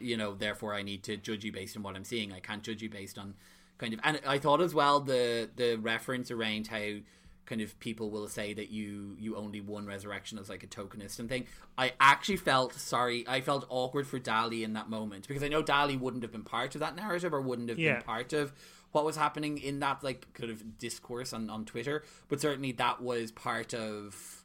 you 0.00 0.16
know, 0.16 0.34
therefore, 0.34 0.74
I 0.74 0.82
need 0.82 1.02
to 1.04 1.16
judge 1.16 1.44
you 1.44 1.52
based 1.52 1.76
on 1.76 1.82
what 1.82 1.96
I'm 1.96 2.04
seeing. 2.04 2.32
I 2.32 2.40
can't 2.40 2.62
judge 2.62 2.82
you 2.82 2.88
based 2.88 3.18
on 3.18 3.34
kind 3.78 3.94
of. 3.94 4.00
And 4.04 4.20
I 4.26 4.38
thought 4.38 4.60
as 4.60 4.74
well 4.74 5.00
the 5.00 5.48
the 5.56 5.76
reference 5.76 6.30
around 6.30 6.68
how 6.68 7.00
kind 7.48 7.62
of 7.62 7.78
people 7.80 8.10
will 8.10 8.28
say 8.28 8.52
that 8.52 8.70
you 8.70 9.16
you 9.18 9.34
only 9.34 9.60
won 9.60 9.86
resurrection 9.86 10.38
as 10.38 10.50
like 10.50 10.62
a 10.62 10.66
tokenist 10.66 11.18
and 11.18 11.30
thing 11.30 11.46
i 11.78 11.92
actually 11.98 12.36
felt 12.36 12.74
sorry 12.74 13.24
i 13.26 13.40
felt 13.40 13.64
awkward 13.70 14.06
for 14.06 14.20
dahli 14.20 14.62
in 14.62 14.74
that 14.74 14.90
moment 14.90 15.26
because 15.26 15.42
i 15.42 15.48
know 15.48 15.62
dahli 15.62 15.98
wouldn't 15.98 16.22
have 16.22 16.30
been 16.30 16.42
part 16.42 16.74
of 16.74 16.82
that 16.82 16.94
narrative 16.94 17.32
or 17.32 17.40
wouldn't 17.40 17.70
have 17.70 17.78
Yeah. 17.78 17.94
been 17.94 18.02
part 18.02 18.34
of 18.34 18.52
what 18.92 19.04
was 19.04 19.16
happening 19.16 19.58
in 19.58 19.80
that 19.80 20.02
like 20.02 20.32
kind 20.34 20.50
of 20.50 20.78
discourse 20.78 21.32
on, 21.32 21.50
on 21.50 21.64
twitter 21.64 22.02
but 22.28 22.40
certainly 22.40 22.72
that 22.72 23.02
was 23.02 23.30
part 23.32 23.74
of 23.74 24.44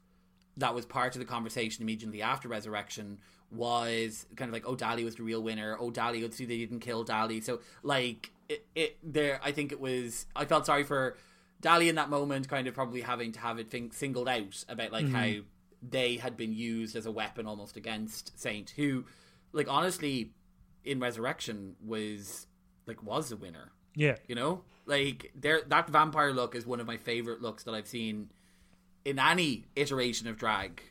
that 0.57 0.75
was 0.75 0.85
part 0.85 1.15
of 1.15 1.19
the 1.19 1.25
conversation 1.25 1.83
immediately 1.83 2.21
after 2.21 2.47
resurrection 2.47 3.17
was 3.51 4.25
kind 4.35 4.49
of 4.49 4.53
like 4.53 4.65
oh 4.65 4.75
dahli 4.75 5.03
was 5.03 5.15
the 5.15 5.23
real 5.23 5.41
winner. 5.41 5.77
Oh 5.79 5.91
dahli 5.91 6.21
let's 6.21 6.37
see 6.37 6.45
they 6.45 6.57
didn't 6.57 6.79
kill 6.79 7.05
dahli. 7.05 7.43
So 7.43 7.59
like 7.83 8.31
it, 8.49 8.65
it 8.75 8.97
there 9.03 9.39
i 9.43 9.51
think 9.51 9.71
it 9.71 9.79
was 9.79 10.25
i 10.35 10.45
felt 10.45 10.65
sorry 10.65 10.83
for 10.83 11.15
dahli 11.61 11.87
in 11.87 11.95
that 11.95 12.09
moment 12.09 12.47
kind 12.49 12.67
of 12.67 12.73
probably 12.73 13.01
having 13.01 13.31
to 13.31 13.39
have 13.39 13.57
it 13.57 13.69
think, 13.69 13.93
singled 13.93 14.27
out 14.27 14.63
about 14.67 14.91
like 14.91 15.05
mm-hmm. 15.05 15.15
how 15.15 15.43
they 15.81 16.17
had 16.17 16.35
been 16.35 16.53
used 16.53 16.95
as 16.95 17.05
a 17.05 17.11
weapon 17.11 17.45
almost 17.45 17.77
against 17.77 18.37
saint 18.39 18.71
who 18.71 19.05
like 19.53 19.67
honestly 19.69 20.31
in 20.83 20.99
resurrection 20.99 21.75
was 21.83 22.47
like 22.85 23.01
was 23.01 23.31
a 23.31 23.37
winner 23.37 23.71
Yeah, 23.95 24.15
you 24.27 24.35
know 24.35 24.61
like 24.85 25.31
there 25.35 25.61
that 25.67 25.87
vampire 25.89 26.33
look 26.33 26.55
is 26.55 26.65
one 26.65 26.79
of 26.81 26.85
my 26.87 26.97
favorite 26.97 27.41
looks 27.41 27.63
that 27.63 27.73
i've 27.73 27.87
seen 27.87 28.29
in 29.05 29.17
any 29.17 29.63
iteration 29.77 30.27
of 30.27 30.35
drag 30.37 30.81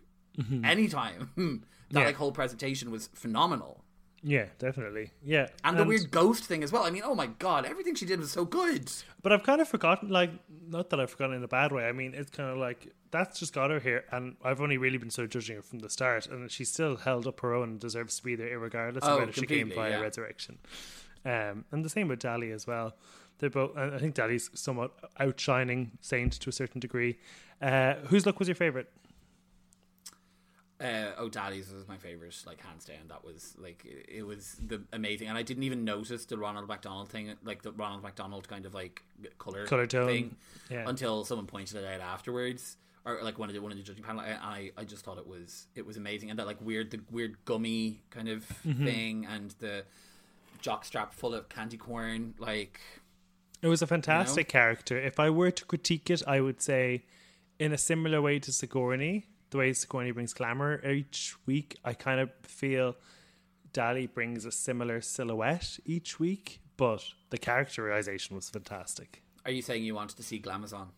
anytime 0.64 1.30
that 1.36 1.42
Mm-hmm. 1.42 1.56
Yeah. 1.98 2.04
like 2.06 2.16
whole 2.16 2.32
presentation 2.32 2.90
was 2.90 3.08
phenomenal 3.14 3.78
yeah, 4.24 4.46
definitely. 4.60 5.10
Yeah, 5.24 5.48
and, 5.64 5.76
the 5.76 5.82
weird 5.84 6.12
ghost 6.12 6.44
thing 6.44 6.62
as 6.62 6.70
well 6.70 6.84
i 6.84 6.90
mean 6.90 7.02
oh 7.04 7.14
my 7.14 7.26
god 7.26 7.64
everything 7.66 7.96
she 7.96 8.06
did 8.06 8.20
was 8.20 8.30
so 8.30 8.44
good 8.44 8.90
But 9.20 9.32
I've 9.32 9.42
kind 9.42 9.60
of 9.60 9.68
forgotten, 9.68 10.08
like, 10.10 10.30
not 10.68 10.90
that 10.90 11.00
I've 11.00 11.10
forgotten 11.10 11.34
in 11.36 11.42
a 11.44 11.48
bad 11.48 11.70
way. 11.72 11.84
I 11.88 11.92
mean, 11.92 12.12
it's 12.14 12.30
kind 12.30 12.48
of 12.50 12.56
like 12.56 12.92
that's 13.10 13.38
just 13.40 13.52
got 13.52 13.70
her 13.70 13.78
here, 13.80 14.04
and 14.12 14.36
I've 14.44 14.60
only 14.60 14.78
really 14.78 14.98
been 14.98 15.10
so 15.10 15.26
judging 15.26 15.56
her 15.56 15.62
from 15.62 15.80
the 15.80 15.90
start, 15.90 16.26
and 16.28 16.50
she 16.50 16.64
still 16.64 16.96
held 16.96 17.26
up 17.26 17.40
her 17.40 17.52
own 17.54 17.68
and 17.70 17.80
deserves 17.80 18.16
to 18.18 18.22
be 18.24 18.34
there, 18.36 18.58
regardless 18.60 19.04
Oh, 19.04 19.14
of 19.14 19.18
whether 19.20 19.32
she 19.32 19.46
came 19.46 19.70
via 19.70 19.90
yeah. 19.90 20.00
resurrection. 20.00 20.58
Um, 21.24 21.64
and 21.70 21.84
the 21.84 21.88
same 21.88 22.08
with 22.08 22.20
Dahli 22.20 22.52
as 22.52 22.66
well. 22.66 22.94
They're 23.38 23.50
both. 23.50 23.76
I 23.76 23.98
think 23.98 24.14
Dahli's 24.14 24.50
somewhat 24.54 24.92
outshining 25.18 25.92
Saint 26.00 26.32
to 26.34 26.48
a 26.48 26.52
certain 26.52 26.80
degree. 26.80 27.18
Uh, 27.60 27.94
whose 28.06 28.26
look 28.26 28.38
was 28.38 28.48
your 28.48 28.54
favorite? 28.54 28.90
uh, 30.80 31.12
oh 31.16 31.28
Dahli's 31.28 31.72
was 31.72 31.86
my 31.86 31.96
favorite 31.96 32.36
like 32.46 32.60
hands 32.60 32.84
down 32.84 33.06
that 33.08 33.24
was 33.24 33.54
like 33.56 33.84
it, 33.84 34.06
it 34.16 34.22
was 34.24 34.56
the 34.66 34.82
amazing 34.92 35.28
and 35.28 35.38
i 35.38 35.42
didn't 35.42 35.62
even 35.62 35.84
notice 35.84 36.24
the 36.24 36.36
ronald 36.36 36.66
mcdonald 36.66 37.08
thing 37.08 37.32
like 37.44 37.62
the 37.62 37.70
ronald 37.72 38.02
mcdonald 38.02 38.48
kind 38.48 38.66
of 38.66 38.74
like 38.74 39.02
color 39.38 39.64
Colour 39.66 39.86
tone, 39.86 40.06
thing 40.06 40.36
yeah. 40.70 40.84
until 40.88 41.24
someone 41.24 41.46
pointed 41.46 41.76
it 41.76 41.84
out 41.84 42.00
afterwards 42.00 42.78
or 43.04 43.20
like 43.22 43.38
one 43.38 43.48
of 43.48 43.54
the 43.54 43.60
one 43.62 43.70
of 43.70 43.78
the 43.78 43.84
judging 43.84 44.02
panel 44.02 44.22
and 44.22 44.38
i 44.42 44.72
i 44.76 44.82
just 44.82 45.04
thought 45.04 45.18
it 45.18 45.26
was 45.26 45.68
it 45.76 45.86
was 45.86 45.96
amazing 45.96 46.30
and 46.30 46.38
that 46.40 46.46
like 46.46 46.60
weird 46.60 46.90
the 46.90 46.98
weird 47.12 47.36
gummy 47.44 48.02
kind 48.10 48.28
of 48.28 48.44
Mm-hmm. 48.66 48.84
thing 48.84 49.26
and 49.26 49.54
the 49.60 49.84
jockstrap 50.62 51.12
full 51.12 51.34
of 51.34 51.48
candy 51.48 51.76
corn 51.76 52.34
like 52.38 52.80
It 53.60 53.68
was 53.68 53.82
a 53.82 53.86
fantastic 53.86 54.48
character. 54.48 54.98
If 54.98 55.20
I 55.20 55.30
were 55.30 55.50
to 55.50 55.64
critique 55.64 56.08
it, 56.10 56.22
I 56.26 56.40
would 56.40 56.60
say, 56.62 57.04
in 57.58 57.72
a 57.72 57.78
similar 57.78 58.20
way 58.22 58.38
to 58.40 58.52
Sigourney, 58.52 59.26
the 59.50 59.58
way 59.58 59.72
Sigourney 59.72 60.10
brings 60.12 60.32
glamour 60.32 60.84
each 60.88 61.34
week, 61.46 61.78
I 61.84 61.92
kind 61.94 62.20
of 62.20 62.30
feel 62.42 62.96
Dahli 63.72 64.12
brings 64.12 64.44
a 64.44 64.52
similar 64.52 65.00
silhouette 65.00 65.78
each 65.84 66.18
week, 66.18 66.60
but 66.76 67.04
the 67.30 67.38
characterization 67.38 68.36
was 68.36 68.50
fantastic. 68.50 69.22
are 69.44 69.52
you 69.52 69.62
saying 69.62 69.84
you 69.84 69.94
wanted 69.94 70.16
to 70.16 70.22
see 70.22 70.40
glamazon 70.40 70.88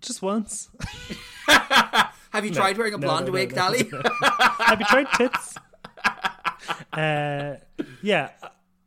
Just 0.00 0.22
once. 0.22 0.68
have 1.46 2.44
you 2.44 2.50
tried 2.50 2.76
wearing 2.78 2.94
a 2.94 2.98
blonde 2.98 3.26
no, 3.26 3.32
no, 3.32 3.38
wig 3.38 3.54
no, 3.54 3.62
Dahli? 3.62 3.82
Have 4.66 4.80
you 4.80 4.86
tried 4.86 5.06
tits? 5.16 5.56
uh, 6.92 7.56
yeah, 8.02 8.30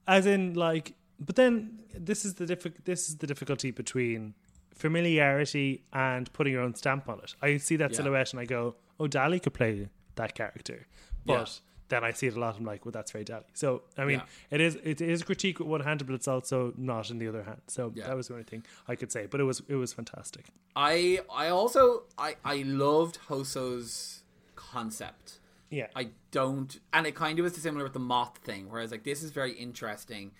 as 0.08 0.26
in 0.26 0.53
like, 0.53 0.95
but 1.20 1.36
then 1.36 1.80
this 1.93 2.26
is 2.26 2.36
the 2.36 2.45
diffi- 2.45 2.84
This 2.84 3.10
is 3.10 3.18
the 3.18 3.28
difficulty 3.28 3.72
between 3.72 4.34
familiarity 4.74 5.84
and 5.93 6.32
putting 6.34 6.53
your 6.53 6.62
own 6.62 6.76
stamp 6.76 7.08
on 7.10 7.20
it. 7.20 7.34
I 7.41 7.58
see 7.58 7.76
that 7.78 7.91
Yeah. 7.91 7.97
silhouette 7.97 8.32
and 8.34 8.39
I 8.39 8.45
go, 8.45 8.76
"Oh, 8.99 9.08
Dahli 9.08 9.41
could 9.41 9.53
play 9.53 9.89
that 10.16 10.36
character," 10.36 10.88
but. 11.26 11.34
Yeah. 11.34 11.45
Then 11.88 12.03
I 12.03 12.14
see 12.14 12.26
it 12.26 12.36
a 12.36 12.39
lot. 12.39 12.58
I'm 12.58 12.66
like, 12.66 12.84
well, 12.84 12.91
that's 12.91 13.12
very 13.12 13.24
Dahli. 13.24 13.43
So 13.53 13.84
I 13.95 14.06
mean, 14.06 14.18
Yeah. 14.18 14.56
it 14.56 14.60
is 14.60 14.74
it 14.84 15.01
is 15.01 15.22
a 15.22 15.26
critique 15.26 15.60
with 15.60 15.68
one 15.68 15.82
hand, 15.82 16.03
but 16.08 16.16
it's 16.16 16.28
also 16.28 16.74
not 16.78 17.12
in 17.12 17.20
the 17.20 17.28
other 17.28 17.43
hand. 17.43 17.62
So 17.68 17.89
that 17.97 18.16
was 18.18 18.28
the 18.28 18.34
only 18.34 18.43
thing 18.43 18.66
I 18.88 18.95
could 18.95 19.12
say. 19.12 19.28
But 19.28 19.39
it 19.39 19.43
was 19.43 19.62
it 19.68 19.76
was 19.76 19.93
fantastic. 19.93 20.45
I 20.76 21.20
I 21.30 21.49
also 21.49 22.06
I 22.18 22.38
I 22.43 22.64
loved 22.64 23.18
Hoso's 23.30 24.24
concept. 24.56 25.39
Yeah, 25.76 25.88
I 25.93 26.09
don't, 26.32 26.80
and 26.93 27.05
it 27.05 27.15
kind 27.15 27.38
of 27.38 27.43
was 27.43 27.53
similar 27.55 27.84
with 27.84 27.91
the 27.91 27.99
moth 27.99 28.38
thing, 28.38 28.67
whereas 28.69 28.91
like 28.91 29.03
this 29.03 29.21
is 29.21 29.32
very 29.32 29.51
interesting 29.51 30.32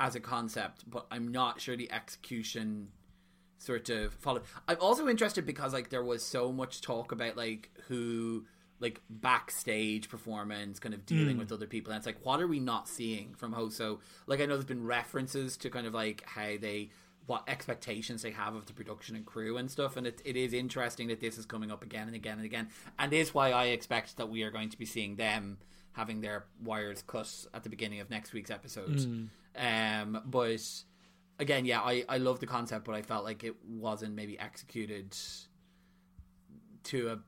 as 0.00 0.16
a 0.16 0.20
concept, 0.20 0.90
but 0.90 1.06
I'm 1.12 1.28
not 1.28 1.60
sure 1.60 1.76
the 1.76 1.92
execution 1.92 2.88
sort 3.58 3.88
of 3.88 4.14
followed. 4.14 4.42
I'm 4.66 4.78
also 4.80 5.08
interested 5.08 5.46
because 5.46 5.72
like 5.72 5.90
there 5.90 6.02
was 6.02 6.24
so 6.24 6.50
much 6.50 6.80
talk 6.80 7.12
about 7.12 7.36
like 7.36 7.70
who 7.86 8.46
like 8.80 9.00
backstage 9.08 10.08
performance, 10.08 10.80
kind 10.80 10.94
of 10.94 11.06
dealing 11.06 11.34
hmm. 11.34 11.40
with 11.40 11.52
other 11.52 11.68
people, 11.68 11.92
and 11.92 11.98
it's 11.98 12.06
like 12.06 12.24
what 12.24 12.40
are 12.40 12.48
we 12.48 12.58
not 12.58 12.88
seeing 12.88 13.34
from 13.34 13.52
Hoso? 13.52 14.00
Like 14.26 14.40
I 14.40 14.46
know 14.46 14.54
there's 14.54 14.64
been 14.64 14.86
references 14.86 15.56
to 15.58 15.70
kind 15.70 15.86
of 15.86 15.94
like 15.94 16.24
how 16.26 16.56
they 16.60 16.90
what 17.30 17.44
expectations 17.46 18.22
they 18.22 18.32
have 18.32 18.56
of 18.56 18.66
the 18.66 18.72
production 18.72 19.14
and 19.14 19.24
crew 19.24 19.56
and 19.56 19.70
stuff 19.70 19.96
and 19.96 20.04
it, 20.04 20.20
it 20.24 20.36
is 20.36 20.52
interesting 20.52 21.06
that 21.06 21.20
this 21.20 21.38
is 21.38 21.46
coming 21.46 21.70
up 21.70 21.84
again 21.84 22.08
and 22.08 22.16
again 22.16 22.38
and 22.38 22.44
again. 22.44 22.68
And 22.98 23.12
is 23.12 23.32
why 23.32 23.52
I 23.52 23.66
expect 23.66 24.16
that 24.16 24.28
we 24.28 24.42
are 24.42 24.50
going 24.50 24.68
to 24.70 24.76
be 24.76 24.84
seeing 24.84 25.14
them 25.14 25.58
having 25.92 26.22
their 26.22 26.46
wires 26.60 27.04
cut 27.06 27.32
at 27.54 27.62
the 27.62 27.68
beginning 27.68 28.00
of 28.00 28.10
next 28.10 28.32
week's 28.32 28.50
episode. 28.50 28.98
Um 29.56 30.22
but 30.26 30.60
again 31.38 31.64
yeah 31.66 31.80
I, 31.80 32.04
I 32.08 32.18
love 32.18 32.40
the 32.40 32.48
concept 32.48 32.84
but 32.84 32.96
I 32.96 33.02
felt 33.02 33.24
like 33.24 33.44
it 33.44 33.54
wasn't 33.64 34.16
maybe 34.16 34.36
executed 34.36 35.16
to 36.84 37.10
a 37.10 37.18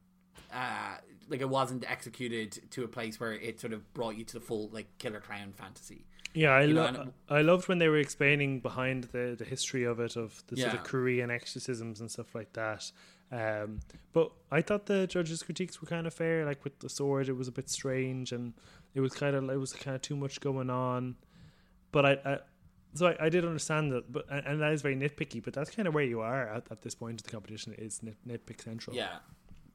uh, 0.52 0.96
like 1.28 1.40
it 1.40 1.48
wasn't 1.48 1.88
executed 1.88 2.60
to 2.72 2.82
a 2.82 2.88
place 2.88 3.20
where 3.20 3.32
it 3.32 3.60
sort 3.60 3.72
of 3.72 3.94
brought 3.94 4.16
you 4.16 4.24
to 4.24 4.34
the 4.34 4.40
full 4.40 4.68
like 4.72 4.98
killer 4.98 5.20
clown 5.20 5.52
fantasy 5.52 6.06
Yeah, 6.34 6.50
I 6.50 6.62
You 6.62 6.74
know, 6.74 6.90
lo- 6.90 7.12
I 7.28 7.42
loved 7.42 7.68
when 7.68 7.78
they 7.78 7.88
were 7.88 7.98
explaining 7.98 8.60
behind 8.60 9.04
the 9.04 9.34
the 9.38 9.44
history 9.44 9.84
of 9.84 10.00
it, 10.00 10.16
of 10.16 10.42
the 10.46 10.56
sort 10.56 10.74
of 10.74 10.84
Korean 10.84 11.30
exorcisms 11.30 12.00
and 12.00 12.10
stuff 12.10 12.34
like 12.34 12.52
that. 12.54 12.90
Um, 13.30 13.80
but 14.12 14.30
I 14.50 14.60
thought 14.60 14.86
the 14.86 15.06
judges' 15.06 15.42
critiques 15.42 15.80
were 15.80 15.88
kind 15.88 16.06
of 16.06 16.14
fair. 16.14 16.44
Like 16.44 16.64
with 16.64 16.78
the 16.80 16.88
sword, 16.88 17.28
it 17.28 17.36
was 17.36 17.48
a 17.48 17.52
bit 17.52 17.68
strange, 17.70 18.32
and 18.32 18.54
it 18.94 19.00
was 19.00 19.12
kind 19.12 19.34
of 19.36 19.48
it 19.50 19.56
was 19.56 19.72
kind 19.72 19.94
of 19.94 20.02
too 20.02 20.16
much 20.16 20.40
going 20.40 20.70
on. 20.70 21.16
But 21.92 22.06
I, 22.06 22.12
I 22.24 22.38
so 22.94 23.06
I, 23.08 23.26
I 23.26 23.28
did 23.28 23.44
understand 23.44 23.92
that, 23.92 24.10
but 24.12 24.26
and, 24.30 24.46
and 24.46 24.60
that 24.60 24.72
is 24.72 24.82
very 24.82 24.96
nitpicky. 24.96 25.42
But 25.42 25.54
that's 25.54 25.70
kind 25.70 25.88
of 25.88 25.94
where 25.94 26.04
you 26.04 26.20
are 26.20 26.48
at, 26.48 26.64
at 26.70 26.82
this 26.82 26.94
point 26.94 27.20
of 27.20 27.24
the 27.24 27.30
competition. 27.30 27.74
Is 27.78 28.02
nit, 28.02 28.16
nitpick 28.26 28.62
central? 28.62 28.94
Yeah, 28.94 29.16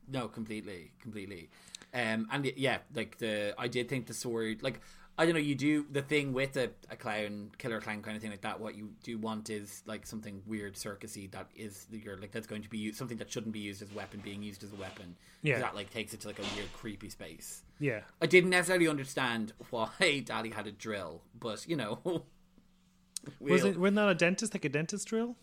no, 0.08 0.28
completely, 0.28 0.91
completely. 1.01 1.49
Um, 1.93 2.28
and 2.32 2.51
yeah, 2.58 2.80
like 2.93 3.18
the 3.18 3.53
I 3.58 3.68
did 3.68 3.89
think 3.89 4.05
the 4.08 4.14
sword, 4.14 4.62
like 4.62 4.82
I 5.20 5.26
don't 5.26 5.34
know, 5.34 5.39
you 5.39 5.55
do 5.55 5.86
the 5.91 6.03
thing 6.03 6.32
with 6.32 6.55
a, 6.57 6.70
a 6.91 6.95
clown, 6.95 7.49
killer 7.57 7.82
clown 7.82 8.03
kind 8.03 8.15
of 8.15 8.22
thing 8.22 8.30
like 8.30 8.41
that. 8.41 8.59
What 8.59 8.76
you 8.76 8.91
do 9.03 9.18
want 9.18 9.49
is 9.49 9.82
like 9.88 10.05
something 10.05 10.43
weird, 10.45 10.76
circusy 10.76 11.32
that 11.32 11.47
is 11.55 11.88
you're 11.91 12.18
like 12.18 12.32
that's 12.32 12.45
going 12.45 12.61
to 12.61 12.70
be 12.70 12.78
used, 12.78 12.97
something 12.97 13.18
that 13.18 13.32
shouldn't 13.32 13.51
be 13.53 13.59
used 13.59 13.82
as 13.82 13.91
a 13.91 13.95
weapon, 13.95 14.22
being 14.24 14.43
used 14.43 14.63
as 14.63 14.72
a 14.74 14.76
weapon. 14.76 15.15
Yeah. 15.41 15.59
that 15.59 15.76
like 15.76 15.89
takes 15.91 16.13
it 16.13 16.20
to 16.22 16.28
like 16.28 16.38
a 16.39 16.43
weird, 16.55 16.72
creepy 16.74 17.09
space. 17.09 17.63
yeah. 17.80 18.01
I 18.22 18.28
didn't 18.28 18.51
necessarily 18.51 18.88
understand 18.88 19.53
why 19.72 19.89
Daddy 20.26 20.49
had 20.51 20.68
a 20.68 20.72
drill, 20.72 21.22
but 21.39 21.68
you 21.68 21.76
know, 21.76 21.99
Was 23.39 23.63
we'll- 23.63 23.65
it 23.72 23.78
wasn't 23.78 23.95
that 23.95 24.09
a 24.09 24.15
dentist 24.15 24.53
like 24.53 24.65
a 24.65 24.70
dentist 24.70 25.07
drill? 25.07 25.36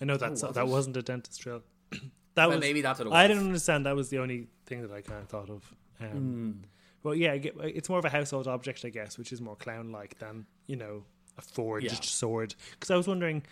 I 0.00 0.04
know 0.04 0.16
that's 0.18 0.42
was 0.42 0.54
that 0.54 0.68
wasn't 0.68 0.96
a 0.98 1.02
dentist 1.02 1.40
drill. 1.40 1.62
that 1.90 2.00
Well, 2.36 2.50
was 2.50 2.60
maybe 2.60 2.82
that's 2.82 2.98
what 2.98 3.08
it 3.08 3.12
I 3.14 3.26
didn't 3.26 3.44
understand. 3.46 3.86
That 3.86 3.96
was 3.96 4.10
the 4.10 4.18
only 4.18 4.48
thing 4.66 4.82
that 4.82 4.92
I 4.92 5.00
kind 5.00 5.22
of 5.22 5.28
thought 5.28 5.48
of. 5.50 5.74
Um, 6.00 6.62
Well, 7.06 7.14
yeah, 7.14 7.34
it's 7.34 7.88
more 7.88 8.00
of 8.00 8.04
a 8.04 8.08
household 8.08 8.48
object, 8.48 8.84
I 8.84 8.88
guess, 8.88 9.16
which 9.16 9.32
is 9.32 9.40
more 9.40 9.54
clown-like 9.54 10.18
than 10.18 10.44
you 10.66 10.74
know 10.74 11.04
a 11.38 11.40
forged 11.40 11.86
Yeah. 11.86 12.00
sword. 12.00 12.56
Because 12.72 12.90
I 12.90 12.96
was 12.96 13.06
wondering, 13.06 13.44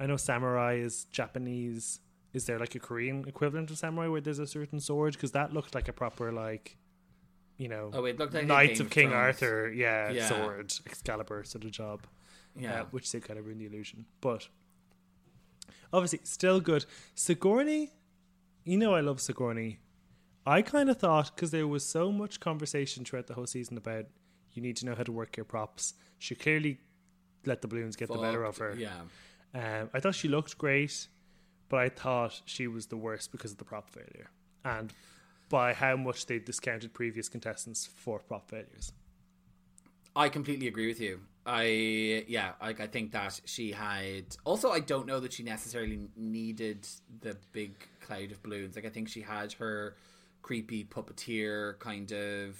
I 0.00 0.06
know 0.06 0.16
samurai 0.16 0.74
is 0.74 1.04
Japanese 1.12 2.00
is 2.32 2.46
there 2.46 2.58
like 2.58 2.74
a 2.74 2.80
Korean 2.80 3.24
equivalent 3.28 3.70
of 3.70 3.78
samurai 3.78 4.08
where 4.08 4.20
there's 4.20 4.40
a 4.40 4.46
certain 4.46 4.80
sword? 4.80 5.12
Because 5.12 5.30
that 5.32 5.54
looked 5.54 5.72
like 5.72 5.86
a 5.86 5.92
proper 5.92 6.32
like, 6.32 6.76
you 7.58 7.68
know, 7.68 7.90
Oh, 7.94 8.04
it 8.06 8.18
looked 8.18 8.34
like 8.34 8.44
Knights 8.46 8.80
of 8.80 8.90
King. 8.90 9.12
Arthur, 9.12 9.72
yeah, 9.72 10.10
Yeah. 10.10 10.28
sword 10.28 10.72
Excalibur 10.84 11.44
sort 11.44 11.64
of 11.64 11.70
job. 11.70 12.08
Yeah. 12.58 12.80
uh, 12.80 12.84
which 12.86 13.08
did 13.12 13.22
kind 13.22 13.38
of 13.38 13.46
ruin 13.46 13.58
the 13.58 13.66
illusion. 13.66 14.06
But 14.20 14.48
obviously, 15.92 16.20
still 16.24 16.58
good. 16.60 16.86
Sigourney, 17.14 17.92
you 18.64 18.76
know, 18.78 18.94
I 18.94 19.00
love 19.00 19.20
Sigourney. 19.20 19.78
I 20.46 20.62
kind 20.62 20.88
of 20.88 20.98
thought 20.98 21.34
because 21.34 21.50
there 21.50 21.66
was 21.66 21.84
so 21.84 22.12
much 22.12 22.38
conversation 22.38 23.04
throughout 23.04 23.26
the 23.26 23.34
whole 23.34 23.46
season 23.46 23.76
about 23.76 24.06
you 24.52 24.62
need 24.62 24.76
to 24.76 24.86
know 24.86 24.94
how 24.94 25.02
to 25.02 25.12
work 25.12 25.36
your 25.36 25.44
props. 25.44 25.94
She 26.18 26.34
clearly 26.34 26.78
let 27.44 27.62
the 27.62 27.68
balloons 27.68 27.96
get 27.96 28.08
the 28.08 28.18
better 28.18 28.44
of 28.44 28.56
her. 28.58 28.74
Yeah. 28.76 28.90
Um, 29.54 29.90
I 29.92 30.00
thought 30.00 30.14
she 30.14 30.28
looked 30.28 30.56
great, 30.56 31.08
but 31.68 31.80
I 31.80 31.88
thought 31.88 32.42
she 32.44 32.68
was 32.68 32.86
the 32.86 32.96
worst 32.96 33.32
because 33.32 33.52
of 33.52 33.58
the 33.58 33.64
prop 33.64 33.90
failure 33.90 34.30
and 34.64 34.92
by 35.48 35.72
how 35.72 35.96
much 35.96 36.26
they 36.26 36.38
discounted 36.38 36.92
previous 36.92 37.28
contestants 37.28 37.86
for 37.86 38.18
prop 38.20 38.50
failures. 38.50 38.92
I 40.14 40.28
completely 40.28 40.66
agree 40.66 40.86
with 40.86 41.00
you. 41.00 41.20
I 41.44 42.24
yeah, 42.26 42.52
like 42.60 42.80
I 42.80 42.86
think 42.86 43.12
that 43.12 43.40
she 43.44 43.70
had. 43.72 44.24
Also, 44.44 44.70
I 44.70 44.80
don't 44.80 45.06
know 45.06 45.20
that 45.20 45.32
she 45.32 45.42
necessarily 45.42 46.00
needed 46.16 46.88
the 47.20 47.36
big 47.52 47.74
cloud 48.00 48.32
of 48.32 48.42
balloons. 48.42 48.76
Like 48.76 48.86
I 48.86 48.88
think 48.88 49.08
she 49.08 49.20
had 49.20 49.52
her 49.54 49.94
creepy 50.46 50.84
puppeteer 50.84 51.76
kind 51.80 52.12
of 52.12 52.56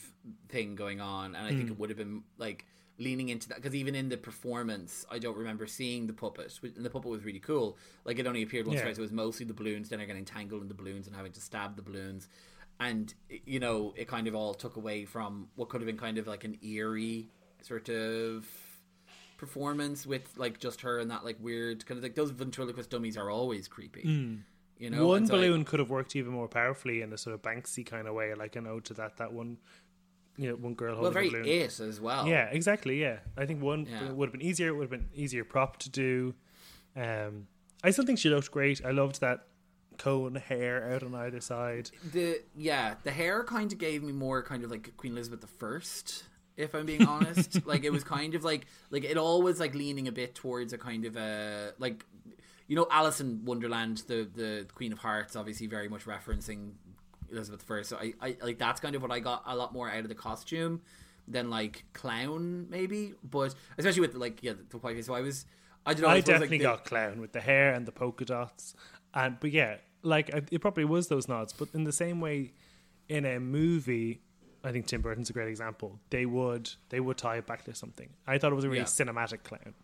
thing 0.49 0.75
going 0.75 1.01
on, 1.01 1.37
and 1.37 1.47
I 1.47 1.51
think 1.51 1.67
hmm. 1.67 1.73
it 1.73 1.79
would 1.79 1.89
have 1.89 1.97
been 1.97 2.25
like 2.37 2.67
leaning 2.99 3.29
into 3.29 3.49
that 3.49 3.59
because 3.59 3.77
even 3.77 3.95
in 3.95 4.09
the 4.09 4.17
performance, 4.17 5.07
I 5.09 5.21
don't 5.21 5.37
remember 5.37 5.69
seeing 5.69 6.09
the 6.09 6.13
puppet. 6.13 6.53
And 6.65 6.85
the 6.85 6.91
puppet 6.91 7.09
was 7.09 7.23
really 7.25 7.39
cool. 7.39 7.79
Like 8.05 8.19
it 8.19 8.27
only 8.27 8.43
appeared 8.43 8.67
once 8.67 8.79
Yeah. 8.79 8.87
twice. 8.87 8.99
It 8.99 9.03
was 9.03 9.13
mostly 9.13 9.47
the 9.47 9.55
balloons. 9.55 9.89
Then 9.89 10.01
are 10.01 10.07
getting 10.07 10.25
tangled 10.25 10.63
in 10.63 10.69
the 10.69 10.75
balloons 10.75 11.07
and 11.07 11.15
having 11.15 11.31
to 11.31 11.41
stab 11.41 11.77
the 11.77 11.83
balloons. 11.83 12.27
And 12.81 13.15
you 13.29 13.61
know, 13.61 13.95
it 13.97 14.09
kind 14.09 14.27
of 14.27 14.35
all 14.35 14.53
took 14.53 14.75
away 14.77 15.05
from 15.05 15.49
what 15.55 15.69
could 15.69 15.81
have 15.81 15.87
been 15.87 15.97
kind 15.97 16.19
of 16.19 16.27
like 16.27 16.43
an 16.43 16.59
eerie 16.65 17.29
sort 17.63 17.89
of 17.89 18.49
performance 19.39 20.07
with 20.07 20.37
like 20.37 20.59
just 20.59 20.81
her 20.81 20.99
and 20.99 21.11
that 21.13 21.25
like 21.25 21.37
weird 21.41 21.87
kind 21.87 21.99
of 21.99 22.03
like 22.03 22.17
those 22.17 22.31
ventriloquist 22.31 22.91
dummies 22.91 23.17
are 23.17 23.31
always 23.31 23.69
creepy. 23.69 24.03
Hmm. 24.03 24.35
You 24.79 24.91
know, 24.91 25.07
one 25.07 25.19
And 25.19 25.29
so 25.29 25.35
I- 25.35 25.39
balloon 25.39 25.65
could 25.65 25.81
have 25.81 25.89
worked 25.91 26.15
even 26.17 26.33
more 26.33 26.49
powerfully 26.49 27.01
in 27.03 27.13
a 27.13 27.19
sort 27.19 27.35
of 27.35 27.43
Banksy 27.43 27.85
kind 27.87 28.07
of 28.07 28.15
way, 28.15 28.35
like 28.35 28.57
an 28.57 28.67
ode 28.67 28.85
to 28.87 28.95
that 28.95 29.17
that 29.17 29.33
one, 29.33 29.57
you 30.37 30.49
know, 30.51 30.57
one 30.57 30.75
girl 30.75 30.93
well, 30.95 31.05
holding 31.05 31.13
very 31.15 31.29
a 31.29 31.31
balloon. 31.31 31.47
it 31.47 31.81
as 31.81 32.01
well. 32.01 32.27
Yeah, 32.29 32.45
exactly. 32.51 33.01
Yeah, 33.01 33.21
I 33.37 33.47
think 33.47 33.63
one 33.63 33.87
Yeah. 33.87 34.13
would 34.13 34.27
have 34.29 34.33
been 34.33 34.43
easier. 34.47 34.69
It 34.69 34.73
would 34.75 34.83
have 34.83 34.91
been 34.91 35.09
easier 35.15 35.45
prop 35.45 35.79
to 35.79 35.91
do. 35.91 36.35
Um, 36.95 37.47
I 37.83 37.91
still 37.91 38.05
think 38.05 38.19
she 38.19 38.29
looked 38.29 38.51
great. 38.51 38.85
I 38.85 38.91
loved 38.91 39.21
that 39.21 39.47
cone 39.99 40.35
hair 40.35 40.93
out 40.93 41.03
on 41.03 41.15
either 41.15 41.41
side. 41.41 41.91
the 42.13 42.43
yeah 42.55 42.97
the 43.03 43.11
hair 43.11 43.43
kind 43.45 43.73
of 43.73 43.79
gave 43.79 44.03
me 44.03 44.13
more 44.13 44.43
kind 44.43 44.63
of 44.63 44.71
like 44.71 44.95
Queen 44.99 45.13
Elizabeth 45.13 45.41
the 45.41 45.47
First. 45.47 46.25
If 46.59 46.75
I'm 46.75 46.85
being 46.87 47.07
honest, 47.09 47.67
like 47.67 47.85
it 47.85 47.91
was 47.91 48.05
kind 48.05 48.35
of 48.35 48.45
like 48.45 48.67
like 48.91 49.05
it 49.05 49.17
always 49.17 49.59
like 49.59 49.75
leaning 49.75 50.07
a 50.09 50.13
bit 50.13 50.35
towards 50.35 50.73
a 50.75 50.79
kind 50.79 51.07
of 51.07 51.17
a 51.17 51.73
like 51.79 52.05
you 52.67 52.77
know 52.77 52.87
Alice 52.91 53.21
in 53.21 53.45
Wonderland, 53.45 54.03
the 54.09 54.29
the 54.35 54.67
Queen 54.75 54.93
of 54.93 54.99
Hearts, 54.99 55.37
obviously 55.37 55.67
very 55.67 55.89
much 55.89 56.05
referencing 56.07 56.73
Elizabeth 57.31 57.65
I. 57.71 57.83
So 57.83 57.97
I, 57.97 58.15
I 58.21 58.37
like 58.43 58.59
that's 58.59 58.81
kind 58.81 58.95
of 58.95 59.03
what 59.03 59.11
I 59.11 59.21
got 59.21 59.43
a 59.47 59.57
lot 59.57 59.73
more 59.73 59.91
out 59.91 60.01
of 60.01 60.09
the 60.09 60.15
costume 60.15 60.81
than 61.29 61.51
like 61.51 61.85
clown 61.93 62.69
maybe, 62.71 63.15
but 63.23 63.55
especially 63.79 64.01
with 64.03 64.15
like 64.15 64.43
yeah 64.43 64.53
the 64.71 64.79
white 64.79 64.97
face. 64.97 65.07
So 65.07 65.15
I 65.15 65.21
was 65.21 65.45
I 65.85 65.93
don't 65.95 66.03
know. 66.03 66.09
I 66.09 66.15
like, 66.15 66.25
definitely 66.25 66.59
the- 66.59 66.65
got 66.65 66.85
clown 66.85 67.21
with 67.21 67.33
the 67.33 67.41
hair 67.41 67.73
and 67.73 67.87
the 67.87 67.93
polka 67.93 68.25
dots, 68.25 68.75
and 69.15 69.39
but 69.41 69.51
yeah, 69.53 69.77
like 70.03 70.31
it 70.51 70.61
probably 70.61 70.85
was 70.85 71.09
those 71.09 71.29
nods. 71.29 71.53
But 71.53 71.69
in 71.75 71.85
the 71.85 71.93
same 71.93 72.21
way, 72.21 72.53
in 73.09 73.25
a 73.25 73.39
movie, 73.41 74.21
I 74.65 74.73
think 74.73 74.87
Tim 74.87 75.01
Burton's 75.01 75.31
a 75.31 75.33
great 75.33 75.49
example. 75.49 75.99
They 76.11 76.27
would 76.27 76.71
they 76.91 77.01
would 77.01 77.17
tie 77.19 77.37
it 77.39 77.47
back 77.47 77.65
to 77.65 77.75
something. 77.75 78.09
I 78.27 78.39
thought 78.39 78.53
it 78.53 78.57
was 78.57 78.65
a 78.65 78.69
really 78.69 78.79
Yeah. 78.81 78.85
cinematic 78.85 79.43
clown. 79.45 79.75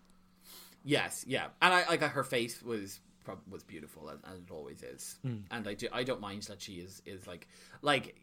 Yes, 0.84 1.24
yeah, 1.28 1.46
and 1.60 1.72
I 1.74 1.86
like 1.88 2.00
her 2.02 2.24
face 2.24 2.62
was 2.62 3.00
was 3.48 3.62
beautiful 3.62 4.10
as, 4.10 4.18
as 4.24 4.40
it 4.40 4.50
always 4.50 4.82
is, 4.82 5.16
Hmm. 5.22 5.36
and 5.50 5.68
I 5.68 5.74
do 5.74 5.86
I 5.92 6.02
don't 6.02 6.20
mind 6.20 6.42
that 6.44 6.60
she 6.60 6.74
is 6.74 7.00
is 7.06 7.26
like 7.26 7.46
like 7.82 8.16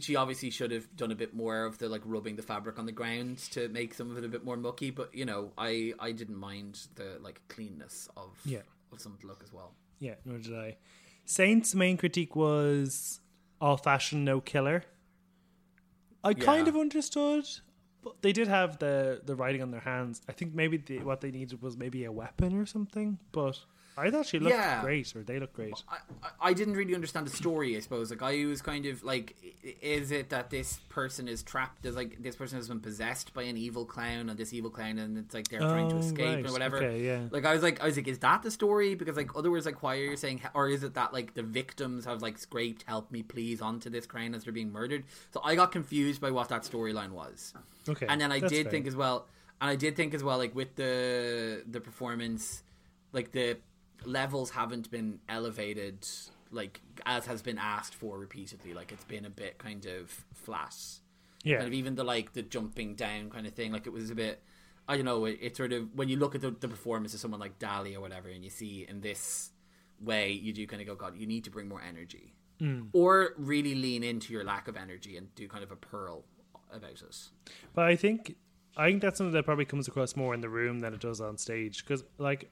she 0.00 0.16
obviously 0.16 0.50
should 0.50 0.70
have 0.72 0.94
done 0.96 1.12
a 1.12 1.14
bit 1.14 1.34
more 1.34 1.64
of 1.64 1.78
the 1.78 1.88
like 1.88 2.02
rubbing 2.04 2.36
the 2.36 2.42
fabric 2.42 2.78
on 2.78 2.84
the 2.86 2.92
ground 2.92 3.38
to 3.52 3.68
make 3.68 3.94
some 3.94 4.10
of 4.10 4.18
it 4.18 4.24
a 4.24 4.28
bit 4.28 4.44
more 4.44 4.56
mucky, 4.56 4.90
but 4.90 5.14
you 5.14 5.24
know 5.24 5.52
I 5.56 5.94
I 5.98 6.12
didn't 6.12 6.36
mind 6.36 6.78
the 6.96 7.18
like 7.22 7.40
cleanness 7.48 8.08
of 8.16 8.38
Yeah. 8.44 8.62
of 8.92 9.00
some 9.00 9.12
of 9.12 9.20
the 9.20 9.26
look 9.28 9.42
as 9.42 9.52
well. 9.52 9.74
Yeah, 10.00 10.16
nor 10.24 10.38
did 10.38 10.54
I. 10.54 10.76
Saints' 11.24 11.74
main 11.74 11.96
critique 11.96 12.34
was 12.36 13.20
all 13.60 13.76
fashion, 13.76 14.24
no 14.24 14.40
killer. 14.40 14.84
I 16.24 16.34
kind 16.34 16.68
of 16.68 16.76
understood, 16.76 17.46
but 18.02 18.20
they 18.22 18.32
did 18.32 18.48
have 18.48 18.78
the 18.78 19.20
the 19.24 19.34
writing 19.34 19.62
on 19.62 19.70
their 19.70 19.80
hands. 19.80 20.22
I 20.28 20.32
think 20.32 20.54
maybe 20.54 20.76
the, 20.76 21.00
what 21.00 21.20
they 21.20 21.30
needed 21.30 21.62
was 21.62 21.76
maybe 21.76 22.04
a 22.04 22.12
weapon 22.12 22.58
or 22.58 22.66
something. 22.66 23.18
But 23.32 23.58
I 23.98 24.10
thought 24.10 24.26
she 24.26 24.38
looked 24.38 24.54
Yeah. 24.56 24.80
great, 24.82 25.14
or 25.16 25.22
they 25.22 25.38
looked 25.40 25.54
great. 25.54 25.74
I, 25.88 25.98
I- 26.40 26.52
didn't 26.54 26.74
really 26.74 26.94
understand 26.94 27.26
the 27.26 27.36
story. 27.36 27.76
I 27.76 27.80
suppose 27.80 28.10
like 28.10 28.22
I 28.22 28.44
was 28.46 28.62
kind 28.62 28.86
of 28.86 29.02
like, 29.04 29.36
is 29.82 30.10
it 30.10 30.30
that 30.30 30.50
this 30.50 30.78
person 30.88 31.28
is 31.28 31.42
trapped? 31.42 31.84
Is 31.86 31.94
like 31.96 32.22
this 32.22 32.34
person 32.36 32.56
has 32.58 32.68
been 32.68 32.80
possessed 32.80 33.34
by 33.34 33.42
an 33.42 33.56
evil 33.56 33.84
clown, 33.84 34.28
and 34.30 34.38
this 34.38 34.52
evil 34.52 34.70
clown, 34.70 34.98
and 34.98 35.18
it's 35.18 35.34
like 35.34 35.48
they're 35.48 35.60
trying 35.60 35.88
to 35.90 35.96
Oh, 35.96 35.98
escape 35.98 36.36
right. 36.36 36.46
or 36.46 36.52
whatever. 36.52 36.78
Okay, 36.78 37.04
yeah. 37.04 37.22
Like 37.30 37.44
I 37.44 37.52
was 37.52 37.62
like, 37.62 37.80
I 37.82 37.86
was 37.86 37.96
like, 37.96 38.08
is 38.08 38.18
that 38.20 38.42
the 38.42 38.50
story? 38.50 38.94
Because 38.94 39.16
like 39.16 39.36
otherwise, 39.36 39.66
like 39.66 39.82
why 39.82 39.96
are 39.96 40.04
you 40.04 40.16
saying, 40.16 40.42
or 40.54 40.68
is 40.68 40.82
it 40.84 40.94
that 40.94 41.12
like 41.12 41.34
the 41.34 41.42
victims 41.42 42.04
have 42.06 42.22
like 42.22 42.38
scraped 42.38 42.84
"Help 42.88 43.10
me, 43.10 43.22
please" 43.22 43.60
onto 43.60 43.90
this 43.90 44.06
crown 44.06 44.34
as 44.34 44.44
they're 44.44 44.52
being 44.52 44.72
murdered? 44.72 45.04
So 45.32 45.40
I 45.44 45.54
got 45.54 45.72
confused 45.72 46.20
by 46.20 46.30
what 46.30 46.48
that 46.50 46.62
storyline 46.62 47.10
was. 47.10 47.54
Okay, 47.88 48.06
And 48.08 48.20
then 48.20 48.32
I 48.32 48.40
did 48.40 48.64
fair. 48.64 48.70
think 48.70 48.86
as 48.86 48.96
well, 48.96 49.26
and 49.60 49.70
I 49.70 49.76
did 49.76 49.96
think 49.96 50.12
as 50.14 50.22
well, 50.24 50.38
like 50.38 50.54
with 50.54 50.74
the 50.76 51.62
the 51.70 51.80
performance, 51.80 52.62
like 53.12 53.32
the 53.32 53.56
levels 54.04 54.50
haven't 54.50 54.90
been 54.90 55.20
elevated, 55.28 56.06
like 56.50 56.80
as 57.06 57.26
has 57.26 57.42
been 57.42 57.58
asked 57.58 57.94
for 57.94 58.18
repeatedly. 58.18 58.74
Like 58.74 58.92
it's 58.92 59.04
been 59.04 59.24
a 59.24 59.30
bit 59.30 59.58
kind 59.58 59.86
of 59.86 60.24
flat. 60.34 60.76
yeah, 61.44 61.56
Kind 61.56 61.68
of 61.68 61.74
even 61.74 61.94
the 61.94 62.04
like 62.04 62.32
the 62.32 62.42
jumping 62.42 62.94
down 62.94 63.30
kind 63.30 63.46
of 63.46 63.54
thing. 63.54 63.72
Like 63.72 63.86
it 63.86 63.92
was 63.92 64.10
a 64.10 64.14
bit. 64.14 64.42
I 64.88 64.96
don't 64.96 65.04
know. 65.04 65.26
It, 65.26 65.38
it 65.40 65.56
sort 65.56 65.72
of 65.72 65.94
when 65.94 66.08
you 66.08 66.16
look 66.16 66.34
at 66.34 66.40
the, 66.40 66.50
the 66.50 66.68
performance 66.68 67.14
of 67.14 67.20
someone 67.20 67.40
like 67.40 67.58
Dahli 67.58 67.94
or 67.94 68.00
whatever, 68.00 68.28
and 68.28 68.42
you 68.42 68.50
see 68.50 68.86
in 68.88 69.00
this 69.00 69.50
way, 70.00 70.30
you 70.30 70.52
do 70.52 70.66
kind 70.66 70.80
of 70.80 70.88
go, 70.88 70.94
God, 70.94 71.16
you 71.16 71.26
need 71.26 71.44
to 71.44 71.50
bring 71.50 71.68
more 71.68 71.82
energy, 71.82 72.34
hmm. 72.58 72.82
or 72.92 73.34
really 73.36 73.74
lean 73.74 74.04
into 74.04 74.32
your 74.32 74.44
lack 74.44 74.68
of 74.68 74.76
energy 74.76 75.16
and 75.16 75.34
do 75.34 75.48
kind 75.48 75.64
of 75.64 75.70
a 75.72 75.76
pearl 75.76 76.24
about 76.72 76.90
it. 76.90 77.28
But 77.74 77.86
I 77.86 77.96
think 77.96 78.36
I 78.76 78.88
think 78.88 79.02
that's 79.02 79.18
something 79.18 79.32
that 79.32 79.44
probably 79.44 79.64
comes 79.64 79.88
across 79.88 80.14
more 80.16 80.34
in 80.34 80.40
the 80.40 80.48
room 80.48 80.80
than 80.80 80.94
it 80.94 81.00
does 81.00 81.20
on 81.20 81.36
stage. 81.36 81.84
Because 81.84 82.04
like 82.18 82.50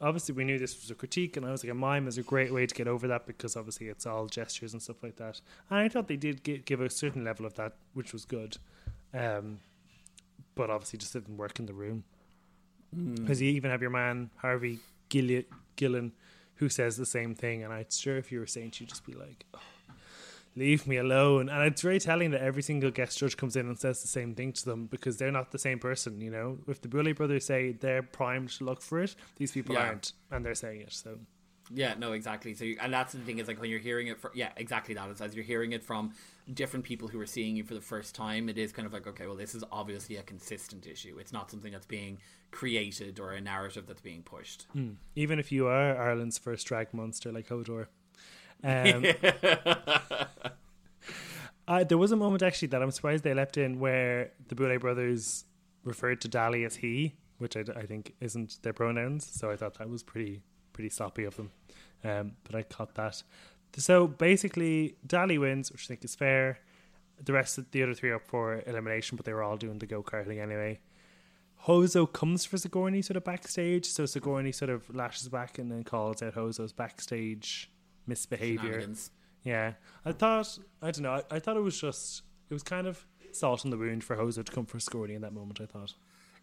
obviously 0.00 0.34
we 0.34 0.44
knew 0.44 0.58
this 0.58 0.80
was 0.80 0.90
a 0.90 0.94
critique, 0.94 1.36
and 1.36 1.46
I 1.46 1.50
was 1.50 1.64
like, 1.64 1.70
a 1.70 1.74
mime 1.74 2.06
is 2.08 2.18
a 2.18 2.22
great 2.22 2.52
way 2.52 2.66
to 2.66 2.74
get 2.74 2.86
over 2.88 3.06
that 3.08 3.26
because 3.26 3.56
obviously 3.56 3.88
it's 3.88 4.06
all 4.06 4.26
gestures 4.26 4.72
and 4.72 4.82
stuff 4.82 5.02
like 5.02 5.16
that. 5.16 5.40
And 5.70 5.78
I 5.80 5.88
thought 5.88 6.08
they 6.08 6.16
did 6.16 6.44
gi- 6.44 6.58
give 6.64 6.80
a 6.80 6.90
certain 6.90 7.24
level 7.24 7.46
of 7.46 7.54
that, 7.54 7.74
which 7.94 8.12
was 8.12 8.24
good. 8.24 8.56
Um, 9.12 9.60
but 10.54 10.70
obviously 10.70 10.98
just 10.98 11.12
didn't 11.12 11.36
work 11.36 11.58
in 11.58 11.66
the 11.66 11.72
room 11.74 12.04
because 13.14 13.42
you 13.42 13.50
even 13.50 13.70
have 13.72 13.80
your 13.82 13.90
man 13.90 14.30
Harvey 14.36 14.78
Gilli- 15.10 15.46
Guillén 15.76 16.12
who 16.56 16.68
says 16.68 16.96
the 16.96 17.06
same 17.06 17.34
thing, 17.34 17.64
and 17.64 17.72
I'm 17.72 17.86
sure 17.90 18.16
if 18.16 18.30
you 18.30 18.38
were 18.38 18.46
saying, 18.46 18.72
you'd 18.78 18.88
just 18.88 19.04
be 19.04 19.14
like. 19.14 19.44
"Oh, 19.54 19.58
leave 20.56 20.86
me 20.86 20.96
alone. 20.96 21.48
And 21.48 21.62
it's 21.64 21.82
very 21.82 21.98
telling 22.00 22.30
that 22.30 22.40
every 22.42 22.62
single 22.62 22.90
guest 22.90 23.18
judge 23.18 23.36
comes 23.36 23.56
in 23.56 23.66
and 23.66 23.78
says 23.78 24.02
the 24.02 24.08
same 24.08 24.34
thing 24.34 24.52
to 24.52 24.64
them 24.64 24.86
because 24.86 25.16
they're 25.16 25.32
not 25.32 25.50
the 25.52 25.58
same 25.58 25.78
person, 25.78 26.20
you 26.20 26.30
know. 26.30 26.58
If 26.68 26.80
the 26.80 26.88
Boulet 26.88 27.16
brothers 27.16 27.44
say 27.46 27.72
they're 27.72 28.02
primed 28.02 28.50
to 28.50 28.64
look 28.64 28.82
for 28.82 29.02
it, 29.02 29.16
these 29.36 29.52
people 29.52 29.74
Yeah. 29.74 29.86
aren't, 29.88 30.12
and 30.30 30.44
they're 30.44 30.54
saying 30.54 30.82
it. 30.82 30.92
So 30.92 31.18
Yeah, 31.72 31.94
no, 31.98 32.12
exactly. 32.12 32.52
So, 32.54 32.64
you, 32.64 32.76
and 32.80 32.92
that's 32.92 33.14
the 33.14 33.20
thing 33.20 33.38
is 33.38 33.48
like 33.48 33.58
when 33.60 33.70
you're 33.70 33.78
hearing 33.80 34.08
it 34.08 34.20
from, 34.20 34.32
yeah, 34.34 34.50
exactly 34.58 34.94
that. 34.94 35.08
Is 35.10 35.20
as 35.22 35.34
you're 35.34 35.44
hearing 35.44 35.72
it 35.72 35.82
from 35.82 36.12
different 36.52 36.84
people 36.84 37.08
who 37.08 37.18
are 37.20 37.26
seeing 37.26 37.56
you 37.56 37.64
for 37.64 37.72
the 37.74 37.80
first 37.80 38.14
time, 38.14 38.50
it 38.50 38.58
is 38.58 38.70
kind 38.70 38.84
of 38.86 38.92
like, 38.92 39.06
okay, 39.06 39.26
well, 39.26 39.34
this 39.34 39.54
is 39.54 39.64
obviously 39.72 40.16
a 40.16 40.22
consistent 40.22 40.86
issue. 40.86 41.16
It's 41.18 41.32
not 41.32 41.50
something 41.50 41.72
that's 41.72 41.86
being 41.86 42.18
created 42.50 43.18
or 43.18 43.32
a 43.32 43.40
narrative 43.40 43.86
that's 43.88 44.02
being 44.02 44.22
pushed. 44.22 44.66
even 45.16 45.38
if 45.38 45.50
you 45.50 45.66
are 45.66 45.96
Ireland's 46.00 46.36
first 46.38 46.66
drag 46.66 46.92
monster 46.94 47.32
like 47.32 47.48
Hodor. 47.48 47.86
Um, 48.62 49.04
I, 51.66 51.84
there 51.84 51.98
was 51.98 52.12
a 52.12 52.16
moment 52.16 52.42
actually 52.42 52.68
that 52.68 52.82
I'm 52.82 52.90
surprised 52.90 53.24
they 53.24 53.34
left 53.34 53.56
in 53.56 53.80
where 53.80 54.32
the 54.48 54.54
Boulet 54.54 54.80
brothers 54.80 55.44
referred 55.82 56.20
to 56.22 56.28
Dahli 56.28 56.66
as 56.66 56.76
he, 56.76 57.14
which 57.38 57.56
I 57.56 57.62
think 57.62 58.14
isn't 58.20 58.58
their 58.62 58.72
pronouns. 58.72 59.26
So 59.26 59.50
I 59.50 59.56
thought 59.56 59.78
that 59.78 59.88
was 59.88 60.02
pretty 60.02 60.42
pretty 60.72 60.90
sloppy 60.90 61.24
of 61.24 61.36
them. 61.36 61.50
Um, 62.02 62.32
but 62.44 62.54
I 62.54 62.62
caught 62.62 62.94
that. 62.96 63.22
So 63.76 64.06
basically, 64.06 64.96
Dahli 65.06 65.40
wins, 65.40 65.72
which 65.72 65.84
I 65.84 65.88
think 65.88 66.04
is 66.04 66.14
fair. 66.14 66.58
The 67.22 67.32
rest 67.32 67.58
of 67.58 67.70
the 67.70 67.82
other 67.82 67.94
three 67.94 68.10
are 68.10 68.16
up 68.16 68.26
for 68.26 68.62
elimination, 68.66 69.16
but 69.16 69.24
they 69.24 69.32
were 69.32 69.42
all 69.42 69.56
doing 69.56 69.78
the 69.78 69.86
go 69.86 70.02
karting 70.02 70.42
anyway. 70.42 70.80
Hoso 71.62 72.04
comes 72.04 72.44
for 72.44 72.58
Sigourney 72.58 73.00
sort 73.00 73.16
of 73.16 73.24
backstage, 73.24 73.86
so 73.86 74.04
Sigourney 74.04 74.52
sort 74.52 74.70
of 74.70 74.94
lashes 74.94 75.28
back 75.28 75.58
and 75.58 75.70
then 75.70 75.82
calls 75.82 76.22
out 76.22 76.34
Hoso's 76.34 76.72
backstage 76.72 77.70
misbehavior. 78.06 78.80
Shenanigans. 78.80 79.10
Yeah, 79.44 79.74
I 80.04 80.12
thought 80.12 80.58
I 80.82 80.90
don't 80.90 81.02
know. 81.02 81.12
I, 81.12 81.36
I 81.36 81.38
thought 81.38 81.56
it 81.56 81.62
was 81.62 81.80
just 81.80 82.22
it 82.50 82.54
was 82.54 82.62
kind 82.62 82.86
of 82.86 83.06
salt 83.32 83.64
in 83.64 83.70
the 83.70 83.76
wound 83.76 84.02
for 84.04 84.16
Hoso 84.16 84.42
to 84.42 84.52
come 84.52 84.66
for 84.66 84.80
Sigourney 84.80 85.14
in 85.14 85.22
that 85.22 85.32
moment. 85.32 85.60
I 85.60 85.66
thought. 85.66 85.94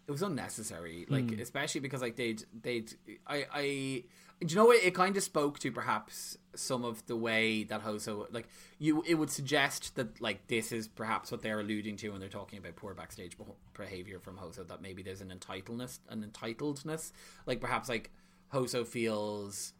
it 0.06 0.10
was 0.10 0.22
unnecessary 0.22 1.06
like 1.08 1.30
hmm. 1.30 1.40
especially 1.40 1.80
because 1.80 2.02
like 2.02 2.16
they'd 2.16 2.44
they'd 2.62 2.92
i 3.26 3.46
i 3.52 4.04
do 4.44 4.52
you 4.52 4.56
know 4.56 4.66
what 4.66 4.82
it 4.82 4.94
kind 4.94 5.16
of 5.16 5.22
spoke 5.22 5.58
to 5.60 5.70
perhaps 5.70 6.36
some 6.54 6.84
of 6.84 7.06
the 7.06 7.14
way 7.16 7.62
that 7.62 7.80
Hoso 7.82 8.26
like 8.32 8.48
you 8.78 9.02
it 9.06 9.14
would 9.14 9.30
suggest 9.30 9.94
that 9.94 10.20
like 10.20 10.48
this 10.48 10.72
is 10.72 10.88
perhaps 10.88 11.30
what 11.30 11.42
they're 11.42 11.60
alluding 11.60 11.96
to 11.98 12.10
when 12.10 12.20
they're 12.20 12.28
talking 12.28 12.58
about 12.58 12.74
poor 12.76 12.94
backstage 12.94 13.36
behavior 13.76 14.18
from 14.18 14.36
Hoso 14.36 14.64
that 14.64 14.82
maybe 14.82 15.02
there's 15.02 15.20
an 15.20 15.32
entitledness 15.36 16.00
an 16.08 16.24
entitledness 16.24 17.12
like 17.46 17.60
perhaps 17.60 17.88
like 17.88 18.10
Hoso 18.52 18.84
feels 18.84 19.72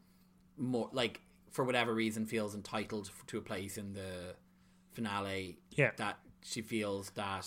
more 0.57 0.89
like 0.93 1.21
for 1.53 1.65
whatever 1.65 1.95
reason 1.95 2.27
feels 2.27 2.55
entitled 2.55 3.11
to 3.29 3.39
a 3.39 3.41
place 3.41 3.79
in 3.79 3.93
the 3.93 4.35
finale 4.93 5.59
Yeah. 5.71 5.93
that 5.97 6.19
she 6.43 6.61
feels 6.63 7.11
that 7.11 7.47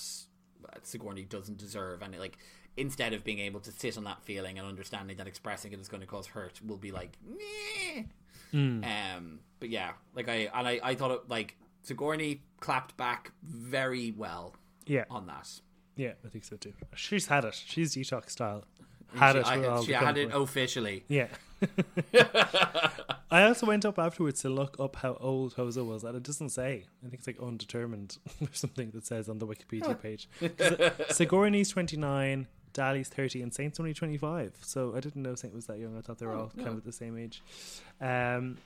Sigourney 0.83 1.23
doesn't 1.25 1.57
deserve 1.57 2.01
and 2.01 2.15
it, 2.15 2.19
like 2.19 2.37
instead 2.77 3.13
of 3.13 3.23
being 3.23 3.39
able 3.39 3.59
to 3.61 3.71
sit 3.71 3.97
on 3.97 4.03
that 4.05 4.21
feeling 4.23 4.57
and 4.59 4.67
understanding 4.67 5.17
that 5.17 5.27
expressing 5.27 5.71
it 5.73 5.79
is 5.79 5.87
going 5.87 6.01
to 6.01 6.07
cause 6.07 6.27
hurt 6.27 6.59
will 6.65 6.77
be 6.77 6.91
like 6.91 7.17
Meh. 7.25 8.03
um 8.53 9.39
but 9.59 9.69
yeah 9.69 9.91
like 10.15 10.27
I 10.29 10.49
and 10.53 10.67
I, 10.67 10.79
I 10.83 10.95
thought 10.95 11.11
it 11.11 11.21
like 11.29 11.57
Sigourney 11.83 12.41
clapped 12.59 12.97
back 12.97 13.31
very 13.43 14.11
well 14.11 14.55
Yeah, 14.87 15.05
on 15.09 15.27
that 15.27 15.49
yeah, 15.97 16.13
I 16.25 16.27
think 16.29 16.43
so 16.43 16.57
too. 16.57 16.73
She's 16.95 17.27
had 17.27 17.45
it. 17.45 17.53
She's 17.53 17.95
detox 17.95 18.31
style. 18.31 18.65
Had 19.17 19.33
she, 19.33 19.39
it. 19.39 19.45
I- 19.47 19.81
she 19.83 19.91
had 19.93 20.17
it 20.17 20.31
officially 20.33 21.03
Yeah. 21.07 21.27
I 23.31 23.43
also 23.43 23.65
went 23.65 23.85
up 23.85 23.97
afterwards 23.99 24.41
to 24.41 24.49
look 24.49 24.77
up 24.79 24.97
how 24.97 25.17
old 25.19 25.55
Hoso 25.55 25.83
was, 25.83 26.03
and 26.03 26.15
it 26.15 26.23
doesn't 26.23 26.49
say. 26.49 26.85
I 27.03 27.09
think 27.09 27.15
it's 27.15 27.27
like 27.27 27.39
undetermined 27.41 28.17
or 28.41 28.49
something 28.53 28.91
that 28.91 29.05
says 29.05 29.27
on 29.29 29.39
the 29.39 29.47
Wikipedia 29.47 29.99
page. 29.99 30.29
'Cause, 30.39 30.51
uh, 30.61 30.91
Sigourney's 31.09 31.69
29, 31.69 32.47
Dahli's 32.73 33.09
30, 33.09 33.41
and 33.41 33.53
Saint's 33.53 33.79
only 33.79 33.93
25. 33.93 34.53
So 34.61 34.95
I 34.95 34.99
didn't 34.99 35.21
know 35.23 35.35
Saint 35.35 35.53
was 35.53 35.65
that 35.67 35.79
young. 35.79 35.97
I 35.97 36.01
thought 36.01 36.19
they 36.19 36.25
were 36.25 36.35
all 36.35 36.51
kind 36.55 36.69
of 36.69 36.83
the 36.83 36.91
same 36.91 37.17
age. 37.17 37.41
Um, 37.99 38.57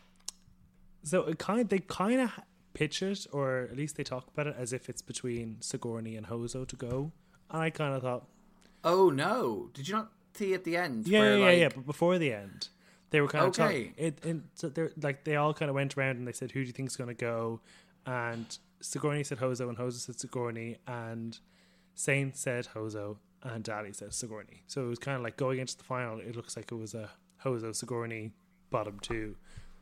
so 1.03 1.23
it 1.23 1.39
kind 1.39 1.67
they 1.69 1.79
kind 1.79 2.21
of 2.21 2.31
pitch 2.73 3.01
it, 3.01 3.25
or 3.31 3.67
at 3.71 3.77
least 3.77 3.95
they 3.95 4.03
talk 4.03 4.27
about 4.33 4.47
it 4.47 4.55
as 4.57 4.73
if 4.73 4.89
it's 4.89 5.01
between 5.01 5.57
Sigourney 5.61 6.15
and 6.15 6.27
Hoso 6.27 6.65
to 6.67 6.75
go. 6.75 7.11
And 7.49 7.61
I 7.61 7.69
kind 7.69 7.93
of 7.95 8.01
thought, 8.03 8.25
oh 8.83 9.09
no 9.09 9.69
did 9.73 9.87
you 9.89 9.95
not 9.95 10.09
see 10.33 10.53
at 10.53 10.63
the 10.63 10.77
end 10.77 11.07
yeah, 11.07 11.19
where, 11.19 11.37
yeah, 11.37 11.45
like, 11.45 11.59
yeah. 11.59 11.69
But 11.75 11.85
before 11.85 12.17
the 12.17 12.33
end, 12.33 12.69
they 13.11 13.21
were 13.21 13.27
kind 13.27 13.45
of 13.45 13.49
Okay. 13.49 13.63
talking. 13.63 13.93
It, 13.97 14.25
it 14.25 14.37
so 14.55 14.69
they're 14.69 14.91
like 15.01 15.23
they 15.23 15.35
all 15.35 15.53
kind 15.53 15.69
of 15.69 15.75
went 15.75 15.97
around 15.97 16.17
and 16.17 16.27
they 16.27 16.31
said, 16.33 16.51
"Who 16.51 16.61
do 16.61 16.67
you 16.67 16.73
think's 16.73 16.95
going 16.95 17.09
to 17.09 17.13
go?" 17.13 17.61
And 18.05 18.57
Sigourney 18.81 19.23
said 19.23 19.39
Hoso, 19.39 19.67
and 19.69 19.77
Hoso 19.77 19.97
said 19.99 20.19
Sigourney, 20.19 20.77
and 20.87 21.37
Saint 21.95 22.37
said 22.37 22.67
Hoso, 22.67 23.17
and 23.43 23.63
Dahli 23.63 23.95
said 23.95 24.13
Sigourney. 24.13 24.63
So 24.67 24.85
it 24.85 24.87
was 24.87 24.99
kind 24.99 25.17
of 25.17 25.23
like 25.23 25.37
going 25.37 25.59
into 25.59 25.77
the 25.77 25.83
final. 25.83 26.19
It 26.19 26.35
looks 26.35 26.55
like 26.55 26.71
it 26.71 26.75
was 26.75 26.93
a 26.93 27.09
Hoso 27.43 27.75
Sigourney 27.75 28.31
bottom 28.69 28.99
two. 28.99 29.35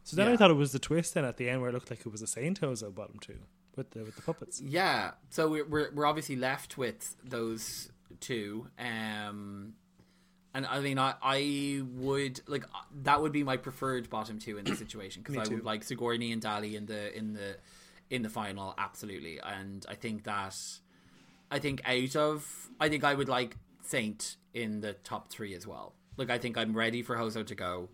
So 0.03 0.15
then 0.15 0.29
I 0.29 0.37
thought 0.37 0.49
it 0.51 0.55
was 0.55 0.71
the 0.71 0.79
twist 0.79 1.13
then 1.15 1.25
at 1.25 1.35
the 1.35 1.49
end 1.49 1.59
where 1.61 1.69
it 1.69 1.73
looked 1.73 1.89
like 1.89 1.99
it 1.99 2.11
was 2.11 2.21
a 2.21 2.27
Saint 2.27 2.61
Hoso 2.61 2.89
bottom 2.89 3.19
two 3.19 3.39
with 3.75 3.91
the 3.91 3.99
with 3.99 4.15
the 4.15 4.21
puppets. 4.21 4.61
Yeah, 4.61 5.11
so 5.29 5.49
we're 5.49 5.65
we're, 5.67 5.91
we're 5.93 6.05
obviously 6.05 6.37
left 6.37 6.77
with 6.77 7.15
those 7.23 7.89
two. 8.21 8.67
Um, 8.79 9.73
and 10.57 10.65
I 10.65 10.79
mean, 10.79 10.97
I 10.97 11.13
I 11.21 11.83
would 11.97 12.41
like 12.47 12.63
uh, 12.63 12.79
that 13.03 13.21
would 13.21 13.31
be 13.31 13.43
my 13.43 13.57
preferred 13.57 14.09
bottom 14.09 14.39
two 14.39 14.57
in 14.57 14.65
this 14.65 14.79
situation 14.79 15.21
because 15.21 15.37
I 15.47 15.53
would 15.53 15.63
like 15.63 15.83
Sigourney 15.83 16.31
and 16.31 16.41
Dahli 16.41 16.73
in 16.73 16.87
the 16.87 17.15
in 17.15 17.33
the 17.33 17.57
in 18.09 18.23
the 18.23 18.29
final 18.29 18.73
absolutely, 18.75 19.39
and 19.39 19.85
I 19.87 19.93
think 19.93 20.23
that 20.23 20.57
I 21.51 21.59
think 21.59 21.83
out 21.85 22.15
of 22.15 22.69
I 22.79 22.89
think 22.89 23.03
I 23.03 23.13
would 23.13 23.29
like 23.29 23.55
Saint 23.83 24.37
in 24.55 24.81
the 24.81 24.93
top 24.93 25.29
three 25.29 25.53
as 25.53 25.67
well. 25.67 25.93
Like 26.17 26.31
I 26.31 26.39
think 26.39 26.57
I'm 26.57 26.75
ready 26.75 27.03
for 27.03 27.15
Hoso 27.15 27.45
to 27.45 27.53
go 27.53 27.89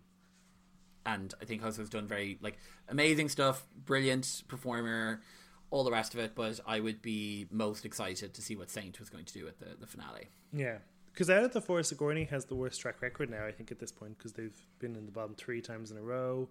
and 1.06 1.34
I 1.42 1.46
think 1.46 1.62
Hoso's 1.62 1.90
done 1.90 2.08
very 2.08 2.38
like 2.42 2.58
amazing 2.88 3.28
stuff, 3.28 3.68
brilliant 3.84 4.44
performer, 4.48 5.22
all 5.70 5.84
the 5.84 5.92
rest 5.92 6.14
of 6.14 6.22
it. 6.22 6.34
But 6.34 6.62
I 6.66 6.80
would 6.80 7.02
be 7.02 7.46
most 7.52 7.84
excited 7.84 8.34
to 8.34 8.42
see 8.42 8.56
what 8.56 8.72
Saint 8.72 9.02
was 9.02 9.10
going 9.10 9.26
to 9.26 9.34
do 9.34 9.48
at 9.50 9.60
the, 9.60 9.76
the 9.78 9.86
finale. 9.86 10.30
Yeah. 10.54 10.78
Because 11.14 11.30
out 11.30 11.44
of 11.44 11.54
the 11.54 11.62
four, 11.62 11.82
Sigourney 11.84 12.24
has 12.26 12.46
the 12.46 12.56
worst 12.56 12.82
track 12.82 13.02
record 13.02 13.30
now, 13.30 13.46
I 13.46 13.52
think, 13.52 13.72
at 13.72 13.80
this 13.80 13.92
point, 13.92 14.18
because 14.18 14.34
they've 14.34 14.60
been 14.80 14.96
in 14.96 15.06
the 15.06 15.12
bottom 15.12 15.36
three 15.36 15.62
times 15.62 15.92
in 15.92 15.98
a 15.98 16.02
row, 16.02 16.50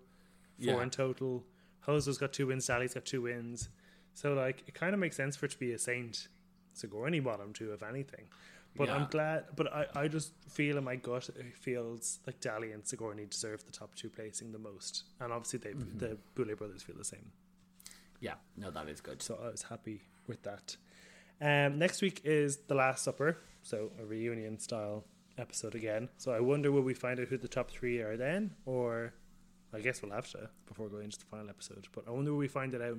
four 0.64 0.74
Yeah. 0.76 0.82
in 0.82 0.90
total. 0.90 1.44
Hoso's 1.80 2.16
got 2.18 2.32
two 2.32 2.46
wins, 2.46 2.64
Sally's 2.64 2.94
got 2.94 3.04
two 3.04 3.22
wins. 3.22 3.68
So, 4.14 4.34
like, 4.34 4.62
it 4.68 4.74
kind 4.74 4.94
of 4.94 5.00
makes 5.00 5.16
sense 5.16 5.34
for 5.36 5.46
it 5.46 5.52
to 5.52 5.58
be 5.58 5.72
a 5.72 5.78
Saint 5.78 6.28
Sigourney 6.74 7.18
bottom 7.20 7.52
two, 7.52 7.72
if 7.72 7.82
anything. 7.82 8.26
But 8.74 8.88
I'm 8.88 9.06
glad, 9.10 9.44
but 9.54 9.70
I, 9.70 9.86
I 9.94 10.08
just 10.08 10.32
feel 10.48 10.78
in 10.78 10.84
my 10.84 10.96
gut, 10.96 11.28
it 11.28 11.54
feels 11.58 12.20
like 12.26 12.40
Dahli 12.40 12.72
and 12.72 12.86
Sigourney 12.86 13.26
deserve 13.26 13.64
the 13.66 13.72
top 13.72 13.94
two 13.96 14.08
placing 14.08 14.52
the 14.52 14.58
most. 14.58 15.04
And 15.20 15.30
obviously, 15.32 15.58
they, 15.58 15.70
Mm-hmm. 15.72 15.98
the 15.98 16.16
Boulet 16.34 16.56
brothers 16.56 16.82
feel 16.82 16.96
the 16.96 17.04
same. 17.04 17.32
Yeah, 18.20 18.34
no, 18.56 18.70
that 18.70 18.88
is 18.88 19.00
good. 19.02 19.20
So 19.20 19.38
I 19.44 19.50
was 19.50 19.62
happy 19.62 20.02
with 20.26 20.42
that. 20.44 20.76
Um, 21.40 21.78
next 21.78 22.00
week 22.00 22.20
is 22.24 22.58
The 22.68 22.74
Last 22.74 23.02
Supper, 23.04 23.36
so 23.62 23.90
a 24.00 24.04
reunion 24.04 24.58
style 24.58 25.04
episode 25.38 25.74
again. 25.74 26.08
So 26.18 26.32
I 26.32 26.40
wonder 26.40 26.70
will 26.70 26.82
we 26.82 26.94
find 26.94 27.18
out 27.20 27.28
who 27.28 27.38
the 27.38 27.48
top 27.48 27.70
three 27.70 28.00
are 28.00 28.16
then, 28.16 28.52
or 28.66 29.14
I 29.72 29.80
guess 29.80 30.02
we'll 30.02 30.12
have 30.12 30.30
to 30.32 30.50
before 30.66 30.88
going 30.88 31.04
into 31.04 31.18
the 31.18 31.24
final 31.24 31.48
episode. 31.48 31.86
But 31.94 32.04
I 32.06 32.10
wonder 32.10 32.32
will 32.32 32.38
we 32.38 32.48
find 32.48 32.74
it 32.74 32.82
out 32.82 32.98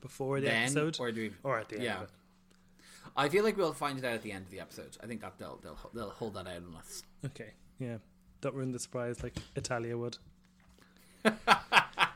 before 0.00 0.40
the 0.40 0.46
Then, 0.46 0.62
episode 0.64 0.96
or 1.00 1.12
do 1.12 1.20
we? 1.22 1.32
or 1.42 1.58
at 1.58 1.68
the 1.68 1.76
end 1.76 1.84
yeah. 1.84 1.96
of 1.96 2.02
it? 2.04 2.10
I 3.16 3.28
feel 3.28 3.44
like 3.44 3.56
we'll 3.56 3.72
find 3.72 3.98
it 3.98 4.04
out 4.04 4.14
at 4.14 4.22
the 4.22 4.32
end 4.32 4.46
of 4.46 4.50
the 4.50 4.60
episode. 4.60 4.96
I 5.02 5.06
think 5.06 5.20
that 5.20 5.38
they'll 5.38 5.58
they'll 5.62 5.78
they'll 5.92 6.10
hold 6.10 6.34
that 6.34 6.46
out 6.46 6.62
on 6.68 6.74
us. 6.78 7.02
Okay, 7.24 7.52
yeah, 7.78 7.98
don't 8.40 8.54
ruin 8.54 8.72
the 8.72 8.78
surprise 8.78 9.22
like 9.22 9.34
Italia 9.56 9.96
would. 9.96 10.16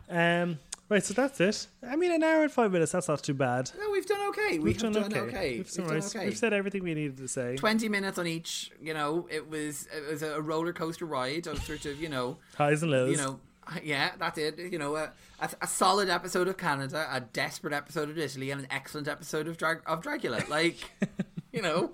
um, 0.08 0.58
right, 0.88 1.04
so 1.04 1.14
that's 1.14 1.40
it. 1.40 1.66
I 1.86 1.96
mean, 1.96 2.12
an 2.12 2.22
hour 2.22 2.42
and 2.42 2.52
five 2.52 2.72
minutes. 2.72 2.92
That's 2.92 3.08
not 3.08 3.22
too 3.22 3.34
bad. 3.34 3.70
No, 3.78 3.90
we've 3.90 4.06
done 4.06 4.28
okay. 4.30 4.58
We 4.58 4.64
We've 4.64 4.78
done, 4.78 4.92
done, 4.92 5.04
okay. 5.04 5.20
okay. 5.20 5.48
We've, 5.58 5.76
We've, 5.76 5.86
done 5.86 5.96
okay. 6.02 6.24
we've 6.26 6.38
said 6.38 6.52
everything 6.52 6.82
we 6.84 6.94
needed 6.94 7.18
to 7.18 7.28
say. 7.28 7.56
Twenty 7.56 7.88
minutes 7.88 8.18
on 8.18 8.26
each. 8.26 8.70
You 8.80 8.94
know, 8.94 9.26
it 9.30 9.48
was 9.48 9.88
it 9.94 10.10
was 10.10 10.22
a 10.22 10.40
roller 10.40 10.72
coaster 10.72 11.04
ride 11.06 11.46
of 11.46 11.62
sort 11.62 11.84
of 11.86 12.00
you 12.00 12.08
know 12.08 12.38
Highs 12.56 12.82
and 12.82 12.90
lows. 12.92 13.10
you 13.10 13.16
know, 13.16 13.40
yeah, 13.82 14.12
that's 14.18 14.38
it. 14.38 14.58
You 14.58 14.78
know, 14.78 14.96
a, 14.96 15.10
a, 15.40 15.50
a 15.62 15.66
solid 15.66 16.08
episode 16.08 16.48
of 16.48 16.56
Canada, 16.56 17.06
a 17.10 17.20
desperate 17.20 17.72
episode 17.72 18.08
of 18.10 18.18
Italy, 18.18 18.50
and 18.50 18.62
an 18.62 18.66
excellent 18.70 19.08
episode 19.08 19.46
of 19.48 19.56
Drag 19.58 19.80
of 19.86 20.02
Dragula. 20.02 20.48
Like, 20.48 20.76
you 21.52 21.62
know, 21.62 21.92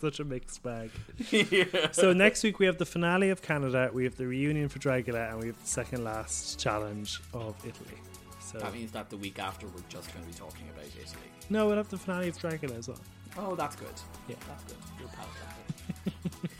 such 0.00 0.20
a 0.20 0.24
mixed 0.24 0.62
bag. 0.62 0.90
yeah. 1.30 1.90
So 1.92 2.12
next 2.12 2.42
week 2.42 2.58
we 2.58 2.66
have 2.66 2.78
the 2.78 2.86
finale 2.86 3.30
of 3.30 3.42
Canada, 3.42 3.90
we 3.92 4.04
have 4.04 4.16
the 4.16 4.26
reunion 4.26 4.68
for 4.68 4.78
Dragula, 4.78 5.30
and 5.30 5.40
we 5.40 5.48
have 5.48 5.60
the 5.60 5.66
second 5.68 6.04
last 6.04 6.58
challenge 6.58 7.20
of 7.34 7.54
Italy. 7.66 7.98
So 8.40 8.58
that 8.58 8.72
means 8.74 8.90
that 8.92 9.10
the 9.10 9.16
week 9.16 9.38
after 9.38 9.66
we're 9.66 9.82
just 9.88 10.12
going 10.12 10.24
to 10.24 10.30
be 10.30 10.36
talking 10.36 10.66
about 10.74 10.86
Italy. 10.86 11.22
no, 11.50 11.66
we'll 11.66 11.76
have 11.76 11.88
the 11.88 11.98
finale 11.98 12.28
of 12.28 12.38
Dragula 12.38 12.78
as 12.78 12.88
well. 12.88 12.98
Oh, 13.38 13.54
that's 13.54 13.76
good. 13.76 13.88
Yeah. 14.28 14.36
that's 14.48 14.64
good. 14.64 14.76
You're 14.98 15.08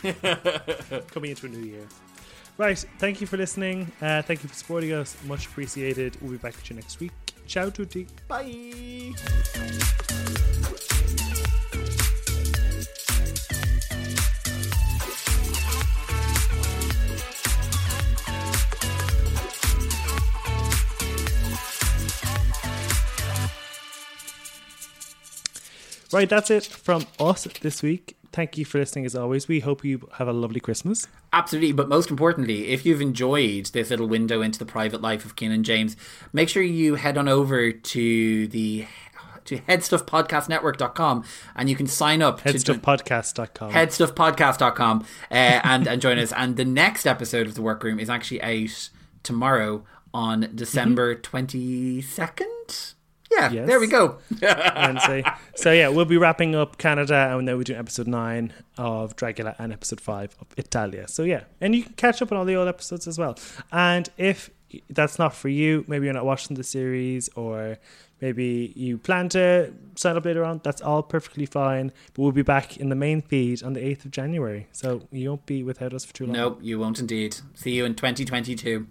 palatable. 0.05 1.07
Coming 1.11 1.31
into 1.31 1.47
a 1.47 1.49
new 1.49 1.65
year. 1.67 1.87
Right, 2.59 2.79
thank 2.99 3.21
you 3.21 3.27
for 3.27 3.37
listening. 3.39 3.91
Uh, 4.03 4.23
thank 4.23 4.43
you 4.43 4.49
for 4.49 4.55
supporting 4.55 4.93
us. 4.93 5.17
Much 5.25 5.47
appreciated. 5.47 6.17
We'll 6.21 6.33
be 6.33 6.37
back 6.37 6.55
with 6.57 6.69
you 6.69 6.77
next 6.77 7.01
week. 7.01 7.13
Ciao 7.47 7.71
tutti. 7.71 8.07
Bye. 8.29 9.15
Right, 26.13 26.29
that's 26.29 26.51
it 26.51 26.65
from 26.65 27.07
us 27.19 27.45
this 27.61 27.83
week. 27.83 28.17
Thank 28.33 28.57
you 28.57 28.65
for 28.65 28.79
listening 28.79 29.07
as 29.07 29.17
always. 29.17 29.49
We 29.49 29.61
hope 29.61 29.85
you 29.85 30.09
have 30.15 30.29
a 30.29 30.33
lovely 30.33 30.61
Christmas. 30.61 31.09
Absolutely, 31.33 31.73
but 31.73 31.89
most 31.89 32.11
importantly, 32.11 32.69
if 32.69 32.87
you've 32.87 33.01
enjoyed 33.01 33.67
this 33.67 33.91
little 33.91 34.07
window 34.07 34.41
into 34.41 34.59
the 34.59 34.65
private 34.65 35.01
life 35.01 35.25
of 35.25 35.37
Keenan 35.37 35.65
James, 35.65 35.97
make 36.33 36.49
sure 36.49 36.63
you 36.63 36.95
head 36.95 37.19
on 37.19 37.29
over 37.29 37.73
to 37.73 38.47
the 38.49 38.87
to 39.47 39.59
headstuffpodcastnetwork.com 39.59 41.25
and 41.57 41.71
you 41.71 41.75
can 41.75 41.87
sign 41.87 42.23
up 42.23 42.41
Headstuffpodcast.com. 42.43 43.73
headstuffpodcast.com 43.73 45.01
uh, 45.31 45.35
and, 45.35 45.89
and 45.89 46.01
join 46.01 46.19
us. 46.19 46.33
And 46.33 46.57
the 46.57 46.65
next 46.65 47.07
episode 47.07 47.47
of 47.47 47.55
The 47.55 47.63
Werkroom 47.63 48.01
is 48.01 48.09
actually 48.09 48.43
out 48.43 48.91
tomorrow 49.23 49.85
on 50.13 50.53
December 50.55 51.17
22nd. 51.17 52.95
Yeah, 53.31 53.51
Yes. 53.53 53.67
there 53.69 53.79
we 53.81 53.87
go. 53.87 54.19
Wednesday. 54.41 55.25
So 55.57 55.73
yeah, 55.73 55.89
we'll 55.89 56.07
be 56.07 56.17
wrapping 56.17 56.55
up 56.55 56.79
Canada, 56.79 57.37
and 57.37 57.47
then 57.47 57.57
we're 57.59 57.65
doing 57.65 57.79
episode 57.79 58.07
nine 58.07 58.53
of 58.79 59.15
Dragula 59.15 59.55
and 59.59 59.73
episode 59.75 60.01
five 60.01 60.35
of 60.41 60.47
Italia. 60.57 61.07
So 61.07 61.23
yeah, 61.23 61.43
and 61.61 61.75
you 61.75 61.83
can 61.85 61.93
catch 61.95 62.23
up 62.23 62.33
on 62.33 62.39
all 62.39 62.47
the 62.47 62.55
old 62.57 62.67
episodes 62.69 63.07
as 63.07 63.19
well. 63.19 63.39
And 63.71 64.09
if 64.17 64.49
that's 64.89 65.19
not 65.19 65.35
for 65.35 65.49
you, 65.51 65.85
maybe 65.87 66.07
you're 66.07 66.15
not 66.15 66.25
watching 66.25 66.57
the 66.57 66.65
series, 66.65 67.29
or 67.37 67.77
maybe 68.23 68.73
you 68.75 68.97
plan 68.97 69.29
to 69.31 69.75
sign 69.97 70.17
up 70.17 70.25
later 70.25 70.45
on. 70.45 70.63
That's 70.65 70.81
all 70.81 71.03
perfectly 71.03 71.45
fine. 71.45 71.93
But 72.15 72.23
we'll 72.23 72.33
be 72.33 72.43
back 72.43 72.79
in 72.79 72.89
the 72.89 72.95
main 72.97 73.21
feed 73.21 73.63
on 73.63 73.75
the 73.75 73.85
eighth 73.85 74.07
of 74.07 74.13
January, 74.13 74.67
so 74.73 75.07
you 75.11 75.29
won't 75.29 75.45
be 75.45 75.63
without 75.63 75.93
us 75.93 76.07
for 76.07 76.15
too 76.15 76.25
long. 76.25 76.33
nope, 76.37 76.59
you 76.63 76.79
won't 76.79 76.99
indeed. 77.01 77.37
See 77.55 77.73
you 77.73 77.85
in 77.85 77.95
2022. 77.97 78.87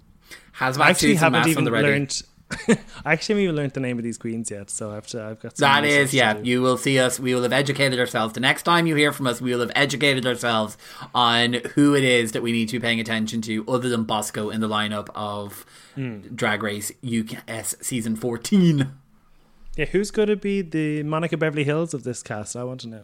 Hazmat 0.60 0.80
I 0.82 0.90
actually 0.91 1.10
suits 1.14 1.22
haven't 1.22 1.41
on 1.44 1.49
even 1.49 1.64
the 1.64 1.72
ready. 1.72 1.88
learned. 1.88 2.22
I 3.05 3.13
actually 3.13 3.34
haven't 3.34 3.43
even 3.43 3.55
learned 3.55 3.73
the 3.73 3.80
name 3.80 3.97
of 3.97 4.03
these 4.03 4.17
queens 4.17 4.49
yet, 4.49 4.69
so 4.69 4.91
I 4.91 4.95
have 4.95 5.07
to. 5.07 5.23
I've 5.23 5.39
got 5.39 5.57
some 5.57 5.84
That 5.84 6.09
to 6.09 6.17
yeah. 6.17 6.38
You 6.39 6.61
will 6.61 6.77
see 6.77 6.97
us. 6.99 7.19
We 7.19 7.35
will 7.35 7.43
have 7.43 7.53
educated 7.53 7.99
ourselves. 7.99 8.34
The 8.34 8.39
next 8.39 8.63
time 8.63 8.88
you 8.88 8.95
hear 8.95 9.11
from 9.11 9.27
us, 9.27 9.39
we 9.39 9.51
will 9.51 9.59
have 9.59 9.71
educated 9.76 10.26
ourselves 10.26 10.77
on 11.13 11.53
who 11.76 11.95
it 11.95 12.03
is 12.03 12.31
that 12.31 12.41
we 12.41 12.51
need 12.51 12.69
to 12.69 12.80
be 12.80 12.84
paying 12.84 12.99
attention 12.99 13.41
to, 13.43 13.63
other 13.67 13.89
than 13.89 14.03
Bosco 14.03 14.49
in 14.49 14.61
the 14.61 14.69
lineup 14.69 15.09
of 15.13 15.65
Hmm. 15.95 16.19
Drag 16.34 16.63
Race 16.63 16.91
US 17.01 17.76
season 17.81 18.15
14. 18.15 18.91
Yeah, 19.76 19.85
who's 19.85 20.11
going 20.11 20.30
to 20.30 20.38
be 20.38 20.61
the 20.61 21.03
Monica 21.03 21.35
Beverly 21.35 21.65
Hillz 21.65 21.93
of 21.93 22.03
this 22.03 22.23
cast? 22.23 22.55
I 22.55 22.63
want 22.63 22.81
to 22.81 22.88
know. 22.88 23.03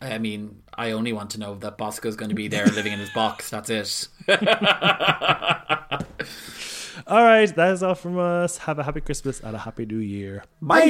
I 0.00 0.18
mean, 0.18 0.62
I 0.74 0.90
only 0.90 1.12
want 1.12 1.30
to 1.30 1.40
know 1.40 1.54
that 1.56 1.78
Bosco's 1.78 2.16
going 2.16 2.28
to 2.28 2.34
be 2.34 2.48
there 2.48 2.66
living 2.74 2.92
in 2.92 2.98
his 2.98 3.10
box. 3.10 3.48
That's 3.48 3.70
it. 3.70 4.08
All 7.06 7.22
right, 7.22 7.54
that 7.54 7.72
is 7.72 7.82
all 7.82 7.94
from 7.94 8.18
us. 8.18 8.58
Have 8.58 8.78
a 8.78 8.82
happy 8.82 9.00
Christmas 9.00 9.40
and 9.40 9.54
a 9.54 9.58
happy 9.58 9.86
New 9.86 9.98
Year. 9.98 10.44
Bye. 10.62 10.80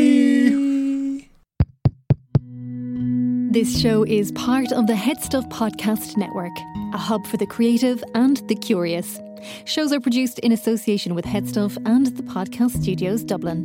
This 3.52 3.80
show 3.80 4.04
is 4.04 4.30
part 4.32 4.70
of 4.72 4.86
the 4.86 4.94
Head 4.94 5.22
Stuff 5.22 5.48
Podcast 5.48 6.16
Network, 6.18 6.52
a 6.92 6.98
hub 6.98 7.26
for 7.26 7.38
the 7.38 7.46
creative 7.46 8.04
and 8.14 8.36
the 8.48 8.54
curious. 8.54 9.18
Shows 9.64 9.92
are 9.92 10.00
produced 10.00 10.38
in 10.40 10.52
association 10.52 11.14
with 11.14 11.24
Headstuff 11.24 11.78
and 11.86 12.06
the 12.06 12.22
Podcast 12.22 12.82
Studios 12.82 13.24
Dublin. 13.24 13.64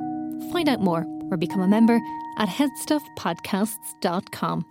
Find 0.51 0.69
out 0.69 0.81
more 0.81 1.05
or 1.29 1.37
become 1.37 1.61
a 1.61 1.67
member 1.67 1.99
at 2.37 2.47
headstuffpodcasts.com. 2.49 4.65